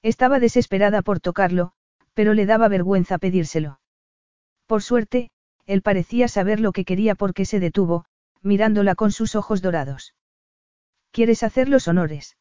[0.01, 1.71] Estaba desesperada por tocarlo,
[2.13, 3.79] pero le daba vergüenza pedírselo.
[4.65, 5.31] Por suerte,
[5.65, 8.03] él parecía saber lo que quería porque se detuvo,
[8.41, 10.13] mirándola con sus ojos dorados.
[11.11, 12.35] ¿Quieres hacer los honores?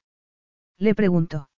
[0.77, 1.50] Le preguntó.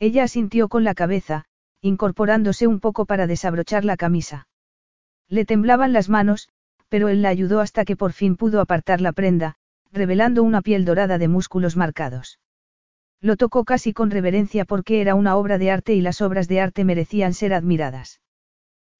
[0.00, 1.44] Ella asintió con la cabeza,
[1.80, 4.48] incorporándose un poco para desabrochar la camisa.
[5.28, 6.48] Le temblaban las manos,
[6.88, 9.56] pero él la ayudó hasta que por fin pudo apartar la prenda,
[9.92, 12.38] revelando una piel dorada de músculos marcados.
[13.20, 16.60] Lo tocó casi con reverencia porque era una obra de arte y las obras de
[16.60, 18.20] arte merecían ser admiradas.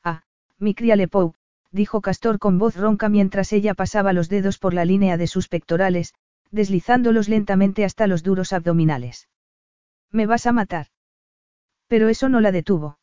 [0.02, 0.22] Ah,
[0.58, 1.34] mi cría Lepou,
[1.70, 5.48] dijo Castor con voz ronca mientras ella pasaba los dedos por la línea de sus
[5.48, 6.14] pectorales,
[6.50, 9.28] deslizándolos lentamente hasta los duros abdominales.
[10.10, 10.86] Me vas a matar.
[11.86, 12.98] Pero eso no la detuvo.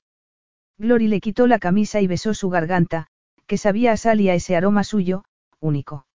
[0.78, 3.08] Glory le quitó la camisa y besó su garganta,
[3.48, 5.24] que sabía a sal y a ese aroma suyo,
[5.60, 6.06] único.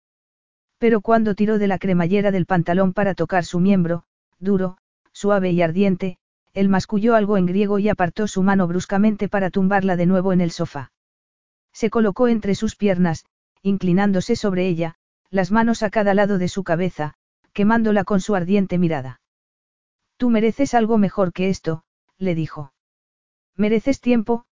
[0.77, 4.03] Pero cuando tiró de la cremallera del pantalón para tocar su miembro,
[4.39, 4.77] duro,
[5.11, 6.17] suave y ardiente,
[6.53, 10.41] él masculló algo en griego y apartó su mano bruscamente para tumbarla de nuevo en
[10.41, 10.91] el sofá.
[11.71, 13.25] Se colocó entre sus piernas,
[13.61, 14.95] inclinándose sobre ella,
[15.29, 17.13] las manos a cada lado de su cabeza,
[17.53, 19.20] quemándola con su ardiente mirada.
[20.21, 21.81] Tú mereces algo mejor que esto,
[22.19, 22.73] le dijo.
[23.55, 24.45] Mereces tiempo,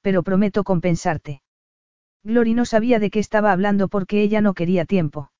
[0.00, 1.42] pero prometo compensarte.
[2.22, 5.32] Glory no sabía de qué estaba hablando porque ella no quería tiempo.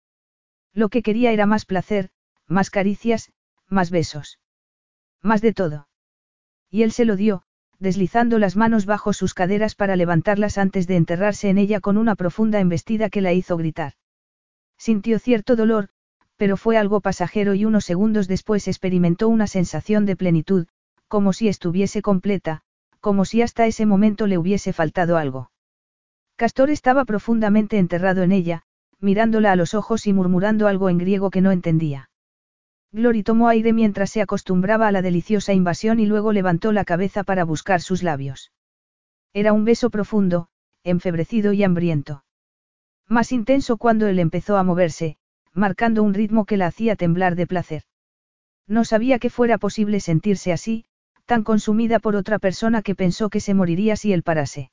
[0.73, 2.11] Lo que quería era más placer,
[2.49, 3.31] más caricias,
[3.69, 4.41] más besos.
[5.23, 5.87] Más de todo.
[6.69, 7.45] Y él se lo dio,
[7.79, 12.17] deslizando las manos bajo sus caderas para levantarlas antes de enterrarse en ella con una
[12.17, 13.93] profunda embestida que la hizo gritar.
[14.79, 15.91] Sintió cierto dolor,
[16.37, 20.67] pero fue algo pasajero y unos segundos después experimentó una sensación de plenitud,
[21.09, 22.63] como si estuviese completa,
[23.01, 25.51] como si hasta ese momento le hubiese faltado algo.
[26.37, 28.63] Castor estaba profundamente enterrado en ella,
[29.01, 32.11] mirándola a los ojos y murmurando algo en griego que no entendía.
[32.93, 37.25] Glory tomó aire mientras se acostumbraba a la deliciosa invasión y luego levantó la cabeza
[37.25, 38.53] para buscar sus labios.
[39.33, 40.49] Era un beso profundo,
[40.83, 42.25] enfebrecido y hambriento.
[43.09, 45.19] Más intenso cuando él empezó a moverse,
[45.57, 47.83] marcando un ritmo que la hacía temblar de placer.
[48.69, 50.85] No sabía que fuera posible sentirse así,
[51.25, 54.71] tan consumida por otra persona que pensó que se moriría si él parase.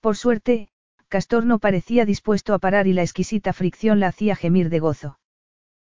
[0.00, 0.68] Por suerte,
[1.08, 5.18] Castor no parecía dispuesto a parar y la exquisita fricción la hacía gemir de gozo.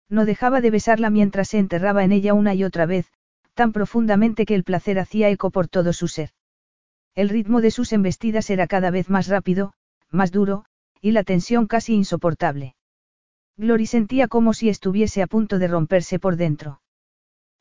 [0.09, 3.11] No dejaba de besarla mientras se enterraba en ella una y otra vez,
[3.53, 6.31] tan profundamente que el placer hacía eco por todo su ser.
[7.13, 9.73] El ritmo de sus embestidas era cada vez más rápido,
[10.09, 10.65] más duro,
[11.01, 12.75] y la tensión casi insoportable.
[13.59, 16.79] Glory sentía como si estuviese a punto de romperse por dentro.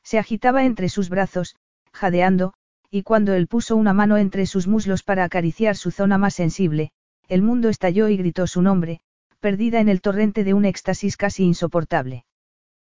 [0.01, 1.57] Se agitaba entre sus brazos,
[1.91, 2.53] jadeando,
[2.89, 6.91] y cuando él puso una mano entre sus muslos para acariciar su zona más sensible,
[7.27, 9.01] el mundo estalló y gritó su nombre,
[9.41, 12.23] perdida en el torrente de un éxtasis casi insoportable.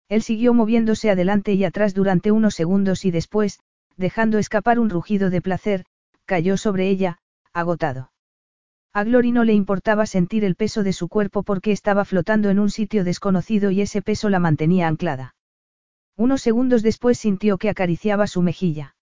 [0.08, 3.62] Él siguió moviéndose adelante y atrás durante unos segundos y después,
[3.98, 5.86] dejando escapar un rugido de placer,
[6.26, 7.18] cayó sobre ella,
[7.52, 8.11] agotado.
[8.94, 12.60] A Glory no le importaba sentir el peso de su cuerpo porque estaba flotando en
[12.60, 15.36] un sitio desconocido y ese peso la mantenía anclada.
[16.18, 18.96] Unos segundos después sintió que acariciaba su mejilla.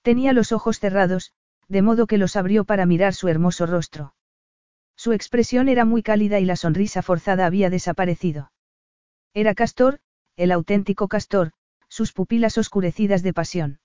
[0.00, 1.32] Tenía los ojos cerrados,
[1.68, 4.14] de modo que los abrió para mirar su hermoso rostro.
[4.96, 8.50] Su expresión era muy cálida y la sonrisa forzada había desaparecido.
[9.34, 10.00] Era Castor,
[10.36, 11.52] el auténtico castor,
[11.88, 13.80] sus pupilas oscurecidas de pasión.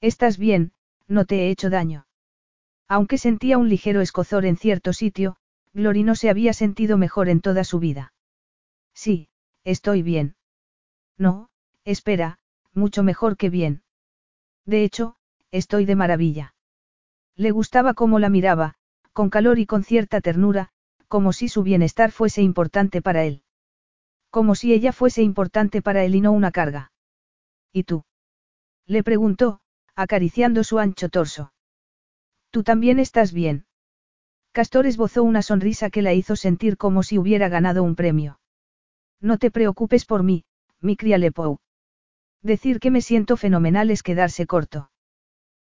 [0.00, 0.72] Estás bien,
[1.06, 2.06] no te he hecho daño.
[2.90, 5.36] Aunque sentía un ligero escozor en cierto sitio,
[5.72, 8.12] Glory no se había sentido mejor en toda su vida.
[8.92, 9.28] Sí,
[9.62, 10.34] estoy bien.
[11.16, 11.50] No,
[11.84, 12.40] espera,
[12.74, 13.84] mucho mejor que bien.
[14.66, 15.14] De hecho,
[15.52, 16.56] estoy de maravilla.
[17.36, 18.74] Le gustaba cómo la miraba,
[19.12, 20.70] con calor y con cierta ternura,
[21.06, 23.44] como si su bienestar fuese importante para él.
[24.30, 26.90] Como si ella fuese importante para él y no una carga.
[27.72, 28.02] ¿Y tú?
[28.84, 29.60] Le preguntó,
[29.94, 31.52] acariciando su ancho torso.
[32.50, 33.66] ¿Tú también estás bien?
[34.52, 38.40] Castor esbozó una sonrisa que la hizo sentir como si hubiera ganado un premio.
[39.20, 40.44] No te preocupes por mí,
[40.80, 41.58] mi cría Lepou.
[42.42, 44.90] Decir que me siento fenomenal es quedarse corto.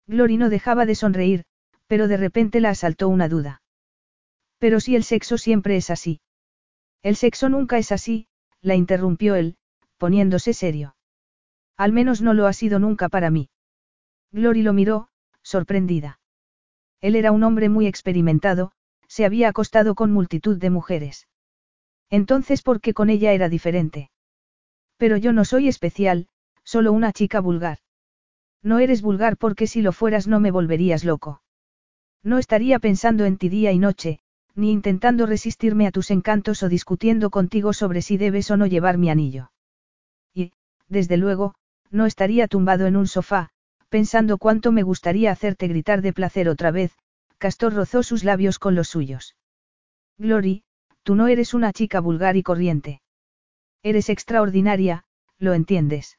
[0.07, 1.45] Glory no dejaba de sonreír,
[1.87, 3.63] pero de repente la asaltó una duda.
[4.59, 6.21] Pero si el sexo siempre es así.
[7.03, 8.27] El sexo nunca es así,
[8.61, 9.57] la interrumpió él,
[9.99, 10.97] poniéndose serio.
[11.77, 13.49] Al menos no lo ha sido nunca para mí.
[14.33, 15.09] Glory lo miró,
[15.43, 16.19] sorprendida.
[17.05, 18.73] Él era un hombre muy experimentado,
[19.09, 21.29] se había acostado con multitud de mujeres.
[22.09, 24.11] Entonces, ¿por qué con ella era diferente?
[24.97, 26.29] Pero yo no soy especial,
[26.63, 27.81] solo una chica vulgar.
[28.63, 31.43] No eres vulgar porque si lo fueras no me volverías loco.
[32.23, 34.21] No estaría pensando en ti día y noche,
[34.55, 38.97] ni intentando resistirme a tus encantos o discutiendo contigo sobre si debes o no llevar
[38.97, 39.53] mi anillo.
[40.33, 40.55] Y,
[40.89, 41.55] desde luego,
[41.91, 43.51] no estaría tumbado en un sofá,
[43.95, 46.91] Pensando cuánto me gustaría hacerte gritar de placer otra vez,
[47.39, 49.37] Castor rozó sus labios con los suyos.
[50.19, 50.65] Glory,
[51.05, 53.03] tú no eres una chica vulgar y corriente.
[53.85, 55.05] Eres extraordinaria,
[55.39, 56.19] lo entiendes.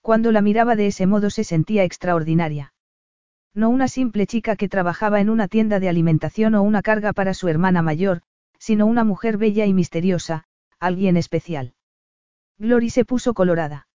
[0.00, 2.72] Cuando la miraba de ese modo se sentía extraordinaria.
[3.52, 7.34] No una simple chica que trabajaba en una tienda de alimentación o una carga para
[7.34, 8.22] su hermana mayor,
[8.60, 10.44] sino una mujer bella y misteriosa,
[10.78, 11.74] alguien especial.
[12.58, 13.88] Glory se puso colorada.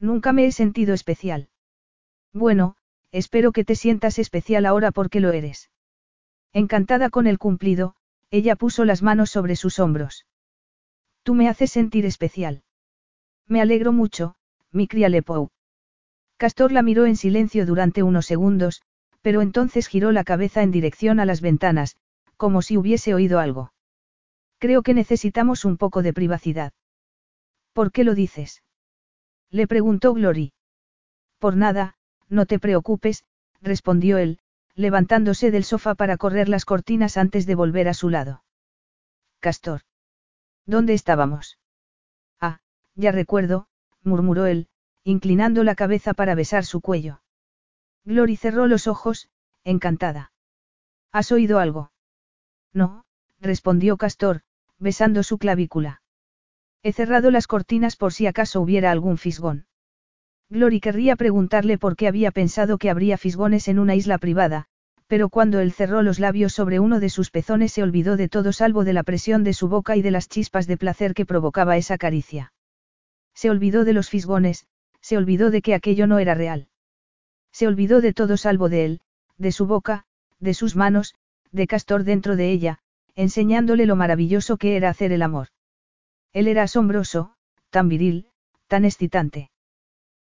[0.00, 1.48] Nunca me he sentido especial.
[2.32, 2.76] Bueno,
[3.10, 5.70] espero que te sientas especial ahora porque lo eres.
[6.52, 7.94] Encantada con el cumplido,
[8.30, 10.26] ella puso las manos sobre sus hombros.
[11.22, 12.62] Tú me haces sentir especial.
[13.46, 14.34] Me alegro mucho,
[14.70, 15.50] mi cría Lepou.
[16.36, 18.82] Castor la miró en silencio durante unos segundos,
[19.22, 21.96] pero entonces giró la cabeza en dirección a las ventanas,
[22.36, 23.72] como si hubiese oído algo.
[24.58, 26.72] Creo que necesitamos un poco de privacidad.
[27.72, 28.62] ¿Por qué lo dices?
[29.50, 30.52] Le preguntó Glory.
[31.38, 31.97] Por nada,
[32.28, 33.24] no te preocupes,
[33.60, 34.38] respondió él,
[34.74, 38.44] levantándose del sofá para correr las cortinas antes de volver a su lado.
[39.40, 39.82] Castor.
[40.66, 41.58] ¿Dónde estábamos?
[42.40, 42.60] Ah,
[42.94, 43.68] ya recuerdo,
[44.02, 44.68] murmuró él,
[45.04, 47.22] inclinando la cabeza para besar su cuello.
[48.04, 49.28] Glory cerró los ojos,
[49.64, 50.32] encantada.
[51.12, 51.92] ¿Has oído algo?
[52.72, 53.04] No,
[53.40, 54.42] respondió Castor,
[54.78, 56.02] besando su clavícula.
[56.82, 59.67] He cerrado las cortinas por si acaso hubiera algún fisgón.
[60.50, 64.66] Glory querría preguntarle por qué había pensado que habría fisgones en una isla privada,
[65.06, 68.52] pero cuando él cerró los labios sobre uno de sus pezones se olvidó de todo
[68.52, 71.76] salvo de la presión de su boca y de las chispas de placer que provocaba
[71.76, 72.52] esa caricia.
[73.34, 74.66] Se olvidó de los fisgones,
[75.00, 76.68] se olvidó de que aquello no era real.
[77.52, 79.00] Se olvidó de todo salvo de él,
[79.36, 80.04] de su boca,
[80.40, 81.14] de sus manos,
[81.52, 82.78] de Castor dentro de ella,
[83.14, 85.48] enseñándole lo maravilloso que era hacer el amor.
[86.32, 87.34] Él era asombroso,
[87.70, 88.28] tan viril,
[88.66, 89.50] tan excitante.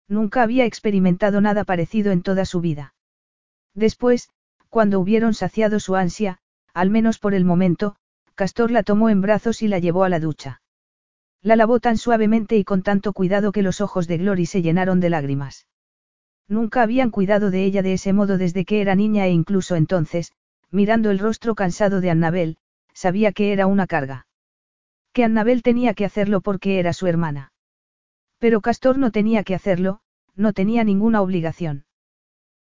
[0.08, 2.94] Nunca había experimentado nada parecido en toda su vida.
[3.74, 4.30] Después,
[4.70, 6.40] cuando hubieron saciado su ansia,
[6.74, 7.96] al menos por el momento,
[8.36, 10.62] Castor la tomó en brazos y la llevó a la ducha.
[11.42, 15.00] La lavó tan suavemente y con tanto cuidado que los ojos de Glory se llenaron
[15.00, 15.68] de lágrimas.
[16.48, 20.34] Nunca habían cuidado de ella de ese modo desde que era niña e incluso entonces,
[20.70, 22.58] mirando el rostro cansado de Annabel,
[22.94, 24.28] sabía que era una carga.
[25.14, 27.54] Que Annabel tenía que hacerlo porque era su hermana.
[28.40, 30.02] Pero Castor no tenía que hacerlo,
[30.36, 31.86] no tenía ninguna obligación.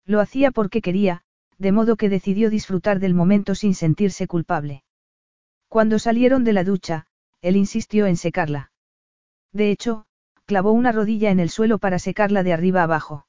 [0.04, 1.22] Lo hacía porque quería,
[1.58, 4.84] de modo que decidió disfrutar del momento sin sentirse culpable.
[5.68, 7.06] Cuando salieron de la ducha,
[7.40, 8.72] él insistió en secarla.
[9.52, 10.06] De hecho,
[10.44, 13.26] clavó una rodilla en el suelo para secarla de arriba abajo.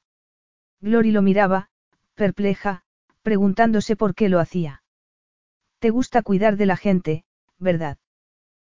[0.80, 1.68] Glory lo miraba,
[2.14, 2.82] perpleja,
[3.22, 4.82] preguntándose por qué lo hacía.
[5.78, 7.24] Te gusta cuidar de la gente,
[7.58, 7.98] ¿verdad?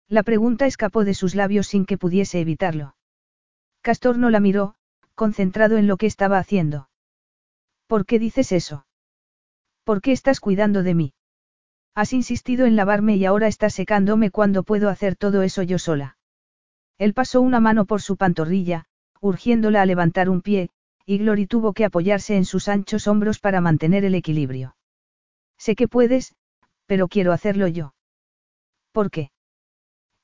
[0.08, 2.95] La pregunta escapó de sus labios sin que pudiese evitarlo.
[3.82, 4.76] Castor no la miró,
[5.16, 6.90] concentrado en lo que estaba haciendo.
[7.88, 8.85] ¿Por qué dices eso?
[9.84, 11.14] ¿Por qué estás cuidando de mí?
[11.93, 16.18] Has insistido en lavarme y ahora estás secándome cuando puedo hacer todo eso yo sola.
[16.98, 18.85] Él pasó una mano por su pantorrilla,
[19.19, 20.69] urgiéndola a levantar un pie,
[21.06, 24.76] y Glory tuvo que apoyarse en sus anchos hombros para mantener el equilibrio.
[25.58, 26.34] Sé que puedes,
[26.85, 27.93] pero quiero hacerlo yo.
[28.92, 29.32] ¿Por qué?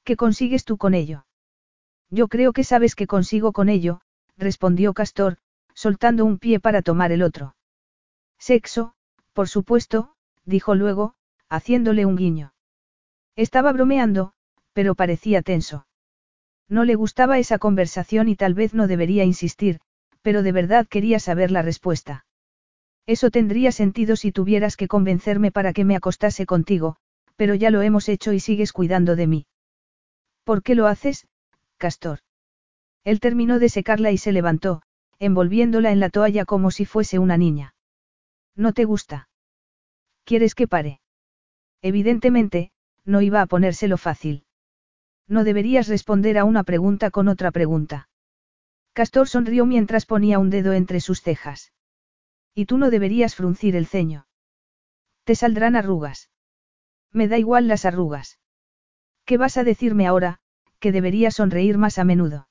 [0.04, 1.27] ¿Qué consigues tú con ello?
[2.10, 4.02] Yo creo que sabes que consigo con ello,
[4.38, 5.38] respondió Castor,
[5.74, 7.56] soltando un pie para tomar el otro.
[8.40, 8.94] Sexo,
[9.34, 10.14] por supuesto,
[10.46, 11.16] dijo luego,
[11.50, 12.54] haciéndole un guiño.
[13.36, 14.34] Estaba bromeando,
[14.74, 15.88] pero parecía tenso.
[16.70, 19.80] No le gustaba esa conversación y tal vez no debería insistir,
[20.22, 22.26] pero de verdad quería saber la respuesta.
[23.06, 26.98] Eso tendría sentido si tuvieras que convencerme para que me acostase contigo,
[27.38, 29.46] pero ya lo hemos hecho y sigues cuidando de mí.
[30.44, 31.28] ¿Por qué lo haces,
[31.78, 32.20] Castor.
[33.04, 34.82] Él terminó de secarla y se levantó,
[35.20, 37.76] envolviéndola en la toalla como si fuese una niña.
[38.56, 39.30] ¿No te gusta?
[40.26, 41.00] ¿Quieres que pare?
[41.82, 42.72] Evidentemente,
[43.06, 44.46] no iba a ponérselo fácil.
[45.28, 48.10] No deberías responder a una pregunta con otra pregunta.
[48.94, 51.72] Castor sonrió mientras ponía un dedo entre sus cejas.
[52.56, 54.28] Y tú no deberías fruncir el ceño.
[55.24, 56.32] Te saldrán arrugas.
[57.12, 58.40] Me da igual las arrugas.
[59.26, 60.40] ¿Qué vas a decirme ahora,
[60.80, 62.48] que debería sonreír más a menudo.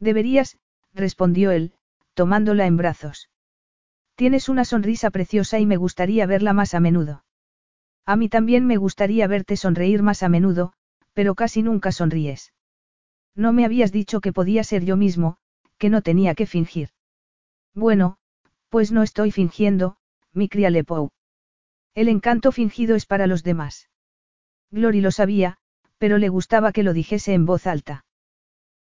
[0.00, 0.58] Deberías,
[0.92, 1.72] respondió él,
[2.14, 3.30] tomándola en brazos.
[4.14, 7.24] Tienes una sonrisa preciosa y me gustaría verla más a menudo.
[8.06, 10.72] A mí también me gustaría verte sonreír más a menudo,
[11.12, 12.52] pero casi nunca sonríes.
[13.34, 15.36] No me habías dicho que podía ser yo mismo,
[15.76, 16.90] que no tenía que fingir.
[17.74, 18.16] Bueno,
[18.70, 19.96] pues no estoy fingiendo,
[20.32, 21.10] mi cría Lepou.
[21.94, 23.88] El encanto fingido es para los demás.
[24.70, 25.58] Glory lo sabía,
[25.98, 28.04] pero le gustaba que lo dijese en voz alta.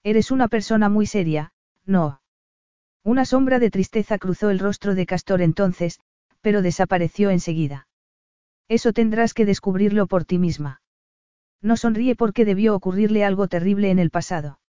[0.03, 1.53] Eres una persona muy seria,
[1.85, 2.21] ¿no?
[3.03, 5.99] Una sombra de tristeza cruzó el rostro de Castor entonces,
[6.41, 7.87] pero desapareció enseguida.
[8.67, 10.81] Eso tendrás que descubrirlo por ti misma.
[11.61, 14.59] No sonríe porque debió ocurrirle algo terrible en el pasado.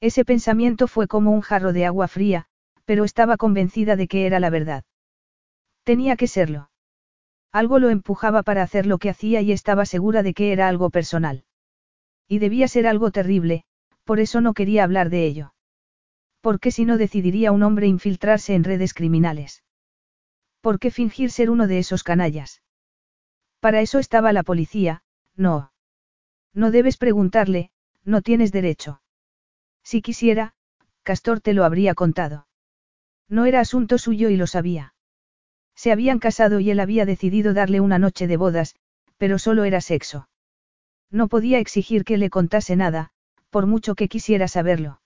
[0.00, 2.46] Ese pensamiento fue como un jarro de agua fría,
[2.84, 4.84] pero estaba convencida de que era la verdad.
[5.84, 6.70] Tenía que serlo.
[7.52, 10.90] Algo lo empujaba para hacer lo que hacía y estaba segura de que era algo
[10.90, 11.44] personal.
[12.32, 13.64] Y debía ser algo terrible,
[14.04, 15.52] por eso no quería hablar de ello.
[16.40, 19.62] ¿Por qué si no decidiría un hombre infiltrarse en redes criminales?
[20.62, 22.62] ¿Por qué fingir ser uno de esos canallas?
[23.60, 25.02] Para eso estaba la policía,
[25.36, 25.74] no.
[26.54, 27.70] No debes preguntarle,
[28.02, 29.02] no tienes derecho.
[29.82, 30.54] Si quisiera,
[31.02, 32.46] Castor te lo habría contado.
[33.28, 34.94] No era asunto suyo y lo sabía.
[35.74, 38.74] Se habían casado y él había decidido darle una noche de bodas,
[39.18, 40.30] pero solo era sexo.
[41.12, 43.10] No podía exigir que le contase nada,
[43.50, 45.00] por mucho que quisiera saberlo.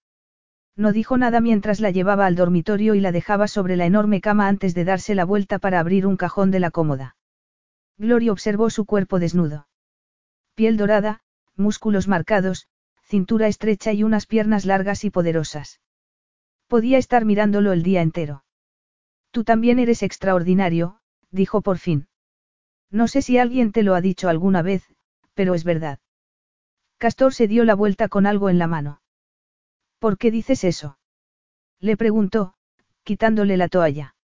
[0.76, 4.46] No dijo nada mientras la llevaba al dormitorio y la dejaba sobre la enorme cama
[4.46, 7.16] antes de darse la vuelta para abrir un cajón de la cómoda.
[7.98, 9.66] Gloria observó su cuerpo desnudo.
[10.54, 11.22] Piel dorada,
[11.56, 12.68] músculos marcados,
[13.02, 15.80] cintura estrecha y unas piernas largas y poderosas.
[16.68, 18.44] Podía estar mirándolo el día entero.
[19.32, 22.06] Tú también eres extraordinario, dijo por fin.
[22.90, 24.84] No sé si alguien te lo ha dicho alguna vez,
[25.36, 26.00] pero es verdad.
[26.98, 29.02] Castor se dio la vuelta con algo en la mano.
[29.98, 30.98] ¿Por qué dices eso?
[31.78, 32.54] Le preguntó,
[33.04, 34.16] quitándole la toalla.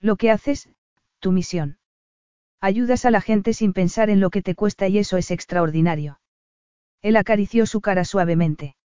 [0.00, 0.70] Lo que haces,
[1.18, 1.78] tu misión.
[2.58, 6.20] Ayudas a la gente sin pensar en lo que te cuesta y eso es extraordinario.
[7.02, 8.76] Él acarició su cara suavemente.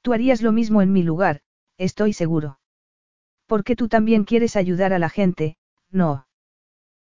[0.00, 1.42] Tú harías lo mismo en mi lugar,
[1.76, 2.58] estoy seguro.
[3.46, 5.58] Porque tú también quieres ayudar a la gente,
[5.90, 6.26] no.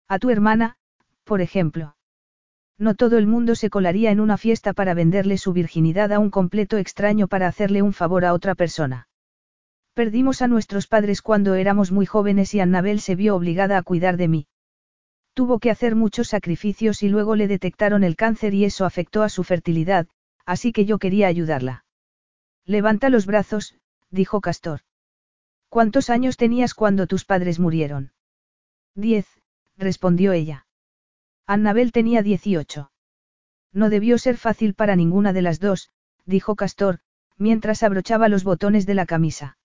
[0.09, 0.77] A tu hermana,
[1.23, 1.95] por ejemplo.
[2.79, 6.29] No todo el mundo se colaría en una fiesta para venderle su virginidad a un
[6.29, 9.09] completo extraño para hacerle un favor a otra persona.
[9.93, 14.15] Perdimos a nuestros padres cuando éramos muy jóvenes y Annabel se vio obligada a cuidar
[14.15, 14.47] de mí.
[15.33, 19.29] Tuvo que hacer muchos sacrificios y luego le detectaron el cáncer y eso afectó a
[19.29, 20.07] su fertilidad,
[20.45, 21.83] así que yo quería ayudarla.
[22.65, 23.75] Levanta los brazos,
[24.09, 24.81] dijo Castor.
[25.67, 28.13] ¿Cuántos años tenías cuando tus padres murieron?
[28.95, 29.27] Diez,
[29.77, 30.65] respondió ella.
[31.49, 32.91] Annabel tenía dieciocho.
[33.73, 35.89] No debió ser fácil para ninguna de las dos,
[36.27, 36.99] dijo Castor,
[37.37, 39.57] mientras abrochaba los botones de la camisa.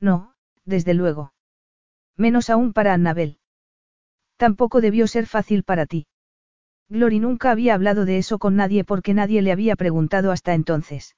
[0.00, 0.32] No,
[0.64, 1.34] desde luego.
[2.16, 3.36] Menos aún para Annabel.
[4.38, 6.06] Tampoco debió ser fácil para ti.
[6.88, 11.14] Glory nunca había hablado de eso con nadie porque nadie le había preguntado hasta entonces.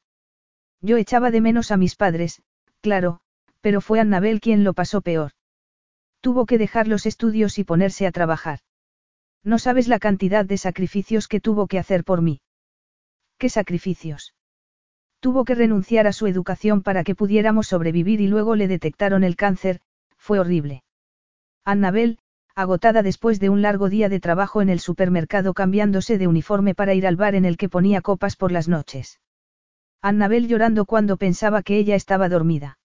[0.81, 2.43] Yo echaba de menos a mis padres,
[2.81, 3.21] claro,
[3.61, 5.31] pero fue Annabel quien lo pasó peor.
[6.21, 8.59] Tuvo que dejar los estudios y ponerse a trabajar.
[9.45, 12.41] No sabes la cantidad de sacrificios que tuvo que hacer por mí.
[13.39, 14.35] ¿Qué sacrificios?
[15.21, 19.37] Tuvo que renunciar a su educación para que pudiéramos sobrevivir y luego le detectaron el
[19.37, 19.81] cáncer,
[20.17, 20.83] fue horrible.
[21.65, 22.19] Annabel,
[22.55, 26.95] agotada después de un largo día de trabajo en el supermercado cambiándose de uniforme para
[26.95, 29.21] ir al bar en el que ponía copas por las noches.
[30.01, 32.79] Annabel llorando cuando pensaba que ella estaba dormida.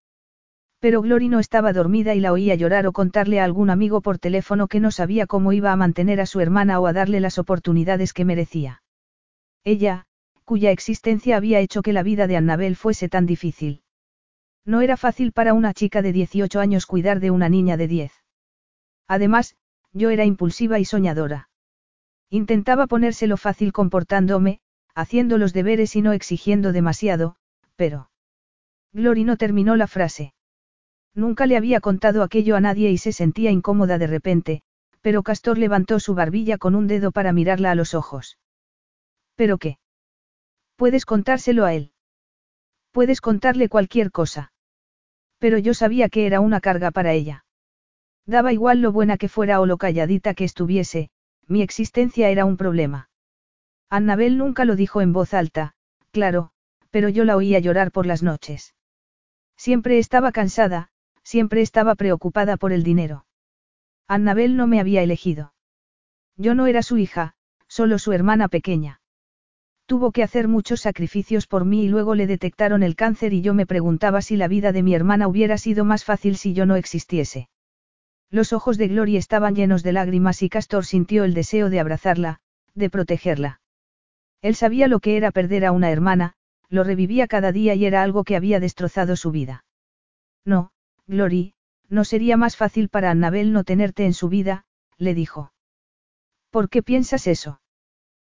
[0.79, 4.17] Pero Glory no estaba dormida y la oía llorar o contarle a algún amigo por
[4.17, 7.37] teléfono que no sabía cómo iba a mantener a su hermana o a darle las
[7.37, 8.81] oportunidades que merecía.
[9.65, 10.05] Ella,
[10.45, 13.83] cuya existencia había hecho que la vida de Annabel fuese tan difícil.
[14.65, 18.11] No era fácil para una chica de 18 años cuidar de una niña de 10.
[19.07, 19.55] Además,
[19.91, 21.49] yo era impulsiva y soñadora.
[22.29, 24.59] Intentaba ponérselo fácil comportándome,
[24.95, 27.35] haciendo los deberes y no exigiendo demasiado,
[27.75, 28.11] pero...
[28.93, 30.33] Glory no terminó la frase.
[31.15, 34.61] Nunca le había contado aquello a nadie y se sentía incómoda de repente,
[35.01, 38.37] pero Castor levantó su barbilla con un dedo para mirarla a los ojos.
[39.35, 39.79] ¿Pero qué?
[40.75, 41.91] Puedes contárselo a él.
[42.91, 44.51] Puedes contarle cualquier cosa.
[45.37, 47.45] Pero yo sabía que era una carga para ella.
[48.25, 51.09] Daba igual lo buena que fuera o lo calladita que estuviese,
[51.47, 53.09] mi existencia era un problema.
[53.89, 55.73] Annabel nunca lo dijo en voz alta,
[56.11, 56.51] claro,
[56.91, 58.75] pero yo la oía llorar por las noches.
[59.57, 60.91] Siempre estaba cansada,
[61.23, 63.25] Siempre estaba preocupada por el dinero.
[64.07, 65.53] Annabel no me había elegido.
[66.35, 67.35] Yo no era su hija,
[67.67, 69.01] solo su hermana pequeña.
[69.85, 73.53] Tuvo que hacer muchos sacrificios por mí y luego le detectaron el cáncer y yo
[73.53, 76.75] me preguntaba si la vida de mi hermana hubiera sido más fácil si yo no
[76.75, 77.49] existiese.
[78.29, 82.39] Los ojos de Gloria estaban llenos de lágrimas y Castor sintió el deseo de abrazarla,
[82.75, 83.61] de protegerla.
[84.41, 86.33] Él sabía lo que era perder a una hermana,
[86.69, 89.65] lo revivía cada día y era algo que había destrozado su vida.
[90.45, 90.71] No,
[91.09, 91.55] Glory,
[91.87, 94.65] no sería más fácil para Annabel no tenerte en su vida,
[94.99, 95.51] le dijo.
[96.51, 97.61] ¿Por qué piensas eso?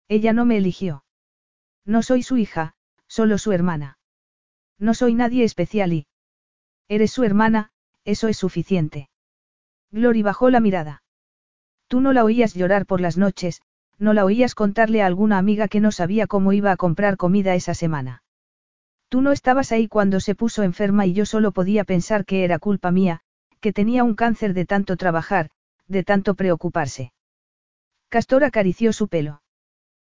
[0.09, 1.05] Ella no me eligió.
[1.85, 2.75] No soy su hija,
[3.07, 3.99] solo su hermana.
[4.77, 6.09] No soy nadie especial y...
[6.89, 7.71] Eres su hermana,
[8.05, 9.09] eso es suficiente.
[9.93, 11.05] Glory bajó la mirada.
[11.87, 13.63] Tú no la oías llorar por las noches,
[14.01, 17.55] no la oías contarle a alguna amiga que no sabía cómo iba a comprar comida
[17.55, 18.24] esa semana.
[19.09, 22.59] Tú no estabas ahí cuando se puso enferma y yo solo podía pensar que era
[22.59, 23.21] culpa mía,
[23.61, 25.51] que tenía un cáncer de tanto trabajar,
[25.87, 27.13] de tanto preocuparse.
[28.09, 29.43] Castor acarició su pelo.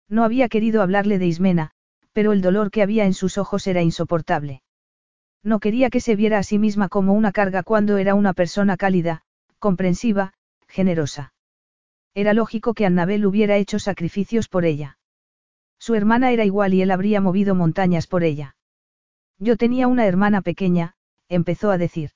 [0.08, 1.72] No había querido hablarle de Ismena,
[2.14, 4.62] pero el dolor que había en sus ojos era insoportable.
[5.44, 8.78] No quería que se viera a sí misma como una carga cuando era una persona
[8.78, 9.22] cálida,
[9.60, 10.34] comprensiva,
[10.68, 11.34] generosa.
[12.14, 14.98] Era lógico que Annabel hubiera hecho sacrificios por ella.
[15.78, 18.56] Su hermana era igual y él habría movido montañas por ella.
[19.40, 20.96] Yo tenía una hermana pequeña,
[21.30, 22.12] empezó a decir.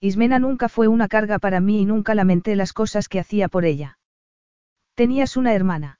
[0.00, 3.64] Ismena nunca fue una carga para mí y nunca lamenté las cosas que hacía por
[3.64, 3.98] ella.
[4.94, 5.98] Tenías una hermana.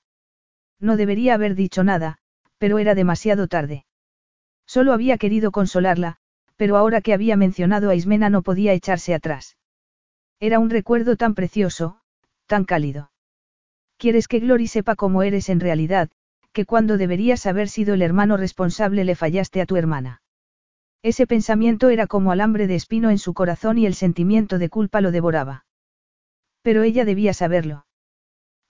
[0.78, 2.18] No debería haber dicho nada,
[2.58, 3.86] pero era demasiado tarde.
[4.66, 6.18] Solo había querido consolarla,
[6.56, 9.56] pero ahora que había mencionado a Ismena no podía echarse atrás.
[10.40, 12.00] Era un recuerdo tan precioso,
[12.46, 13.10] tan cálido.
[13.96, 16.10] Quieres que Glory sepa cómo eres en realidad,
[16.52, 20.20] que cuando deberías haber sido el hermano responsable le fallaste a tu hermana.
[21.04, 25.02] Ese pensamiento era como alambre de espino en su corazón y el sentimiento de culpa
[25.02, 25.66] lo devoraba.
[26.62, 27.84] Pero ella debía saberlo.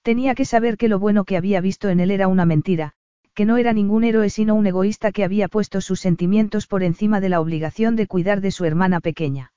[0.02, 2.94] Tenía que saber que lo bueno que había visto en él era una mentira,
[3.34, 7.20] que no era ningún héroe sino un egoísta que había puesto sus sentimientos por encima
[7.20, 9.52] de la obligación de cuidar de su hermana pequeña.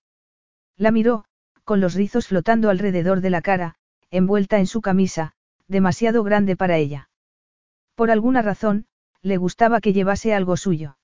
[0.78, 1.26] La miró,
[1.64, 3.74] con los rizos flotando alrededor de la cara,
[4.12, 5.34] envuelta en su camisa,
[5.68, 7.10] demasiado grande para ella.
[7.96, 8.86] Por alguna razón,
[9.24, 10.97] le gustaba que llevase algo suyo.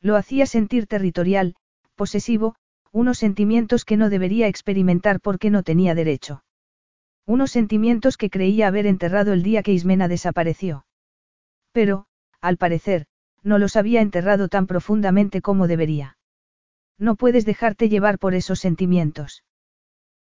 [0.00, 1.56] Lo hacía sentir territorial,
[1.94, 2.54] posesivo,
[2.92, 6.44] unos sentimientos que no debería experimentar porque no tenía derecho.
[7.26, 10.86] Unos sentimientos que creía haber enterrado el día que Ismena desapareció.
[11.72, 12.06] Pero,
[12.40, 13.06] al parecer,
[13.42, 16.16] no los había enterrado tan profundamente como debería.
[16.98, 19.44] No puedes dejarte llevar por esos sentimientos.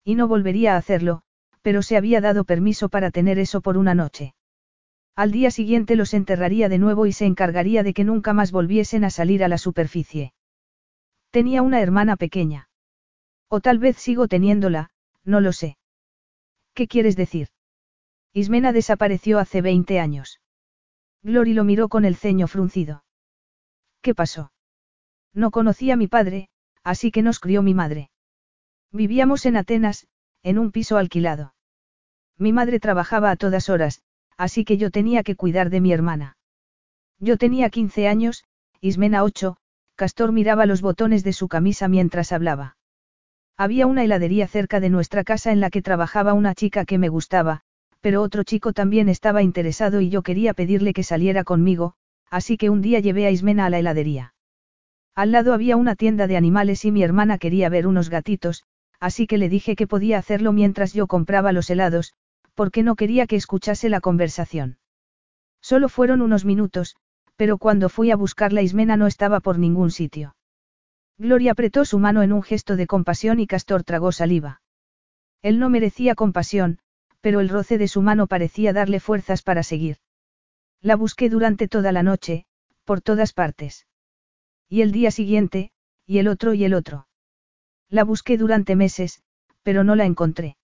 [0.04, 1.22] Y no volvería a hacerlo,
[1.62, 4.36] pero se había dado permiso para tener eso por una noche.
[5.18, 9.04] Al día siguiente los enterraría de nuevo y se encargaría de que nunca más volviesen
[9.04, 10.32] a salir a la superficie.
[11.32, 12.70] Tenía una hermana pequeña.
[13.50, 14.92] O tal vez sigo teniéndola,
[15.24, 15.80] no lo sé.
[16.76, 17.48] ¿Qué quieres decir?
[18.32, 20.40] Ismena desapareció hace 20 años.
[21.24, 23.04] Glory lo miró con el ceño fruncido.
[24.02, 24.52] ¿Qué pasó?
[25.34, 26.50] No conocía a mi padre,
[26.84, 28.12] así que nos crió mi madre.
[28.92, 30.06] Vivíamos en Atenas,
[30.44, 31.56] en un piso alquilado.
[32.38, 34.04] Mi madre trabajaba a todas horas,
[34.38, 36.38] así que yo tenía que cuidar de mi hermana.
[37.20, 38.44] Yo tenía 15 años,
[38.80, 39.58] Ismena 8,
[39.96, 42.78] Castor miraba los botones de su camisa mientras hablaba.
[43.58, 47.10] Había una heladería cerca de nuestra casa en la que trabajaba una chica que me
[47.10, 47.62] gustaba,
[48.02, 51.96] pero otro chico también estaba interesado y yo quería pedirle que saliera conmigo,
[52.30, 54.36] así que un día llevé a Ismena a la heladería.
[55.16, 58.64] Al lado había una tienda de animales y mi hermana quería ver unos gatitos,
[59.00, 62.14] así que le dije que podía hacerlo mientras yo compraba los helados,
[62.58, 64.80] porque no quería que escuchase la conversación.
[65.62, 66.96] Solo fueron unos minutos,
[67.36, 70.36] pero cuando fui a buscarla Ismena no estaba por ningún sitio.
[71.20, 74.64] Gloria apretó su mano en un gesto de compasión y Castor tragó saliva.
[75.44, 76.80] Él no merecía compasión,
[77.22, 79.98] pero el roce de su mano parecía darle fuerzas para seguir.
[80.82, 82.48] La busqué durante toda la noche,
[82.86, 83.86] por todas partes.
[84.68, 85.70] Y el día siguiente,
[86.08, 87.08] y el otro y el otro.
[87.88, 89.22] La busqué durante meses,
[89.62, 90.58] pero no la encontré.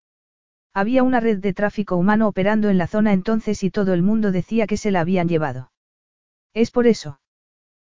[0.74, 4.32] Había una red de tráfico humano operando en la zona entonces y todo el mundo
[4.32, 5.72] decía que se la habían llevado.
[6.54, 7.20] Es por eso.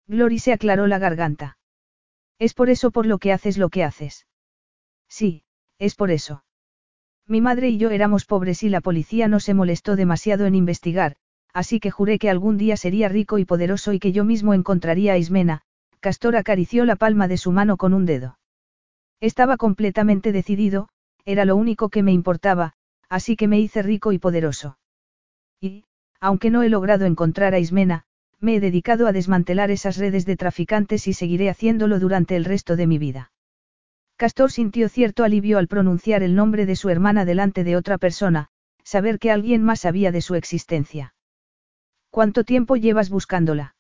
[0.07, 1.57] Glory se aclaró la garganta.
[2.39, 4.27] Es por eso por lo que haces lo que haces.
[5.09, 5.43] Sí,
[5.79, 6.43] es por eso.
[7.27, 11.17] Mi madre y yo éramos pobres y la policía no se molestó demasiado en investigar,
[11.53, 15.13] así que juré que algún día sería rico y poderoso y que yo mismo encontraría
[15.13, 15.61] a Ismena,
[15.99, 18.37] Castor acarició la palma de su mano con un dedo.
[19.19, 20.89] Estaba completamente decidido,
[21.27, 22.71] era lo único que me importaba,
[23.09, 24.79] así que me hice rico y poderoso.
[25.59, 25.83] Y,
[26.21, 28.05] aunque no he logrado encontrar a Ismena,
[28.39, 32.77] me he dedicado a desmantelar esas redes de traficantes y seguiré haciéndolo durante el resto
[32.77, 33.33] de mi vida.
[34.15, 38.47] Castor sintió cierto alivio al pronunciar el nombre de su hermana delante de otra persona,
[38.85, 41.13] saber que alguien más sabía de su existencia.
[42.09, 43.75] ¿Cuánto tiempo llevas buscándola?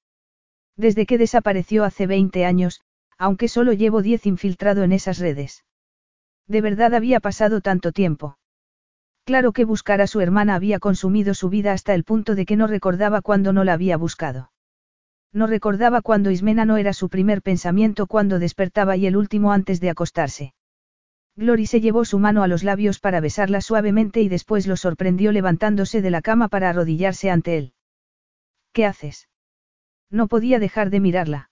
[0.75, 2.81] Desde que desapareció hace 20 años,
[3.17, 5.63] aunque solo llevo 10 infiltrado en esas redes.
[6.47, 8.37] De verdad había pasado tanto tiempo.
[9.25, 12.55] Claro que buscar a su hermana había consumido su vida hasta el punto de que
[12.55, 14.51] no recordaba cuándo no la había buscado.
[15.33, 19.81] No recordaba cuando Ismena no era su primer pensamiento cuando despertaba y el último antes
[19.81, 20.53] de acostarse.
[21.35, 25.33] Glory se llevó su mano a los labios para besarla suavemente y después lo sorprendió
[25.33, 27.73] levantándose de la cama para arrodillarse ante él.
[28.71, 29.27] ¿Qué haces?
[30.09, 31.49] No podía dejar de mirarla.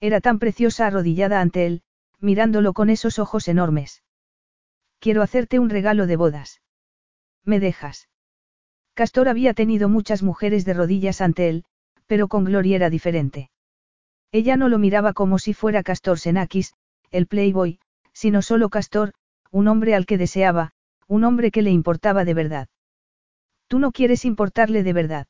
[0.00, 1.82] Era tan preciosa arrodillada ante él,
[2.18, 4.02] mirándolo con esos ojos enormes.
[5.06, 6.62] Quiero hacerte un regalo de bodas.
[7.44, 8.08] ¿Me dejas?
[8.92, 11.64] Castor había tenido muchas mujeres de rodillas ante él,
[12.08, 13.52] pero con Gloria era diferente.
[14.32, 16.74] Ella no lo miraba como si fuera Castor Senakis,
[17.12, 17.78] el playboy,
[18.12, 19.12] sino solo Castor,
[19.52, 20.72] un hombre al que deseaba,
[21.06, 22.68] un hombre que le importaba de verdad.
[23.68, 25.26] Tú no quieres importarle de verdad.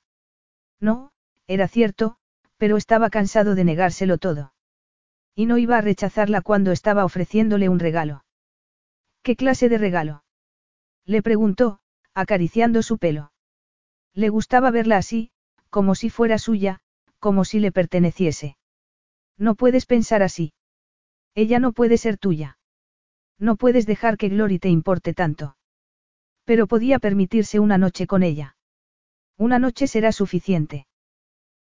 [0.81, 1.13] No,
[1.47, 2.17] era cierto,
[2.57, 4.55] pero estaba cansado de negárselo todo.
[5.35, 8.23] Y no iba a rechazarla cuando estaba ofreciéndole un regalo.
[9.27, 10.23] ¿Qué clase de regalo?
[11.05, 11.81] Le preguntó,
[12.15, 13.33] acariciando su pelo.
[14.15, 15.33] Le gustaba verla así,
[15.69, 16.79] como si fuera suya,
[17.19, 18.57] como si le perteneciese.
[19.37, 20.53] No puedes pensar así.
[21.35, 22.59] Ella no puede ser tuya.
[23.37, 25.57] No puedes dejar que Glory te importe tanto.
[26.45, 28.57] Pero podía permitirse una noche con ella.
[29.37, 30.87] Una noche será suficiente.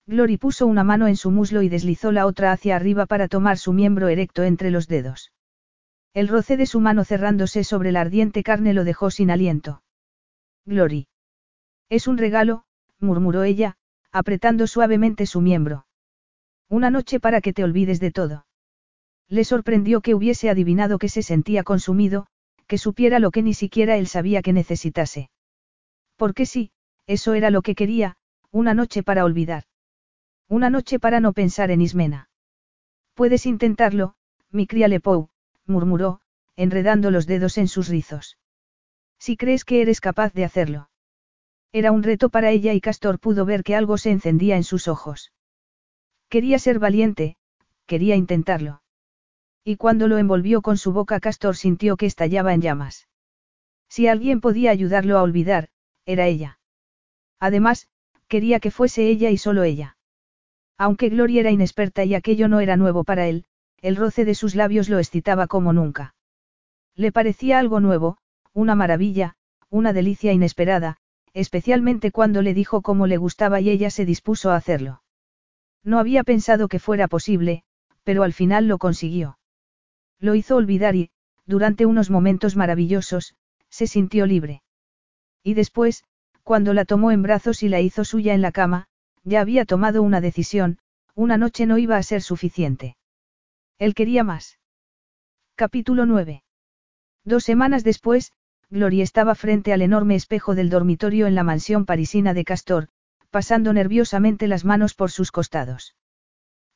[0.07, 3.57] Glory puso una mano en su muslo y deslizó la otra hacia arriba para tomar
[3.57, 5.33] su miembro erecto entre los dedos.
[6.15, 9.83] El roce de su mano cerrándose sobre la ardiente carne lo dejó sin aliento.
[10.65, 11.09] Glory.
[11.91, 12.65] Es un regalo,
[13.01, 13.77] murmuró ella,
[14.13, 15.87] apretando suavemente su miembro.
[16.69, 18.47] Una noche para que te olvides de todo.
[19.29, 22.29] Le sorprendió que hubiese adivinado que se sentía consumido,
[22.69, 25.31] que supiera lo que ni siquiera él sabía que necesitase.
[26.17, 26.71] Porque sí,
[27.09, 28.17] eso era lo que quería,
[28.53, 29.65] una noche para olvidar.
[30.49, 32.29] Una noche para no pensar en Ismena.
[33.15, 34.15] Puedes intentarlo,
[34.51, 35.29] mi cría Lepou,
[35.67, 36.21] murmuró,
[36.57, 38.39] enredando los dedos en sus rizos.
[39.19, 40.91] Si crees que eres capaz de hacerlo.
[41.73, 44.87] Era un reto para ella y Castor pudo ver que algo se encendía en sus
[44.87, 45.33] ojos.
[46.29, 47.37] Quería ser valiente,
[47.87, 48.83] quería intentarlo.
[49.65, 53.09] Y cuando lo envolvió con su boca Castor sintió que estallaba en llamas.
[53.89, 55.69] Si alguien podía ayudarlo a olvidar,
[56.07, 56.59] era ella.
[57.41, 57.89] Además,
[58.29, 59.97] quería que fuese ella y solo ella.
[60.77, 63.47] Aunque Gloria era inexperta y aquello no era nuevo para él,
[63.85, 66.15] el roce de sus labios lo excitaba como nunca.
[66.97, 68.17] Le parecía algo nuevo,
[68.55, 69.35] una maravilla,
[69.69, 70.97] una delicia inesperada,
[71.35, 75.03] especialmente cuando le dijo cómo le gustaba y ella se dispuso a hacerlo.
[75.83, 77.63] No había pensado que fuera posible,
[78.05, 79.39] pero al final lo consiguió.
[80.19, 81.11] Lo hizo olvidar y,
[81.45, 83.35] durante unos momentos maravillosos,
[83.69, 84.63] se sintió libre.
[85.43, 86.05] Y después,
[86.43, 88.87] cuando la tomó en brazos y la hizo suya en la cama,
[89.25, 90.79] ya había tomado una decisión,
[91.15, 92.97] una noche no iba a ser suficiente.
[93.79, 94.59] Él quería más.
[95.57, 96.45] Capítulo 9.
[97.25, 98.33] Dos semanas después,
[98.71, 102.89] Gloria estaba frente al enorme espejo del dormitorio en la mansión parisina de Castor,
[103.31, 105.97] pasando nerviosamente las manos por sus costados.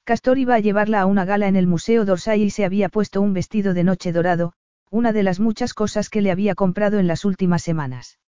[0.02, 3.20] Castor iba a llevarla a una gala en el Museo d'Orsay y se había puesto
[3.20, 4.54] un vestido de noche dorado,
[4.90, 8.18] una de las muchas cosas que le había comprado en las últimas semanas.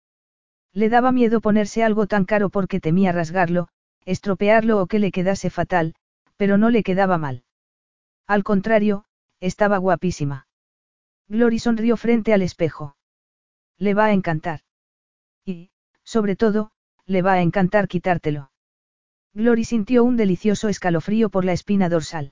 [0.73, 3.67] Le daba miedo ponerse algo tan caro porque temía rasgarlo,
[4.05, 5.95] estropearlo o que le quedase fatal,
[6.37, 7.43] pero no le quedaba mal.
[8.31, 9.03] Al contrario,
[9.41, 10.47] estaba guapísima.
[11.27, 12.95] Glory sonrió frente al espejo.
[13.77, 14.61] Le va a encantar.
[15.43, 15.71] Y,
[16.05, 16.71] sobre todo,
[17.05, 18.49] le va a encantar quitártelo.
[19.33, 22.31] Glory sintió un delicioso escalofrío por la espina dorsal.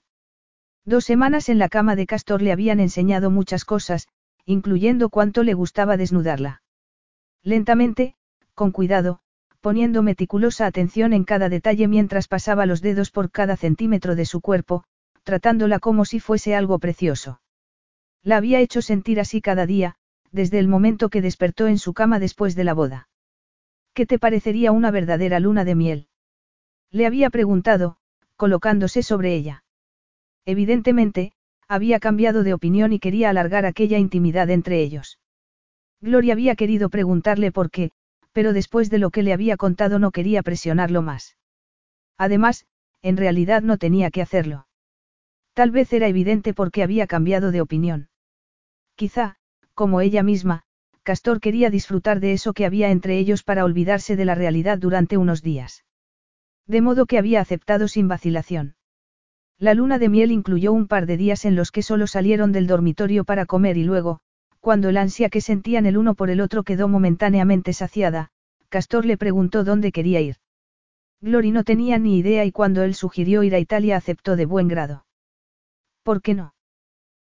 [0.86, 4.08] Dos semanas en la cama de Castor le habían enseñado muchas cosas,
[4.46, 6.62] incluyendo cuánto le gustaba desnudarla.
[7.44, 8.16] Lentamente,
[8.56, 9.20] con cuidado,
[9.60, 14.40] poniendo meticulosa atención en cada detalle mientras pasaba los dedos por cada centímetro de su
[14.40, 14.86] cuerpo,
[15.24, 17.42] tratándola como si fuese algo precioso.
[18.24, 19.96] La había hecho sentir así cada día,
[20.32, 23.10] desde el momento que despertó en su cama después de la boda.
[23.94, 26.08] ¿Qué te parecería una verdadera luna de miel?
[26.92, 27.98] Le había preguntado,
[28.36, 29.64] colocándose sobre ella.
[30.46, 31.34] Evidentemente,
[31.68, 35.20] había cambiado de opinión y quería alargar aquella intimidad entre ellos.
[36.02, 37.92] Gloria había querido preguntarle por qué,
[38.32, 41.36] pero después de lo que le había contado no quería presionarlo más.
[42.18, 42.66] Además,
[43.02, 44.69] en realidad no tenía que hacerlo.
[45.60, 48.08] Tal vez era evidente porque había cambiado de opinión.
[48.96, 49.36] Quizá,
[49.74, 50.62] como ella misma,
[51.04, 55.18] Castor quería disfrutar de eso que había entre ellos para olvidarse de la realidad durante
[55.18, 55.84] unos días.
[56.66, 58.76] De modo que había aceptado sin vacilación.
[59.58, 62.66] La luna de miel incluyó un par de días en los que solo salieron del
[62.66, 64.22] dormitorio para comer y luego,
[64.62, 68.30] cuando el ansia que sentían el uno por el otro quedó momentáneamente saciada,
[68.70, 70.38] Castor le preguntó dónde quería ir.
[71.20, 74.70] Glory no tenía ni idea y cuando él sugirió ir a Italia aceptó de buen
[74.70, 75.04] grado.
[76.04, 76.54] ¿Por qué no?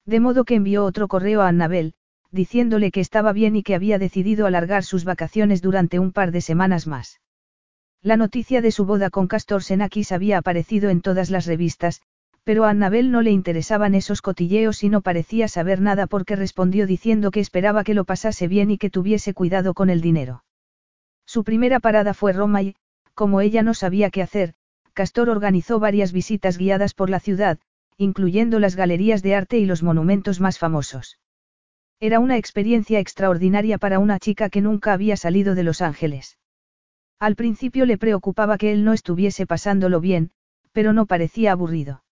[0.05, 1.93] De modo que envió otro correo a Annabel,
[2.31, 6.41] diciéndole que estaba bien y que había decidido alargar sus vacaciones durante un par de
[6.41, 7.19] semanas más.
[8.01, 12.01] La noticia de su boda con Castor Senakis había aparecido en todas las revistas,
[12.43, 16.87] pero a Annabel no le interesaban esos cotilleos y no parecía saber nada porque respondió
[16.87, 20.43] diciendo que esperaba que lo pasase bien y que tuviese cuidado con el dinero.
[21.25, 22.75] Su primera parada fue Roma y,
[23.13, 24.53] como ella no sabía qué hacer,
[24.93, 27.59] Castor organizó varias visitas guiadas por la ciudad,
[27.99, 31.19] incluyendo las galerías de arte y los monumentos más famosos.
[31.99, 36.37] Era una experiencia extraordinaria para una chica que nunca había salido de Los Ángeles.
[37.19, 40.31] Al principio le preocupaba que él no estuviese pasándolo bien,
[40.71, 42.05] pero no parecía aburrido.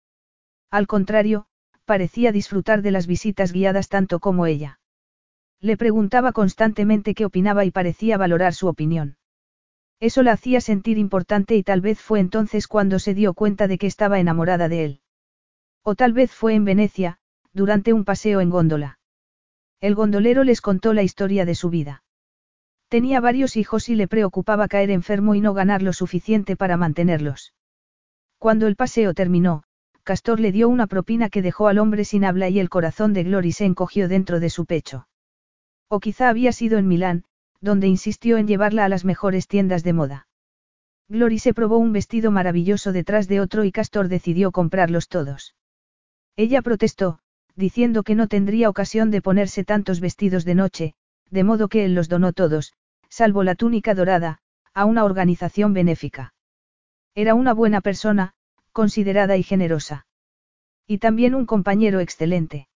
[0.71, 1.45] Al contrario,
[1.85, 4.79] parecía disfrutar de las visitas guiadas tanto como ella.
[5.61, 9.17] Le preguntaba constantemente qué opinaba y parecía valorar su opinión.
[9.99, 13.77] Eso la hacía sentir importante y tal vez fue entonces cuando se dio cuenta de
[13.77, 15.01] que estaba enamorada de él.
[15.87, 17.19] O tal vez fue en Venecia,
[17.53, 18.97] durante un paseo en góndola.
[19.79, 22.03] El gondolero les contó la historia de su vida.
[22.89, 27.53] Tenía varios hijos y le preocupaba caer enfermo y no ganar lo suficiente para mantenerlos.
[28.39, 29.61] Cuando el paseo terminó,
[30.01, 33.23] Castor le dio una propina que dejó al hombre sin habla y el corazón de
[33.23, 35.07] Glory se encogió dentro de su pecho.
[35.87, 37.25] O quizá había sido en Milán,
[37.61, 40.27] donde insistió en llevarla a las mejores tiendas de moda.
[41.09, 45.53] Glory se probó un vestido maravilloso detrás de otro y Castor decidió comprarlos todos.
[46.37, 47.19] Ella protestó,
[47.55, 50.93] diciendo que no tendría ocasión de ponerse tantos vestidos de noche,
[51.29, 52.73] de modo que él los donó todos,
[53.09, 54.39] salvo la túnica dorada,
[54.73, 56.33] a una organización benéfica.
[57.15, 58.33] Era una buena persona,
[58.73, 60.05] considerada y generosa.
[60.85, 62.67] Y también un compañero excelente.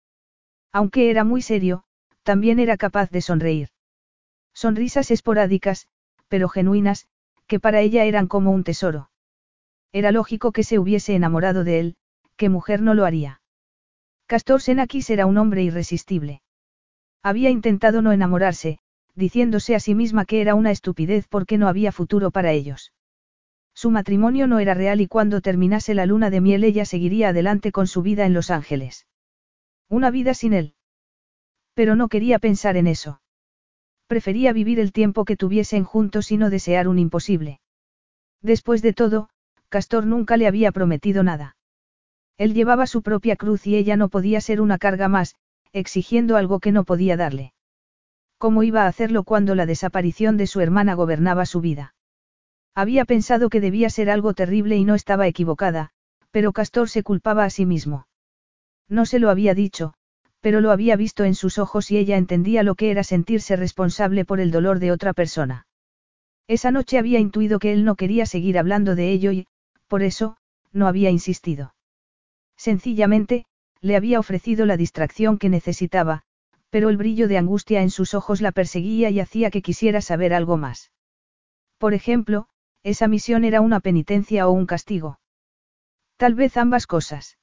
[0.72, 1.84] Aunque era muy serio,
[2.24, 3.70] también era capaz de sonreír.
[4.54, 5.88] Sonrisas esporádicas,
[6.30, 7.08] pero genuinas,
[7.48, 9.10] que para ella eran como un tesoro.
[9.92, 11.96] Era lógico que se hubiese enamorado de él,
[12.38, 13.42] ¿qué mujer no lo haría?
[14.30, 16.44] Castor Senakis era un hombre irresistible.
[17.24, 18.78] Había intentado no enamorarse,
[19.16, 22.94] diciéndose a sí misma que era una estupidez porque no había futuro para ellos.
[23.74, 27.72] Su matrimonio no era real y cuando terminase la luna de miel ella seguiría adelante
[27.72, 29.08] con su vida en Los Ángeles.
[29.90, 30.76] Una vida sin él.
[31.74, 33.24] Pero no quería pensar en eso.
[34.06, 37.62] Prefería vivir el tiempo que tuviesen juntos y no desear un imposible.
[38.44, 39.30] Después de todo,
[39.70, 41.56] Castor nunca le había prometido nada.
[42.40, 45.36] Él llevaba su propia cruz y ella no podía ser una carga más,
[45.74, 47.52] exigiendo algo que no podía darle.
[48.38, 51.96] ¿Cómo iba a hacerlo cuando la desaparición de su hermana gobernaba su vida?
[52.74, 55.90] Había pensado que debía ser algo terrible y no estaba equivocada,
[56.32, 58.08] pero Castor se culpaba a sí mismo.
[58.88, 59.94] No se lo había dicho,
[60.40, 64.24] pero lo había visto en sus ojos y ella entendía lo que era sentirse responsable
[64.24, 65.68] por el dolor de otra persona.
[66.48, 69.46] Esa noche había intuido que él no quería seguir hablando de ello y,
[69.90, 70.38] por eso,
[70.72, 71.74] no había insistido.
[72.60, 73.46] Sencillamente,
[73.80, 76.24] le había ofrecido la distracción que necesitaba,
[76.70, 80.34] pero el brillo de angustia en sus ojos la perseguía y hacía que quisiera saber
[80.34, 80.92] algo más.
[81.78, 82.50] Por ejemplo,
[82.84, 85.22] esa misión era una penitencia o un castigo.
[86.18, 87.38] Tal vez ambas cosas.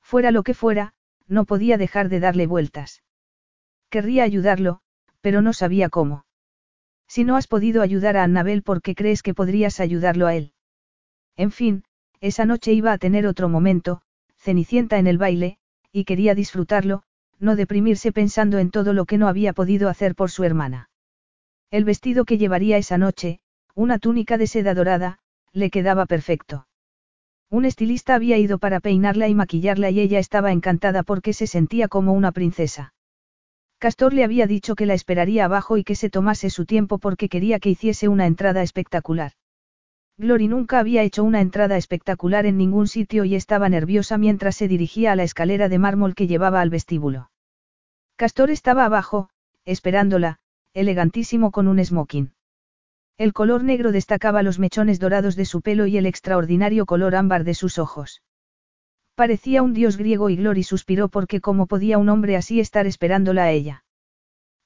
[0.00, 0.94] Fuera lo que fuera,
[1.26, 3.02] no podía dejar de darle vueltas.
[3.90, 4.80] Querría ayudarlo,
[5.20, 6.24] pero no sabía cómo.
[7.06, 10.54] Si no has podido ayudar a Annabel porque crees que podrías ayudarlo a él.
[11.36, 11.84] En fin,
[12.22, 14.00] esa noche iba a tener otro momento,
[14.40, 15.58] Cenicienta en el baile,
[15.92, 17.02] y quería disfrutarlo,
[17.38, 20.88] no deprimirse pensando en todo lo que no había podido hacer por su hermana.
[21.70, 23.40] El vestido que llevaría esa noche,
[23.74, 25.18] una túnica de seda dorada,
[25.52, 26.66] le quedaba perfecto.
[27.50, 31.88] Un estilista había ido para peinarla y maquillarla y ella estaba encantada porque se sentía
[31.88, 32.94] como una princesa.
[33.78, 37.28] Castor le había dicho que la esperaría abajo y que se tomase su tiempo porque
[37.28, 39.32] quería que hiciese una entrada espectacular.
[40.20, 44.68] Glory nunca había hecho una entrada espectacular en ningún sitio y estaba nerviosa mientras se
[44.68, 47.30] dirigía a la escalera de mármol que llevaba al vestíbulo.
[48.16, 49.30] Castor estaba abajo,
[49.64, 50.36] esperándola,
[50.74, 52.34] elegantísimo con un smoking.
[53.16, 57.44] El color negro destacaba los mechones dorados de su pelo y el extraordinario color ámbar
[57.44, 58.20] de sus ojos.
[59.14, 63.44] Parecía un dios griego y Glory suspiró porque cómo podía un hombre así estar esperándola
[63.44, 63.84] a ella.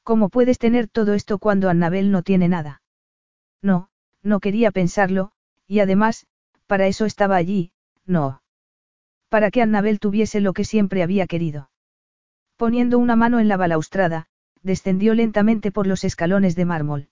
[0.02, 2.82] ¿Cómo puedes tener todo esto cuando Annabel no tiene nada?
[3.62, 3.88] No,
[4.24, 5.30] no quería pensarlo,
[5.66, 6.26] y además,
[6.66, 7.72] para eso estaba allí,
[8.06, 8.42] no.
[9.28, 11.70] Para que Annabel tuviese lo que siempre había querido.
[12.56, 14.26] Poniendo una mano en la balaustrada,
[14.62, 17.08] descendió lentamente por los escalones de mármol.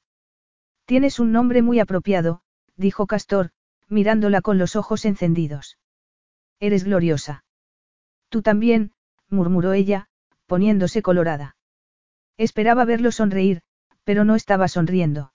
[0.84, 2.42] Tienes un nombre muy apropiado,
[2.76, 3.50] dijo Castor,
[3.88, 5.78] mirándola con los ojos encendidos.
[6.60, 7.44] Eres gloriosa.
[8.28, 8.92] Tú también,
[9.28, 10.08] murmuró ella,
[10.46, 11.56] poniéndose colorada.
[12.38, 13.62] Esperaba verlo sonreír,
[14.04, 15.32] pero no estaba sonriendo.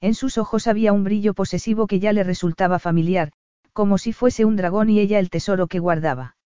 [0.00, 3.32] En sus ojos había un brillo posesivo que ya le resultaba familiar,
[3.72, 6.36] como si fuese un dragón y ella el tesoro que guardaba.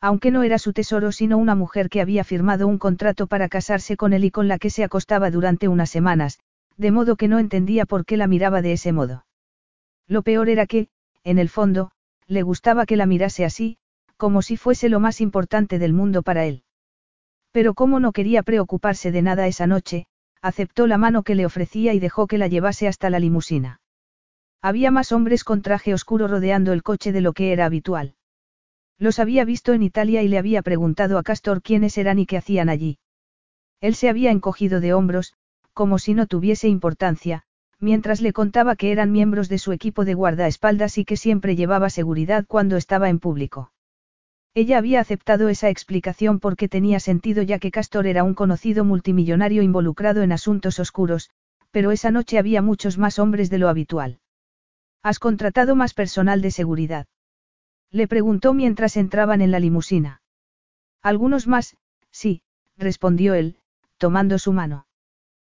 [0.00, 3.96] Aunque no era su tesoro sino una mujer que había firmado un contrato para casarse
[3.96, 6.40] con él y con la que se acostaba durante unas semanas,
[6.76, 9.26] de modo que no entendía por qué la miraba de ese modo.
[10.08, 10.88] Lo peor era que,
[11.22, 11.92] en el fondo,
[12.26, 13.78] le gustaba que la mirase así,
[14.16, 16.64] como si fuese lo más importante del mundo para él.
[17.52, 20.06] Pero como no quería preocuparse de nada esa noche,
[20.42, 23.80] aceptó la mano que le ofrecía y dejó que la llevase hasta la limusina.
[24.60, 28.14] Había más hombres con traje oscuro rodeando el coche de lo que era habitual.
[28.98, 32.36] Los había visto en Italia y le había preguntado a Castor quiénes eran y qué
[32.36, 32.98] hacían allí.
[33.80, 35.34] Él se había encogido de hombros,
[35.72, 37.42] como si no tuviese importancia,
[37.80, 41.90] mientras le contaba que eran miembros de su equipo de guardaespaldas y que siempre llevaba
[41.90, 43.71] seguridad cuando estaba en público.
[44.54, 49.62] Ella había aceptado esa explicación porque tenía sentido ya que Castor era un conocido multimillonario
[49.62, 51.30] involucrado en asuntos oscuros,
[51.70, 54.20] pero esa noche había muchos más hombres de lo habitual.
[55.02, 57.06] ¿Has contratado más personal de seguridad?
[57.90, 60.20] Le preguntó mientras entraban en la limusina.
[61.02, 61.76] Algunos más,
[62.10, 62.42] sí,
[62.76, 63.56] respondió él,
[63.96, 64.86] tomando su mano.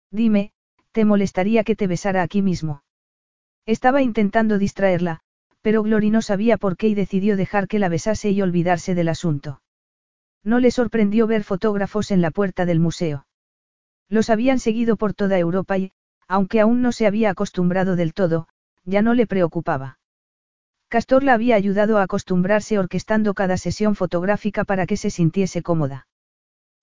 [0.09, 0.53] Dime,
[0.93, 2.83] ¿te molestaría que te besara aquí mismo?
[3.65, 5.22] Estaba intentando distraerla,
[5.65, 9.09] pero Glory no sabía por qué y decidió dejar que la besase y olvidarse del
[9.09, 9.63] asunto.
[10.43, 13.25] No le sorprendió ver fotógrafos en la puerta del museo.
[14.07, 15.91] Los habían seguido por toda Europa y,
[16.27, 18.47] aunque aún no se había acostumbrado del todo,
[18.83, 19.97] ya no le preocupaba.
[20.87, 26.05] Castor la había ayudado a acostumbrarse orquestando cada sesión fotográfica para que se sintiese cómoda.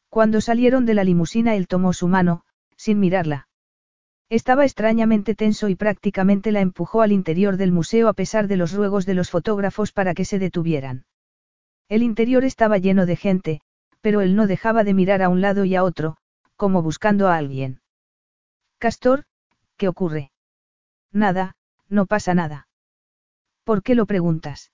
[0.08, 2.42] Cuando salieron de la limusina él tomó su mano,
[2.76, 3.46] sin mirarla.
[4.32, 8.72] Estaba extrañamente tenso y prácticamente la empujó al interior del museo a pesar de los
[8.72, 11.04] ruegos de los fotógrafos para que se detuvieran.
[11.90, 13.60] El interior estaba lleno de gente,
[14.00, 16.16] pero él no dejaba de mirar a un lado y a otro,
[16.56, 17.82] como buscando a alguien.
[18.78, 19.24] Castor,
[19.76, 20.32] ¿qué ocurre?
[21.12, 21.54] Nada,
[21.90, 22.68] no pasa nada.
[23.64, 24.72] ¿Por qué lo preguntas?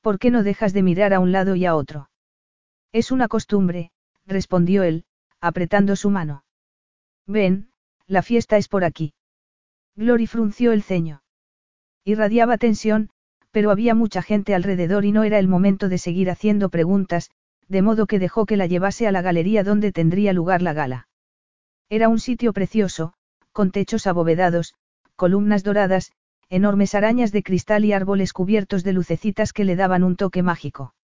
[0.00, 2.10] ¿Por qué no dejas de mirar a un lado y a otro?
[2.90, 3.92] Es una costumbre,
[4.26, 5.04] respondió él,
[5.40, 6.42] apretando su mano.
[7.24, 7.70] Ven,
[8.06, 9.14] la fiesta es por aquí.
[9.96, 11.22] Glory frunció el ceño.
[12.04, 13.10] Irradiaba tensión,
[13.50, 17.30] pero había mucha gente alrededor y no era el momento de seguir haciendo preguntas,
[17.68, 21.08] de modo que dejó que la llevase a la galería donde tendría lugar la gala.
[21.88, 23.14] Era un sitio precioso,
[23.52, 24.74] con techos abovedados,
[25.16, 26.12] columnas doradas,
[26.50, 30.94] enormes arañas de cristal y árboles cubiertos de lucecitas que le daban un toque mágico.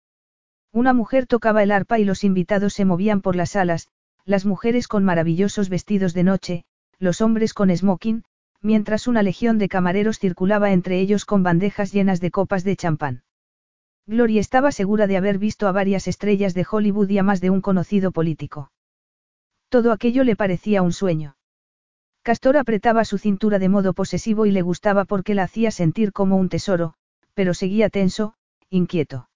[0.72, 3.88] Una mujer tocaba el arpa y los invitados se movían por las salas,
[4.24, 6.64] las mujeres con maravillosos vestidos de noche,
[7.00, 8.24] los hombres con smoking,
[8.60, 13.22] mientras una legión de camareros circulaba entre ellos con bandejas llenas de copas de champán.
[14.06, 17.48] Glory estaba segura de haber visto a varias estrellas de Hollywood y a más de
[17.48, 18.70] un conocido político.
[19.70, 21.36] Todo aquello le parecía un sueño.
[22.22, 26.36] Castor apretaba su cintura de modo posesivo y le gustaba porque la hacía sentir como
[26.36, 26.94] un tesoro,
[27.32, 28.34] pero seguía tenso,
[28.68, 29.30] inquieto.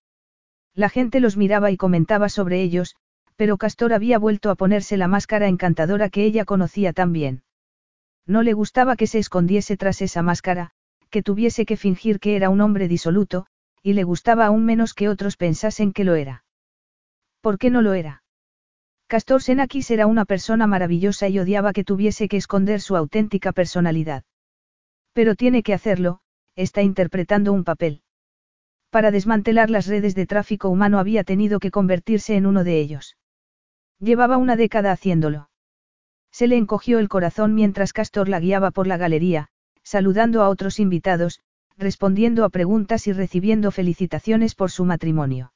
[0.74, 2.96] La gente los miraba y comentaba sobre ellos,
[3.36, 7.42] pero Castor había vuelto a ponerse la máscara encantadora que ella conocía tan bien.
[8.26, 10.70] No le gustaba que se escondiese tras esa máscara,
[11.10, 13.46] que tuviese que fingir que era un hombre disoluto,
[13.82, 16.44] y le gustaba aún menos que otros pensasen que lo era.
[17.40, 18.22] ¿Por qué no lo era?
[19.06, 24.24] Castor Senakis era una persona maravillosa y odiaba que tuviese que esconder su auténtica personalidad.
[25.12, 26.20] Pero tiene que hacerlo,
[26.56, 28.02] está interpretando un papel.
[28.90, 33.16] Para desmantelar las redes de tráfico humano había tenido que convertirse en uno de ellos.
[33.98, 35.50] Llevaba una década haciéndolo.
[36.34, 39.46] Se le encogió el corazón mientras Castor la guiaba por la galería,
[39.84, 41.38] saludando a otros invitados,
[41.78, 45.52] respondiendo a preguntas y recibiendo felicitaciones por su matrimonio.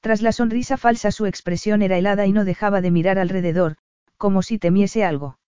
[0.00, 3.76] Tras la sonrisa falsa su expresión era helada y no dejaba de mirar alrededor,
[4.18, 5.38] como si temiese algo.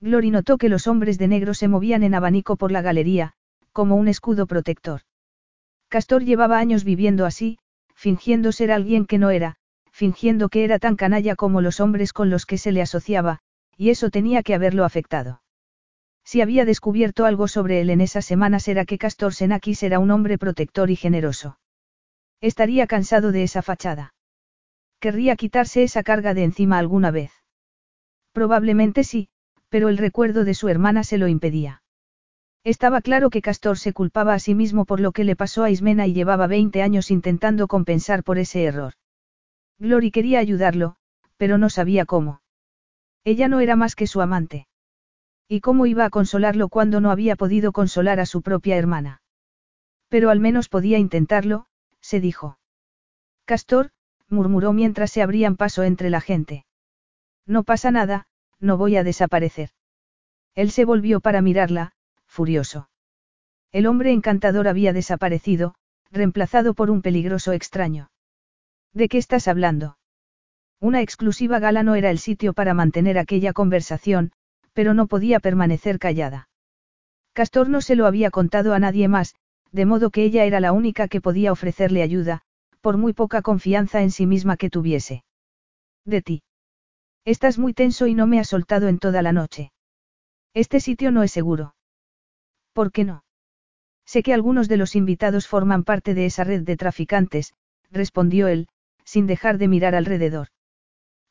[0.00, 3.34] Glory notó que los hombres de negro se movían en abanico por la galería,
[3.72, 5.02] como un escudo protector.
[5.90, 7.58] Castor llevaba años viviendo así,
[7.94, 9.56] fingiendo ser alguien que no era,
[9.92, 13.40] fingiendo que era tan canalla como los hombres con los que se le asociaba,
[13.76, 15.42] y eso tenía que haberlo afectado.
[16.24, 20.10] Si había descubierto algo sobre él en esas semanas era que Castor Senakis era un
[20.10, 21.58] hombre protector y generoso.
[22.40, 24.14] Estaría cansado de esa fachada.
[24.98, 27.32] Querría quitarse esa carga de encima alguna vez.
[28.32, 29.28] Probablemente sí,
[29.68, 31.82] pero el recuerdo de su hermana se lo impedía.
[32.64, 35.70] Estaba claro que Castor se culpaba a sí mismo por lo que le pasó a
[35.70, 38.94] Ismena y llevaba 20 años intentando compensar por ese error.
[39.78, 40.96] Glory quería ayudarlo,
[41.36, 42.40] pero no sabía cómo.
[43.26, 44.68] Ella no era más que su amante.
[45.48, 49.20] ¿Y cómo iba a consolarlo cuando no había podido consolar a su propia hermana?
[50.08, 51.66] Pero al menos podía intentarlo,
[52.00, 52.60] se dijo.
[53.44, 53.90] Castor,
[54.28, 56.66] murmuró mientras se abrían paso entre la gente.
[57.46, 58.28] No pasa nada,
[58.60, 59.70] no voy a desaparecer.
[60.54, 61.94] Él se volvió para mirarla,
[62.28, 62.90] furioso.
[63.72, 65.74] El hombre encantador había desaparecido,
[66.12, 68.08] reemplazado por un peligroso extraño.
[68.92, 69.95] ¿De qué estás hablando?
[70.80, 74.32] Una exclusiva gala no era el sitio para mantener aquella conversación,
[74.72, 76.48] pero no podía permanecer callada.
[77.32, 79.34] Castor no se lo había contado a nadie más,
[79.72, 82.42] de modo que ella era la única que podía ofrecerle ayuda,
[82.80, 85.24] por muy poca confianza en sí misma que tuviese.
[86.04, 86.42] De ti.
[87.24, 89.72] Estás muy tenso y no me has soltado en toda la noche.
[90.54, 91.74] Este sitio no es seguro.
[92.72, 93.24] ¿Por qué no?
[94.04, 97.54] Sé que algunos de los invitados forman parte de esa red de traficantes,
[97.90, 98.68] respondió él,
[99.04, 100.48] sin dejar de mirar alrededor.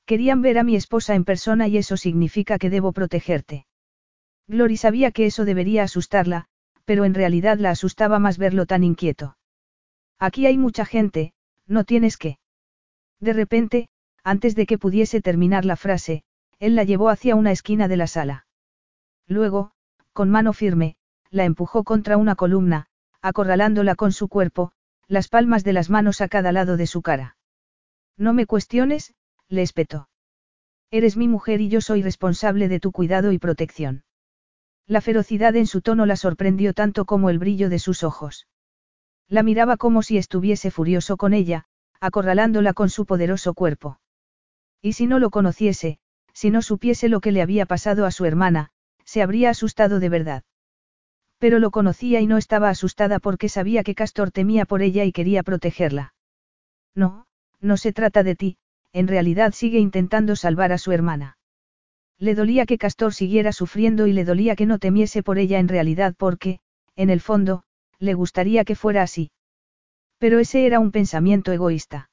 [0.06, 3.66] Querían ver a mi esposa en persona y eso significa que debo protegerte.
[4.48, 6.46] Glory sabía que eso debería asustarla,
[6.86, 9.38] pero en realidad la asustaba más verlo tan inquieto.
[10.20, 11.34] Aquí hay mucha gente,
[11.66, 12.38] no tienes que.
[13.20, 13.90] De repente,
[14.24, 16.24] antes de que pudiese terminar la frase,
[16.60, 18.46] él la llevó hacia una esquina de la sala.
[19.28, 19.72] Luego,
[20.14, 20.96] con mano firme,
[21.32, 22.88] la empujó contra una columna,
[23.22, 24.72] acorralándola con su cuerpo,
[25.08, 27.38] las palmas de las manos a cada lado de su cara.
[28.18, 29.14] No me cuestiones,
[29.50, 30.10] le espetó.
[30.92, 34.04] Eres mi mujer y yo soy responsable de tu cuidado y protección.
[34.88, 38.48] La ferocidad en su tono la sorprendió tanto como el brillo de sus ojos.
[39.28, 41.66] La miraba como si estuviese furioso con ella,
[42.00, 44.00] acorralándola con su poderoso cuerpo.
[44.82, 45.98] Y si no lo conociese,
[46.34, 48.70] si no supiese lo que le había pasado a su hermana,
[49.04, 50.44] se habría asustado de verdad.
[51.40, 55.12] Pero lo conocía y no estaba asustada porque sabía que Castor temía por ella y
[55.12, 56.14] quería protegerla.
[56.94, 57.26] No,
[57.60, 58.58] no se trata de ti,
[58.96, 61.38] en realidad sigue intentando salvar a su hermana.
[62.18, 65.68] Le dolía que Castor siguiera sufriendo y le dolía que no temiese por ella en
[65.68, 66.60] realidad porque,
[66.96, 67.64] en el fondo,
[68.00, 69.32] le gustaría que fuera así.
[70.18, 72.10] Pero ese era un pensamiento egoísta.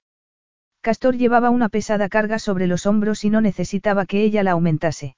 [0.81, 5.15] Castor llevaba una pesada carga sobre los hombros y no necesitaba que ella la aumentase.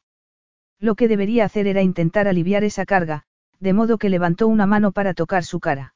[0.78, 3.22] Lo que debería hacer era intentar aliviar esa carga,
[3.58, 5.94] de modo que levantó una mano para tocar su cara.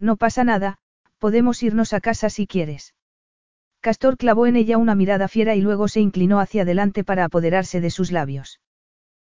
[0.00, 0.78] No pasa nada,
[1.18, 2.94] podemos irnos a casa si quieres.
[3.88, 7.80] Castor clavó en ella una mirada fiera y luego se inclinó hacia adelante para apoderarse
[7.80, 8.60] de sus labios.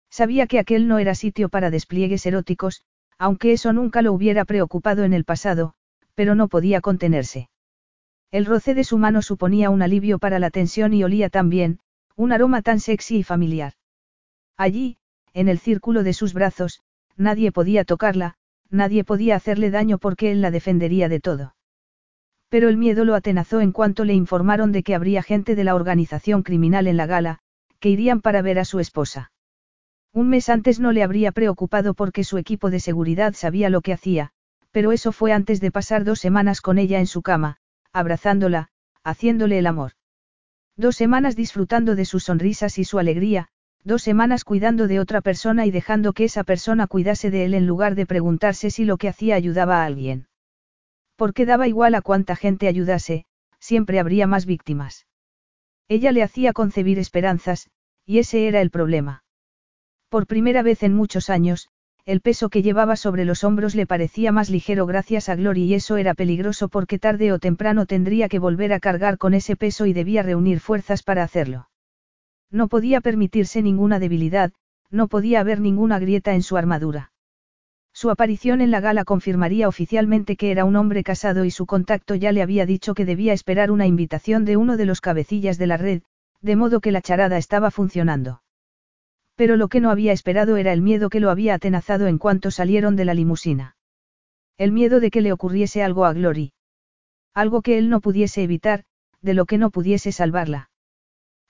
[0.09, 2.81] Sabía que aquel no era sitio para despliegues eróticos,
[3.19, 5.75] aunque eso nunca lo hubiera preocupado en el pasado,
[6.15, 7.51] pero no podía contenerse.
[8.31, 11.81] El roce de su mano suponía un alivio para la tensión y olía tan bien,
[12.15, 13.75] un aroma tan sexy y familiar.
[14.57, 14.97] Allí,
[15.35, 16.81] en el círculo de sus brazos,
[17.15, 18.37] nadie podía tocarla,
[18.71, 21.56] nadie podía hacerle daño porque él la defendería de todo.
[22.57, 25.75] Pero el miedo lo atenazó en cuanto le informaron de que habría gente de la
[25.75, 27.41] organización criminal en la gala,
[27.81, 29.31] que irían para ver a su esposa.
[30.15, 33.93] Un mes antes no le habría preocupado porque su equipo de seguridad sabía lo que
[33.93, 34.31] hacía,
[34.71, 37.59] pero eso fue antes de pasar dos semanas con ella en su cama,
[37.93, 38.69] abrazándola,
[39.05, 39.93] haciéndole el amor.
[40.79, 43.49] Dos semanas disfrutando de sus sonrisas y su alegría,
[43.85, 47.67] dos semanas cuidando de otra persona y dejando que esa persona cuidase de él en
[47.67, 50.27] lugar de preguntarse si lo que hacía ayudaba a alguien.
[51.17, 53.25] Porque daba igual a cuánta gente ayudase,
[53.59, 55.07] siempre habría más víctimas.
[55.89, 57.71] Ella le hacía concebir esperanzas,
[58.05, 59.25] y ese era el problema.
[60.09, 61.69] Por primera vez en muchos años,
[62.05, 65.75] el peso que llevaba sobre los hombros le parecía más ligero gracias a Glory y
[65.75, 69.87] eso era peligroso porque tarde o temprano tendría que volver a cargar con ese peso
[69.87, 71.69] y debía reunir fuerzas para hacerlo.
[72.51, 74.53] No podía permitirse ninguna debilidad,
[74.89, 77.11] no podía haber ninguna grieta en su armadura.
[77.97, 82.15] Su aparición en la gala confirmaría oficialmente que era un hombre casado y su contacto
[82.15, 85.67] ya le había dicho que debía esperar una invitación de uno de los cabecillas de
[85.67, 86.03] la red,
[86.43, 88.43] de modo que la charada estaba funcionando.
[89.35, 92.51] Pero lo que no había esperado era el miedo que lo había atenazado en cuanto
[92.51, 93.77] salieron de la limusina.
[94.59, 96.53] El miedo de que le ocurriese algo a Glory.
[97.33, 98.85] Algo que él no pudiese evitar,
[99.23, 100.69] de lo que no pudiese salvarla.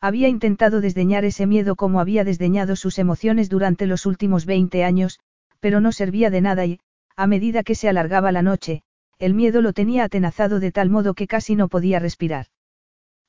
[0.00, 5.18] Había intentado desdeñar ese miedo como había desdeñado sus emociones durante los últimos 20 años,
[5.66, 6.78] pero no servía de nada y,
[7.16, 8.84] a medida que se alargaba la noche,
[9.18, 12.46] el miedo lo tenía atenazado de tal modo que casi no podía respirar.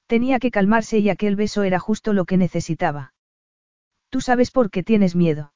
[0.06, 3.16] Tenía que calmarse y aquel beso era justo lo que necesitaba.
[4.12, 5.52] Tú sabes por qué tienes miedo.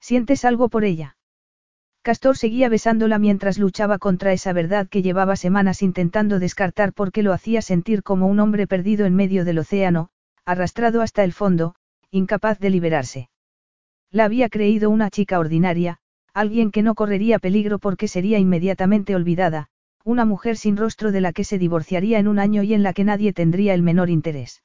[0.00, 1.16] ¿Sientes algo por ella?
[2.02, 7.32] Castor seguía besándola mientras luchaba contra esa verdad que llevaba semanas intentando descartar porque lo
[7.32, 10.08] hacía sentir como un hombre perdido en medio del océano,
[10.44, 11.76] arrastrado hasta el fondo,
[12.10, 13.28] incapaz de liberarse.
[14.12, 15.98] La había creído una chica ordinaria,
[16.34, 19.68] alguien que no correría peligro porque sería inmediatamente olvidada,
[20.04, 22.92] una mujer sin rostro de la que se divorciaría en un año y en la
[22.92, 24.62] que nadie tendría el menor interés.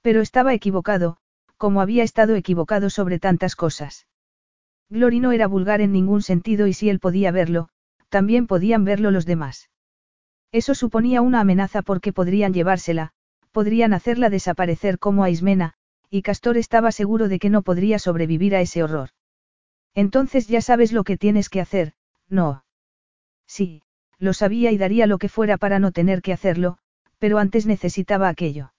[0.00, 1.18] Pero estaba equivocado,
[1.58, 4.06] como había estado equivocado sobre tantas cosas.
[4.88, 7.68] Glory no era vulgar en ningún sentido y si él podía verlo,
[8.08, 9.70] también podían verlo los demás.
[10.52, 13.10] Eso suponía una amenaza porque podrían llevársela,
[13.50, 15.74] podrían hacerla desaparecer como a Ismena,
[16.10, 19.10] y Castor estaba seguro de que no podría sobrevivir a ese horror.
[19.94, 21.92] Entonces ya sabes lo que tienes que hacer,
[22.28, 22.64] no.
[23.46, 23.82] Sí,
[24.18, 26.78] lo sabía y daría lo que fuera para no tener que hacerlo,
[27.18, 28.72] pero antes necesitaba aquello.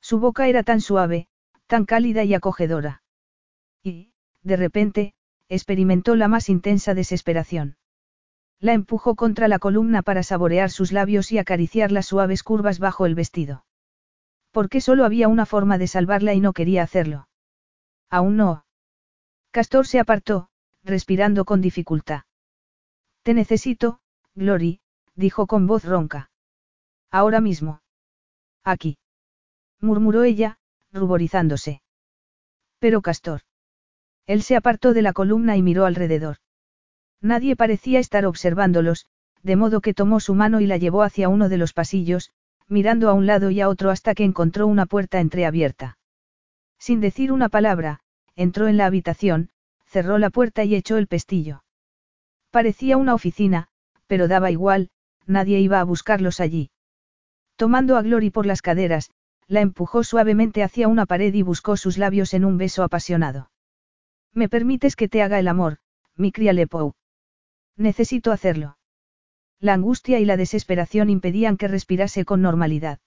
[0.00, 1.28] Su boca era tan suave,
[1.66, 3.02] tan cálida y acogedora.
[3.82, 4.12] Y,
[4.42, 5.14] de repente,
[5.48, 7.76] experimentó la más intensa desesperación.
[8.60, 13.06] La empujó contra la columna para saborear sus labios y acariciar las suaves curvas bajo
[13.06, 13.64] el vestido.
[14.52, 17.28] Porque solo había una forma de salvarla y no quería hacerlo.
[18.08, 18.64] Aún no.
[19.52, 20.48] Castor se apartó,
[20.82, 22.22] respirando con dificultad.
[23.22, 24.00] Te necesito,
[24.34, 24.80] Glory,
[25.14, 26.30] dijo con voz ronca.
[27.10, 27.82] Ahora mismo.
[28.64, 28.98] Aquí.
[29.80, 30.58] murmuró ella,
[30.92, 31.82] ruborizándose.
[32.78, 33.42] Pero Castor.
[34.26, 36.36] Él se apartó de la columna y miró alrededor.
[37.20, 39.06] Nadie parecía estar observándolos,
[39.42, 42.30] de modo que tomó su mano y la llevó hacia uno de los pasillos,
[42.70, 45.98] mirando a un lado y a otro hasta que encontró una puerta entreabierta.
[46.78, 48.00] Sin decir una palabra,
[48.36, 49.50] entró en la habitación,
[49.84, 51.64] cerró la puerta y echó el pestillo.
[52.50, 53.68] Parecía una oficina,
[54.06, 54.88] pero daba igual,
[55.26, 56.70] nadie iba a buscarlos allí.
[57.56, 59.10] Tomando a Glory por las caderas,
[59.46, 63.50] la empujó suavemente hacia una pared y buscó sus labios en un beso apasionado.
[64.32, 65.78] ¿Me permites que te haga el amor,
[66.16, 66.94] mi cría Lepow?
[67.76, 68.78] Necesito hacerlo.
[69.60, 72.98] La angustia y la desesperación impedían que respirase con normalidad.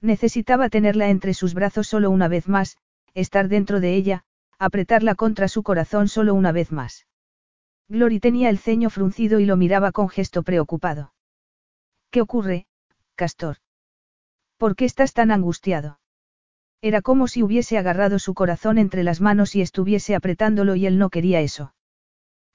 [0.00, 2.78] Necesitaba tenerla entre sus brazos solo una vez más,
[3.14, 4.24] estar dentro de ella,
[4.58, 7.06] apretarla contra su corazón solo una vez más.
[7.88, 11.14] Glory tenía el ceño fruncido y lo miraba con gesto preocupado.
[12.10, 12.66] ¿Qué ocurre,
[13.14, 13.58] Castor?
[14.56, 16.00] ¿Por qué estás tan angustiado?
[16.82, 20.98] Era como si hubiese agarrado su corazón entre las manos y estuviese apretándolo y él
[20.98, 21.74] no quería eso.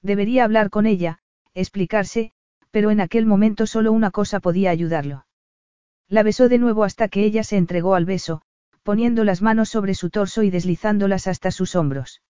[0.02, 1.20] Debería hablar con ella,
[1.54, 2.32] explicarse,
[2.74, 5.26] pero en aquel momento solo una cosa podía ayudarlo.
[6.08, 8.42] La besó de nuevo hasta que ella se entregó al beso,
[8.82, 12.20] poniendo las manos sobre su torso y deslizándolas hasta sus hombros.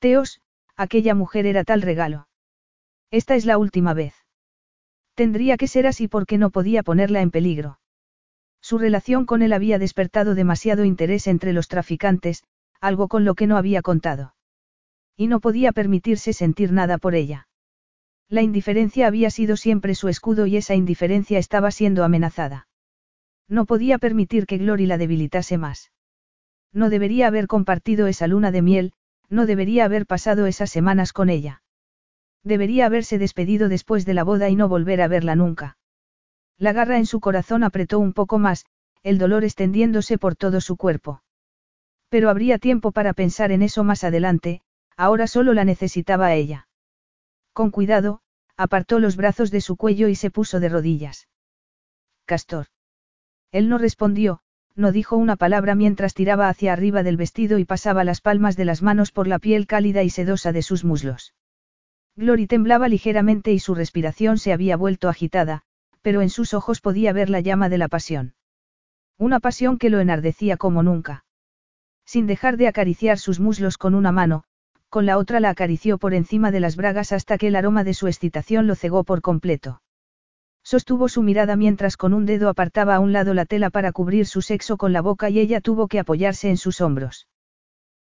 [0.00, 0.40] Teos,
[0.74, 2.26] aquella mujer era tal regalo.
[3.12, 4.16] Esta es la última vez.
[5.14, 7.78] Tendría que ser así porque no podía ponerla en peligro.
[8.60, 12.42] Su relación con él había despertado demasiado interés entre los traficantes,
[12.80, 14.34] algo con lo que no había contado.
[15.16, 17.46] Y no podía permitirse sentir nada por ella.
[18.28, 22.68] La indiferencia había sido siempre su escudo y esa indiferencia estaba siendo amenazada.
[23.48, 25.92] No podía permitir que Glory la debilitase más.
[26.72, 28.92] No debería haber compartido esa luna de miel,
[29.28, 31.62] no debería haber pasado esas semanas con ella.
[32.42, 35.78] Debería haberse despedido después de la boda y no volver a verla nunca.
[36.58, 38.66] La garra en su corazón apretó un poco más,
[39.02, 41.22] el dolor extendiéndose por todo su cuerpo.
[42.08, 44.62] Pero habría tiempo para pensar en eso más adelante,
[44.96, 46.68] ahora solo la necesitaba a ella.
[47.54, 48.20] Con cuidado,
[48.56, 51.28] apartó los brazos de su cuello y se puso de rodillas.
[52.26, 52.66] Castor.
[53.52, 54.40] Él no respondió,
[54.74, 58.64] no dijo una palabra mientras tiraba hacia arriba del vestido y pasaba las palmas de
[58.64, 61.32] las manos por la piel cálida y sedosa de sus muslos.
[62.16, 65.62] Glory temblaba ligeramente y su respiración se había vuelto agitada,
[66.02, 68.34] pero en sus ojos podía ver la llama de la pasión.
[69.16, 71.24] Una pasión que lo enardecía como nunca.
[72.04, 74.42] Sin dejar de acariciar sus muslos con una mano,
[74.94, 77.94] con la otra la acarició por encima de las bragas hasta que el aroma de
[77.94, 79.82] su excitación lo cegó por completo.
[80.62, 84.24] Sostuvo su mirada mientras con un dedo apartaba a un lado la tela para cubrir
[84.24, 87.26] su sexo con la boca y ella tuvo que apoyarse en sus hombros.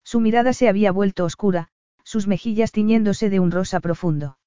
[0.03, 1.68] Su mirada se había vuelto oscura,
[2.03, 4.40] sus mejillas tiñéndose de un rosa profundo.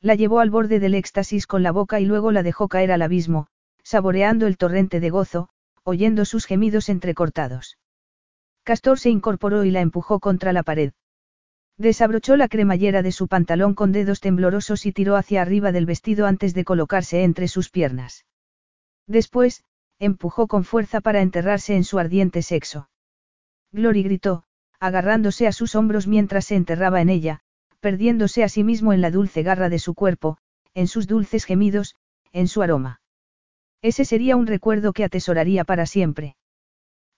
[0.00, 3.02] La llevó al borde del éxtasis con la boca y luego la dejó caer al
[3.02, 3.46] abismo,
[3.84, 5.50] saboreando el torrente de gozo,
[5.84, 7.78] oyendo sus gemidos entrecortados.
[8.64, 10.90] Castor se incorporó y la empujó contra la pared.
[11.80, 16.26] Desabrochó la cremallera de su pantalón con dedos temblorosos y tiró hacia arriba del vestido
[16.26, 18.26] antes de colocarse entre sus piernas.
[19.06, 19.64] Después,
[19.98, 22.90] empujó con fuerza para enterrarse en su ardiente sexo.
[23.72, 24.44] Glory gritó,
[24.78, 27.40] agarrándose a sus hombros mientras se enterraba en ella,
[27.80, 30.36] perdiéndose a sí mismo en la dulce garra de su cuerpo,
[30.74, 31.96] en sus dulces gemidos,
[32.30, 33.00] en su aroma.
[33.80, 36.36] Ese sería un recuerdo que atesoraría para siempre.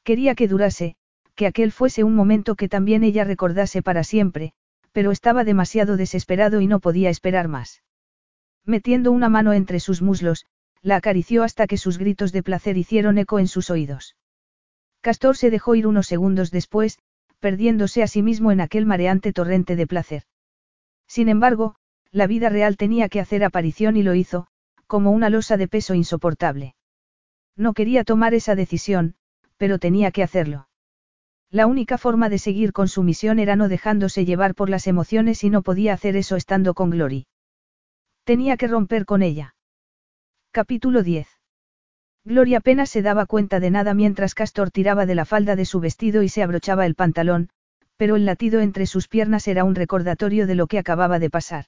[0.04, 0.94] Quería que durase,
[1.34, 4.52] que aquel fuese un momento que también ella recordase para siempre,
[4.92, 7.82] pero estaba demasiado desesperado y no podía esperar más.
[8.64, 10.46] Metiendo una mano entre sus muslos,
[10.82, 14.16] la acarició hasta que sus gritos de placer hicieron eco en sus oídos.
[15.00, 16.98] Castor se dejó ir unos segundos después,
[17.40, 20.22] perdiéndose a sí mismo en aquel mareante torrente de placer.
[21.08, 21.76] Sin embargo,
[22.12, 24.46] la vida real tenía que hacer aparición y lo hizo,
[24.86, 26.74] como una losa de peso insoportable.
[27.56, 29.14] No quería tomar esa decisión,
[29.56, 30.68] pero tenía que hacerlo.
[31.52, 35.44] La única forma de seguir con su misión era no dejándose llevar por las emociones
[35.44, 37.26] y no podía hacer eso estando con Glory.
[38.24, 39.54] Tenía que romper con ella.
[40.50, 41.28] Capítulo 10.
[42.24, 45.78] Glory apenas se daba cuenta de nada mientras Castor tiraba de la falda de su
[45.78, 47.50] vestido y se abrochaba el pantalón,
[47.98, 51.66] pero el latido entre sus piernas era un recordatorio de lo que acababa de pasar.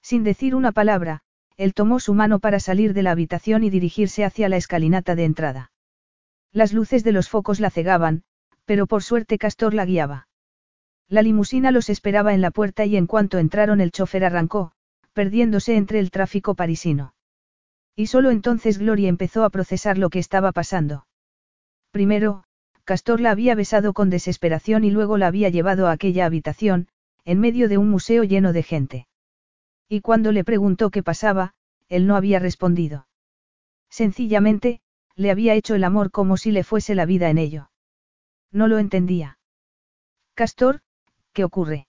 [0.00, 1.20] Sin decir una palabra,
[1.58, 5.24] él tomó su mano para salir de la habitación y dirigirse hacia la escalinata de
[5.24, 5.72] entrada.
[6.52, 8.22] Las luces de los focos la cegaban,
[8.64, 10.28] pero por suerte Castor la guiaba.
[11.08, 14.72] La limusina los esperaba en la puerta y en cuanto entraron el chofer arrancó,
[15.12, 17.14] perdiéndose entre el tráfico parisino.
[17.94, 21.06] Y solo entonces Gloria empezó a procesar lo que estaba pasando.
[21.90, 22.44] Primero,
[22.84, 26.88] Castor la había besado con desesperación y luego la había llevado a aquella habitación,
[27.24, 29.06] en medio de un museo lleno de gente.
[29.88, 31.54] Y cuando le preguntó qué pasaba,
[31.88, 33.06] él no había respondido.
[33.88, 34.80] Sencillamente,
[35.14, 37.70] le había hecho el amor como si le fuese la vida en ello.
[38.54, 39.36] No lo entendía.
[40.34, 40.80] Castor,
[41.32, 41.88] ¿qué ocurre?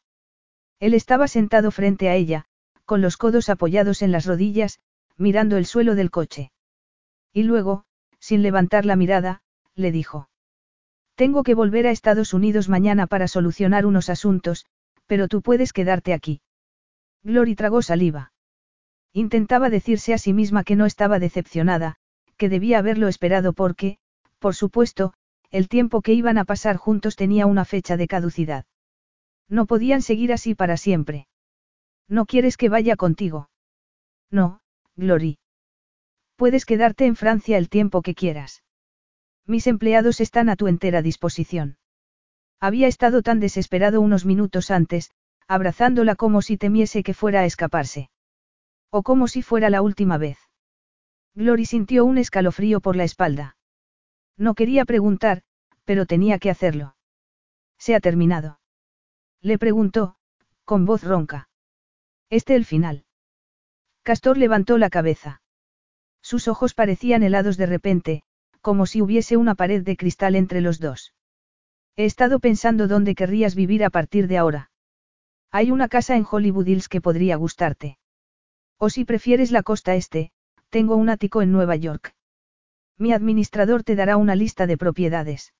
[0.79, 2.45] Él estaba sentado frente a ella,
[2.85, 4.79] con los codos apoyados en las rodillas,
[5.15, 6.51] mirando el suelo del coche.
[7.31, 7.85] Y luego,
[8.19, 9.43] sin levantar la mirada,
[9.75, 10.27] le dijo.
[11.13, 14.65] Tengo que volver a Estados Unidos mañana para solucionar unos asuntos,
[15.05, 16.41] pero tú puedes quedarte aquí.
[17.21, 18.33] Glory tragó saliva.
[19.13, 21.97] Intentaba decirse a sí misma que no estaba decepcionada,
[22.37, 23.99] que debía haberlo esperado porque,
[24.39, 25.13] por supuesto,
[25.55, 28.65] el tiempo que iban a pasar juntos tenía una fecha de caducidad.
[29.47, 31.29] No podían seguir así para siempre.
[32.09, 33.49] ¿No quieres que vaya contigo?
[34.29, 34.59] No,
[34.97, 35.37] Glory.
[36.35, 38.63] Puedes quedarte en Francia el tiempo que quieras.
[39.47, 41.77] Mis empleados están a tu entera disposición.
[42.59, 45.11] Había estado tan desesperado unos minutos antes,
[45.47, 48.09] abrazándola como si temiese que fuera a escaparse.
[48.91, 50.37] O como si fuera la última vez.
[51.33, 53.55] Glory sintió un escalofrío por la espalda.
[54.37, 55.43] No quería preguntar,
[55.85, 56.95] pero tenía que hacerlo.
[57.77, 58.59] ¿Se ha terminado?
[59.41, 60.15] Le preguntó,
[60.63, 61.49] con voz ronca.
[62.29, 63.05] Este el final.
[64.03, 65.41] Castor levantó la cabeza.
[66.21, 68.23] Sus ojos parecían helados de repente,
[68.61, 71.13] como si hubiese una pared de cristal entre los dos.
[71.95, 74.71] He estado pensando dónde querrías vivir a partir de ahora.
[75.51, 77.97] Hay una casa en Hollywood Hills que podría gustarte.
[78.77, 80.31] O si prefieres la costa este,
[80.69, 82.13] tengo un ático en Nueva York.
[82.97, 85.53] Mi administrador te dará una lista de propiedades.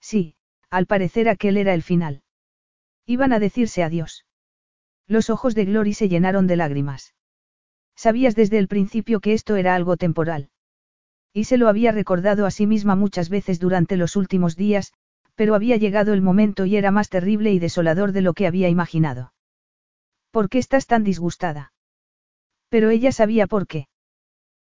[0.00, 0.34] Sí,
[0.68, 2.22] al parecer aquel era el final.
[3.06, 4.26] Iban a decirse adiós.
[5.06, 7.14] Los ojos de Glory se llenaron de lágrimas.
[7.96, 10.50] Sabías desde el principio que esto era algo temporal.
[11.32, 14.92] Y se lo había recordado a sí misma muchas veces durante los últimos días,
[15.34, 18.68] pero había llegado el momento y era más terrible y desolador de lo que había
[18.68, 19.32] imaginado.
[20.30, 21.72] ¿Por qué estás tan disgustada?
[22.68, 23.88] Pero ella sabía por qué.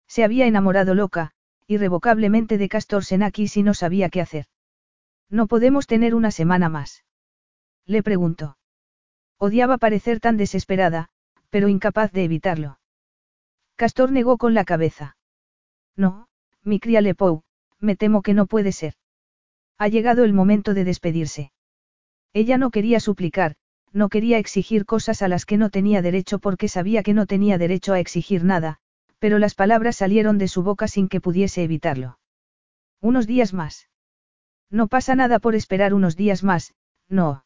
[0.07, 1.33] Se había enamorado loca,
[1.68, 4.47] irrevocablemente de Castor Senakis y no sabía qué hacer.
[5.28, 7.05] ¿No podemos tener una semana más?
[7.84, 8.56] Le preguntó.
[9.36, 11.10] Odiaba parecer tan desesperada,
[11.50, 12.80] pero incapaz de evitarlo.
[13.76, 15.16] Castor negó con la cabeza.
[15.94, 16.28] No,
[16.64, 17.42] mi cría Lepou,
[17.78, 18.94] me temo que no puede ser.
[19.76, 21.52] Ha llegado el momento de despedirse.
[22.32, 23.56] Ella no quería suplicar,
[23.92, 27.58] no quería exigir cosas a las que no tenía derecho porque sabía que no tenía
[27.58, 28.80] derecho a exigir nada,
[29.18, 32.18] pero las palabras salieron de su boca sin que pudiese evitarlo.
[33.00, 33.88] Unos días más.
[34.70, 36.74] No pasa nada por esperar unos días más,
[37.08, 37.44] no.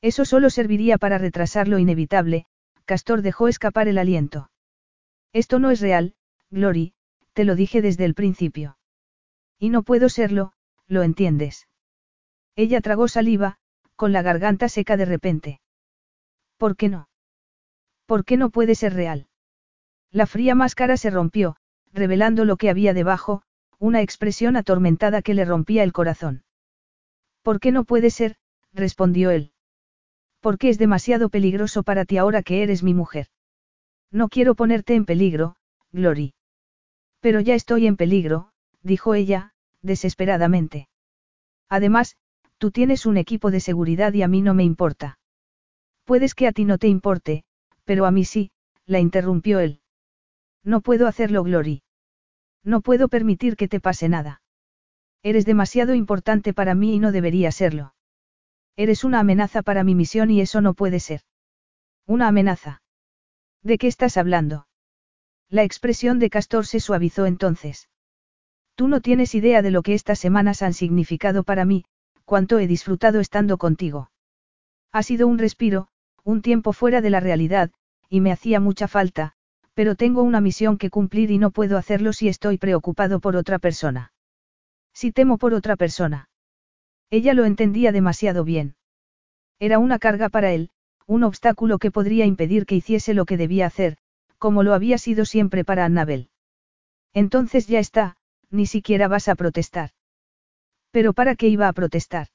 [0.00, 2.46] Eso solo serviría para retrasar lo inevitable,
[2.84, 4.50] Castor dejó escapar el aliento.
[5.32, 6.14] Esto no es real,
[6.50, 6.94] Glory,
[7.32, 8.76] te lo dije desde el principio.
[9.58, 10.52] Y no puedo serlo,
[10.88, 11.68] lo entiendes.
[12.56, 13.58] Ella tragó saliva,
[13.96, 15.60] con la garganta seca de repente.
[16.58, 17.08] ¿Por qué no?
[18.06, 19.28] ¿Por qué no puede ser real?
[20.12, 21.56] La fría máscara se rompió,
[21.92, 23.42] revelando lo que había debajo,
[23.78, 26.44] una expresión atormentada que le rompía el corazón.
[27.42, 28.36] ¿Por qué no puede ser?
[28.72, 29.52] respondió él.
[30.40, 33.28] Porque es demasiado peligroso para ti ahora que eres mi mujer.
[34.10, 35.56] No quiero ponerte en peligro,
[35.92, 36.34] Glory.
[37.20, 40.88] Pero ya estoy en peligro, dijo ella, desesperadamente.
[41.68, 42.16] Además,
[42.58, 45.18] tú tienes un equipo de seguridad y a mí no me importa.
[46.04, 47.44] Puedes que a ti no te importe,
[47.84, 48.50] pero a mí sí,
[48.86, 49.81] la interrumpió él.
[50.64, 51.82] No puedo hacerlo, Glory.
[52.64, 54.42] No puedo permitir que te pase nada.
[55.22, 57.94] Eres demasiado importante para mí y no debería serlo.
[58.76, 61.22] Eres una amenaza para mi misión y eso no puede ser.
[62.06, 62.82] Una amenaza.
[63.62, 64.66] ¿De qué estás hablando?
[65.48, 67.88] La expresión de Castor se suavizó entonces.
[68.74, 71.84] Tú no tienes idea de lo que estas semanas han significado para mí,
[72.24, 74.10] cuánto he disfrutado estando contigo.
[74.92, 75.88] Ha sido un respiro,
[76.24, 77.70] un tiempo fuera de la realidad,
[78.08, 79.34] y me hacía mucha falta,
[79.74, 83.58] pero tengo una misión que cumplir y no puedo hacerlo si estoy preocupado por otra
[83.58, 84.12] persona.
[84.92, 86.28] Si temo por otra persona.
[87.10, 88.74] Ella lo entendía demasiado bien.
[89.58, 90.70] Era una carga para él,
[91.06, 93.96] un obstáculo que podría impedir que hiciese lo que debía hacer,
[94.38, 96.28] como lo había sido siempre para Annabel.
[97.14, 98.16] Entonces ya está,
[98.50, 99.90] ni siquiera vas a protestar.
[100.90, 102.28] Pero ¿para qué iba a protestar?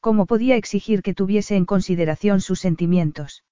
[0.00, 3.44] ¿Cómo podía exigir que tuviese en consideración sus sentimientos?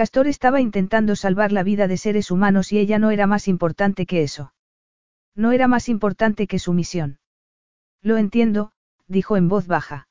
[0.00, 4.06] Castor estaba intentando salvar la vida de seres humanos y ella no era más importante
[4.06, 4.54] que eso.
[5.34, 7.18] No era más importante que su misión.
[8.00, 8.72] Lo entiendo,
[9.08, 10.08] dijo en voz baja.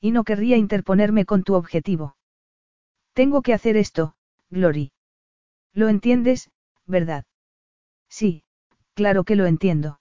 [0.00, 2.16] Y no querría interponerme con tu objetivo.
[3.12, 4.14] Tengo que hacer esto,
[4.48, 4.92] Glory.
[5.74, 6.50] ¿Lo entiendes,
[6.86, 7.26] verdad?
[8.08, 8.44] Sí,
[8.94, 10.00] claro que lo entiendo.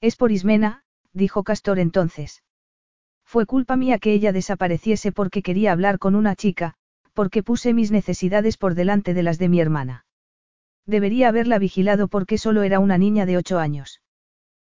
[0.00, 2.44] Es por Ismena, dijo Castor entonces.
[3.24, 6.76] Fue culpa mía que ella desapareciese porque quería hablar con una chica,
[7.20, 10.06] porque puse mis necesidades por delante de las de mi hermana.
[10.86, 14.00] Debería haberla vigilado porque solo era una niña de ocho años.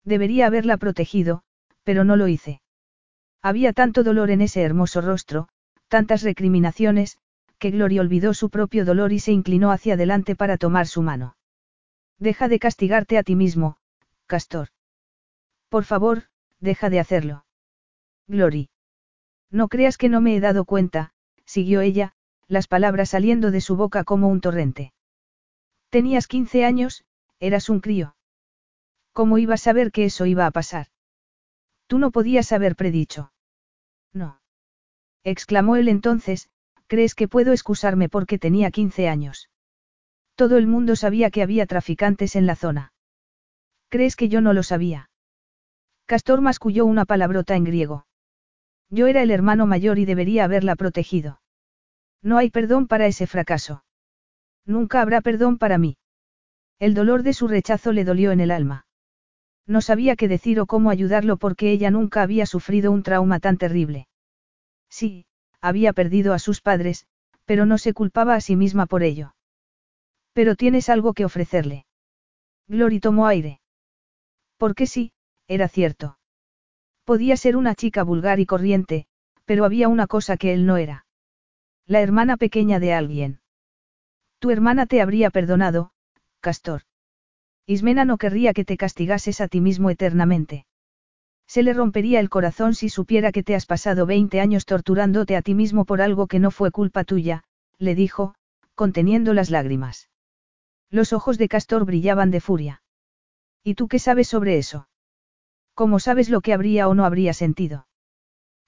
[0.03, 1.43] Debería haberla protegido,
[1.83, 2.63] pero no lo hice.
[3.43, 5.49] Había tanto dolor en ese hermoso rostro,
[5.87, 7.19] tantas recriminaciones,
[7.59, 11.37] que Gloria olvidó su propio dolor y se inclinó hacia adelante para tomar su mano.
[12.17, 13.77] Deja de castigarte a ti mismo,
[14.25, 14.69] Castor.
[15.69, 16.23] Por favor,
[16.59, 17.45] deja de hacerlo.
[18.27, 18.71] Glory.
[19.51, 21.13] No creas que no me he dado cuenta,
[21.45, 22.15] siguió ella,
[22.51, 24.91] las palabras saliendo de su boca como un torrente.
[25.89, 27.05] Tenías 15 años,
[27.39, 28.17] eras un crío.
[29.13, 30.87] ¿Cómo ibas a saber que eso iba a pasar?
[31.87, 33.31] Tú no podías haber predicho.
[34.11, 34.41] No.
[35.23, 36.49] Exclamó él entonces,
[36.87, 39.49] ¿crees que puedo excusarme porque tenía 15 años?
[40.35, 42.91] Todo el mundo sabía que había traficantes en la zona.
[43.87, 45.09] ¿Crees que yo no lo sabía?
[46.05, 48.07] Castor masculló una palabrota en griego.
[48.89, 51.41] Yo era el hermano mayor y debería haberla protegido.
[52.21, 53.83] No hay perdón para ese fracaso.
[54.65, 55.97] Nunca habrá perdón para mí.
[56.79, 58.85] El dolor de su rechazo le dolió en el alma.
[59.67, 63.57] No sabía qué decir o cómo ayudarlo porque ella nunca había sufrido un trauma tan
[63.57, 64.07] terrible.
[64.89, 65.25] Sí,
[65.61, 67.05] había perdido a sus padres,
[67.45, 69.35] pero no se culpaba a sí misma por ello.
[70.33, 71.85] Pero tienes algo que ofrecerle.
[72.67, 73.61] Glory tomó aire.
[74.57, 75.11] Porque sí,
[75.47, 76.17] era cierto.
[77.03, 79.07] Podía ser una chica vulgar y corriente,
[79.45, 81.05] pero había una cosa que él no era.
[81.91, 83.41] La hermana pequeña de alguien.
[84.39, 85.91] Tu hermana te habría perdonado,
[86.39, 86.83] Castor.
[87.67, 90.65] Ismena no querría que te castigases a ti mismo eternamente.
[91.47, 95.41] Se le rompería el corazón si supiera que te has pasado 20 años torturándote a
[95.41, 97.43] ti mismo por algo que no fue culpa tuya,
[97.77, 98.35] le dijo,
[98.73, 100.09] conteniendo las lágrimas.
[100.89, 102.83] Los ojos de Castor brillaban de furia.
[103.65, 104.87] ¿Y tú qué sabes sobre eso?
[105.73, 107.85] ¿Cómo sabes lo que habría o no habría sentido?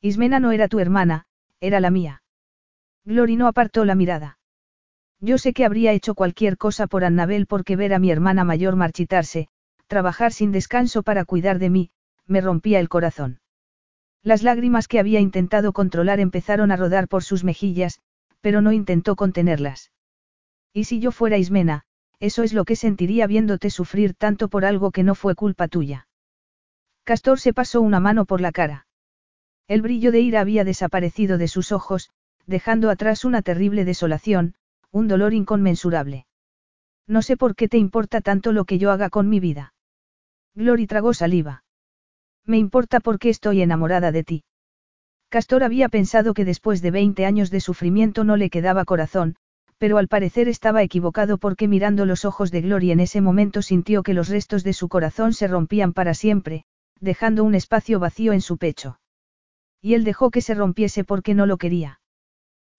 [0.01, 1.25] Ismena no era tu hermana,
[1.61, 2.22] era la mía.
[3.05, 4.37] Glory no apartó la mirada.
[5.19, 8.75] Yo sé que habría hecho cualquier cosa por Annabel porque ver a mi hermana mayor
[8.75, 9.47] marchitarse,
[9.87, 11.91] trabajar sin descanso para cuidar de mí,
[12.25, 13.39] me rompía el corazón.
[14.21, 17.99] Las lágrimas que había intentado controlar empezaron a rodar por sus mejillas,
[18.41, 19.91] pero no intentó contenerlas.
[20.73, 21.83] Y si yo fuera Ismena,
[22.19, 26.07] eso es lo que sentiría viéndote sufrir tanto por algo que no fue culpa tuya.
[27.03, 28.87] Castor se pasó una mano por la cara.
[29.67, 32.11] El brillo de ira había desaparecido de sus ojos,
[32.45, 34.55] dejando atrás una terrible desolación,
[34.91, 36.25] un dolor inconmensurable.
[37.07, 39.73] No sé por qué te importa tanto lo que yo haga con mi vida.
[40.55, 41.63] Glory tragó saliva.
[42.45, 44.43] Me importa porque estoy enamorada de ti.
[45.29, 49.35] Castor había pensado que después de 20 años de sufrimiento no le quedaba corazón,
[49.79, 54.03] pero al parecer estaba equivocado porque mirando los ojos de Glory en ese momento sintió
[54.03, 56.65] que los restos de su corazón se rompían para siempre,
[56.99, 58.99] dejando un espacio vacío en su pecho.
[59.81, 61.99] Y él dejó que se rompiese porque no lo quería.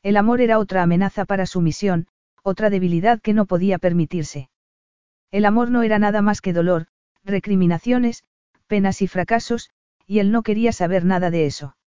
[0.04, 2.08] El amor era otra amenaza para su misión,
[2.42, 4.50] otra debilidad que no podía permitirse.
[5.30, 6.88] El amor no era nada más que dolor,
[7.24, 8.22] recriminaciones,
[8.66, 9.70] penas y fracasos,
[10.06, 11.78] y él no quería saber nada de eso.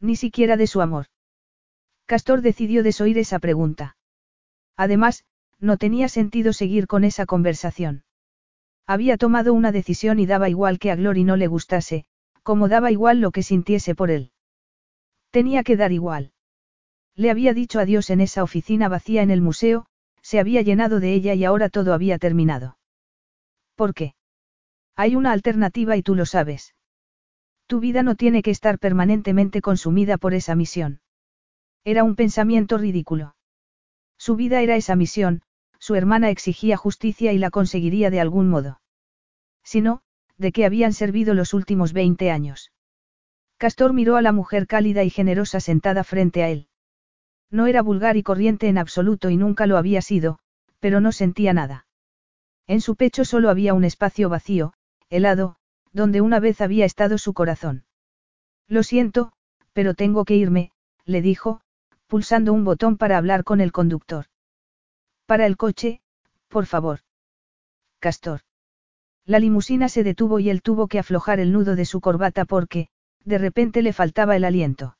[0.00, 1.06] Ni siquiera de su amor.
[2.06, 3.96] Castor decidió desoír esa pregunta.
[4.76, 5.24] Además,
[5.60, 8.02] no tenía sentido seguir con esa conversación.
[8.88, 12.06] Había tomado una decisión y daba igual que a Glory no le gustase,
[12.42, 14.32] como daba igual lo que sintiese por él.
[15.30, 16.32] Tenía que dar igual.
[17.16, 19.86] Le había dicho adiós en esa oficina vacía en el museo,
[20.20, 22.78] se había llenado de ella y ahora todo había terminado.
[23.74, 24.14] ¿Por qué?
[24.96, 26.74] Hay una alternativa y tú lo sabes.
[27.66, 31.00] Tu vida no tiene que estar permanentemente consumida por esa misión.
[31.84, 33.34] Era un pensamiento ridículo.
[34.18, 35.42] Su vida era esa misión,
[35.78, 38.80] su hermana exigía justicia y la conseguiría de algún modo.
[39.62, 40.02] Si no,
[40.36, 42.72] ¿de qué habían servido los últimos 20 años?
[43.56, 46.68] Castor miró a la mujer cálida y generosa sentada frente a él.
[47.50, 50.38] No era vulgar y corriente en absoluto y nunca lo había sido,
[50.80, 51.86] pero no sentía nada.
[52.66, 54.72] En su pecho solo había un espacio vacío,
[55.08, 55.56] helado,
[55.92, 57.84] donde una vez había estado su corazón.
[58.68, 59.32] Lo siento,
[59.72, 60.72] pero tengo que irme,
[61.04, 61.60] le dijo,
[62.06, 64.26] pulsando un botón para hablar con el conductor.
[65.26, 66.00] Para el coche,
[66.48, 67.00] por favor.
[68.00, 68.40] Castor.
[69.24, 72.88] La limusina se detuvo y él tuvo que aflojar el nudo de su corbata porque,
[73.24, 74.96] de repente le faltaba el aliento.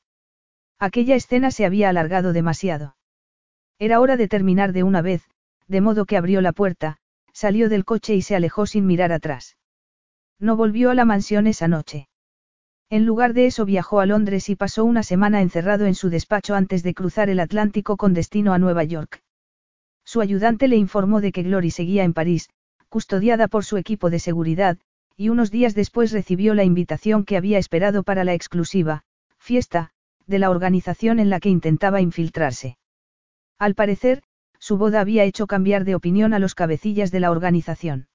[0.79, 2.97] Aquella escena se había alargado demasiado.
[3.79, 5.23] Era hora de terminar de una vez,
[5.69, 6.99] de modo que abrió la puerta,
[7.33, 9.57] salió del coche y se alejó sin mirar atrás.
[10.39, 12.09] No volvió a la mansión esa noche.
[12.89, 16.55] En lugar de eso viajó a Londres y pasó una semana encerrado en su despacho
[16.55, 19.23] antes de cruzar el Atlántico con destino a Nueva York.
[20.05, 22.49] Su ayudante le informó de que Glory seguía en París,
[22.89, 24.79] custodiada por su equipo de seguridad,
[25.17, 29.03] y unos días después recibió la invitación que había esperado para la exclusiva,
[29.39, 29.91] fiesta,
[30.27, 32.79] de la organización en la que intentaba infiltrarse.
[33.59, 34.23] Al parecer,
[34.59, 38.09] su boda había hecho cambiar de opinión a los cabecillas de la organización.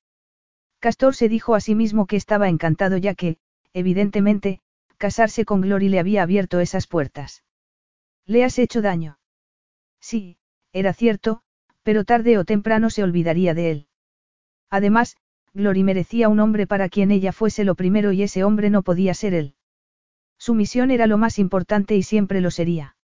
[0.80, 3.38] Castor se dijo a sí mismo que estaba encantado ya que,
[3.74, 4.60] evidentemente,
[4.98, 7.44] casarse con Glory le había abierto esas puertas.
[8.26, 9.20] ¿Le has hecho daño?
[10.00, 10.38] Sí,
[10.74, 11.42] era cierto,
[11.84, 13.88] pero tarde o temprano se olvidaría de él.
[14.70, 15.18] Además,
[15.54, 19.14] Glory merecía un hombre para quien ella fuese lo primero y ese hombre no podía
[19.14, 19.56] ser él.
[20.42, 22.96] Su misión era lo más importante y siempre lo sería.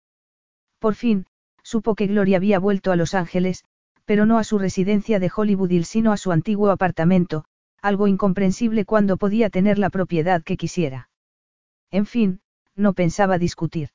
[0.80, 1.28] Por fin,
[1.62, 3.64] supo que Glory había vuelto a Los Ángeles,
[4.06, 7.46] pero no a su residencia de Hollywood Hill sino a su antiguo apartamento,
[7.80, 11.12] algo incomprensible cuando podía tener la propiedad que quisiera.
[11.92, 12.42] En fin,
[12.76, 13.90] no pensaba discutir.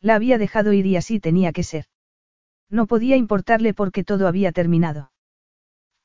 [0.00, 1.84] La había dejado ir y así tenía que ser.
[2.70, 5.12] No podía importarle porque todo había terminado.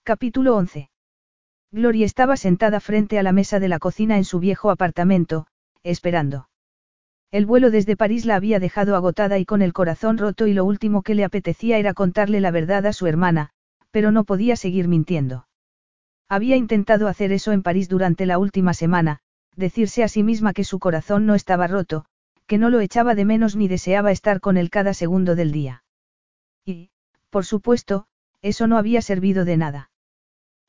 [0.04, 0.90] Capítulo 11.
[1.72, 5.48] Gloria estaba sentada frente a la mesa de la cocina en su viejo apartamento,
[5.84, 6.49] esperando.
[7.32, 10.66] El vuelo desde París la había dejado agotada y con el corazón roto y lo
[10.66, 13.52] último que le apetecía era contarle la verdad a su hermana,
[13.92, 15.48] pero no podía seguir mintiendo.
[16.28, 19.20] Había intentado hacer eso en París durante la última semana,
[19.56, 22.06] decirse a sí misma que su corazón no estaba roto,
[22.48, 25.84] que no lo echaba de menos ni deseaba estar con él cada segundo del día.
[26.66, 26.90] Y,
[27.30, 28.08] por supuesto,
[28.42, 29.92] eso no había servido de nada.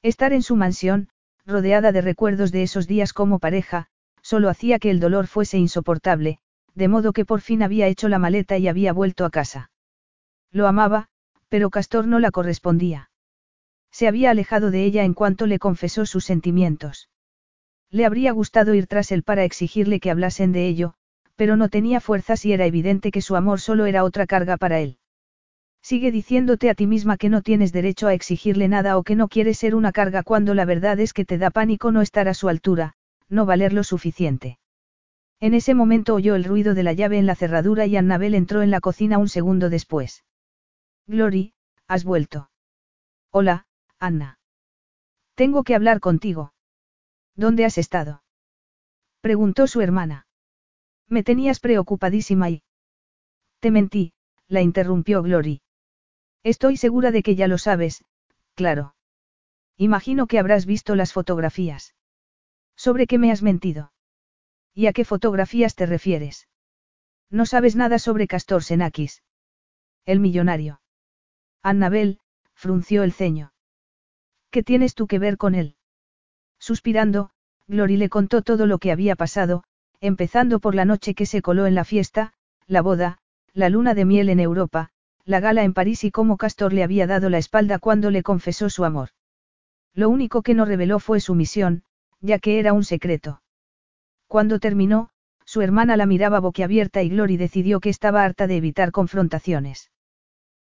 [0.03, 1.09] Estar en su mansión,
[1.47, 3.87] rodeada de recuerdos de esos días como pareja,
[4.21, 6.39] solo hacía que el dolor fuese insoportable,
[6.75, 9.71] de modo que por fin había hecho la maleta y había vuelto a casa.
[10.53, 11.09] Lo amaba,
[11.49, 13.11] pero Castor no la correspondía.
[13.91, 17.09] Se había alejado de ella en cuanto le confesó sus sentimientos.
[17.91, 20.95] Le habría gustado ir tras él para exigirle que hablasen de ello,
[21.35, 24.79] pero no tenía fuerzas y era evidente que su amor solo era otra carga para
[24.79, 24.99] él.
[25.83, 29.27] Sigue diciéndote a ti misma que no tienes derecho a exigirle nada o que no
[29.27, 32.35] quieres ser una carga cuando la verdad es que te da pánico no estar a
[32.35, 32.93] su altura,
[33.29, 34.60] no valer lo suficiente.
[35.41, 38.61] En ese momento oyó el ruido de la llave en la cerradura y Annabel entró
[38.63, 40.23] en la cocina un segundo después.
[41.07, 41.55] Glory,
[41.89, 42.51] has vuelto.
[43.31, 43.67] Hola,
[43.99, 44.39] Anna.
[45.35, 46.53] Tengo que hablar contigo.
[47.35, 48.23] ¿Dónde has estado?
[49.23, 50.27] Preguntó su hermana.
[51.09, 52.63] Me tenías preocupadísima y...
[53.61, 54.13] Te mentí,
[54.47, 55.63] la interrumpió Glory.
[56.43, 58.05] Estoy segura de que ya lo sabes,
[58.55, 58.95] claro.
[59.77, 61.95] Imagino que habrás visto las fotografías.
[62.77, 63.93] ¿Sobre qué me has mentido?
[64.81, 66.49] ¿Y a qué fotografías te refieres?
[67.29, 69.23] No sabes nada sobre Castor Senakis.
[70.07, 70.81] El millonario.
[71.63, 72.19] Annabel,
[72.55, 73.53] frunció el ceño.
[74.51, 75.77] ¿Qué tienes tú que ver con él?
[76.59, 77.29] Suspirando,
[77.67, 79.65] Glory le contó todo lo que había pasado,
[80.01, 82.33] empezando por la noche que se coló en la fiesta,
[82.67, 83.19] la boda,
[83.53, 84.93] la luna de miel en Europa,
[85.27, 88.71] la gala en París y cómo Castor le había dado la espalda cuando le confesó
[88.71, 89.11] su amor.
[89.93, 91.85] Lo único que no reveló fue su misión,
[92.23, 93.40] ya que era un secreto.
[94.31, 95.09] Cuando terminó,
[95.45, 99.91] su hermana la miraba boquiabierta y Glory decidió que estaba harta de evitar confrontaciones.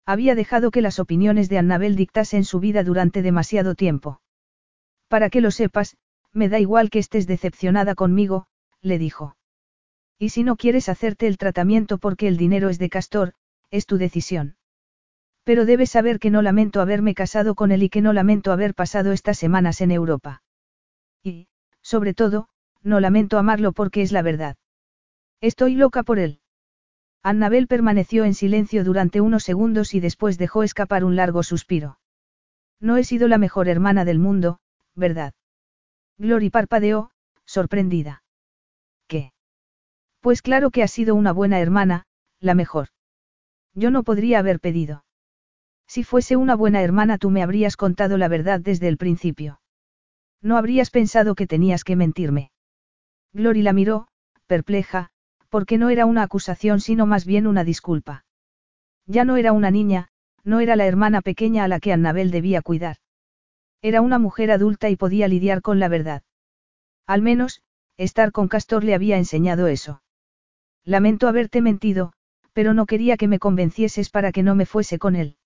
[0.05, 4.21] Había dejado que las opiniones de Annabel dictasen su vida durante demasiado tiempo.
[5.09, 5.97] Para que lo sepas,
[6.31, 8.49] me da igual que estés decepcionada conmigo,
[8.83, 9.35] le dijo.
[10.19, 13.33] Y si no quieres hacerte el tratamiento porque el dinero es de Castor,
[13.71, 14.57] es tu decisión.
[15.43, 18.75] Pero debes saber que no lamento haberme casado con él y que no lamento haber
[18.75, 20.43] pasado estas semanas en Europa.
[21.23, 21.49] Y,
[21.81, 22.51] sobre todo,
[22.85, 24.57] no lamento amarlo porque es la verdad.
[25.41, 26.41] Estoy loca por él.
[27.23, 31.99] Annabel permaneció en silencio durante unos segundos y después dejó escapar un largo suspiro.
[32.81, 34.59] No he sido la mejor hermana del mundo,
[34.95, 35.33] ¿verdad?
[36.19, 37.11] Glory parpadeó,
[37.47, 38.23] sorprendida.
[39.09, 39.33] ¿Qué?
[40.21, 42.05] Pues claro que has sido una buena hermana,
[42.41, 42.89] la mejor.
[43.75, 45.05] Yo no podría haber pedido.
[45.87, 49.61] Si fuese una buena hermana tú me habrías contado la verdad desde el principio.
[50.43, 52.51] No habrías pensado que tenías que mentirme.
[53.35, 54.07] Glory la miró,
[54.47, 55.11] perpleja,
[55.49, 58.25] porque no era una acusación sino más bien una disculpa.
[59.07, 60.09] Ya no era una niña,
[60.45, 62.99] no era la hermana pequeña a la que Annabel debía cuidar.
[63.83, 66.23] Era una mujer adulta y podía lidiar con la verdad.
[67.07, 67.61] Al menos,
[67.97, 70.01] estar con Castor le había enseñado eso.
[70.85, 72.13] Lamento haberte mentido,
[72.53, 75.37] pero no quería que me convencieses para que no me fuese con él.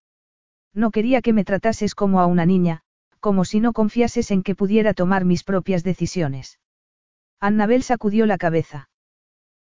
[0.74, 2.82] No quería que me tratases como a una niña,
[3.18, 6.58] como si no confiases en que pudiera tomar mis propias decisiones.
[7.40, 8.90] Annabel sacudió la cabeza.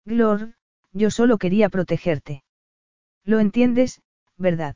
[0.05, 0.53] Glor,
[0.91, 2.43] yo solo quería protegerte.
[3.23, 4.01] ¿Lo entiendes,
[4.37, 4.75] verdad?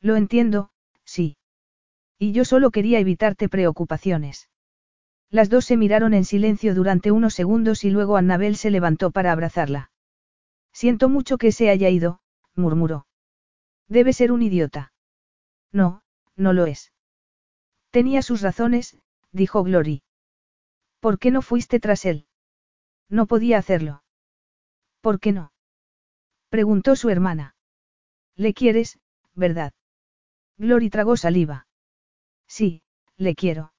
[0.00, 0.70] Lo entiendo,
[1.04, 1.36] sí.
[2.18, 4.48] Y yo solo quería evitarte preocupaciones.
[5.30, 9.32] Las dos se miraron en silencio durante unos segundos y luego Annabel se levantó para
[9.32, 9.90] abrazarla.
[10.72, 12.20] Siento mucho que se haya ido,
[12.54, 13.06] murmuró.
[13.88, 14.92] Debe ser un idiota.
[15.72, 16.02] No,
[16.36, 16.92] no lo es.
[17.90, 18.98] Tenía sus razones,
[19.32, 20.02] dijo Glory.
[21.04, 22.24] ¿Por qué no fuiste tras él?
[23.10, 24.02] No podía hacerlo.
[25.02, 25.52] ¿Por qué no?
[26.48, 27.56] preguntó su hermana.
[28.36, 28.98] Le quieres,
[29.34, 29.74] ¿verdad?
[30.56, 31.66] Glory tragó saliva.
[32.48, 32.80] Sí,
[33.18, 33.74] le quiero.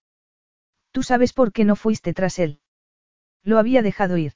[0.91, 2.59] Tú sabes por qué no fuiste tras él.
[3.41, 4.33] Lo había dejado ir.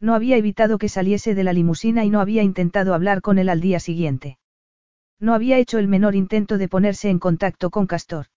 [0.00, 3.50] No había evitado que saliese de la limusina y no había intentado hablar con él
[3.50, 4.38] al día siguiente.
[5.20, 8.28] No había hecho el menor intento de ponerse en contacto con Castor.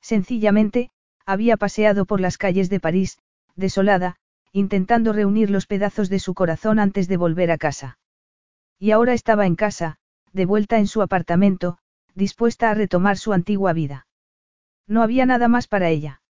[0.00, 0.90] Sencillamente,
[1.28, 3.18] había paseado por las calles de París,
[3.54, 4.16] desolada,
[4.50, 7.98] intentando reunir los pedazos de su corazón antes de volver a casa.
[8.78, 9.98] Y ahora estaba en casa,
[10.32, 11.76] de vuelta en su apartamento,
[12.14, 14.06] dispuesta a retomar su antigua vida.
[14.86, 16.22] No había nada más para ella.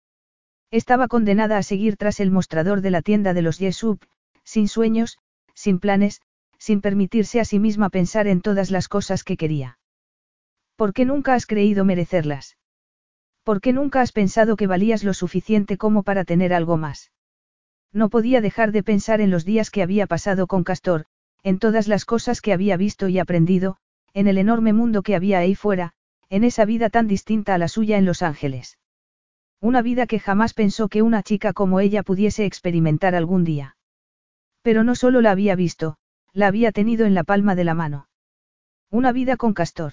[0.70, 4.02] Estaba condenada a seguir tras el mostrador de la tienda de los Yesup,
[4.44, 5.18] sin sueños,
[5.52, 6.22] sin planes,
[6.56, 9.78] sin permitirse a sí misma pensar en todas las cosas que quería.
[10.74, 12.56] ¿Por qué nunca has creído merecerlas?
[13.46, 17.12] ¿Por qué nunca has pensado que valías lo suficiente como para tener algo más?
[17.92, 21.04] No podía dejar de pensar en los días que había pasado con Castor,
[21.44, 23.76] en todas las cosas que había visto y aprendido,
[24.14, 25.92] en el enorme mundo que había ahí fuera,
[26.28, 28.78] en esa vida tan distinta a la suya en Los Ángeles.
[29.60, 33.76] Una vida que jamás pensó que una chica como ella pudiese experimentar algún día.
[34.62, 35.98] Pero no solo la había visto,
[36.32, 38.08] la había tenido en la palma de la mano.
[38.90, 39.92] Una vida con Castor.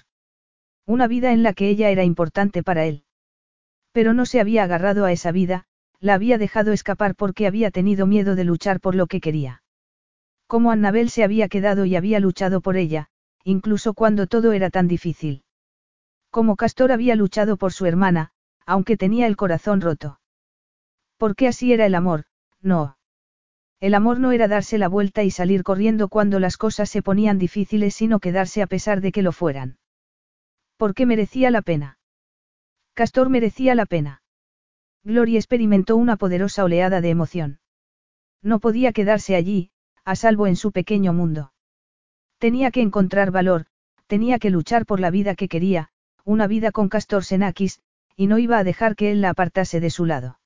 [0.86, 3.04] Una vida en la que ella era importante para él.
[3.94, 5.66] Pero no se había agarrado a esa vida,
[6.00, 9.62] la había dejado escapar porque había tenido miedo de luchar por lo que quería.
[10.48, 13.06] Como Annabel se había quedado y había luchado por ella,
[13.44, 15.44] incluso cuando todo era tan difícil.
[16.30, 18.32] Como Castor había luchado por su hermana,
[18.66, 20.18] aunque tenía el corazón roto.
[21.16, 22.24] Porque así era el amor,
[22.60, 22.98] no.
[23.78, 27.38] El amor no era darse la vuelta y salir corriendo cuando las cosas se ponían
[27.38, 29.78] difíciles, sino quedarse a pesar de que lo fueran.
[30.78, 31.98] Porque merecía la pena.
[32.94, 34.22] Castor merecía la pena.
[35.02, 37.58] Gloria experimentó una poderosa oleada de emoción.
[38.40, 39.70] No podía quedarse allí,
[40.04, 41.52] a salvo en su pequeño mundo.
[42.38, 43.66] Tenía que encontrar valor,
[44.06, 45.88] tenía que luchar por la vida que quería,
[46.24, 47.80] una vida con Castor Senakis,
[48.16, 50.38] y no iba a dejar que él la apartase de su lado.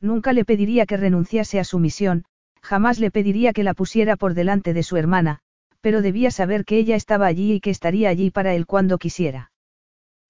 [0.00, 2.24] Nunca le pediría que renunciase a su misión,
[2.62, 5.40] jamás le pediría que la pusiera por delante de su hermana,
[5.80, 9.50] pero debía saber que ella estaba allí y que estaría allí para él cuando quisiera.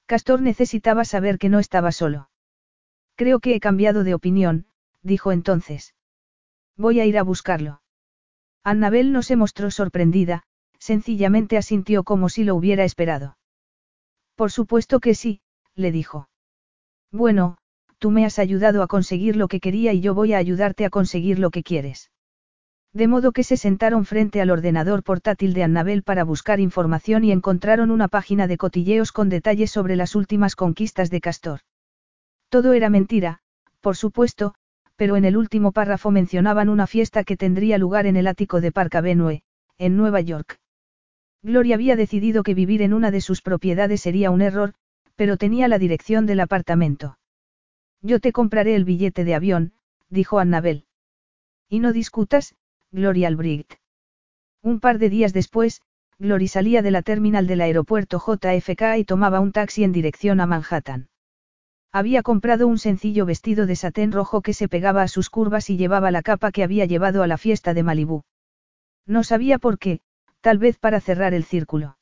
[0.06, 2.28] Castor necesitaba saber que no estaba solo.
[3.16, 4.66] Creo que he cambiado de opinión,
[5.02, 5.94] dijo entonces.
[6.76, 7.80] Voy a ir a buscarlo.
[8.64, 10.42] Annabel no se mostró sorprendida,
[10.78, 13.38] sencillamente asintió como si lo hubiera esperado.
[14.34, 15.40] Por supuesto que sí,
[15.74, 16.28] le dijo.
[17.12, 17.56] Bueno,
[17.98, 20.90] tú me has ayudado a conseguir lo que quería y yo voy a ayudarte a
[20.90, 22.10] conseguir lo que quieres.
[22.94, 27.32] De modo que se sentaron frente al ordenador portátil de Annabel para buscar información y
[27.32, 31.60] encontraron una página de cotilleos con detalles sobre las últimas conquistas de Castor.
[32.48, 33.40] Todo era mentira,
[33.80, 34.54] por supuesto,
[34.94, 38.70] pero en el último párrafo mencionaban una fiesta que tendría lugar en el ático de
[38.70, 39.42] Park Avenue,
[39.76, 40.60] en Nueva York.
[41.42, 44.74] Gloria había decidido que vivir en una de sus propiedades sería un error,
[45.16, 47.18] pero tenía la dirección del apartamento.
[48.02, 49.72] Yo te compraré el billete de avión,
[50.10, 50.84] dijo Annabel.
[51.68, 52.54] Y no discutas,
[52.94, 53.72] Gloria Albrecht.
[54.62, 55.82] Un par de días después,
[56.20, 60.46] Glory salía de la terminal del aeropuerto JFK y tomaba un taxi en dirección a
[60.46, 61.08] Manhattan.
[61.90, 65.76] Había comprado un sencillo vestido de satén rojo que se pegaba a sus curvas y
[65.76, 68.22] llevaba la capa que había llevado a la fiesta de Malibú.
[69.06, 69.98] No sabía por qué,
[70.40, 71.98] tal vez para cerrar el círculo.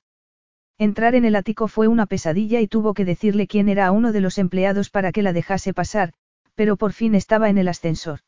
[0.76, 4.12] Entrar en el ático fue una pesadilla y tuvo que decirle quién era a uno
[4.12, 6.12] de los empleados para que la dejase pasar,
[6.54, 8.20] pero por fin estaba en el ascensor.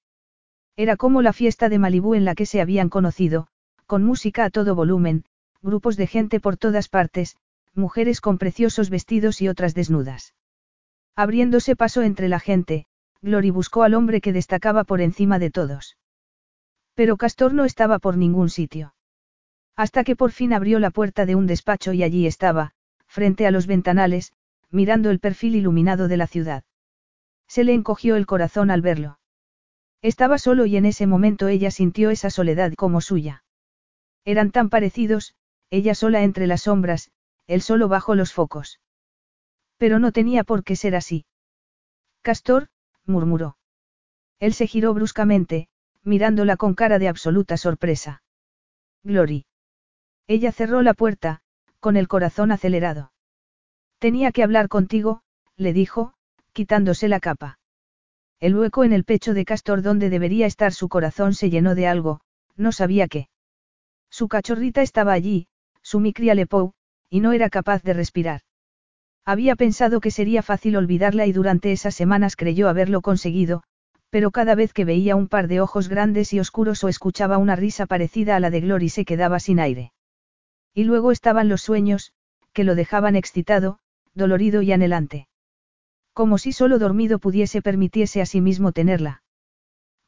[0.76, 3.46] Era como la fiesta de Malibú en la que se habían conocido,
[3.86, 5.24] con música a todo volumen,
[5.62, 7.36] grupos de gente por todas partes,
[7.74, 10.34] mujeres con preciosos vestidos y otras desnudas.
[11.16, 12.86] Abriéndose paso entre la gente,
[13.22, 15.96] Glory buscó al hombre que destacaba por encima de todos.
[16.94, 18.94] Pero Castor no estaba por ningún sitio.
[19.76, 22.72] Hasta que por fin abrió la puerta de un despacho y allí estaba,
[23.06, 24.32] frente a los ventanales,
[24.70, 26.64] mirando el perfil iluminado de la ciudad.
[27.46, 29.18] Se le encogió el corazón al verlo.
[30.04, 33.42] Estaba solo y en ese momento ella sintió esa soledad como suya.
[34.26, 35.34] Eran tan parecidos,
[35.70, 37.10] ella sola entre las sombras,
[37.46, 38.80] él solo bajo los focos.
[39.78, 41.24] Pero no tenía por qué ser así.
[42.20, 42.68] Castor,
[43.06, 43.56] murmuró.
[44.40, 45.68] Él se giró bruscamente,
[46.02, 48.22] mirándola con cara de absoluta sorpresa.
[49.04, 49.46] Glory.
[50.26, 51.40] Ella cerró la puerta,
[51.80, 53.10] con el corazón acelerado.
[54.00, 55.22] Tenía que hablar contigo,
[55.56, 56.12] le dijo,
[56.52, 57.58] quitándose la capa.
[58.44, 61.86] El hueco en el pecho de Castor donde debería estar su corazón se llenó de
[61.86, 62.20] algo,
[62.56, 63.30] no sabía qué.
[64.10, 65.46] Su cachorrita estaba allí,
[65.80, 66.74] su micria Lepou,
[67.08, 68.42] y no era capaz de respirar.
[69.24, 73.62] Había pensado que sería fácil olvidarla y durante esas semanas creyó haberlo conseguido,
[74.10, 77.56] pero cada vez que veía un par de ojos grandes y oscuros o escuchaba una
[77.56, 79.94] risa parecida a la de Glory se quedaba sin aire.
[80.74, 82.12] Y luego estaban los sueños,
[82.52, 83.78] que lo dejaban excitado,
[84.12, 85.28] dolorido y anhelante.
[86.14, 89.22] Como si solo dormido pudiese permitiese a sí mismo tenerla.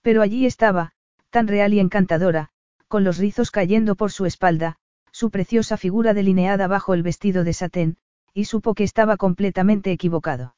[0.02, 0.92] Pero allí estaba,
[1.30, 2.50] tan real y encantadora,
[2.86, 4.76] con los rizos cayendo por su espalda,
[5.10, 7.96] su preciosa figura delineada bajo el vestido de satén,
[8.32, 10.54] y supo que estaba completamente equivocado.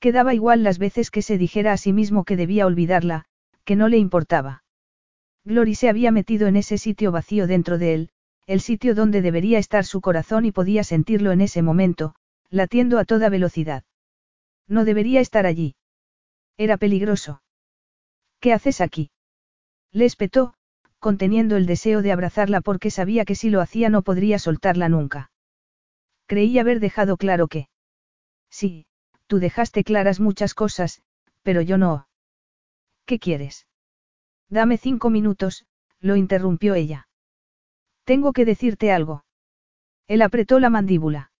[0.00, 3.26] Quedaba igual las veces que se dijera a sí mismo que debía olvidarla,
[3.64, 4.64] que no le importaba.
[5.44, 8.10] Glory se había metido en ese sitio vacío dentro de él,
[8.46, 12.14] el sitio donde debería estar su corazón y podía sentirlo en ese momento,
[12.48, 13.84] latiendo a toda velocidad.
[14.68, 15.76] No debería estar allí.
[16.56, 17.42] Era peligroso.
[18.40, 19.10] ¿Qué haces aquí?
[19.92, 20.54] Le espetó,
[20.98, 25.30] conteniendo el deseo de abrazarla porque sabía que si lo hacía no podría soltarla nunca.
[26.26, 27.68] Creí haber dejado claro que.
[28.50, 28.86] Sí,
[29.26, 31.02] tú dejaste claras muchas cosas,
[31.42, 32.08] pero yo no.
[33.04, 33.66] ¿Qué quieres?
[34.48, 35.66] Dame cinco minutos,
[36.00, 37.08] lo interrumpió ella.
[38.04, 39.24] Tengo que decirte algo.
[40.06, 41.32] Él apretó la mandíbula.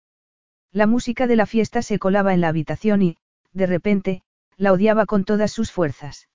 [0.74, 3.16] La música de la fiesta se colaba en la habitación y,
[3.52, 4.22] de repente,
[4.56, 6.28] la odiaba con todas sus fuerzas.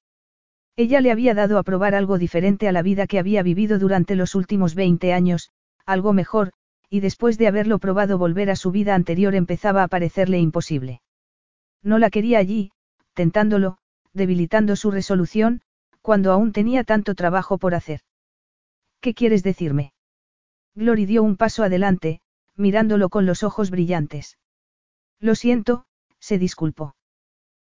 [0.78, 4.16] Ella le había dado a probar algo diferente a la vida que había vivido durante
[4.16, 5.52] los últimos 20 años,
[5.86, 6.54] algo mejor,
[6.90, 11.02] y después de haberlo probado volver a su vida anterior empezaba a parecerle imposible.
[11.84, 12.72] No la quería allí,
[13.14, 13.78] tentándolo,
[14.14, 15.64] debilitando su resolución,
[16.02, 18.00] cuando aún tenía tanto trabajo por hacer.
[19.02, 19.92] ¿Qué quieres decirme?
[20.76, 22.22] Glory dio un paso adelante,
[22.60, 24.38] mirándolo con los ojos brillantes.
[25.20, 25.86] Lo siento,
[26.20, 26.96] se disculpó.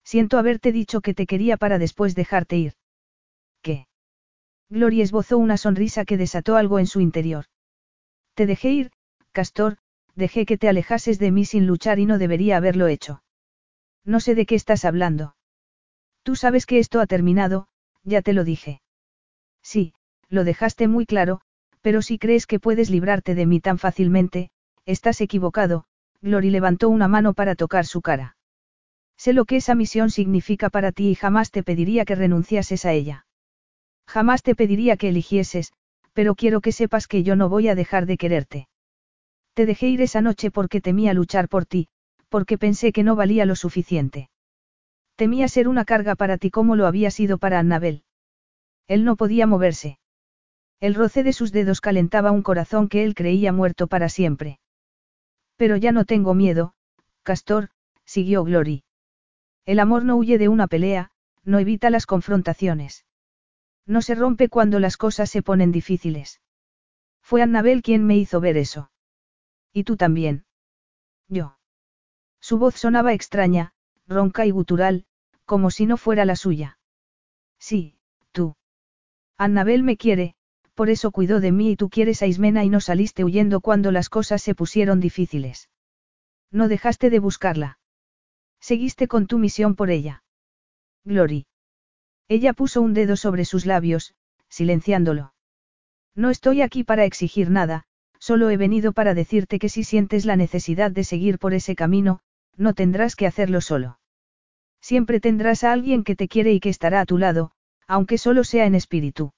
[0.04, 2.74] Siento haberte dicho que te quería para después dejarte ir.
[3.62, 3.88] ¿Qué?
[4.70, 7.46] Glory esbozó una sonrisa que desató algo en su interior.
[8.34, 8.92] Te dejé ir,
[9.32, 9.78] Castor,
[10.14, 13.22] dejé que te alejases de mí sin luchar y no debería haberlo hecho.
[14.04, 15.36] No sé de qué estás hablando.
[16.22, 17.66] Tú sabes que esto ha terminado,
[18.04, 18.80] ya te lo dije.
[19.62, 19.94] Sí,
[20.28, 21.40] lo dejaste muy claro,
[21.80, 24.50] pero si crees que puedes librarte de mí tan fácilmente,
[24.86, 25.84] Estás equivocado,
[26.22, 28.36] Glory levantó una mano para tocar su cara.
[29.16, 32.92] Sé lo que esa misión significa para ti y jamás te pediría que renunciases a
[32.92, 33.26] ella.
[34.06, 35.72] Jamás te pediría que eligieses,
[36.12, 38.68] pero quiero que sepas que yo no voy a dejar de quererte.
[39.54, 41.88] Te dejé ir esa noche porque temía luchar por ti,
[42.28, 44.30] porque pensé que no valía lo suficiente.
[45.16, 48.04] Temía ser una carga para ti como lo había sido para Annabel.
[48.86, 49.98] Él no podía moverse.
[50.78, 54.60] El roce de sus dedos calentaba un corazón que él creía muerto para siempre.
[55.56, 56.74] Pero ya no tengo miedo,
[57.22, 57.70] Castor,
[58.04, 58.84] siguió Glory.
[59.64, 61.10] El amor no huye de una pelea,
[61.44, 63.04] no evita las confrontaciones.
[63.86, 66.40] No se rompe cuando las cosas se ponen difíciles.
[67.22, 68.90] Fue Annabel quien me hizo ver eso.
[69.72, 70.44] Y tú también.
[71.28, 71.58] Yo.
[72.40, 73.72] Su voz sonaba extraña,
[74.06, 75.06] ronca y gutural,
[75.44, 76.78] como si no fuera la suya.
[77.58, 77.98] Sí,
[78.32, 78.56] tú.
[79.36, 80.36] Annabel me quiere,
[80.76, 83.90] por eso cuidó de mí y tú quieres a Ismena y no saliste huyendo cuando
[83.90, 85.70] las cosas se pusieron difíciles.
[86.52, 87.78] No dejaste de buscarla.
[88.60, 90.22] Seguiste con tu misión por ella.
[91.04, 91.46] Glory.
[92.28, 94.14] Ella puso un dedo sobre sus labios,
[94.50, 95.32] silenciándolo.
[96.14, 97.84] No estoy aquí para exigir nada,
[98.18, 102.20] solo he venido para decirte que si sientes la necesidad de seguir por ese camino,
[102.56, 103.98] no tendrás que hacerlo solo.
[104.82, 107.52] Siempre tendrás a alguien que te quiere y que estará a tu lado,
[107.86, 109.32] aunque solo sea en espíritu.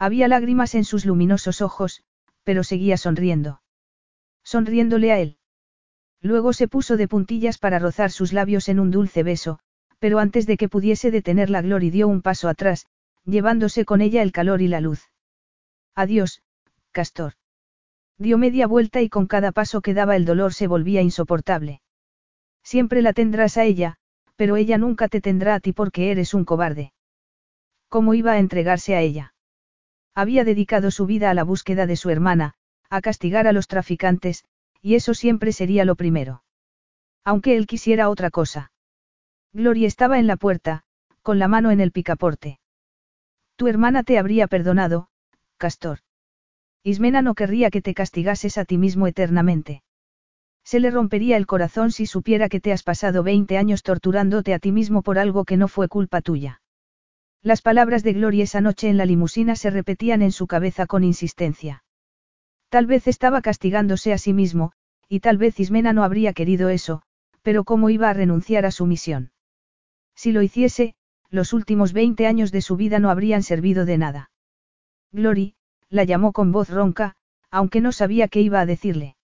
[0.00, 2.02] Había lágrimas en sus luminosos ojos,
[2.42, 3.60] pero seguía sonriendo.
[4.42, 5.36] Sonriéndole a él.
[6.22, 9.58] Luego se puso de puntillas para rozar sus labios en un dulce beso,
[9.98, 12.86] pero antes de que pudiese detenerla Glory dio un paso atrás,
[13.26, 15.04] llevándose con ella el calor y la luz.
[15.94, 16.42] Adiós,
[16.92, 17.34] Castor.
[18.16, 21.82] Dio media vuelta y con cada paso que daba el dolor se volvía insoportable.
[22.62, 23.96] Siempre la tendrás a ella,
[24.36, 26.94] pero ella nunca te tendrá a ti porque eres un cobarde.
[27.90, 29.34] ¿Cómo iba a entregarse a ella?
[30.14, 32.54] Había dedicado su vida a la búsqueda de su hermana,
[32.88, 34.44] a castigar a los traficantes,
[34.82, 36.42] y eso siempre sería lo primero.
[37.24, 38.72] Aunque él quisiera otra cosa.
[39.52, 40.82] Gloria estaba en la puerta,
[41.22, 42.60] con la mano en el picaporte.
[43.56, 45.08] Tu hermana te habría perdonado,
[45.58, 45.98] Castor.
[46.82, 49.82] Ismena no querría que te castigases a ti mismo eternamente.
[50.64, 54.58] Se le rompería el corazón si supiera que te has pasado 20 años torturándote a
[54.58, 56.62] ti mismo por algo que no fue culpa tuya.
[57.42, 61.04] Las palabras de Gloria esa noche en la limusina se repetían en su cabeza con
[61.04, 61.84] insistencia.
[62.68, 64.72] Tal vez estaba castigándose a sí mismo,
[65.08, 67.02] y tal vez Ismena no habría querido eso,
[67.42, 69.32] pero ¿cómo iba a renunciar a su misión?
[70.14, 70.94] Si lo hiciese,
[71.30, 74.30] los últimos 20 años de su vida no habrían servido de nada.
[75.10, 75.54] Glory,
[75.88, 77.16] la llamó con voz ronca,
[77.50, 79.16] aunque no sabía qué iba a decirle.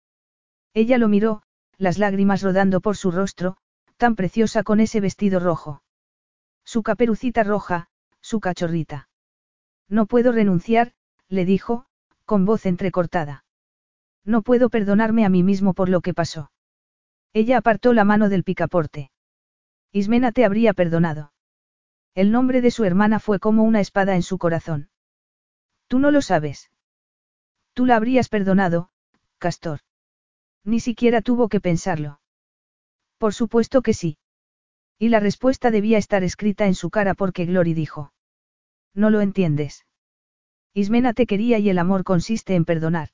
[0.73, 1.43] Ella lo miró,
[1.77, 3.59] las lágrimas rodando por su rostro,
[3.99, 5.83] tan preciosa con ese vestido rojo.
[6.65, 7.89] Su caperucita roja,
[8.27, 9.09] su cachorrita.
[9.89, 10.95] No puedo renunciar,
[11.29, 11.87] le dijo,
[12.25, 13.45] con voz entrecortada.
[14.25, 16.51] No puedo perdonarme a mí mismo por lo que pasó.
[17.33, 19.13] Ella apartó la mano del picaporte.
[19.93, 21.33] Ismena te habría perdonado.
[22.17, 24.91] El nombre de su hermana fue como una espada en su corazón.
[25.87, 26.73] Tú no lo sabes.
[27.75, 28.91] Tú la habrías perdonado,
[29.39, 29.81] Castor.
[30.65, 32.21] Ni siquiera tuvo que pensarlo.
[33.19, 34.19] Por supuesto que sí.
[34.99, 38.13] Y la respuesta debía estar escrita en su cara porque Glory dijo.
[38.97, 39.87] No lo entiendes.
[40.75, 43.11] Ismena te quería y el amor consiste en perdonar.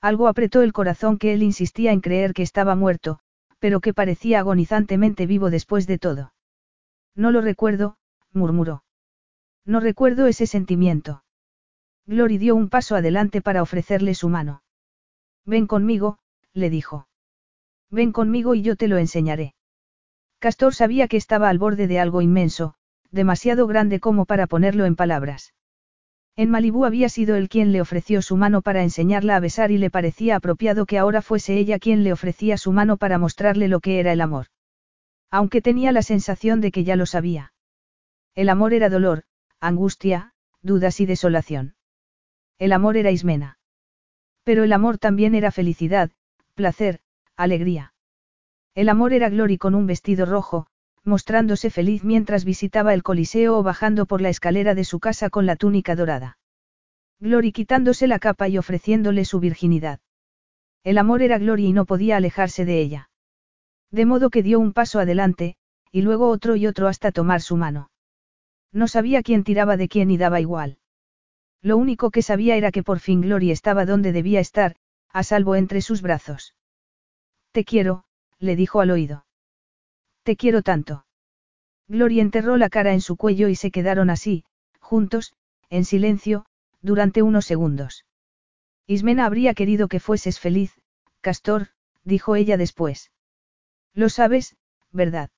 [0.00, 3.20] Algo apretó el corazón que él insistía en creer que estaba muerto,
[3.58, 6.34] pero que parecía agonizantemente vivo después de todo.
[7.14, 7.96] No lo recuerdo,
[8.32, 8.82] murmuró.
[9.64, 11.22] No recuerdo ese sentimiento.
[12.06, 14.62] Glory dio un paso adelante para ofrecerle su mano.
[15.46, 16.18] Ven conmigo,
[16.52, 17.08] le dijo.
[17.90, 19.54] Ven conmigo y yo te lo enseñaré.
[20.38, 22.74] Castor sabía que estaba al borde de algo inmenso,
[23.14, 25.54] demasiado grande como para ponerlo en palabras.
[26.36, 29.78] En Malibú había sido él quien le ofreció su mano para enseñarla a besar y
[29.78, 33.78] le parecía apropiado que ahora fuese ella quien le ofrecía su mano para mostrarle lo
[33.78, 34.46] que era el amor.
[35.30, 37.52] Aunque tenía la sensación de que ya lo sabía.
[38.34, 39.22] El amor era dolor,
[39.60, 41.76] angustia, dudas y desolación.
[42.58, 43.58] El amor era Ismena.
[44.42, 46.10] Pero el amor también era felicidad,
[46.54, 47.00] placer,
[47.36, 47.94] alegría.
[48.74, 50.66] El amor era Glory con un vestido rojo,
[51.04, 55.46] mostrándose feliz mientras visitaba el Coliseo o bajando por la escalera de su casa con
[55.46, 56.38] la túnica dorada.
[57.20, 60.00] Glory quitándose la capa y ofreciéndole su virginidad.
[60.82, 63.10] El amor era Glory y no podía alejarse de ella.
[63.90, 65.56] De modo que dio un paso adelante,
[65.92, 67.90] y luego otro y otro hasta tomar su mano.
[68.72, 70.78] No sabía quién tiraba de quién y daba igual.
[71.62, 74.76] Lo único que sabía era que por fin Glory estaba donde debía estar,
[75.08, 76.54] a salvo entre sus brazos.
[77.52, 78.04] Te quiero,
[78.38, 79.24] le dijo al oído.
[80.24, 81.04] Te quiero tanto.
[81.86, 84.44] Gloria enterró la cara en su cuello y se quedaron así,
[84.80, 85.34] juntos,
[85.68, 86.46] en silencio,
[86.80, 88.06] durante unos segundos.
[88.86, 90.80] Ismena habría querido que fueses feliz,
[91.20, 91.68] Castor,
[92.04, 93.12] dijo ella después.
[93.92, 94.56] Lo sabes,
[94.90, 95.30] ¿verdad?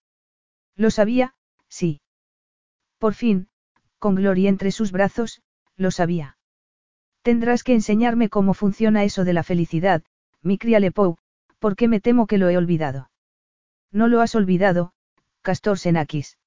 [0.77, 1.35] Lo sabía,
[1.69, 2.01] sí.
[2.99, 3.49] Por fin,
[3.99, 5.43] con Gloria entre sus brazos,
[5.77, 6.39] lo sabía.
[7.23, 10.05] Tendrás que enseñarme cómo funciona eso de la felicidad,
[10.43, 11.17] mi cría Lepou,
[11.59, 13.11] porque me temo que lo he olvidado.
[13.93, 14.93] No lo has olvidado,
[15.43, 16.39] Castor Senakis.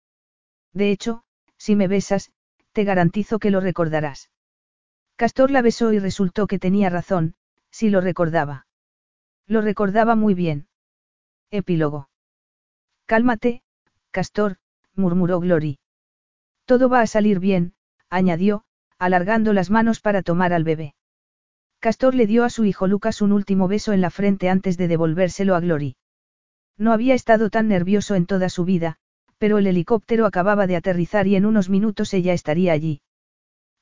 [0.74, 1.24] De hecho,
[1.58, 2.32] si me besas,
[2.74, 4.30] te garantizo que lo recordarás.
[5.16, 7.36] Castor la besó y resultó que tenía razón,
[7.72, 8.68] si lo recordaba.
[9.48, 10.68] Lo recordaba muy bien.
[11.52, 12.10] Epílogo.
[13.06, 13.64] Cálmate,
[14.12, 14.58] Castor,
[14.96, 15.80] murmuró Glory.
[16.66, 17.74] Todo va a salir bien,
[18.10, 18.64] añadió,
[19.00, 20.94] alargando las manos para tomar al bebé.
[21.80, 24.88] Castor le dio a su hijo Lucas un último beso en la frente antes de
[24.88, 25.96] devolvérselo a Glory.
[26.80, 28.96] No había estado tan nervioso en toda su vida,
[29.38, 33.02] pero el helicóptero acababa de aterrizar y en unos minutos ella estaría allí.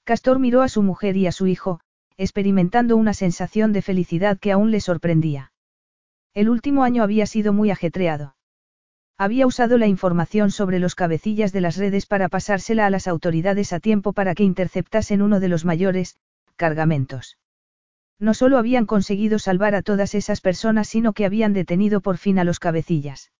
[0.03, 1.79] Castor miró a su mujer y a su hijo,
[2.17, 5.51] experimentando una sensación de felicidad que aún le sorprendía.
[6.33, 8.35] El último año había sido muy ajetreado.
[9.15, 13.73] Había usado la información sobre los cabecillas de las redes para pasársela a las autoridades
[13.73, 16.17] a tiempo para que interceptasen uno de los mayores,
[16.55, 17.37] cargamentos.
[18.19, 22.39] No solo habían conseguido salvar a todas esas personas, sino que habían detenido por fin
[22.39, 23.31] a los cabecillas.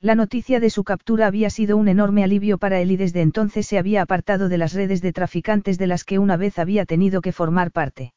[0.00, 3.66] La noticia de su captura había sido un enorme alivio para él y desde entonces
[3.66, 7.22] se había apartado de las redes de traficantes de las que una vez había tenido
[7.22, 8.12] que formar parte.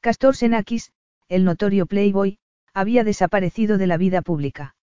[0.00, 0.92] Castor Senakis,
[1.28, 2.38] el notorio Playboy,
[2.74, 4.74] había desaparecido de la vida pública.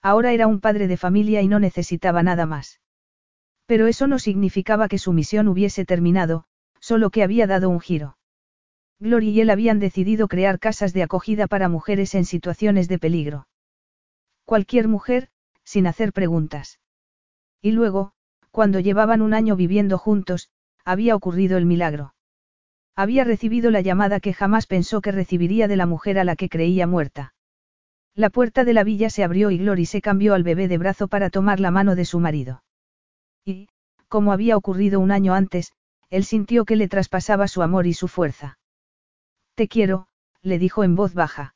[0.00, 2.80] Ahora era un padre de familia y no necesitaba nada más.
[3.66, 6.44] Pero eso no significaba que su misión hubiese terminado,
[6.80, 8.16] solo que había dado un giro.
[9.02, 13.48] Glory y él habían decidido crear casas de acogida para mujeres en situaciones de peligro.
[14.44, 15.28] Cualquier mujer,
[15.64, 16.78] sin hacer preguntas.
[17.60, 18.12] Y luego,
[18.52, 20.50] cuando llevaban un año viviendo juntos,
[20.84, 22.14] había ocurrido el milagro.
[22.94, 26.48] Había recibido la llamada que jamás pensó que recibiría de la mujer a la que
[26.48, 27.34] creía muerta.
[28.14, 31.08] La puerta de la villa se abrió y Glory se cambió al bebé de brazo
[31.08, 32.62] para tomar la mano de su marido.
[33.44, 33.66] Y,
[34.06, 35.72] como había ocurrido un año antes,
[36.08, 38.58] él sintió que le traspasaba su amor y su fuerza.
[39.54, 40.06] Te quiero,
[40.42, 41.54] le dijo en voz baja.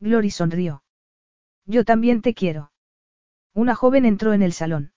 [0.00, 0.82] Glory sonrió.
[1.64, 2.72] Yo también te quiero.
[3.54, 4.92] Una joven entró en el salón.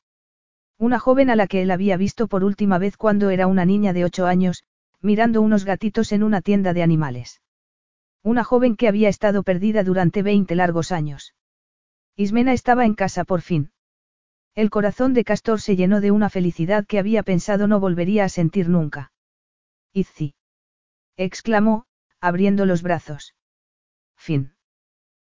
[0.78, 3.94] Una joven a la que él había visto por última vez cuando era una niña
[3.94, 4.64] de ocho años,
[5.02, 7.42] mirando unos gatitos en una tienda de animales.
[8.22, 11.36] Una joven que había estado perdida durante veinte largos años.
[12.16, 13.72] Ismena estaba en casa por fin.
[14.56, 18.30] El corazón de Castor se llenó de una felicidad que había pensado no volvería a
[18.30, 19.14] sentir nunca.
[19.94, 20.36] Izzi.
[21.16, 21.86] exclamó,
[22.22, 23.36] abriendo los brazos.
[24.16, 24.54] Fin.